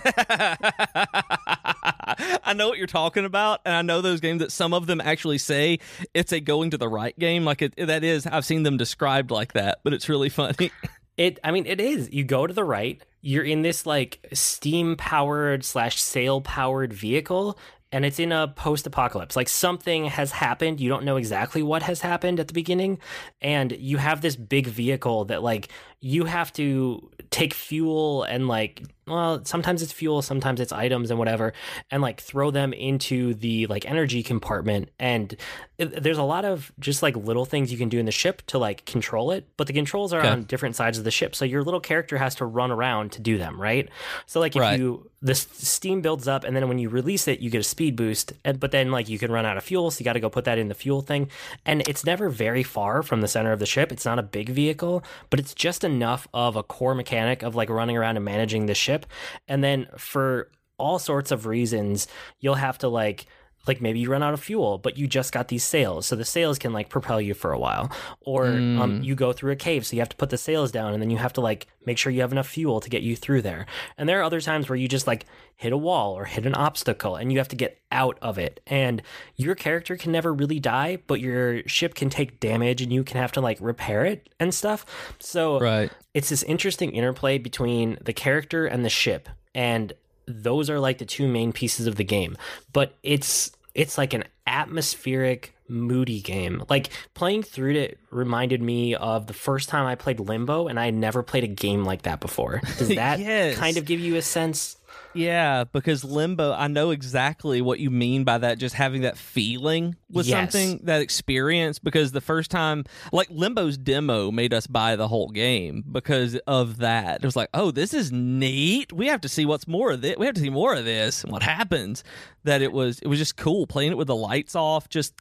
I 2.43 2.55
know 2.55 2.68
what 2.68 2.79
you're 2.79 2.87
talking 2.87 3.25
about, 3.25 3.61
and 3.64 3.75
I 3.75 3.83
know 3.83 4.01
those 4.01 4.20
games 4.20 4.41
that 4.41 4.53
some 4.53 4.75
of 4.75 4.87
them 4.87 5.01
actually 5.01 5.39
say 5.39 5.79
it's 6.12 6.33
a 6.33 6.41
going 6.41 6.70
to 6.70 6.79
the 6.79 6.89
right 6.89 7.18
game. 7.18 7.45
Like 7.45 7.62
it, 7.62 7.75
that 7.77 8.05
is, 8.05 8.27
I've 8.27 8.45
seen 8.45 8.62
them 8.62 8.77
described 8.77 9.31
like 9.31 9.55
that, 9.55 9.81
but 9.83 9.93
it's 9.93 10.09
really 10.09 10.29
funny. 10.29 10.70
It, 11.16 11.39
I 11.45 11.53
mean, 11.53 11.66
it 11.66 11.81
is. 11.81 12.12
You 12.12 12.25
go 12.25 12.45
to 12.45 12.53
the 12.53 12.64
right. 12.64 13.01
You're 13.20 13.45
in 13.45 13.62
this 13.62 13.87
like 13.87 14.18
steam 14.33 14.97
powered 14.97 15.64
slash 15.64 16.03
sail 16.03 16.41
powered 16.41 16.93
vehicle, 16.93 17.57
and 17.95 18.05
it's 18.05 18.18
in 18.18 18.32
a 18.32 18.49
post 18.49 18.88
apocalypse. 18.88 19.36
Like 19.36 19.49
something 19.49 20.07
has 20.07 20.32
happened. 20.32 20.80
You 20.80 20.88
don't 20.88 21.05
know 21.05 21.16
exactly 21.16 21.62
what 21.62 21.84
has 21.84 22.01
happened 22.01 22.40
at 22.40 22.49
the 22.49 22.53
beginning. 22.53 22.99
And 23.40 23.70
you 23.70 23.99
have 23.99 24.20
this 24.20 24.34
big 24.34 24.66
vehicle 24.66 25.26
that, 25.26 25.45
like, 25.45 25.68
you 26.01 26.24
have 26.24 26.53
to 26.55 27.09
take 27.30 27.55
fuel 27.55 28.24
and, 28.24 28.49
like, 28.49 28.82
well, 29.07 29.45
sometimes 29.45 29.82
it's 29.82 29.92
fuel, 29.92 30.22
sometimes 30.22 30.61
it's 30.61 30.72
items 30.72 31.11
and 31.11 31.18
whatever, 31.18 31.53
and 31.90 32.01
like 32.01 32.20
throw 32.20 32.51
them 32.51 32.72
into 32.72 33.34
the 33.34 33.66
like 33.66 33.88
energy 33.88 34.22
compartment. 34.22 34.90
And 34.99 35.36
there's 35.76 36.18
a 36.18 36.22
lot 36.22 36.45
of 36.45 36.72
just 36.80 37.03
like 37.03 37.14
little 37.16 37.45
things 37.45 37.70
you 37.70 37.76
can 37.76 37.88
do 37.88 37.99
in 37.99 38.07
the 38.07 38.12
ship 38.12 38.42
to 38.47 38.59
like 38.59 38.86
control 38.86 39.30
it, 39.30 39.47
but 39.57 39.66
the 39.66 39.72
controls 39.72 40.12
are 40.12 40.20
okay. 40.20 40.28
on 40.28 40.45
different 40.45 40.76
sides 40.76 40.97
of 40.97 41.05
the 41.05 41.11
ship. 41.11 41.34
So 41.34 41.45
your 41.45 41.62
little 41.62 41.80
character 41.80 42.16
has 42.16 42.34
to 42.36 42.47
run 42.47 42.70
around 42.70 43.12
to 43.12 43.20
do 43.20 43.36
them, 43.36 43.61
right? 43.61 43.88
So 44.26 44.40
like 44.40 44.57
if 44.57 44.62
right. 44.62 44.78
you 44.78 45.11
the 45.20 45.34
steam 45.34 46.01
builds 46.01 46.26
up 46.26 46.45
and 46.45 46.57
then 46.57 46.66
when 46.68 46.78
you 46.78 46.88
release 46.88 47.28
it, 47.28 47.40
you 47.40 47.51
get 47.51 47.61
a 47.61 47.64
speed 47.64 47.84
boost, 47.91 48.32
and, 48.45 48.61
but 48.61 48.70
then 48.70 48.91
like 48.91 49.09
you 49.09 49.18
can 49.18 49.32
run 49.32 49.47
out 49.47 49.57
of 49.57 49.64
fuel, 49.64 49.91
so 49.91 50.01
you 50.01 50.05
got 50.05 50.14
to 50.14 50.20
go 50.20 50.30
put 50.30 50.45
that 50.45 50.59
in 50.59 50.68
the 50.68 50.74
fuel 50.74 51.01
thing. 51.01 51.28
And 51.64 51.87
it's 51.89 52.05
never 52.05 52.28
very 52.28 52.62
far 52.62 53.03
from 53.03 53.20
the 53.20 53.28
center 53.28 53.53
of 53.53 53.59
the 53.59 53.66
ship. 53.66 53.93
It's 53.93 54.05
not 54.05 54.18
a 54.18 54.22
big 54.22 54.49
vehicle, 54.49 55.03
but 55.30 55.41
it's 55.41 55.55
just 55.55 55.85
enough 55.85 56.28
of 56.32 56.57
a 56.57 56.62
core 56.62 56.95
mechanic 56.95 57.43
of 57.43 57.55
like 57.55 57.70
running 57.70 57.97
around 57.97 58.16
and 58.16 58.24
managing 58.24 58.66
the 58.66 58.74
ship. 58.74 59.07
And 59.49 59.62
then 59.62 59.87
for 59.97 60.51
all 60.78 60.99
sorts 60.99 61.30
of 61.30 61.47
reasons, 61.47 62.07
you'll 62.41 62.55
have 62.57 62.78
to 62.78 62.89
like 62.89 63.26
like 63.67 63.81
maybe 63.81 64.01
you 64.01 64.11
run 64.11 64.23
out 64.23 64.35
of 64.35 64.41
fuel 64.41 64.79
but 64.79 64.99
you 64.99 65.07
just 65.07 65.33
got 65.33 65.49
these 65.49 65.65
sails. 65.65 66.07
So 66.07 66.17
the 66.17 66.25
sails 66.25 66.59
can 66.59 66.73
like 66.73 66.89
propel 66.89 67.21
you 67.21 67.35
for 67.35 67.53
a 67.53 67.59
while. 67.59 67.91
Or 68.21 68.47
um, 68.47 68.77
mm. 68.77 68.81
um, 68.81 69.03
you 69.03 69.15
go 69.15 69.33
through 69.33 69.53
a 69.53 69.57
cave 69.57 69.87
so 69.87 69.97
you 69.97 70.01
have 70.01 70.09
to 70.11 70.17
put 70.17 70.31
the 70.31 70.39
sails 70.39 70.71
down 70.71 70.93
and 70.93 71.03
then 71.03 71.11
you 71.11 71.19
have 71.19 71.33
to 71.35 71.41
like 71.41 71.67
make 71.87 71.99
sure 71.99 72.12
you 72.12 72.23
have 72.23 72.33
enough 72.33 72.49
fuel 72.49 72.81
to 72.81 72.91
get 72.91 73.03
you 73.03 73.17
through 73.17 73.43
there. 73.43 73.67
And 73.99 74.09
there 74.09 74.21
are 74.21 74.23
other 74.23 74.41
times 74.41 74.69
where 74.69 74.77
you 74.77 74.89
just 74.89 75.07
like 75.07 75.27
hit 75.57 75.73
a 75.73 75.77
wall 75.77 76.15
or 76.15 76.25
hit 76.25 76.47
an 76.47 76.55
obstacle 76.55 77.17
and 77.17 77.33
you 77.33 77.39
have 77.39 77.49
to 77.49 77.57
get 77.57 77.81
out 77.93 78.19
of 78.23 78.39
it. 78.39 78.61
And 78.67 79.03
your 79.37 79.55
character 79.55 79.97
can 79.97 80.12
never 80.12 80.33
really 80.33 80.61
die 80.61 80.99
but 81.07 81.21
your 81.21 81.67
ship 81.67 81.95
can 81.95 82.11
take 82.11 82.41
damage 82.41 82.83
and 82.83 82.93
you 82.93 83.05
can 83.05 83.19
have 83.19 83.33
to 83.33 83.41
like 83.41 83.59
repair 83.61 84.05
it 84.05 84.29
and 84.41 84.55
stuff. 84.55 84.85
So 85.19 85.61
right. 85.61 85.91
it's 86.12 86.29
this 86.29 86.43
interesting 86.43 86.91
interplay 86.91 87.39
between 87.39 87.99
the 88.01 88.12
character 88.12 88.67
and 88.67 88.85
the 88.85 88.91
ship. 88.91 89.29
And 89.55 89.93
those 90.27 90.70
are 90.70 90.81
like 90.81 90.99
the 90.99 91.05
two 91.05 91.29
main 91.29 91.53
pieces 91.53 91.87
of 91.87 91.97
the 91.97 92.05
game. 92.05 92.37
But 92.72 92.95
it's 93.03 93.53
it's 93.75 93.99
like 93.99 94.14
an 94.14 94.25
atmospheric 94.47 95.55
moody 95.68 96.20
game. 96.20 96.62
Like 96.68 96.91
playing 97.14 97.43
through 97.43 97.75
it 97.75 97.99
reminded 98.11 98.62
me 98.62 98.95
of 98.95 99.27
the 99.27 99.33
first 99.33 99.68
time 99.68 99.87
I 99.87 99.95
played 99.95 100.20
Limbo 100.20 100.68
and 100.68 100.79
I 100.79 100.87
had 100.87 100.95
never 100.95 101.22
played 101.22 101.45
a 101.45 101.49
game 101.49 101.85
like 101.85 102.03
that 102.03 102.20
before. 102.20 102.61
Does 102.79 102.89
that 102.97 103.18
yes. 103.18 103.57
kind 103.57 103.77
of 103.77 103.85
give 103.85 104.01
you 104.01 104.16
a 104.16 104.22
sense? 104.22 104.77
Yeah, 105.15 105.65
because 105.65 106.05
limbo, 106.05 106.53
I 106.53 106.67
know 106.69 106.91
exactly 106.91 107.62
what 107.62 107.79
you 107.79 107.91
mean 107.91 108.25
by 108.25 108.39
that. 108.39 108.59
Just 108.59 108.75
having 108.75 109.03
that 109.03 109.17
feeling 109.17 109.97
with 110.11 110.27
Yes. 110.27 110.53
something, 110.53 110.81
that 110.85 111.01
experience. 111.01 111.79
Because 111.79 112.12
the 112.12 112.21
first 112.21 112.51
time, 112.51 112.85
like 113.12 113.29
Limbo's 113.31 113.77
demo 113.77 114.31
made 114.31 114.53
us 114.53 114.67
buy 114.67 114.97
the 114.97 115.09
whole 115.09 115.29
game 115.29 115.85
because 115.91 116.37
of 116.47 116.79
that. 116.79 117.17
It 117.17 117.25
was 117.25 117.37
like, 117.37 117.49
oh, 117.55 117.71
this 117.71 117.95
is 117.95 118.11
neat. 118.12 118.93
We 118.93 119.07
have 119.09 119.21
to 119.23 119.29
see 119.29 119.45
what's 119.47 119.69
more 119.69 119.93
of 119.93 120.01
this. 120.03 120.17
We 120.17 120.27
have 120.27 120.35
to 120.35 120.41
see 120.41 120.51
more 120.51 120.75
of 120.75 120.85
this 120.85 121.23
and 121.25 121.33
what 121.33 121.43
happens. 121.43 122.05
That 122.45 122.61
it 122.61 122.73
was, 122.73 122.99
it 122.99 123.07
was 123.07 123.19
just 123.19 123.37
cool 123.37 123.67
playing 123.67 123.93
it 123.93 123.99
with 123.99 124.09
the 124.09 124.17
lights 124.17 124.55
off. 124.55 124.89
Just 124.89 125.15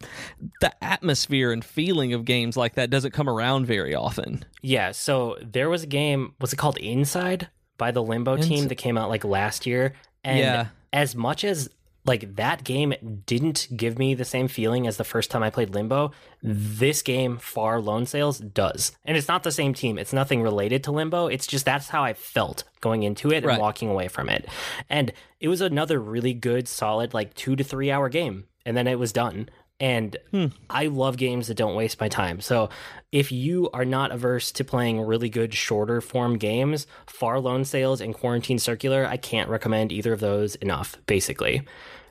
the 0.60 0.72
atmosphere 0.84 1.52
and 1.52 1.64
feeling 1.64 2.14
of 2.14 2.26
games 2.26 2.58
like 2.58 2.76
that 2.76 2.89
doesn't 2.89 3.12
come 3.12 3.30
around 3.30 3.66
very 3.66 3.96
often. 3.96 4.44
Yeah, 4.62 4.91
so 4.91 5.38
there 5.41 5.70
was 5.70 5.84
a 5.84 5.88
game, 5.88 6.34
was 6.41 6.52
it 6.52 6.58
called 6.58 6.78
Inside 6.78 7.50
by 7.78 7.91
the 7.91 8.03
Limbo 8.03 8.38
team 8.38 8.67
that 8.67 8.76
came 8.76 8.97
out 8.97 9.09
like 9.09 9.24
last 9.24 9.65
year? 9.65 9.93
And 10.24 10.39
Yeah. 10.39 10.67
as 10.91 11.15
much 11.15 11.43
as 11.43 11.69
like 12.05 12.36
that 12.36 12.65
game 12.65 12.93
didn't 13.26 13.67
give 13.78 13.97
me 13.97 14.13
the 14.13 14.26
same 14.26 14.49
feeling 14.49 14.88
as 14.88 14.97
the 14.97 15.05
first 15.05 15.32
time 15.32 15.41
I 15.41 15.49
played 15.49 15.69
Limbo, 15.74 16.11
this 16.41 17.01
game 17.01 17.38
Far 17.38 17.80
Lone 17.80 18.05
Sails 18.05 18.39
does. 18.39 18.91
And 19.05 19.15
it's 19.15 19.30
not 19.30 19.43
the 19.43 19.53
same 19.53 19.74
team. 19.74 19.97
It's 19.97 20.11
nothing 20.11 20.41
related 20.41 20.84
to 20.84 20.91
Limbo. 20.91 21.28
It's 21.28 21.47
just 21.47 21.63
that's 21.63 21.88
how 21.88 22.03
I 22.03 22.13
felt 22.13 22.65
going 22.82 23.03
into 23.03 23.32
it 23.32 23.45
and 23.45 23.57
walking 23.57 23.89
away 23.89 24.09
from 24.09 24.28
it. 24.28 24.49
And 24.89 25.13
it 25.39 25.47
was 25.47 25.61
another 25.61 25.97
really 25.97 26.34
good 26.34 26.67
solid 26.67 27.13
like 27.13 27.34
2 27.36 27.55
to 27.55 27.63
3 27.63 27.89
hour 27.89 28.09
game 28.09 28.47
and 28.65 28.76
then 28.76 28.86
it 28.88 28.99
was 28.99 29.13
done. 29.13 29.47
And 29.80 30.15
hmm. 30.32 30.45
I 30.69 30.86
love 30.86 31.17
games 31.17 31.47
that 31.47 31.57
don't 31.57 31.76
waste 31.76 31.99
my 31.99 32.07
time. 32.07 32.39
So 32.41 32.69
if 33.11 33.32
you 33.32 33.69
are 33.74 33.86
not 33.86 34.11
averse 34.11 34.51
to 34.53 34.63
playing 34.63 35.01
really 35.01 35.30
good 35.30 35.53
shorter 35.53 35.99
form 35.99 36.38
games, 36.38 36.88
Far 37.05 37.39
Lone 37.39 37.65
Sails 37.65 37.99
and 37.99 38.13
Quarantine 38.13 38.59
Circular, 38.59 39.05
I 39.05 39.17
can't 39.17 39.49
recommend 39.49 39.91
either 39.91 40.13
of 40.13 40.19
those 40.19 40.55
enough, 40.55 40.97
basically. 41.05 41.63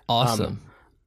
Awesome. 0.08 0.46
Um, 0.46 0.62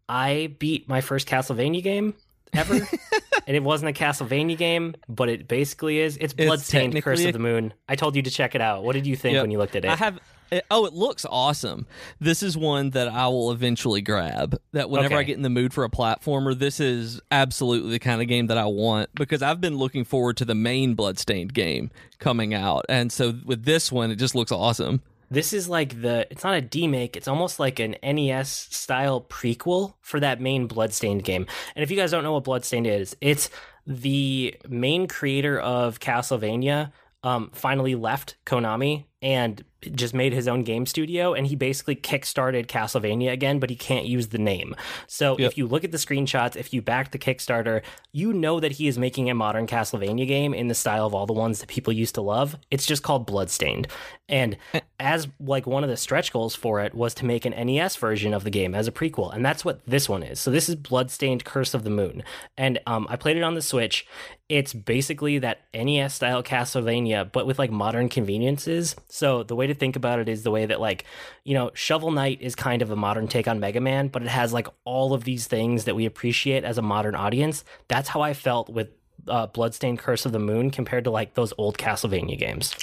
I 0.09 0.55
beat 0.59 0.87
my 0.87 1.01
first 1.01 1.27
Castlevania 1.27 1.83
game 1.83 2.15
ever. 2.53 2.75
and 3.47 3.55
it 3.55 3.63
wasn't 3.63 3.89
a 3.89 3.93
Castlevania 4.03 4.57
game, 4.57 4.95
but 5.07 5.29
it 5.29 5.47
basically 5.47 5.99
is. 5.99 6.17
It's 6.17 6.33
Bloodstained 6.33 7.01
Curse 7.03 7.25
of 7.25 7.33
the 7.33 7.39
Moon. 7.39 7.73
I 7.87 7.95
told 7.95 8.15
you 8.15 8.21
to 8.23 8.31
check 8.31 8.55
it 8.55 8.61
out. 8.61 8.83
What 8.83 8.93
did 8.93 9.05
you 9.05 9.15
think 9.15 9.35
Yep. 9.35 9.43
when 9.43 9.51
you 9.51 9.57
looked 9.57 9.75
at 9.75 9.85
it? 9.85 9.91
I 9.91 9.95
have. 9.95 10.19
It, 10.51 10.65
oh, 10.69 10.85
it 10.85 10.93
looks 10.93 11.25
awesome. 11.29 11.87
This 12.19 12.43
is 12.43 12.57
one 12.57 12.91
that 12.91 13.07
I 13.07 13.27
will 13.27 13.51
eventually 13.51 14.01
grab. 14.01 14.59
That 14.73 14.89
whenever 14.89 15.15
Okay. 15.15 15.19
I 15.21 15.23
get 15.23 15.37
in 15.37 15.41
the 15.43 15.49
mood 15.49 15.73
for 15.73 15.83
a 15.83 15.89
platformer, 15.89 16.57
this 16.57 16.79
is 16.79 17.19
absolutely 17.31 17.91
the 17.91 17.99
kind 17.99 18.21
of 18.21 18.27
game 18.27 18.47
that 18.47 18.57
I 18.57 18.65
want 18.65 19.09
because 19.15 19.41
I've 19.41 19.59
been 19.61 19.77
looking 19.77 20.03
forward 20.03 20.37
to 20.37 20.45
the 20.45 20.55
main 20.55 20.93
Bloodstained 20.93 21.53
game 21.53 21.89
coming 22.19 22.53
out, 22.53 22.85
and 22.89 23.11
so 23.11 23.33
with 23.45 23.65
this 23.65 23.91
one, 23.91 24.11
it 24.11 24.15
just 24.17 24.35
looks 24.35 24.51
awesome. 24.51 25.01
This 25.31 25.53
is 25.53 25.67
like 25.67 26.01
the 26.01 26.27
it's 26.29 26.43
not 26.43 26.55
a 26.55 26.61
demake, 26.61 27.15
it's 27.15 27.27
almost 27.27 27.59
like 27.59 27.79
an 27.79 27.95
NES 28.03 28.49
style 28.49 29.19
prequel 29.21 29.95
for 30.01 30.19
that 30.19 30.39
main 30.39 30.67
Bloodstained 30.67 31.23
game. 31.23 31.47
And 31.75 31.81
if 31.83 31.89
you 31.89 31.97
guys 31.97 32.11
don't 32.11 32.23
know 32.23 32.33
what 32.33 32.43
Bloodstained 32.43 32.85
is, 32.87 33.17
it's 33.21 33.49
the 33.87 34.55
main 34.69 35.07
creator 35.07 35.59
of 35.59 35.99
Castlevania 35.99 36.91
um, 37.23 37.49
finally 37.53 37.95
left 37.95 38.35
Konami 38.45 39.05
and 39.25 39.63
just 39.93 40.13
made 40.13 40.33
his 40.33 40.47
own 40.47 40.63
game 40.63 40.85
studio 40.85 41.33
and 41.33 41.45
he 41.47 41.55
basically 41.55 41.95
kickstarted 41.95 42.67
Castlevania 42.67 43.31
again, 43.31 43.59
but 43.59 43.69
he 43.69 43.75
can't 43.75 44.05
use 44.05 44.27
the 44.27 44.37
name. 44.37 44.75
So 45.07 45.35
Yep. 45.37 45.51
if 45.51 45.57
you 45.57 45.67
look 45.67 45.83
at 45.83 45.91
the 45.91 45.97
screenshots, 45.97 46.55
if 46.55 46.73
you 46.73 46.81
back 46.81 47.11
the 47.11 47.19
Kickstarter, 47.19 47.81
you 48.11 48.33
know 48.33 48.59
that 48.59 48.73
he 48.73 48.87
is 48.87 48.97
making 48.97 49.29
a 49.29 49.35
modern 49.35 49.67
Castlevania 49.67 50.27
game 50.27 50.53
in 50.53 50.67
the 50.69 50.75
style 50.75 51.05
of 51.05 51.13
all 51.13 51.25
the 51.25 51.33
ones 51.33 51.59
that 51.59 51.69
people 51.69 51.91
used 51.93 52.15
to 52.15 52.21
love. 52.21 52.55
It's 52.71 52.85
just 52.85 53.03
called 53.03 53.25
Bloodstained. 53.25 53.87
And 54.27 54.57
as 54.99 55.27
like 55.39 55.67
one 55.67 55.83
of 55.83 55.89
the 55.89 55.97
stretch 55.97 56.31
goals 56.33 56.55
for 56.55 56.79
it 56.81 56.95
was 56.95 57.13
to 57.15 57.25
make 57.25 57.45
an 57.45 57.51
NES 57.67 57.95
version 57.95 58.33
of 58.33 58.43
the 58.43 58.49
game 58.49 58.73
as 58.73 58.87
a 58.87 58.91
prequel, 58.91 59.33
and 59.35 59.45
that's 59.45 59.63
what 59.63 59.85
this 59.85 60.09
one 60.09 60.23
is. 60.23 60.39
So 60.39 60.49
this 60.49 60.67
is 60.67 60.75
Bloodstained 60.75 61.45
Curse 61.45 61.75
of 61.75 61.83
the 61.83 61.91
Moon, 61.91 62.23
and 62.57 62.79
um, 62.87 63.05
I 63.09 63.17
played 63.17 63.37
it 63.37 63.43
on 63.43 63.53
the 63.53 63.61
Switch. 63.61 64.07
It's 64.49 64.73
basically 64.73 65.37
that 65.39 65.61
NES 65.75 66.13
style 66.15 66.41
Castlevania, 66.41 67.31
but 67.31 67.45
with 67.45 67.59
like 67.59 67.71
modern 67.71 68.09
conveniences. 68.09 68.95
So 69.15 69.43
the 69.43 69.55
way 69.55 69.65
to 69.67 69.73
think 69.73 69.95
about 69.95 70.19
it 70.19 70.27
is 70.27 70.43
the 70.43 70.51
way 70.51 70.65
that 70.65 70.81
like 70.81 71.05
you 71.45 71.53
know 71.53 71.71
Shovel 71.73 72.11
Knight 72.11 72.41
is 72.41 72.53
kind 72.53 72.81
of 72.81 72.91
a 72.91 72.95
modern 72.95 73.27
take 73.27 73.47
on 73.47 73.59
Mega 73.59 73.79
Man, 73.79 74.09
but 74.09 74.21
it 74.21 74.27
has 74.27 74.51
like 74.51 74.67
all 74.83 75.13
of 75.13 75.23
these 75.23 75.47
things 75.47 75.85
that 75.85 75.95
we 75.95 76.05
appreciate 76.05 76.63
as 76.63 76.77
a 76.77 76.81
modern 76.81 77.15
audience. 77.15 77.63
That's 77.87 78.09
how 78.09 78.21
I 78.21 78.33
felt 78.33 78.69
with 78.69 78.89
uh, 79.27 79.47
Bloodstained 79.47 79.99
Curse 79.99 80.25
of 80.25 80.33
the 80.33 80.39
Moon 80.39 80.69
compared 80.69 81.05
to 81.05 81.11
like 81.11 81.33
those 81.33 81.53
old 81.57 81.77
Castlevania 81.77 82.37
games. 82.37 82.75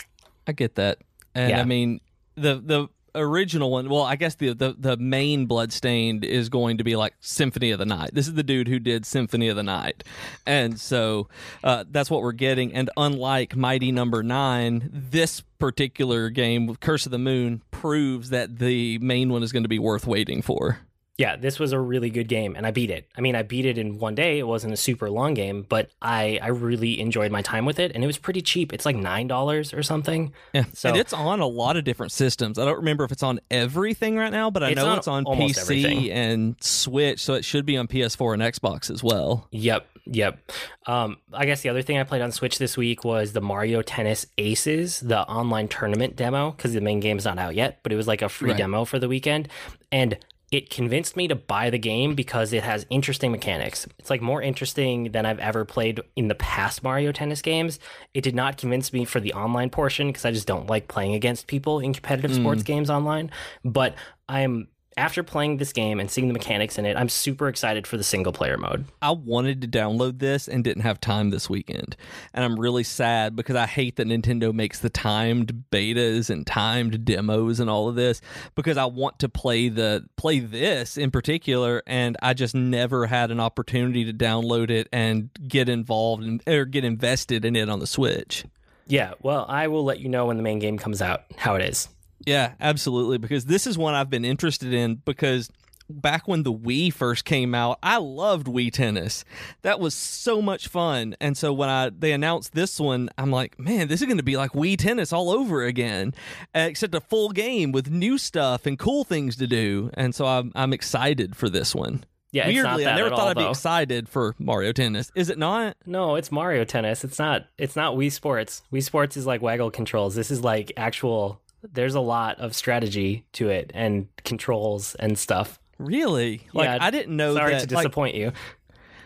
I 0.46 0.52
get 0.52 0.74
that, 0.76 0.98
and 1.34 1.50
Yeah. 1.50 1.60
I 1.60 1.64
mean 1.64 2.00
the 2.34 2.54
the 2.64 2.88
original 3.14 3.70
one. 3.70 3.88
Well, 3.88 4.02
I 4.02 4.16
guess 4.16 4.34
the, 4.34 4.54
the 4.54 4.74
the 4.78 4.96
main 4.96 5.46
Bloodstained 5.46 6.24
is 6.24 6.48
going 6.48 6.78
to 6.78 6.84
be 6.84 6.96
like 6.96 7.14
Symphony 7.20 7.70
of 7.70 7.78
the 7.78 7.86
Night. 7.86 8.10
This 8.12 8.26
is 8.28 8.34
the 8.34 8.42
dude 8.42 8.68
who 8.68 8.78
did 8.78 9.04
Symphony 9.06 9.48
of 9.48 9.56
the 9.56 9.62
Night, 9.62 10.04
and 10.46 10.78
so 10.78 11.28
uh, 11.62 11.84
that's 11.90 12.10
what 12.10 12.22
we're 12.22 12.32
getting. 12.32 12.72
And 12.72 12.90
unlike 12.96 13.56
Mighty 13.56 13.92
Number 13.92 14.22
Nine, 14.22 14.90
this 14.92 15.42
particular 15.58 16.30
game, 16.30 16.74
Curse 16.76 17.06
of 17.06 17.12
the 17.12 17.18
Moon, 17.18 17.62
proves 17.70 18.30
that 18.30 18.58
the 18.58 18.98
main 18.98 19.30
one 19.30 19.42
is 19.42 19.52
going 19.52 19.64
to 19.64 19.68
be 19.68 19.78
worth 19.78 20.06
waiting 20.06 20.42
for. 20.42 20.80
Yeah, 21.18 21.36
this 21.36 21.58
was 21.58 21.72
a 21.72 21.78
really 21.78 22.08
good 22.08 22.26
game, 22.26 22.56
and 22.56 22.66
I 22.66 22.70
beat 22.70 22.90
it. 22.90 23.06
I 23.16 23.20
mean, 23.20 23.36
I 23.36 23.42
beat 23.42 23.66
it 23.66 23.76
in 23.76 23.98
one 23.98 24.14
day. 24.14 24.38
It 24.38 24.46
wasn't 24.46 24.72
a 24.72 24.78
super 24.78 25.10
long 25.10 25.34
game, 25.34 25.66
but 25.68 25.90
I 26.00 26.38
I 26.42 26.48
really 26.48 27.00
enjoyed 27.00 27.30
my 27.30 27.42
time 27.42 27.66
with 27.66 27.78
it, 27.78 27.92
and 27.94 28.02
it 28.02 28.06
was 28.06 28.16
pretty 28.16 28.40
cheap. 28.40 28.72
It's 28.72 28.86
like 28.86 28.96
nine 28.96 29.26
dollars 29.26 29.74
or 29.74 29.82
something. 29.82 30.32
Yeah, 30.54 30.64
So- 30.72 30.88
and 30.88 30.98
it's 30.98 31.12
on 31.12 31.40
a 31.40 31.46
lot 31.46 31.76
of 31.76 31.84
different 31.84 32.12
systems. 32.12 32.58
I 32.58 32.64
don't 32.64 32.78
remember 32.78 33.04
if 33.04 33.12
it's 33.12 33.22
on 33.22 33.40
everything 33.50 34.16
right 34.16 34.32
now, 34.32 34.50
but 34.50 34.62
I 34.62 34.68
It's 34.70 34.76
know 34.76 34.86
on 34.88 34.98
it's 34.98 35.06
on 35.08 35.24
PC 35.26 35.60
everything. 35.60 36.10
and 36.10 36.56
Switch, 36.62 37.20
so 37.20 37.34
it 37.34 37.44
should 37.44 37.66
be 37.66 37.76
on 37.76 37.88
PS4 37.88 38.32
and 38.32 38.42
Xbox 38.42 38.90
as 38.90 39.02
well. 39.04 39.48
Yep, 39.50 39.86
yep. 40.06 40.38
Um, 40.86 41.18
I 41.32 41.44
guess 41.44 41.60
the 41.60 41.68
other 41.68 41.82
thing 41.82 41.98
I 41.98 42.04
played 42.04 42.22
on 42.22 42.32
Switch 42.32 42.56
this 42.58 42.78
week 42.78 43.04
was 43.04 43.34
the 43.34 43.42
Mario 43.42 43.82
Tennis 43.82 44.24
Aces, 44.38 45.00
the 45.00 45.20
online 45.28 45.68
tournament 45.68 46.16
demo, 46.16 46.52
because 46.52 46.72
the 46.72 46.80
main 46.80 47.00
game's 47.00 47.26
not 47.26 47.38
out 47.38 47.54
yet, 47.54 47.80
but 47.82 47.92
it 47.92 47.96
was 47.96 48.08
like 48.08 48.22
a 48.22 48.30
free 48.30 48.50
Right. 48.52 48.56
demo 48.58 48.86
for 48.86 48.98
the 48.98 49.08
weekend, 49.08 49.48
and 49.92 50.16
it 50.52 50.68
convinced 50.68 51.16
me 51.16 51.26
to 51.26 51.34
buy 51.34 51.70
the 51.70 51.78
game 51.78 52.14
because 52.14 52.52
it 52.52 52.62
has 52.62 52.84
interesting 52.90 53.32
mechanics. 53.32 53.88
It's 53.98 54.10
like 54.10 54.20
more 54.20 54.42
interesting 54.42 55.10
than 55.12 55.24
I've 55.24 55.38
ever 55.38 55.64
played 55.64 56.02
in 56.14 56.28
the 56.28 56.34
past 56.34 56.82
Mario 56.82 57.10
Tennis 57.10 57.40
games. 57.40 57.78
It 58.12 58.20
did 58.20 58.34
not 58.34 58.58
convince 58.58 58.92
me 58.92 59.06
for 59.06 59.18
the 59.18 59.32
online 59.32 59.70
portion 59.70 60.08
because 60.08 60.26
I 60.26 60.30
just 60.30 60.46
don't 60.46 60.68
like 60.68 60.88
playing 60.88 61.14
against 61.14 61.46
people 61.46 61.80
in 61.80 61.94
competitive 61.94 62.34
sports 62.34 62.60
hmm. 62.60 62.66
games 62.66 62.90
online. 62.90 63.30
But 63.64 63.94
I'm 64.28 64.68
after 64.96 65.22
playing 65.22 65.56
this 65.56 65.72
game 65.72 66.00
and 66.00 66.10
seeing 66.10 66.28
the 66.28 66.32
mechanics 66.32 66.78
in 66.78 66.86
it, 66.86 66.96
I'm 66.96 67.08
super 67.08 67.48
excited 67.48 67.86
for 67.86 67.96
the 67.96 68.04
single 68.04 68.32
player 68.32 68.56
mode. 68.56 68.84
I 69.00 69.10
wanted 69.12 69.62
to 69.62 69.68
download 69.68 70.18
this 70.18 70.48
and 70.48 70.62
didn't 70.62 70.82
have 70.82 71.00
time 71.00 71.30
this 71.30 71.48
weekend. 71.48 71.96
And 72.34 72.44
I'm 72.44 72.58
really 72.58 72.84
sad 72.84 73.34
because 73.34 73.56
I 73.56 73.66
hate 73.66 73.96
that 73.96 74.06
Nintendo 74.06 74.52
makes 74.52 74.80
the 74.80 74.90
timed 74.90 75.64
betas 75.70 76.30
and 76.30 76.46
timed 76.46 77.04
demos 77.04 77.60
and 77.60 77.70
all 77.70 77.88
of 77.88 77.94
this 77.94 78.20
because 78.54 78.76
I 78.76 78.84
want 78.84 79.18
to 79.20 79.28
play 79.28 79.68
the 79.68 80.04
play 80.16 80.40
this 80.40 80.96
in 80.96 81.10
particular 81.10 81.82
and 81.86 82.16
I 82.22 82.34
just 82.34 82.54
never 82.54 83.06
had 83.06 83.30
an 83.30 83.40
opportunity 83.40 84.04
to 84.04 84.12
download 84.12 84.70
it 84.70 84.88
and 84.92 85.30
get 85.46 85.68
involved 85.68 86.22
and 86.22 86.42
or 86.46 86.64
get 86.64 86.84
invested 86.84 87.44
in 87.44 87.56
it 87.56 87.68
on 87.68 87.80
the 87.80 87.86
Switch. 87.86 88.44
Yeah, 88.86 89.14
well, 89.22 89.46
I 89.48 89.68
will 89.68 89.84
let 89.84 90.00
you 90.00 90.08
know 90.08 90.26
when 90.26 90.36
the 90.36 90.42
main 90.42 90.58
game 90.58 90.76
comes 90.76 91.00
out 91.00 91.24
how 91.36 91.54
it 91.54 91.62
is. 91.62 91.88
Yeah, 92.26 92.52
absolutely. 92.60 93.18
Because 93.18 93.46
this 93.46 93.66
is 93.66 93.76
one 93.76 93.94
I've 93.94 94.10
been 94.10 94.24
interested 94.24 94.72
in 94.72 94.96
because 94.96 95.50
back 95.88 96.26
when 96.26 96.42
the 96.42 96.52
Wii 96.52 96.92
first 96.92 97.24
came 97.24 97.54
out, 97.54 97.78
I 97.82 97.98
loved 97.98 98.46
Wii 98.46 98.72
Tennis. 98.72 99.24
That 99.62 99.80
was 99.80 99.94
so 99.94 100.40
much 100.40 100.68
fun. 100.68 101.14
And 101.20 101.36
so 101.36 101.52
when 101.52 101.68
I 101.68 101.90
they 101.90 102.12
announced 102.12 102.54
this 102.54 102.80
one, 102.80 103.10
I'm 103.18 103.30
like, 103.30 103.58
man, 103.58 103.88
this 103.88 104.00
is 104.00 104.06
going 104.06 104.18
to 104.18 104.22
be 104.22 104.36
like 104.36 104.52
Wii 104.52 104.78
Tennis 104.78 105.12
all 105.12 105.30
over 105.30 105.64
again, 105.64 106.14
except 106.54 106.94
a 106.94 107.00
full 107.00 107.30
game 107.30 107.72
with 107.72 107.90
new 107.90 108.18
stuff 108.18 108.66
and 108.66 108.78
cool 108.78 109.04
things 109.04 109.36
to 109.36 109.46
do. 109.46 109.90
And 109.94 110.14
so 110.14 110.26
I'm 110.26 110.52
I'm 110.54 110.72
excited 110.72 111.36
for 111.36 111.48
this 111.48 111.74
one. 111.74 112.04
Yeah, 112.32 112.48
it's 112.48 112.62
not 112.62 112.76
Weirdly, 112.76 112.86
I 112.90 112.96
never 112.96 113.10
thought 113.10 113.18
all, 113.18 113.28
I'd 113.28 113.36
be 113.36 113.44
excited 113.50 114.08
for 114.08 114.34
Mario 114.38 114.72
Tennis. 114.72 115.12
Is 115.14 115.28
it 115.28 115.36
not? 115.36 115.76
No, 115.84 116.14
it's 116.14 116.32
Mario 116.32 116.64
Tennis. 116.64 117.04
It's 117.04 117.18
not. 117.18 117.44
It's 117.58 117.76
not 117.76 117.94
Wii 117.94 118.10
Sports. 118.10 118.62
Wii 118.72 118.82
Sports 118.82 119.18
is 119.18 119.26
like 119.26 119.42
waggle 119.42 119.70
controls. 119.70 120.14
This 120.14 120.30
is 120.30 120.42
like 120.42 120.72
actual. 120.78 121.41
There's 121.62 121.94
a 121.94 122.00
lot 122.00 122.38
of 122.40 122.54
strategy 122.54 123.24
to 123.34 123.48
it 123.50 123.70
and 123.74 124.08
controls 124.24 124.94
and 124.96 125.18
stuff. 125.18 125.58
Really? 125.78 126.42
Like 126.52 126.66
Yeah, 126.66 126.78
I 126.80 126.90
didn't 126.90 127.16
know 127.16 127.34
Sorry 127.34 127.52
that. 127.52 127.68
to 127.68 127.74
like, 127.74 127.82
disappoint 127.84 128.14
you. 128.16 128.32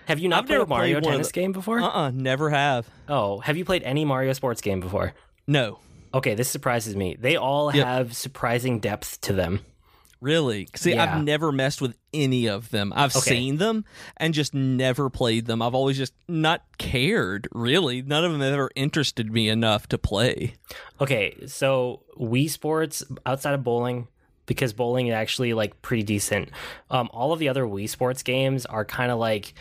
Have 0.07 0.19
you 0.21 0.29
not 0.29 0.41
I've 0.41 0.47
played 0.47 0.61
a 0.61 0.67
Mario 0.67 1.01
played 1.01 1.11
Tennis 1.13 1.27
the- 1.29 1.33
game 1.33 1.53
before? 1.53 1.81
uh-uh, 1.81 2.11
never 2.13 2.51
have. 2.51 2.89
Oh, 3.09 3.41
have 3.41 3.57
you 3.57 3.65
played 3.65 3.83
any 3.83 4.05
Mario 4.05 4.33
Sports 4.35 4.61
game 4.61 4.81
before? 4.81 5.15
No. 5.47 5.81
Okay, 6.15 6.35
this 6.35 6.49
surprises 6.49 6.95
me. 6.97 7.17
They 7.19 7.37
all 7.37 7.75
Yep. 7.75 7.87
have 7.87 8.17
surprising 8.17 8.79
depth 8.81 9.21
to 9.23 9.33
them. 9.33 9.61
Really? 10.21 10.69
See, 10.75 10.93
Yeah. 10.95 11.17
I've 11.17 11.25
never 11.25 11.53
messed 11.53 11.81
with 11.83 11.95
any 12.15 12.47
of 12.47 12.71
them. 12.71 12.93
I've 12.97 13.15
Okay. 13.15 13.31
seen 13.31 13.57
them 13.59 13.85
and 14.17 14.33
just 14.33 14.55
never 14.55 15.11
played 15.11 15.47
them. 15.47 15.61
I've 15.61 15.75
always 15.75 15.99
just 15.99 16.15
not 16.27 16.63
cared, 16.79 17.49
really. 17.53 18.01
None 18.03 18.25
of 18.25 18.33
them 18.33 18.41
ever 18.43 18.71
interested 18.75 19.31
me 19.33 19.49
enough 19.49 19.87
to 19.89 19.99
play. 19.99 20.55
Okay, 21.01 21.35
so 21.47 22.03
Wii 22.19 22.49
Sports 22.49 23.05
outside 23.27 23.53
of 23.55 23.63
bowling, 23.63 24.09
because 24.47 24.73
bowling 24.73 25.09
is 25.09 25.13
actually 25.15 25.53
like 25.53 25.83
pretty 25.83 26.03
decent. 26.05 26.49
Um, 26.91 27.11
all 27.13 27.33
of 27.33 27.39
the 27.39 27.49
other 27.49 27.65
Wii 27.65 27.89
Sports 27.89 28.23
games 28.23 28.65
are 28.65 28.85
kind 28.85 29.11
of 29.13 29.19
like 29.19 29.53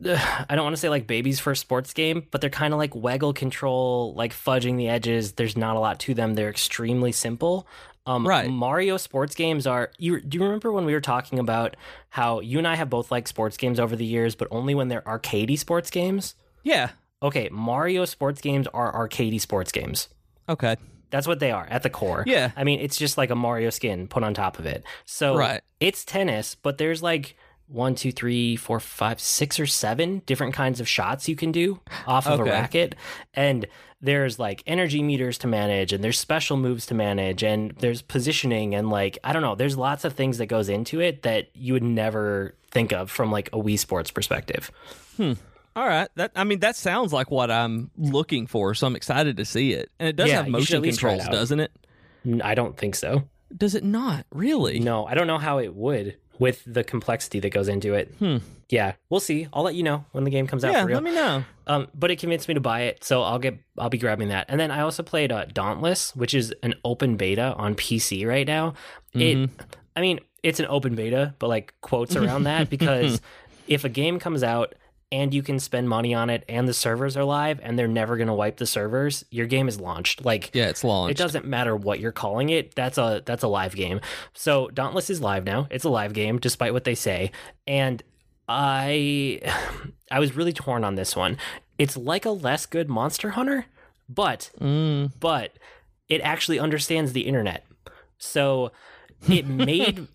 I 0.04 0.54
don't 0.54 0.62
want 0.64 0.74
to 0.76 0.80
say 0.80 0.88
like 0.88 1.06
baby's 1.06 1.40
first 1.40 1.60
sports 1.60 1.92
game, 1.92 2.26
but 2.30 2.40
they're 2.40 2.50
kind 2.50 2.72
of 2.72 2.78
like 2.78 2.94
waggle 2.94 3.32
control, 3.32 4.14
like 4.14 4.32
fudging 4.32 4.76
the 4.76 4.88
edges. 4.88 5.32
There's 5.32 5.56
not 5.56 5.76
a 5.76 5.80
lot 5.80 5.98
to 6.00 6.14
them. 6.14 6.34
They're 6.34 6.50
extremely 6.50 7.10
simple. 7.12 7.66
Um, 8.08 8.26
right. 8.26 8.50
Mario 8.50 8.96
sports 8.96 9.34
games 9.34 9.66
are. 9.66 9.90
You 9.98 10.20
do 10.20 10.38
you 10.38 10.44
remember 10.44 10.72
when 10.72 10.86
we 10.86 10.94
were 10.94 11.00
talking 11.00 11.38
about 11.38 11.76
how 12.08 12.40
you 12.40 12.58
and 12.58 12.66
I 12.66 12.74
have 12.74 12.88
both 12.88 13.10
liked 13.10 13.28
sports 13.28 13.56
games 13.56 13.78
over 13.78 13.94
the 13.94 14.06
years, 14.06 14.34
but 14.34 14.48
only 14.50 14.74
when 14.74 14.88
they're 14.88 15.02
arcadey 15.02 15.58
sports 15.58 15.90
games? 15.90 16.34
Yeah. 16.64 16.90
Okay, 17.22 17.48
Mario 17.50 18.04
sports 18.04 18.40
games 18.40 18.66
are 18.68 18.92
arcadey 18.92 19.40
sports 19.40 19.72
games. 19.72 20.08
Okay. 20.48 20.76
That's 21.10 21.26
what 21.26 21.40
they 21.40 21.50
are 21.50 21.66
at 21.70 21.82
the 21.82 21.90
core. 21.90 22.22
Yeah. 22.26 22.52
I 22.56 22.64
mean, 22.64 22.80
it's 22.80 22.96
just 22.96 23.18
like 23.18 23.30
a 23.30 23.34
Mario 23.34 23.70
skin 23.70 24.08
put 24.08 24.22
on 24.22 24.34
top 24.34 24.58
of 24.58 24.66
it. 24.66 24.84
So 25.04 25.36
right. 25.36 25.62
it's 25.80 26.04
tennis, 26.04 26.54
but 26.54 26.78
there's 26.78 27.02
like 27.02 27.36
one, 27.66 27.94
two, 27.94 28.12
three, 28.12 28.56
four, 28.56 28.80
five, 28.80 29.20
six 29.20 29.58
or 29.60 29.66
seven 29.66 30.22
different 30.26 30.54
kinds 30.54 30.80
of 30.80 30.88
shots 30.88 31.28
you 31.28 31.36
can 31.36 31.52
do 31.52 31.80
off 32.06 32.26
of 32.26 32.40
okay. 32.40 32.50
a 32.50 32.52
racket. 32.52 32.94
And 33.34 33.66
there's 34.00 34.38
like 34.38 34.62
energy 34.66 35.02
meters 35.02 35.38
to 35.38 35.46
manage 35.46 35.92
and 35.92 36.02
there's 36.04 36.18
special 36.18 36.56
moves 36.56 36.86
to 36.86 36.94
manage 36.94 37.42
and 37.42 37.72
there's 37.78 38.02
positioning 38.02 38.74
and 38.74 38.90
like 38.90 39.18
I 39.24 39.32
don't 39.32 39.42
know, 39.42 39.54
there's 39.54 39.76
lots 39.76 40.04
of 40.04 40.12
things 40.12 40.38
that 40.38 40.46
goes 40.46 40.68
into 40.68 41.00
it 41.00 41.22
that 41.22 41.48
you 41.54 41.72
would 41.72 41.82
never 41.82 42.54
think 42.70 42.92
of 42.92 43.10
from 43.10 43.32
like 43.32 43.48
a 43.48 43.56
Wii 43.56 43.78
Sports 43.78 44.10
perspective. 44.10 44.70
Hmm. 45.16 45.32
All 45.74 45.86
right. 45.86 46.08
That 46.16 46.32
I 46.36 46.44
mean 46.44 46.60
that 46.60 46.76
sounds 46.76 47.12
like 47.12 47.30
what 47.30 47.50
I'm 47.50 47.90
looking 47.96 48.46
for, 48.46 48.74
so 48.74 48.86
I'm 48.86 48.96
excited 48.96 49.36
to 49.38 49.44
see 49.44 49.72
it. 49.72 49.90
And 49.98 50.08
it 50.08 50.16
does 50.16 50.28
yeah, 50.28 50.36
have 50.36 50.48
motion 50.48 50.82
controls, 50.82 51.26
it 51.26 51.32
doesn't 51.32 51.60
it? 51.60 51.72
I 52.42 52.54
don't 52.54 52.76
think 52.76 52.94
so. 52.94 53.24
Does 53.56 53.74
it 53.74 53.84
not? 53.84 54.26
Really? 54.30 54.78
No, 54.78 55.06
I 55.06 55.14
don't 55.14 55.26
know 55.26 55.38
how 55.38 55.58
it 55.58 55.74
would 55.74 56.16
with 56.38 56.62
the 56.66 56.84
complexity 56.84 57.40
that 57.40 57.50
goes 57.50 57.68
into 57.68 57.94
it. 57.94 58.14
Hmm. 58.18 58.38
Yeah, 58.68 58.94
we'll 59.08 59.20
see. 59.20 59.48
I'll 59.52 59.62
let 59.62 59.74
you 59.74 59.82
know 59.82 60.04
when 60.12 60.24
the 60.24 60.30
game 60.30 60.46
comes 60.46 60.64
out. 60.64 60.72
Yeah, 60.72 60.82
for 60.82 60.88
real. 60.88 60.96
let 60.96 61.04
me 61.04 61.14
know. 61.14 61.44
Um, 61.66 61.88
but 61.94 62.10
it 62.10 62.18
convinced 62.18 62.48
me 62.48 62.54
to 62.54 62.60
buy 62.60 62.82
it, 62.82 63.02
so 63.02 63.22
I'll 63.22 63.38
get 63.38 63.58
I'll 63.78 63.88
be 63.88 63.98
grabbing 63.98 64.28
that. 64.28 64.46
And 64.48 64.60
then 64.60 64.70
I 64.70 64.80
also 64.80 65.02
played 65.02 65.32
uh, 65.32 65.46
Dauntless, 65.46 66.14
which 66.14 66.34
is 66.34 66.54
an 66.62 66.74
open 66.84 67.16
beta 67.16 67.54
on 67.54 67.74
PC 67.74 68.26
right 68.26 68.46
now. 68.46 68.74
Mm-hmm. 69.14 69.44
It, 69.44 69.50
I 69.96 70.00
mean, 70.00 70.20
it's 70.42 70.60
an 70.60 70.66
open 70.68 70.94
beta, 70.94 71.34
but 71.38 71.48
like 71.48 71.74
quotes 71.80 72.14
around 72.14 72.44
that 72.44 72.68
because 72.70 73.20
if 73.66 73.84
a 73.84 73.88
game 73.88 74.18
comes 74.18 74.42
out 74.42 74.74
and 75.10 75.32
you 75.32 75.42
can 75.42 75.58
spend 75.58 75.88
money 75.88 76.14
on 76.14 76.28
it 76.30 76.44
and 76.48 76.68
the 76.68 76.74
servers 76.74 77.16
are 77.16 77.24
live 77.24 77.60
and 77.62 77.78
they're 77.78 77.88
never 77.88 78.16
going 78.16 78.28
to 78.28 78.34
wipe 78.34 78.58
the 78.58 78.66
servers 78.66 79.24
your 79.30 79.46
game 79.46 79.68
is 79.68 79.80
launched. 79.80 80.24
Like 80.24 80.50
yeah 80.54 80.68
it's 80.68 80.84
launched. 80.84 81.12
it 81.12 81.22
doesn't 81.22 81.44
matter 81.44 81.74
what 81.74 82.00
you're 82.00 82.12
calling 82.12 82.50
it 82.50 82.74
that's 82.74 82.98
a 82.98 83.22
that's 83.24 83.42
a 83.42 83.48
live 83.48 83.74
game. 83.74 84.00
So 84.34 84.68
dauntless 84.68 85.10
is 85.10 85.20
live 85.20 85.44
now. 85.44 85.66
It's 85.70 85.84
a 85.84 85.90
live 85.90 86.12
game 86.12 86.38
despite 86.38 86.72
what 86.72 86.84
they 86.84 86.94
say. 86.94 87.32
And 87.66 88.02
i 88.48 89.40
i 90.10 90.18
was 90.18 90.36
really 90.36 90.52
torn 90.52 90.84
on 90.84 90.94
this 90.94 91.16
one. 91.16 91.38
It's 91.78 91.96
like 91.96 92.24
a 92.26 92.30
less 92.30 92.66
good 92.66 92.88
monster 92.88 93.30
hunter 93.30 93.66
but 94.08 94.50
mm. 94.60 95.12
but 95.20 95.52
it 96.08 96.20
actually 96.22 96.58
understands 96.58 97.12
the 97.12 97.22
internet. 97.22 97.66
So 98.18 98.72
it 99.28 99.46
made 99.46 100.08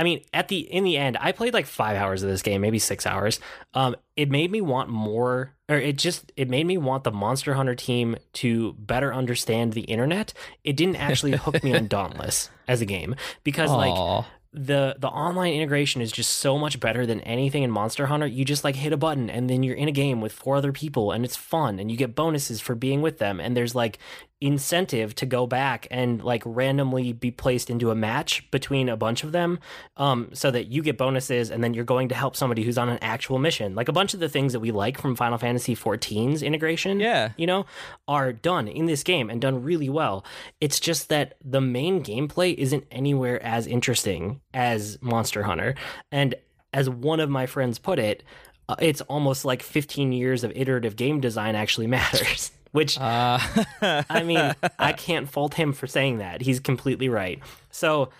I 0.00 0.02
mean, 0.02 0.24
at 0.32 0.48
the 0.48 0.60
in 0.60 0.82
the 0.82 0.96
end, 0.96 1.18
I 1.20 1.32
played 1.32 1.52
like 1.52 1.66
five 1.66 1.94
hours 1.94 2.22
of 2.22 2.30
this 2.30 2.40
game, 2.40 2.62
maybe 2.62 2.78
six 2.78 3.06
hours. 3.06 3.38
Um, 3.74 3.94
it 4.16 4.30
made 4.30 4.50
me 4.50 4.62
want 4.62 4.88
more, 4.88 5.52
or 5.68 5.76
it 5.76 5.98
just 5.98 6.32
it 6.38 6.48
made 6.48 6.66
me 6.66 6.78
want 6.78 7.04
the 7.04 7.10
Monster 7.10 7.52
Hunter 7.52 7.74
team 7.74 8.16
to 8.34 8.72
better 8.78 9.12
understand 9.12 9.74
the 9.74 9.82
internet. 9.82 10.32
It 10.64 10.74
didn't 10.74 10.96
actually 10.96 11.32
hook 11.32 11.62
me 11.62 11.76
on 11.76 11.86
Dauntless 11.88 12.48
as 12.66 12.80
a 12.80 12.86
game 12.86 13.14
because 13.44 13.68
Aww. 13.68 13.76
like 13.76 14.24
the 14.54 14.96
the 14.98 15.08
online 15.08 15.52
integration 15.52 16.00
is 16.00 16.10
just 16.10 16.38
so 16.38 16.56
much 16.56 16.80
better 16.80 17.04
than 17.04 17.20
anything 17.20 17.62
in 17.62 17.70
Monster 17.70 18.06
Hunter. 18.06 18.26
You 18.26 18.46
just 18.46 18.64
like 18.64 18.76
hit 18.76 18.94
a 18.94 18.96
button 18.96 19.28
and 19.28 19.50
then 19.50 19.62
you're 19.62 19.76
in 19.76 19.86
a 19.86 19.92
game 19.92 20.22
with 20.22 20.32
four 20.32 20.56
other 20.56 20.72
people 20.72 21.12
and 21.12 21.26
it's 21.26 21.36
fun 21.36 21.78
and 21.78 21.90
you 21.90 21.98
get 21.98 22.14
bonuses 22.14 22.62
for 22.62 22.74
being 22.74 23.02
with 23.02 23.18
them 23.18 23.38
and 23.38 23.54
there's 23.54 23.74
like 23.74 23.98
incentive 24.40 25.14
to 25.14 25.26
go 25.26 25.46
back 25.46 25.86
and 25.90 26.22
like 26.24 26.42
randomly 26.46 27.12
be 27.12 27.30
placed 27.30 27.68
into 27.68 27.90
a 27.90 27.94
match 27.94 28.50
between 28.50 28.88
a 28.88 28.96
bunch 28.96 29.22
of 29.22 29.32
them 29.32 29.58
um, 29.98 30.30
so 30.32 30.50
that 30.50 30.68
you 30.68 30.82
get 30.82 30.96
bonuses 30.96 31.50
and 31.50 31.62
then 31.62 31.74
you're 31.74 31.84
going 31.84 32.08
to 32.08 32.14
help 32.14 32.34
somebody 32.34 32.62
who's 32.62 32.78
on 32.78 32.88
an 32.88 32.98
actual 33.02 33.38
mission. 33.38 33.74
Like 33.74 33.88
a 33.88 33.92
bunch 33.92 34.14
of 34.14 34.20
the 34.20 34.30
things 34.30 34.54
that 34.54 34.60
we 34.60 34.70
like 34.70 34.98
from 34.98 35.14
final 35.14 35.36
fantasy 35.36 35.76
14's 35.76 36.42
integration 36.42 37.00
yeah. 37.00 37.32
you 37.36 37.46
know 37.46 37.66
are 38.08 38.32
done 38.32 38.66
in 38.66 38.86
this 38.86 39.02
game 39.02 39.28
and 39.28 39.40
done 39.40 39.62
really 39.62 39.90
well. 39.90 40.24
It's 40.60 40.80
just 40.80 41.10
that 41.10 41.34
the 41.44 41.60
main 41.60 42.02
gameplay 42.02 42.54
isn't 42.54 42.84
anywhere 42.90 43.42
as 43.42 43.66
interesting 43.66 44.40
as 44.54 44.98
monster 45.02 45.42
hunter. 45.42 45.74
And 46.10 46.34
as 46.72 46.88
one 46.88 47.20
of 47.20 47.28
my 47.28 47.44
friends 47.46 47.78
put 47.78 47.98
it 47.98 48.22
uh, 48.68 48.76
it's 48.78 49.00
almost 49.02 49.44
like 49.44 49.64
15 49.64 50.12
years 50.12 50.44
of 50.44 50.52
iterative 50.54 50.94
game 50.94 51.20
design 51.20 51.56
actually 51.56 51.86
matters 51.98 52.52
which 52.72 52.98
uh. 52.98 53.38
I 53.82 54.22
mean, 54.22 54.54
I 54.78 54.92
can't 54.92 55.28
fault 55.28 55.54
him 55.54 55.72
for 55.72 55.86
saying 55.86 56.18
that. 56.18 56.40
He's 56.42 56.60
completely 56.60 57.08
right. 57.08 57.40
So, 57.70 58.10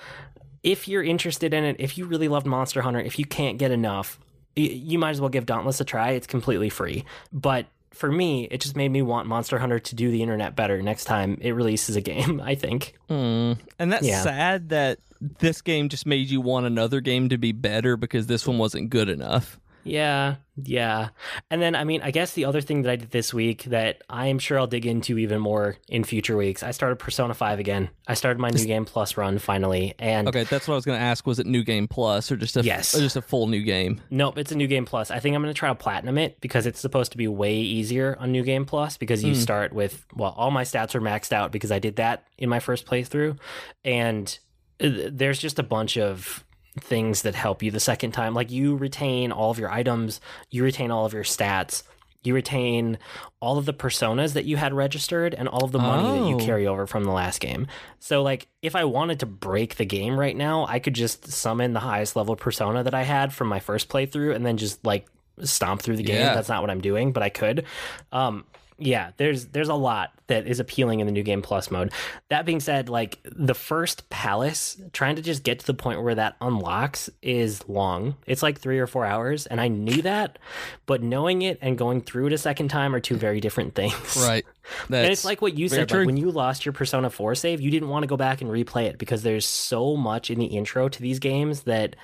if 0.62 0.88
you're 0.88 1.02
interested 1.02 1.54
in 1.54 1.64
it, 1.64 1.76
if 1.78 1.96
you 1.96 2.06
really 2.06 2.28
loved 2.28 2.46
Monster 2.46 2.82
Hunter, 2.82 3.00
if 3.00 3.18
you 3.18 3.24
can't 3.24 3.58
get 3.58 3.70
enough, 3.70 4.18
you 4.56 4.98
might 4.98 5.10
as 5.10 5.20
well 5.20 5.30
give 5.30 5.46
Dauntless 5.46 5.80
a 5.80 5.84
try. 5.84 6.10
It's 6.10 6.26
completely 6.26 6.68
free. 6.68 7.04
But 7.32 7.66
for 7.92 8.10
me, 8.10 8.44
it 8.50 8.60
just 8.60 8.76
made 8.76 8.90
me 8.90 9.02
want 9.02 9.26
Monster 9.26 9.58
Hunter 9.58 9.78
to 9.78 9.94
do 9.94 10.10
the 10.10 10.22
internet 10.22 10.54
better 10.54 10.80
next 10.82 11.04
time 11.04 11.38
it 11.40 11.52
releases 11.52 11.96
a 11.96 12.00
game, 12.00 12.40
I 12.44 12.54
think. 12.54 12.94
Mm. 13.08 13.58
And 13.78 13.92
that's 13.92 14.06
yeah. 14.06 14.22
sad 14.22 14.68
that 14.70 14.98
this 15.38 15.60
game 15.60 15.88
just 15.88 16.06
made 16.06 16.30
you 16.30 16.40
want 16.40 16.66
another 16.66 17.00
game 17.00 17.28
to 17.28 17.38
be 17.38 17.52
better 17.52 17.96
because 17.96 18.26
this 18.26 18.46
one 18.46 18.58
wasn't 18.58 18.90
good 18.90 19.08
enough. 19.08 19.58
Yeah, 19.84 20.36
yeah. 20.56 21.08
And 21.50 21.60
then, 21.60 21.74
I 21.74 21.84
mean, 21.84 22.02
I 22.02 22.10
guess 22.10 22.32
the 22.34 22.44
other 22.44 22.60
thing 22.60 22.82
that 22.82 22.90
I 22.90 22.96
did 22.96 23.10
this 23.10 23.32
week 23.32 23.64
that 23.64 24.02
I 24.08 24.26
am 24.26 24.38
sure 24.38 24.58
I'll 24.58 24.66
dig 24.66 24.86
into 24.86 25.18
even 25.18 25.40
more 25.40 25.76
in 25.88 26.04
future 26.04 26.36
weeks, 26.36 26.62
I 26.62 26.70
started 26.70 26.96
Persona 26.96 27.34
5 27.34 27.58
again. 27.58 27.90
I 28.06 28.14
started 28.14 28.38
my 28.40 28.50
New 28.50 28.64
Game 28.64 28.84
Plus 28.84 29.16
run 29.16 29.38
finally. 29.38 29.94
And 29.98 30.28
Okay, 30.28 30.44
that's 30.44 30.68
what 30.68 30.74
I 30.74 30.76
was 30.76 30.84
going 30.84 30.98
to 30.98 31.04
ask. 31.04 31.26
Was 31.26 31.38
it 31.38 31.46
New 31.46 31.64
Game 31.64 31.88
Plus 31.88 32.30
or 32.30 32.36
just 32.36 32.56
a, 32.56 32.62
yes. 32.62 32.92
just 32.92 33.16
a 33.16 33.22
full 33.22 33.46
New 33.46 33.62
Game? 33.62 34.00
Nope, 34.10 34.38
it's 34.38 34.52
a 34.52 34.56
New 34.56 34.66
Game 34.66 34.84
Plus. 34.84 35.10
I 35.10 35.18
think 35.18 35.34
I'm 35.34 35.42
going 35.42 35.52
to 35.52 35.58
try 35.58 35.68
to 35.68 35.74
platinum 35.74 36.18
it 36.18 36.40
because 36.40 36.66
it's 36.66 36.80
supposed 36.80 37.12
to 37.12 37.18
be 37.18 37.28
way 37.28 37.56
easier 37.56 38.16
on 38.20 38.32
New 38.32 38.42
Game 38.42 38.66
Plus 38.66 38.96
because 38.96 39.24
you 39.24 39.32
mm. 39.32 39.36
start 39.36 39.72
with, 39.72 40.06
well, 40.14 40.34
all 40.36 40.50
my 40.50 40.64
stats 40.64 40.94
are 40.94 41.00
maxed 41.00 41.32
out 41.32 41.52
because 41.52 41.72
I 41.72 41.78
did 41.78 41.96
that 41.96 42.26
in 42.38 42.48
my 42.48 42.60
first 42.60 42.86
playthrough. 42.86 43.38
And 43.84 44.38
uh, 44.80 45.08
there's 45.10 45.38
just 45.38 45.58
a 45.58 45.62
bunch 45.62 45.96
of 45.96 46.44
things 46.78 47.22
that 47.22 47.34
help 47.34 47.62
you 47.62 47.70
the 47.70 47.80
second 47.80 48.12
time. 48.12 48.34
Like 48.34 48.50
you 48.50 48.76
retain 48.76 49.32
all 49.32 49.50
of 49.50 49.58
your 49.58 49.70
items, 49.70 50.20
you 50.50 50.62
retain 50.62 50.90
all 50.90 51.04
of 51.04 51.12
your 51.12 51.24
stats, 51.24 51.82
you 52.22 52.34
retain 52.34 52.98
all 53.40 53.56
of 53.56 53.64
the 53.64 53.72
personas 53.72 54.34
that 54.34 54.44
you 54.44 54.56
had 54.56 54.74
registered 54.74 55.34
and 55.34 55.48
all 55.48 55.64
of 55.64 55.72
the 55.72 55.78
money 55.78 56.08
oh. 56.08 56.22
that 56.22 56.28
you 56.28 56.36
oh. 56.36 56.38
carry 56.38 56.66
over 56.66 56.86
from 56.86 57.04
the 57.04 57.12
last 57.12 57.40
game. 57.40 57.66
So 57.98 58.22
like 58.22 58.46
if 58.62 58.76
I 58.76 58.84
wanted 58.84 59.20
to 59.20 59.26
break 59.26 59.76
the 59.76 59.86
game 59.86 60.18
right 60.18 60.36
now, 60.36 60.66
I 60.68 60.78
could 60.78 60.94
just 60.94 61.30
summon 61.30 61.72
the 61.72 61.80
highest 61.80 62.16
level 62.16 62.36
persona 62.36 62.84
that 62.84 62.94
I 62.94 63.02
had 63.02 63.32
from 63.32 63.48
my 63.48 63.60
first 63.60 63.88
playthrough 63.88 64.34
and 64.34 64.44
then 64.44 64.58
just 64.58 64.84
like 64.84 65.06
stomp 65.42 65.80
through 65.80 65.96
the 65.96 66.02
game. 66.02 66.20
Yeah. 66.20 66.34
That's 66.34 66.50
not 66.50 66.60
what 66.60 66.70
I'm 66.70 66.82
doing, 66.82 67.12
but 67.12 67.22
I 67.22 67.30
could. 67.30 67.64
Um 68.12 68.44
yeah, 68.80 69.10
there's 69.18 69.46
there's 69.46 69.68
a 69.68 69.74
lot 69.74 70.12
that 70.28 70.46
is 70.46 70.58
appealing 70.58 71.00
in 71.00 71.06
the 71.06 71.12
new 71.12 71.22
game 71.22 71.42
plus 71.42 71.70
mode. 71.70 71.92
That 72.28 72.46
being 72.46 72.60
said, 72.60 72.88
like 72.88 73.18
the 73.24 73.54
first 73.54 74.08
palace, 74.08 74.80
trying 74.92 75.16
to 75.16 75.22
just 75.22 75.42
get 75.42 75.60
to 75.60 75.66
the 75.66 75.74
point 75.74 76.02
where 76.02 76.14
that 76.14 76.36
unlocks 76.40 77.10
is 77.20 77.68
long. 77.68 78.16
It's 78.26 78.42
like 78.42 78.58
three 78.58 78.78
or 78.78 78.86
four 78.86 79.04
hours, 79.04 79.46
and 79.46 79.60
I 79.60 79.68
knew 79.68 80.02
that, 80.02 80.38
but 80.86 81.02
knowing 81.02 81.42
it 81.42 81.58
and 81.60 81.76
going 81.76 82.00
through 82.00 82.28
it 82.28 82.32
a 82.32 82.38
second 82.38 82.68
time 82.68 82.94
are 82.94 83.00
two 83.00 83.16
very 83.16 83.40
different 83.40 83.74
things. 83.74 84.16
Right. 84.16 84.46
That's 84.88 85.04
and 85.04 85.12
it's 85.12 85.24
like 85.24 85.42
what 85.42 85.58
you 85.58 85.68
said. 85.68 85.90
Like 85.90 86.06
when 86.06 86.16
you 86.16 86.30
lost 86.30 86.64
your 86.64 86.72
Persona 86.72 87.10
4 87.10 87.34
save, 87.34 87.60
you 87.60 87.70
didn't 87.70 87.88
want 87.88 88.04
to 88.04 88.06
go 88.06 88.16
back 88.16 88.40
and 88.40 88.50
replay 88.50 88.84
it 88.84 88.98
because 88.98 89.22
there's 89.22 89.46
so 89.46 89.96
much 89.96 90.30
in 90.30 90.38
the 90.38 90.46
intro 90.46 90.88
to 90.88 91.02
these 91.02 91.18
games 91.18 91.62
that 91.62 91.96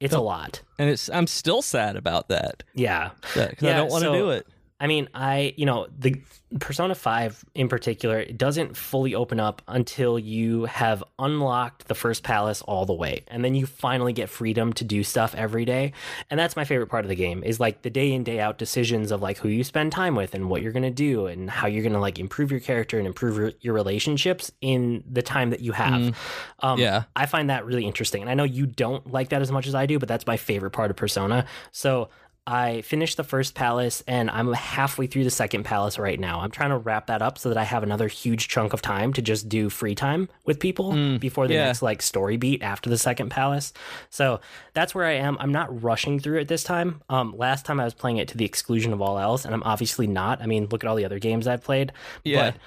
it's 0.00 0.14
a 0.14 0.20
lot. 0.20 0.62
And 0.78 0.90
it's 0.90 1.08
I'm 1.08 1.26
still 1.26 1.62
sad 1.62 1.96
about 1.96 2.28
that. 2.28 2.62
Yeah. 2.74 3.10
Because 3.34 3.54
yeah, 3.60 3.70
I 3.70 3.76
don't 3.78 3.90
want 3.90 4.02
to 4.02 4.08
so, 4.08 4.14
do 4.14 4.30
it. 4.30 4.46
I 4.80 4.86
mean, 4.86 5.08
I, 5.12 5.54
you 5.56 5.66
know, 5.66 5.88
the 5.98 6.20
Persona 6.60 6.94
5 6.94 7.44
in 7.54 7.68
particular 7.68 8.20
it 8.20 8.38
doesn't 8.38 8.76
fully 8.76 9.14
open 9.14 9.38
up 9.38 9.60
until 9.68 10.18
you 10.18 10.64
have 10.64 11.04
unlocked 11.18 11.88
the 11.88 11.94
first 11.94 12.22
palace 12.22 12.62
all 12.62 12.86
the 12.86 12.94
way. 12.94 13.24
And 13.26 13.44
then 13.44 13.54
you 13.54 13.66
finally 13.66 14.12
get 14.12 14.30
freedom 14.30 14.72
to 14.74 14.84
do 14.84 15.02
stuff 15.02 15.34
every 15.34 15.64
day. 15.64 15.92
And 16.30 16.38
that's 16.38 16.56
my 16.56 16.64
favorite 16.64 16.86
part 16.86 17.04
of 17.04 17.08
the 17.08 17.16
game 17.16 17.42
is 17.42 17.60
like 17.60 17.82
the 17.82 17.90
day 17.90 18.12
in 18.12 18.24
day 18.24 18.40
out 18.40 18.56
decisions 18.56 19.10
of 19.10 19.20
like 19.20 19.38
who 19.38 19.48
you 19.48 19.64
spend 19.64 19.92
time 19.92 20.14
with 20.14 20.34
and 20.34 20.48
what 20.48 20.62
you're 20.62 20.72
going 20.72 20.84
to 20.84 20.90
do 20.90 21.26
and 21.26 21.50
how 21.50 21.66
you're 21.66 21.82
going 21.82 21.92
to 21.92 21.98
like 21.98 22.18
improve 22.18 22.50
your 22.50 22.60
character 22.60 22.98
and 22.98 23.06
improve 23.06 23.36
your, 23.36 23.52
your, 23.60 23.74
relationships 23.78 24.50
in 24.60 25.04
the 25.08 25.22
time 25.22 25.50
that 25.50 25.60
you 25.60 25.72
have. 25.72 26.00
Mm, 26.00 26.14
um, 26.60 26.78
yeah. 26.80 27.04
I 27.14 27.26
find 27.26 27.50
that 27.50 27.64
really 27.66 27.84
interesting. 27.84 28.22
And 28.22 28.30
I 28.30 28.34
know 28.34 28.44
you 28.44 28.66
don't 28.66 29.12
like 29.12 29.28
that 29.28 29.42
as 29.42 29.52
much 29.52 29.66
as 29.66 29.74
I 29.74 29.86
do, 29.86 29.98
but 29.98 30.08
that's 30.08 30.26
my 30.26 30.36
favorite 30.36 30.70
part 30.70 30.90
of 30.90 30.96
Persona. 30.96 31.46
So 31.70 32.08
I 32.48 32.80
finished 32.80 33.18
the 33.18 33.24
first 33.24 33.54
palace 33.54 34.02
and 34.06 34.30
I'm 34.30 34.50
halfway 34.54 35.06
through 35.06 35.24
the 35.24 35.30
second 35.30 35.64
palace 35.64 35.98
right 35.98 36.18
now. 36.18 36.40
I'm 36.40 36.50
trying 36.50 36.70
to 36.70 36.78
wrap 36.78 37.08
that 37.08 37.20
up 37.20 37.36
so 37.36 37.50
that 37.50 37.58
I 37.58 37.64
have 37.64 37.82
another 37.82 38.08
huge 38.08 38.48
chunk 38.48 38.72
of 38.72 38.80
time 38.80 39.12
to 39.12 39.22
just 39.22 39.50
do 39.50 39.68
free 39.68 39.94
time 39.94 40.30
with 40.46 40.58
people 40.58 40.94
mm, 40.94 41.20
before 41.20 41.46
the 41.46 41.52
yeah. 41.52 41.66
next 41.66 41.82
like 41.82 42.00
story 42.00 42.38
beat 42.38 42.62
after 42.62 42.88
the 42.88 42.96
second 42.96 43.28
palace. 43.28 43.74
So 44.08 44.40
that's 44.72 44.94
where 44.94 45.04
I 45.04 45.12
am. 45.12 45.36
I'm 45.40 45.52
not 45.52 45.82
rushing 45.82 46.20
through 46.20 46.38
it 46.38 46.48
this 46.48 46.64
time. 46.64 47.02
Um, 47.10 47.36
last 47.36 47.66
time 47.66 47.80
I 47.80 47.84
was 47.84 47.92
playing 47.92 48.16
it 48.16 48.28
to 48.28 48.38
the 48.38 48.46
exclusion 48.46 48.94
of 48.94 49.02
all 49.02 49.18
else, 49.18 49.44
and 49.44 49.52
I'm 49.52 49.62
obviously 49.64 50.06
not. 50.06 50.40
I 50.40 50.46
mean, 50.46 50.68
look 50.70 50.82
at 50.82 50.88
all 50.88 50.96
the 50.96 51.04
other 51.04 51.18
games 51.18 51.46
I've 51.46 51.62
played. 51.62 51.92
Yeah. 52.24 52.52
But 52.52 52.60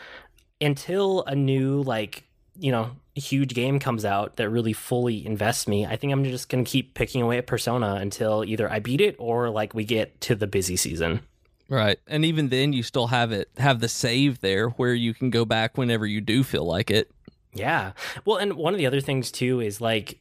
until 0.64 1.24
a 1.24 1.34
new 1.34 1.82
like 1.82 2.24
you 2.60 2.72
know 2.72 2.92
huge 3.20 3.54
game 3.54 3.80
comes 3.80 4.06
out 4.06 4.38
that 4.38 4.50
really 4.50 4.74
fully 4.74 5.26
invests 5.26 5.68
me, 5.68 5.86
I 5.86 5.96
think 5.96 6.14
I'm 6.14 6.24
just 6.24 6.50
going 6.50 6.64
to 6.64 6.70
keep 6.70 6.94
picking 6.94 7.22
away 7.22 7.38
at 7.38 7.48
Persona 7.48 7.96
until 7.96 8.44
either 8.46 8.72
I 8.72 8.80
beat 8.80 9.02
it 9.02 9.16
or 9.20 9.50
like 9.50 9.74
we 9.74 9.84
get 9.84 10.22
to 10.22 10.36
the 10.36 10.48
busy 10.48 10.78
season. 10.78 11.22
Right. 11.68 12.00
And 12.08 12.26
even 12.26 12.50
then 12.50 12.74
you 12.74 12.84
still 12.84 13.08
have 13.08 13.32
it 13.32 13.50
have 13.58 13.80
the 13.80 13.88
save 13.88 14.42
there 14.42 14.70
where 14.70 14.94
you 14.94 15.14
can 15.14 15.30
go 15.30 15.46
back 15.46 15.78
whenever 15.78 16.06
you 16.06 16.20
do 16.20 16.44
feel 16.44 16.66
like 16.66 16.92
it. 16.92 17.10
Yeah. 17.54 17.94
Well, 18.26 18.38
and 18.38 18.54
one 18.54 18.74
of 18.74 18.78
the 18.78 18.88
other 18.88 19.02
things 19.02 19.32
too 19.32 19.62
is 19.62 19.80
like 19.80 20.20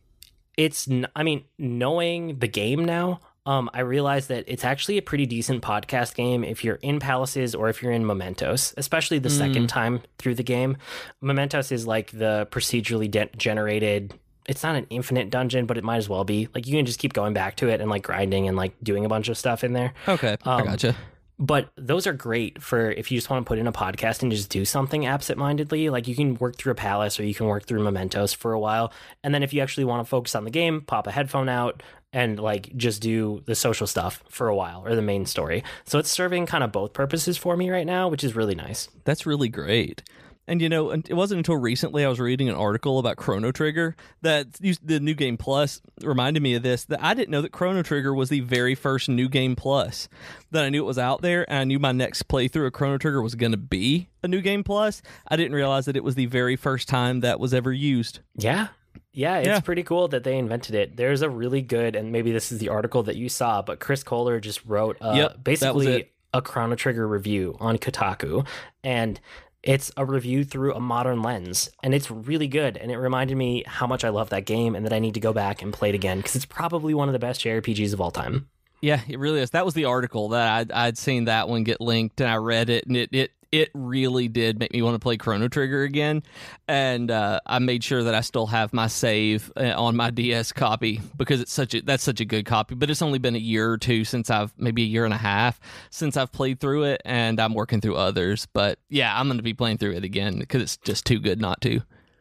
it's 0.57 0.88
I 1.16 1.22
mean, 1.22 1.45
knowing 1.59 2.38
the 2.38 2.49
game 2.49 2.84
now, 2.84 3.20
um, 3.47 3.70
I 3.72 3.80
realized 3.80 4.28
that 4.28 4.45
it's 4.47 4.64
actually 4.64 4.99
a 4.99 5.03
pretty 5.03 5.26
decent 5.26 5.62
podcast 5.62 6.14
game 6.14 6.45
if 6.45 6.62
you're 6.62 6.76
in 6.76 7.01
Palaces 7.01 7.55
or 7.55 7.68
if 7.68 7.82
you're 7.82 7.93
in 7.93 8.05
Mementos, 8.05 8.74
especially 8.76 9.18
the 9.18 9.28
mm. 9.28 9.38
second 9.38 9.68
time 9.68 10.03
through 10.18 10.34
the 10.34 10.43
game. 10.43 10.76
Mementos 11.22 11.72
is 11.72 11.86
like 11.86 12.11
the 12.11 12.47
procedurally 12.51 13.11
de- 13.11 13.30
generated. 13.36 14.14
It's 14.47 14.62
not 14.62 14.74
an 14.76 14.86
infinite 14.91 15.30
dungeon, 15.30 15.66
but 15.66 15.78
it 15.78 15.84
might 15.84 15.97
as 15.97 16.09
well 16.09 16.24
be. 16.24 16.49
Like 16.55 16.66
you 16.66 16.76
can 16.76 16.84
just 16.84 16.99
keep 16.99 17.12
going 17.12 17.32
back 17.32 17.57
to 17.57 17.68
it 17.68 17.80
and 17.80 17.91
like 17.91 18.03
grinding 18.03 18.47
and 18.47 18.57
like 18.57 18.74
doing 18.82 19.05
a 19.05 19.09
bunch 19.09 19.28
of 19.28 19.38
stuff 19.38 19.64
in 19.64 19.72
there. 19.72 19.95
Okay, 20.07 20.36
um, 20.43 20.62
I 20.62 20.64
gotcha. 20.64 20.97
But 21.38 21.70
those 21.76 22.07
are 22.07 22.12
great 22.12 22.61
for 22.62 22.91
if 22.91 23.11
you 23.11 23.16
just 23.16 23.30
want 23.30 23.47
to 23.47 23.49
put 23.49 23.59
in 23.59 23.66
a 23.66 23.72
podcast 23.72 24.22
and 24.22 24.30
just 24.30 24.51
do 24.51 24.66
something 24.66 25.07
absent-mindedly. 25.07 25.88
Like 25.88 26.07
you 26.07 26.14
can 26.14 26.34
work 26.34 26.57
through 26.57 26.72
a 26.72 26.74
palace 26.74 27.18
or 27.18 27.24
you 27.24 27.32
can 27.32 27.47
work 27.47 27.64
through 27.64 27.82
mementos 27.82 28.34
for 28.34 28.53
a 28.53 28.61
while, 28.61 28.93
and 29.24 29.34
then 29.34 29.43
if 29.43 29.55
you 29.55 29.62
actually 29.62 29.84
want 29.84 30.05
to 30.05 30.09
focus 30.09 30.34
on 30.34 30.45
the 30.45 30.51
game, 30.51 30.82
pop 30.82 31.07
a 31.07 31.11
headphone 31.11 31.49
out, 31.49 31.82
and 32.12 32.38
like 32.40 32.76
just 32.76 33.00
do 33.00 33.42
the 33.46 33.54
social 33.54 33.86
stuff 33.86 34.22
for 34.28 34.48
a 34.48 34.54
while 34.54 34.82
or 34.84 34.94
the 34.94 35.02
main 35.02 35.26
story. 35.26 35.62
So 35.84 35.98
it's 35.98 36.11
serving 36.11 36.46
kind 36.46 36.64
of 36.64 36.72
both 36.72 36.92
purposes 36.92 37.36
for 37.36 37.56
me 37.56 37.70
right 37.70 37.86
now, 37.86 38.08
which 38.08 38.24
is 38.24 38.34
really 38.34 38.54
nice. 38.54 38.88
That's 39.04 39.26
really 39.26 39.48
great. 39.48 40.02
And 40.48 40.61
you 40.61 40.68
know, 40.68 40.90
it 40.90 41.12
wasn't 41.12 41.38
until 41.38 41.56
recently 41.56 42.04
I 42.04 42.08
was 42.08 42.18
reading 42.18 42.48
an 42.48 42.56
article 42.56 42.98
about 42.98 43.16
Chrono 43.16 43.52
Trigger 43.52 43.94
that 44.22 44.54
the 44.54 44.98
New 44.98 45.14
Game 45.14 45.36
Plus 45.36 45.80
reminded 46.02 46.42
me 46.42 46.54
of 46.54 46.64
this. 46.64 46.86
That 46.86 47.00
I 47.00 47.14
didn't 47.14 47.30
know 47.30 47.42
that 47.42 47.52
Chrono 47.52 47.84
Trigger 47.84 48.12
was 48.12 48.30
the 48.30 48.40
very 48.40 48.74
first 48.74 49.08
New 49.08 49.28
Game 49.28 49.54
Plus. 49.54 50.08
That 50.50 50.64
I 50.64 50.70
knew 50.70 50.82
it 50.82 50.86
was 50.86 50.98
out 50.98 51.22
there, 51.22 51.48
and 51.48 51.58
I 51.61 51.64
knew 51.64 51.78
my 51.78 51.92
next 51.92 52.26
playthrough 52.26 52.66
of 52.66 52.72
Chrono 52.72 52.98
Trigger 52.98 53.22
was 53.22 53.36
going 53.36 53.52
to 53.52 53.58
be 53.58 54.08
a 54.24 54.28
New 54.28 54.40
Game 54.40 54.64
Plus. 54.64 55.02
I 55.28 55.36
didn't 55.36 55.54
realize 55.54 55.84
that 55.84 55.96
it 55.96 56.02
was 56.02 56.16
the 56.16 56.26
very 56.26 56.56
first 56.56 56.88
time 56.88 57.20
that 57.20 57.38
was 57.38 57.54
ever 57.54 57.72
used. 57.72 58.18
Yeah, 58.34 58.68
yeah, 59.12 59.38
it's 59.38 59.47
yeah. 59.47 59.61
pretty 59.61 59.82
cool 59.82 60.09
that 60.09 60.24
they 60.24 60.38
invented 60.38 60.74
it. 60.74 60.97
There's 60.97 61.22
a 61.22 61.30
really 61.30 61.62
good, 61.62 61.97
and 61.97 62.12
maybe 62.12 62.32
this 62.32 62.53
is 62.53 62.59
the 62.59 62.68
article 62.68 63.03
that 63.05 63.16
you 63.16 63.28
saw, 63.28 63.62
but 63.62 63.80
Chris 63.80 64.03
Kohler 64.03 64.38
just 64.41 64.64
wrote 64.64 64.97
uh, 65.01 65.12
yep, 65.16 65.43
basically 65.43 66.11
a 66.32 66.41
Chrono 66.41 66.76
Trigger 66.76 67.07
review 67.09 67.57
on 67.61 67.78
Kotaku, 67.78 68.47
and 68.84 69.20
it's 69.62 69.91
a 69.97 70.05
review 70.05 70.45
through 70.45 70.74
a 70.74 70.80
modern 70.80 71.22
lens, 71.22 71.70
and 71.82 71.95
it's 71.95 72.11
really 72.11 72.49
good. 72.49 72.76
And 72.76 72.91
it 72.91 72.97
reminded 72.97 73.36
me 73.36 73.64
how 73.66 73.86
much 73.86 74.05
I 74.05 74.11
love 74.11 74.30
that 74.30 74.45
game, 74.47 74.74
and 74.76 74.86
that 74.86 74.93
I 74.93 75.01
need 75.01 75.14
to 75.14 75.20
go 75.20 75.32
back 75.32 75.61
and 75.61 75.72
play 75.72 75.88
it 75.88 75.95
again 75.95 76.18
because 76.18 76.36
it's 76.36 76.47
probably 76.47 76.95
one 76.95 77.09
of 77.09 77.12
the 77.12 77.18
best 77.18 77.41
JRPGs 77.41 77.93
of 77.93 78.01
all 78.01 78.11
time. 78.11 78.49
Yeah, 78.80 79.01
it 79.09 79.18
really 79.18 79.41
is. 79.41 79.51
That 79.51 79.64
was 79.64 79.74
the 79.74 79.84
article 79.84 80.30
that 80.30 80.51
I'd, 80.51 80.72
I'd 80.72 80.99
seen 80.99 81.24
that 81.24 81.49
one 81.49 81.64
get 81.64 81.80
linked, 81.80 82.20
and 82.20 82.30
I 82.30 82.36
read 82.36 82.70
it, 82.70 82.86
and 82.86 82.97
it 82.97 83.11
it 83.12 83.32
it 83.53 83.70
really 83.74 84.28
did 84.28 84.59
make 84.59 84.72
me 84.72 84.80
want 84.82 84.94
to 84.94 84.98
play 84.98 85.16
Chrono 85.16 85.48
Trigger 85.48 85.82
again. 85.82 86.22
And 86.68 87.11
uh, 87.11 87.40
I 87.46 87.59
made 87.59 87.82
sure 87.82 88.05
that 88.05 88.14
I 88.14 88.20
still 88.20 88.46
have 88.46 88.72
my 88.72 88.86
save 88.86 89.51
uh, 89.57 89.74
on 89.76 89.96
my 89.96 90.11
DS 90.11 90.53
copy 90.53 91.01
because 91.16 91.40
it's 91.40 91.53
such 91.53 91.74
a 91.74 91.82
that's 91.82 92.03
such 92.03 92.20
a 92.20 92.24
good 92.24 92.46
copy. 92.46 92.74
But 92.74 92.90
it's 92.90 93.03
only 93.03 93.18
been 93.18 93.34
a 93.34 93.38
year 93.40 93.70
or 93.70 93.78
two 93.78 94.05
since 94.05 94.30
I've 94.30 94.53
maybe 94.57 94.82
a 94.82 94.86
year 94.86 95.05
and 95.05 95.14
a 95.14 95.18
half 95.18 95.59
since 95.90 96.16
I've 96.16 96.32
played 96.32 96.61
through 96.61 96.84
it, 96.84 97.03
and 97.05 97.40
I'm 97.40 97.55
working 97.55 97.80
through 97.80 97.96
others. 97.96 98.46
But 98.53 98.78
yeah, 98.88 99.18
I'm 99.18 99.26
going 99.26 99.38
to 99.38 99.42
be 99.42 99.55
playing 99.55 99.78
through 99.78 99.92
it 99.92 100.05
again 100.05 100.38
because 100.38 100.62
it's 100.62 100.76
just 100.76 101.05
too 101.05 101.18
good 101.18 101.40
not 101.40 101.61
to. 101.62 101.80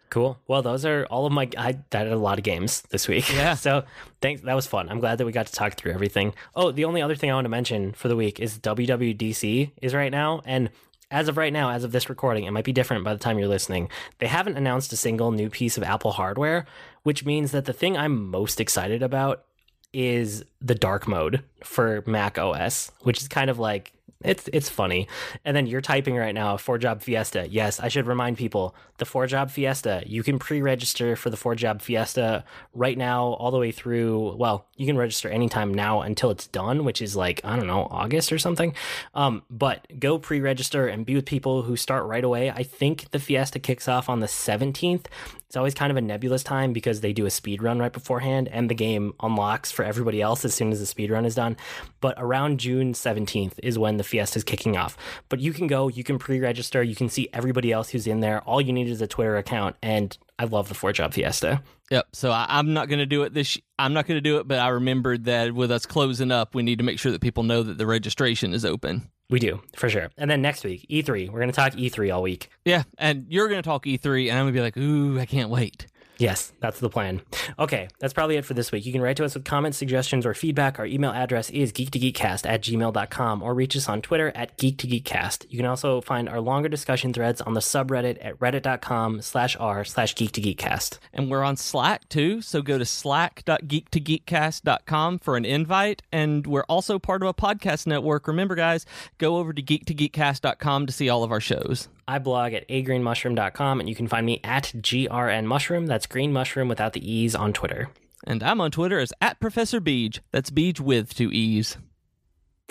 Cool. 0.09 0.39
Well, 0.47 0.63
those 0.63 0.86
are 0.86 1.05
all 1.05 1.27
of 1.27 1.32
my. 1.32 1.47
I 1.55 1.73
did 1.73 2.11
a 2.11 2.17
lot 2.17 2.39
of 2.39 2.43
games 2.43 2.82
this 2.89 3.07
week. 3.07 3.32
Yeah. 3.32 3.53
so 3.55 3.84
thanks. 4.21 4.41
That 4.41 4.55
was 4.55 4.65
fun. 4.65 4.89
I'm 4.89 4.99
glad 4.99 5.19
that 5.19 5.25
we 5.25 5.32
got 5.32 5.45
to 5.45 5.53
talk 5.53 5.75
through 5.75 5.91
everything. 5.91 6.34
Oh, 6.55 6.71
the 6.71 6.86
only 6.86 7.03
other 7.03 7.15
thing 7.15 7.30
I 7.30 7.36
want 7.36 7.45
to 7.45 7.49
mention 7.49 7.93
for 7.93 8.07
the 8.07 8.15
week 8.15 8.39
is 8.39 8.57
WWDC 8.57 9.71
is 9.84 9.93
right 9.93 10.11
now, 10.11 10.41
and 10.45 10.71
as 11.12 11.28
of 11.28 11.38
right 11.38 11.53
now, 11.53 11.72
as 11.72 11.84
of 11.84 11.91
this 11.91 12.10
recording, 12.10 12.43
it 12.43 12.51
might 12.51 12.66
be 12.66 12.74
different 12.74 13.03
by 13.03 13.14
the 13.14 13.20
time 13.20 13.39
you're 13.39 13.47
listening. 13.47 13.89
They 14.20 14.28
haven't 14.28 14.57
announced 14.57 14.93
a 14.93 14.97
single 14.97 15.32
new 15.32 15.49
piece 15.49 15.78
of 15.78 15.84
Apple 15.84 16.12
hardware, 16.12 16.66
which 17.03 17.26
means 17.26 17.51
that 17.51 17.66
the 17.66 17.74
thing 17.74 17.97
I'm 17.97 18.30
most 18.30 18.62
excited 18.62 19.01
about 19.01 19.45
is 19.91 20.43
the 20.62 20.76
dark 20.76 21.07
mode 21.07 21.43
for 21.64 22.03
Mac 22.05 22.38
OS, 22.38 22.91
which 23.01 23.22
is 23.22 23.28
kind 23.28 23.49
of 23.49 23.57
like 23.57 23.91
it's 24.24 24.49
it's 24.51 24.70
funny. 24.70 25.07
And 25.45 25.55
then 25.55 25.66
you're 25.66 25.82
typing 25.82 26.16
right 26.16 26.36
now 26.36 26.55
a 26.55 26.57
four 26.57 26.78
job 26.78 27.01
fiesta. 27.01 27.47
Yes, 27.49 27.80
I 27.80 27.88
should 27.88 28.05
remind 28.05 28.38
people 28.38 28.76
the 28.99 29.05
four 29.05 29.27
job 29.27 29.49
fiesta. 29.49 30.03
You 30.05 30.23
can 30.23 30.39
pre-register 30.39 31.15
for 31.15 31.29
the 31.29 31.37
four 31.37 31.55
job 31.55 31.81
fiesta 31.81 32.43
right 32.73 32.97
now, 32.97 33.23
all 33.33 33.51
the 33.51 33.57
way 33.57 33.71
through. 33.71 34.35
Well, 34.35 34.67
you 34.77 34.85
can 34.85 34.97
register 34.97 35.29
anytime 35.29 35.73
now 35.73 36.01
until 36.01 36.29
it's 36.29 36.47
done, 36.47 36.85
which 36.85 37.01
is 37.01 37.15
like 37.15 37.41
I 37.43 37.55
don't 37.55 37.67
know 37.67 37.87
August 37.89 38.31
or 38.31 38.37
something. 38.37 38.73
Um, 39.15 39.43
but 39.49 39.87
go 39.99 40.19
pre-register 40.19 40.87
and 40.87 41.05
be 41.05 41.15
with 41.15 41.25
people 41.25 41.63
who 41.63 41.75
start 41.75 42.05
right 42.05 42.23
away. 42.23 42.51
I 42.51 42.63
think 42.63 43.11
the 43.11 43.19
fiesta 43.19 43.59
kicks 43.59 43.87
off 43.87 44.09
on 44.09 44.19
the 44.19 44.27
17th. 44.27 45.05
It's 45.49 45.57
always 45.57 45.73
kind 45.73 45.89
of 45.89 45.97
a 45.97 46.01
nebulous 46.01 46.43
time 46.43 46.73
because 46.73 47.01
they 47.01 47.11
do 47.11 47.25
a 47.25 47.31
speed 47.31 47.63
run 47.63 47.79
right 47.79 47.91
beforehand, 47.91 48.47
and 48.49 48.69
the 48.69 48.75
game 48.75 49.15
unlocks 49.19 49.71
for 49.71 49.83
everybody 49.83 50.21
else 50.21 50.45
as 50.45 50.53
soon 50.53 50.71
as 50.71 50.79
the 50.79 50.85
speed 50.85 51.09
run 51.09 51.25
is 51.25 51.33
done. 51.33 51.57
But 52.01 52.13
around 52.19 52.59
June 52.59 52.93
17th 52.93 53.53
is 53.63 53.79
when 53.79 53.97
the 53.97 54.03
Fiesta 54.03 54.37
is 54.37 54.43
kicking 54.43 54.77
off. 54.77 54.95
But 55.27 55.39
you 55.39 55.51
can 55.51 55.65
go, 55.65 55.87
you 55.87 56.03
can 56.03 56.19
pre 56.19 56.39
register, 56.39 56.83
you 56.83 56.95
can 56.95 57.09
see 57.09 57.29
everybody 57.33 57.71
else 57.71 57.89
who's 57.89 58.05
in 58.05 58.19
there. 58.19 58.41
All 58.41 58.61
you 58.61 58.71
need 58.71 58.88
is 58.89 59.01
a 59.01 59.07
Twitter 59.07 59.37
account. 59.37 59.75
And 59.81 60.17
I 60.37 60.45
love 60.45 60.69
the 60.69 60.75
four 60.75 60.91
job 60.93 61.13
Fiesta. 61.13 61.61
Yep. 61.91 62.07
So 62.13 62.31
I, 62.31 62.59
am 62.59 62.73
not 62.73 62.87
going 62.87 62.99
to 62.99 63.05
do 63.05 63.23
it 63.23 63.33
this. 63.33 63.57
I'm 63.77 63.93
not 63.93 64.07
going 64.07 64.17
to 64.17 64.21
do 64.21 64.37
it, 64.37 64.47
but 64.47 64.59
I 64.59 64.69
remembered 64.69 65.25
that 65.25 65.53
with 65.53 65.71
us 65.71 65.85
closing 65.85 66.31
up, 66.31 66.55
we 66.55 66.63
need 66.63 66.77
to 66.77 66.83
make 66.83 66.99
sure 66.99 67.11
that 67.11 67.21
people 67.21 67.43
know 67.43 67.63
that 67.63 67.77
the 67.77 67.87
registration 67.87 68.53
is 68.53 68.63
open. 68.65 69.09
We 69.29 69.39
do 69.39 69.61
for 69.75 69.89
sure. 69.89 70.09
And 70.17 70.29
then 70.29 70.41
next 70.41 70.63
week, 70.63 70.87
E3. 70.89 71.29
We're 71.29 71.39
going 71.39 71.51
to 71.51 71.55
talk 71.55 71.73
E3 71.73 72.13
all 72.13 72.23
week. 72.23 72.49
Yeah, 72.65 72.83
and 72.97 73.27
you're 73.29 73.47
going 73.47 73.61
to 73.61 73.67
talk 73.67 73.85
E3, 73.85 74.29
and 74.29 74.37
I'm 74.37 74.45
going 74.45 74.53
to 74.53 74.57
be 74.57 74.61
like, 74.61 74.77
ooh, 74.77 75.19
I 75.19 75.25
can't 75.25 75.51
wait. 75.51 75.85
Yes, 76.20 76.51
that's 76.59 76.80
the 76.82 76.89
plan. 76.89 77.22
Okay, 77.57 77.88
that's 77.99 78.13
probably 78.13 78.36
it 78.36 78.43
for 78.43 78.53
this 78.53 78.74
week. 78.74 78.86
You 78.86 78.91
can 78.91 79.01
write 79.01 79.15
to 79.17 79.24
us 79.24 79.36
with 79.36 79.45
comments, 79.45 79.78
suggestions, 79.78 80.26
or 80.26 80.34
feedback. 80.34 80.78
Our 80.78 80.86
email 80.86 81.11
address 81.11 81.49
is 81.49 81.72
geek2geekcast 81.72 82.45
at 82.45 82.61
gmail.com 82.61 83.41
or 83.41 83.53
reach 83.53 83.78
us 83.78 83.88
on 83.88 84.01
Twitter 84.01 84.34
at 84.36 84.57
geek2geekcast. 84.57 85.45
You 85.49 85.55
can 85.57 85.65
also 85.65 86.01
find 86.01 86.28
our 86.28 86.41
longer 86.41 86.67
discussion 86.67 87.13
threads 87.13 87.39
on 87.39 87.53
the 87.53 87.61
subreddit 87.61 88.17
at 88.22 88.38
reddit.com 88.39 89.22
slash 89.22 89.55
r 89.61 89.86
slash 89.86 90.13
geek2geekcast. 90.13 90.99
And 91.13 91.32
we're 91.32 91.43
on 91.43 91.55
Slack 91.55 92.09
too, 92.09 92.41
so 92.41 92.61
go 92.61 92.78
to 92.78 92.86
slack.geek2geekcast.com 92.86 95.20
for 95.20 95.38
an 95.38 95.45
invite. 95.45 96.01
And 96.11 96.45
we're 96.45 96.63
also 96.63 96.99
part 96.99 97.24
of 97.24 97.30
a 97.30 97.34
podcast 97.34 97.88
network. 97.88 98.28
Remember, 98.28 98.55
guys, 98.55 98.86
go 99.20 99.38
over 99.38 99.53
to 99.53 99.61
geek2geekcast.com 99.61 100.86
to 100.86 100.91
see 100.91 101.07
all 101.07 101.24
of 101.24 101.32
our 101.32 101.39
shows. 101.39 101.88
I 102.10 102.18
blog 102.18 102.53
at 102.53 102.68
agreenmushroom.com, 102.70 103.80
and 103.80 103.88
you 103.88 103.93
can 103.93 104.07
find 104.07 104.26
me 104.26 104.41
at 104.43 104.74
grnmushroom. 104.76 105.86
That's 105.86 106.07
green 106.07 106.34
mushroom 106.34 106.68
without 106.68 106.93
the 106.93 107.07
E's 107.07 107.36
on 107.36 107.53
Twitter. 107.53 107.89
And 108.26 108.41
I'm 108.41 108.60
on 108.62 108.72
Twitter 108.72 108.97
as 108.97 109.14
at 109.22 109.39
Professor 109.39 109.80
Beej. 109.80 110.20
That's 110.32 110.49
Beej 110.49 110.80
with 110.80 111.14
two 111.14 111.30
E's. 111.32 111.78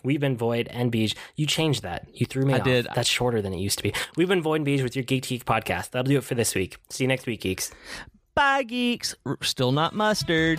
We've 0.03 0.19
been 0.19 0.37
Void 0.37 0.67
and 0.73 0.91
Beej. 0.91 1.15
You 1.37 1.47
changed 1.47 1.85
that. 1.85 2.09
You 2.13 2.27
threw 2.27 2.47
me 2.47 2.55
I 2.55 2.59
off. 2.59 2.65
did. 2.65 2.89
That's 2.97 3.09
shorter 3.09 3.41
than 3.41 3.55
it 3.55 3.61
used 3.61 3.79
to 3.79 3.85
be. 3.85 3.95
We've 4.17 4.29
been 4.29 4.43
Void 4.43 4.57
and 4.57 4.67
Beej 4.67 4.83
with 4.83 4.97
your 4.97 5.05
Geek 5.05 5.29
Geek 5.29 5.45
podcast. 5.45 5.91
That'll 5.91 6.11
do 6.11 6.19
it 6.19 6.25
for 6.25 6.35
this 6.35 6.57
week. 6.57 6.79
See 6.91 7.05
you 7.05 7.09
next 7.09 7.27
week, 7.27 7.41
geeks. 7.41 7.71
Bye, 8.35 8.65
geeks. 8.65 9.15
Still 9.43 9.71
not 9.71 9.95
mustard. 9.95 10.59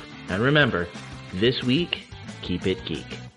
And 0.31 0.41
remember, 0.41 0.87
this 1.33 1.61
week, 1.61 2.07
keep 2.41 2.65
it 2.65 2.85
geek. 2.85 3.30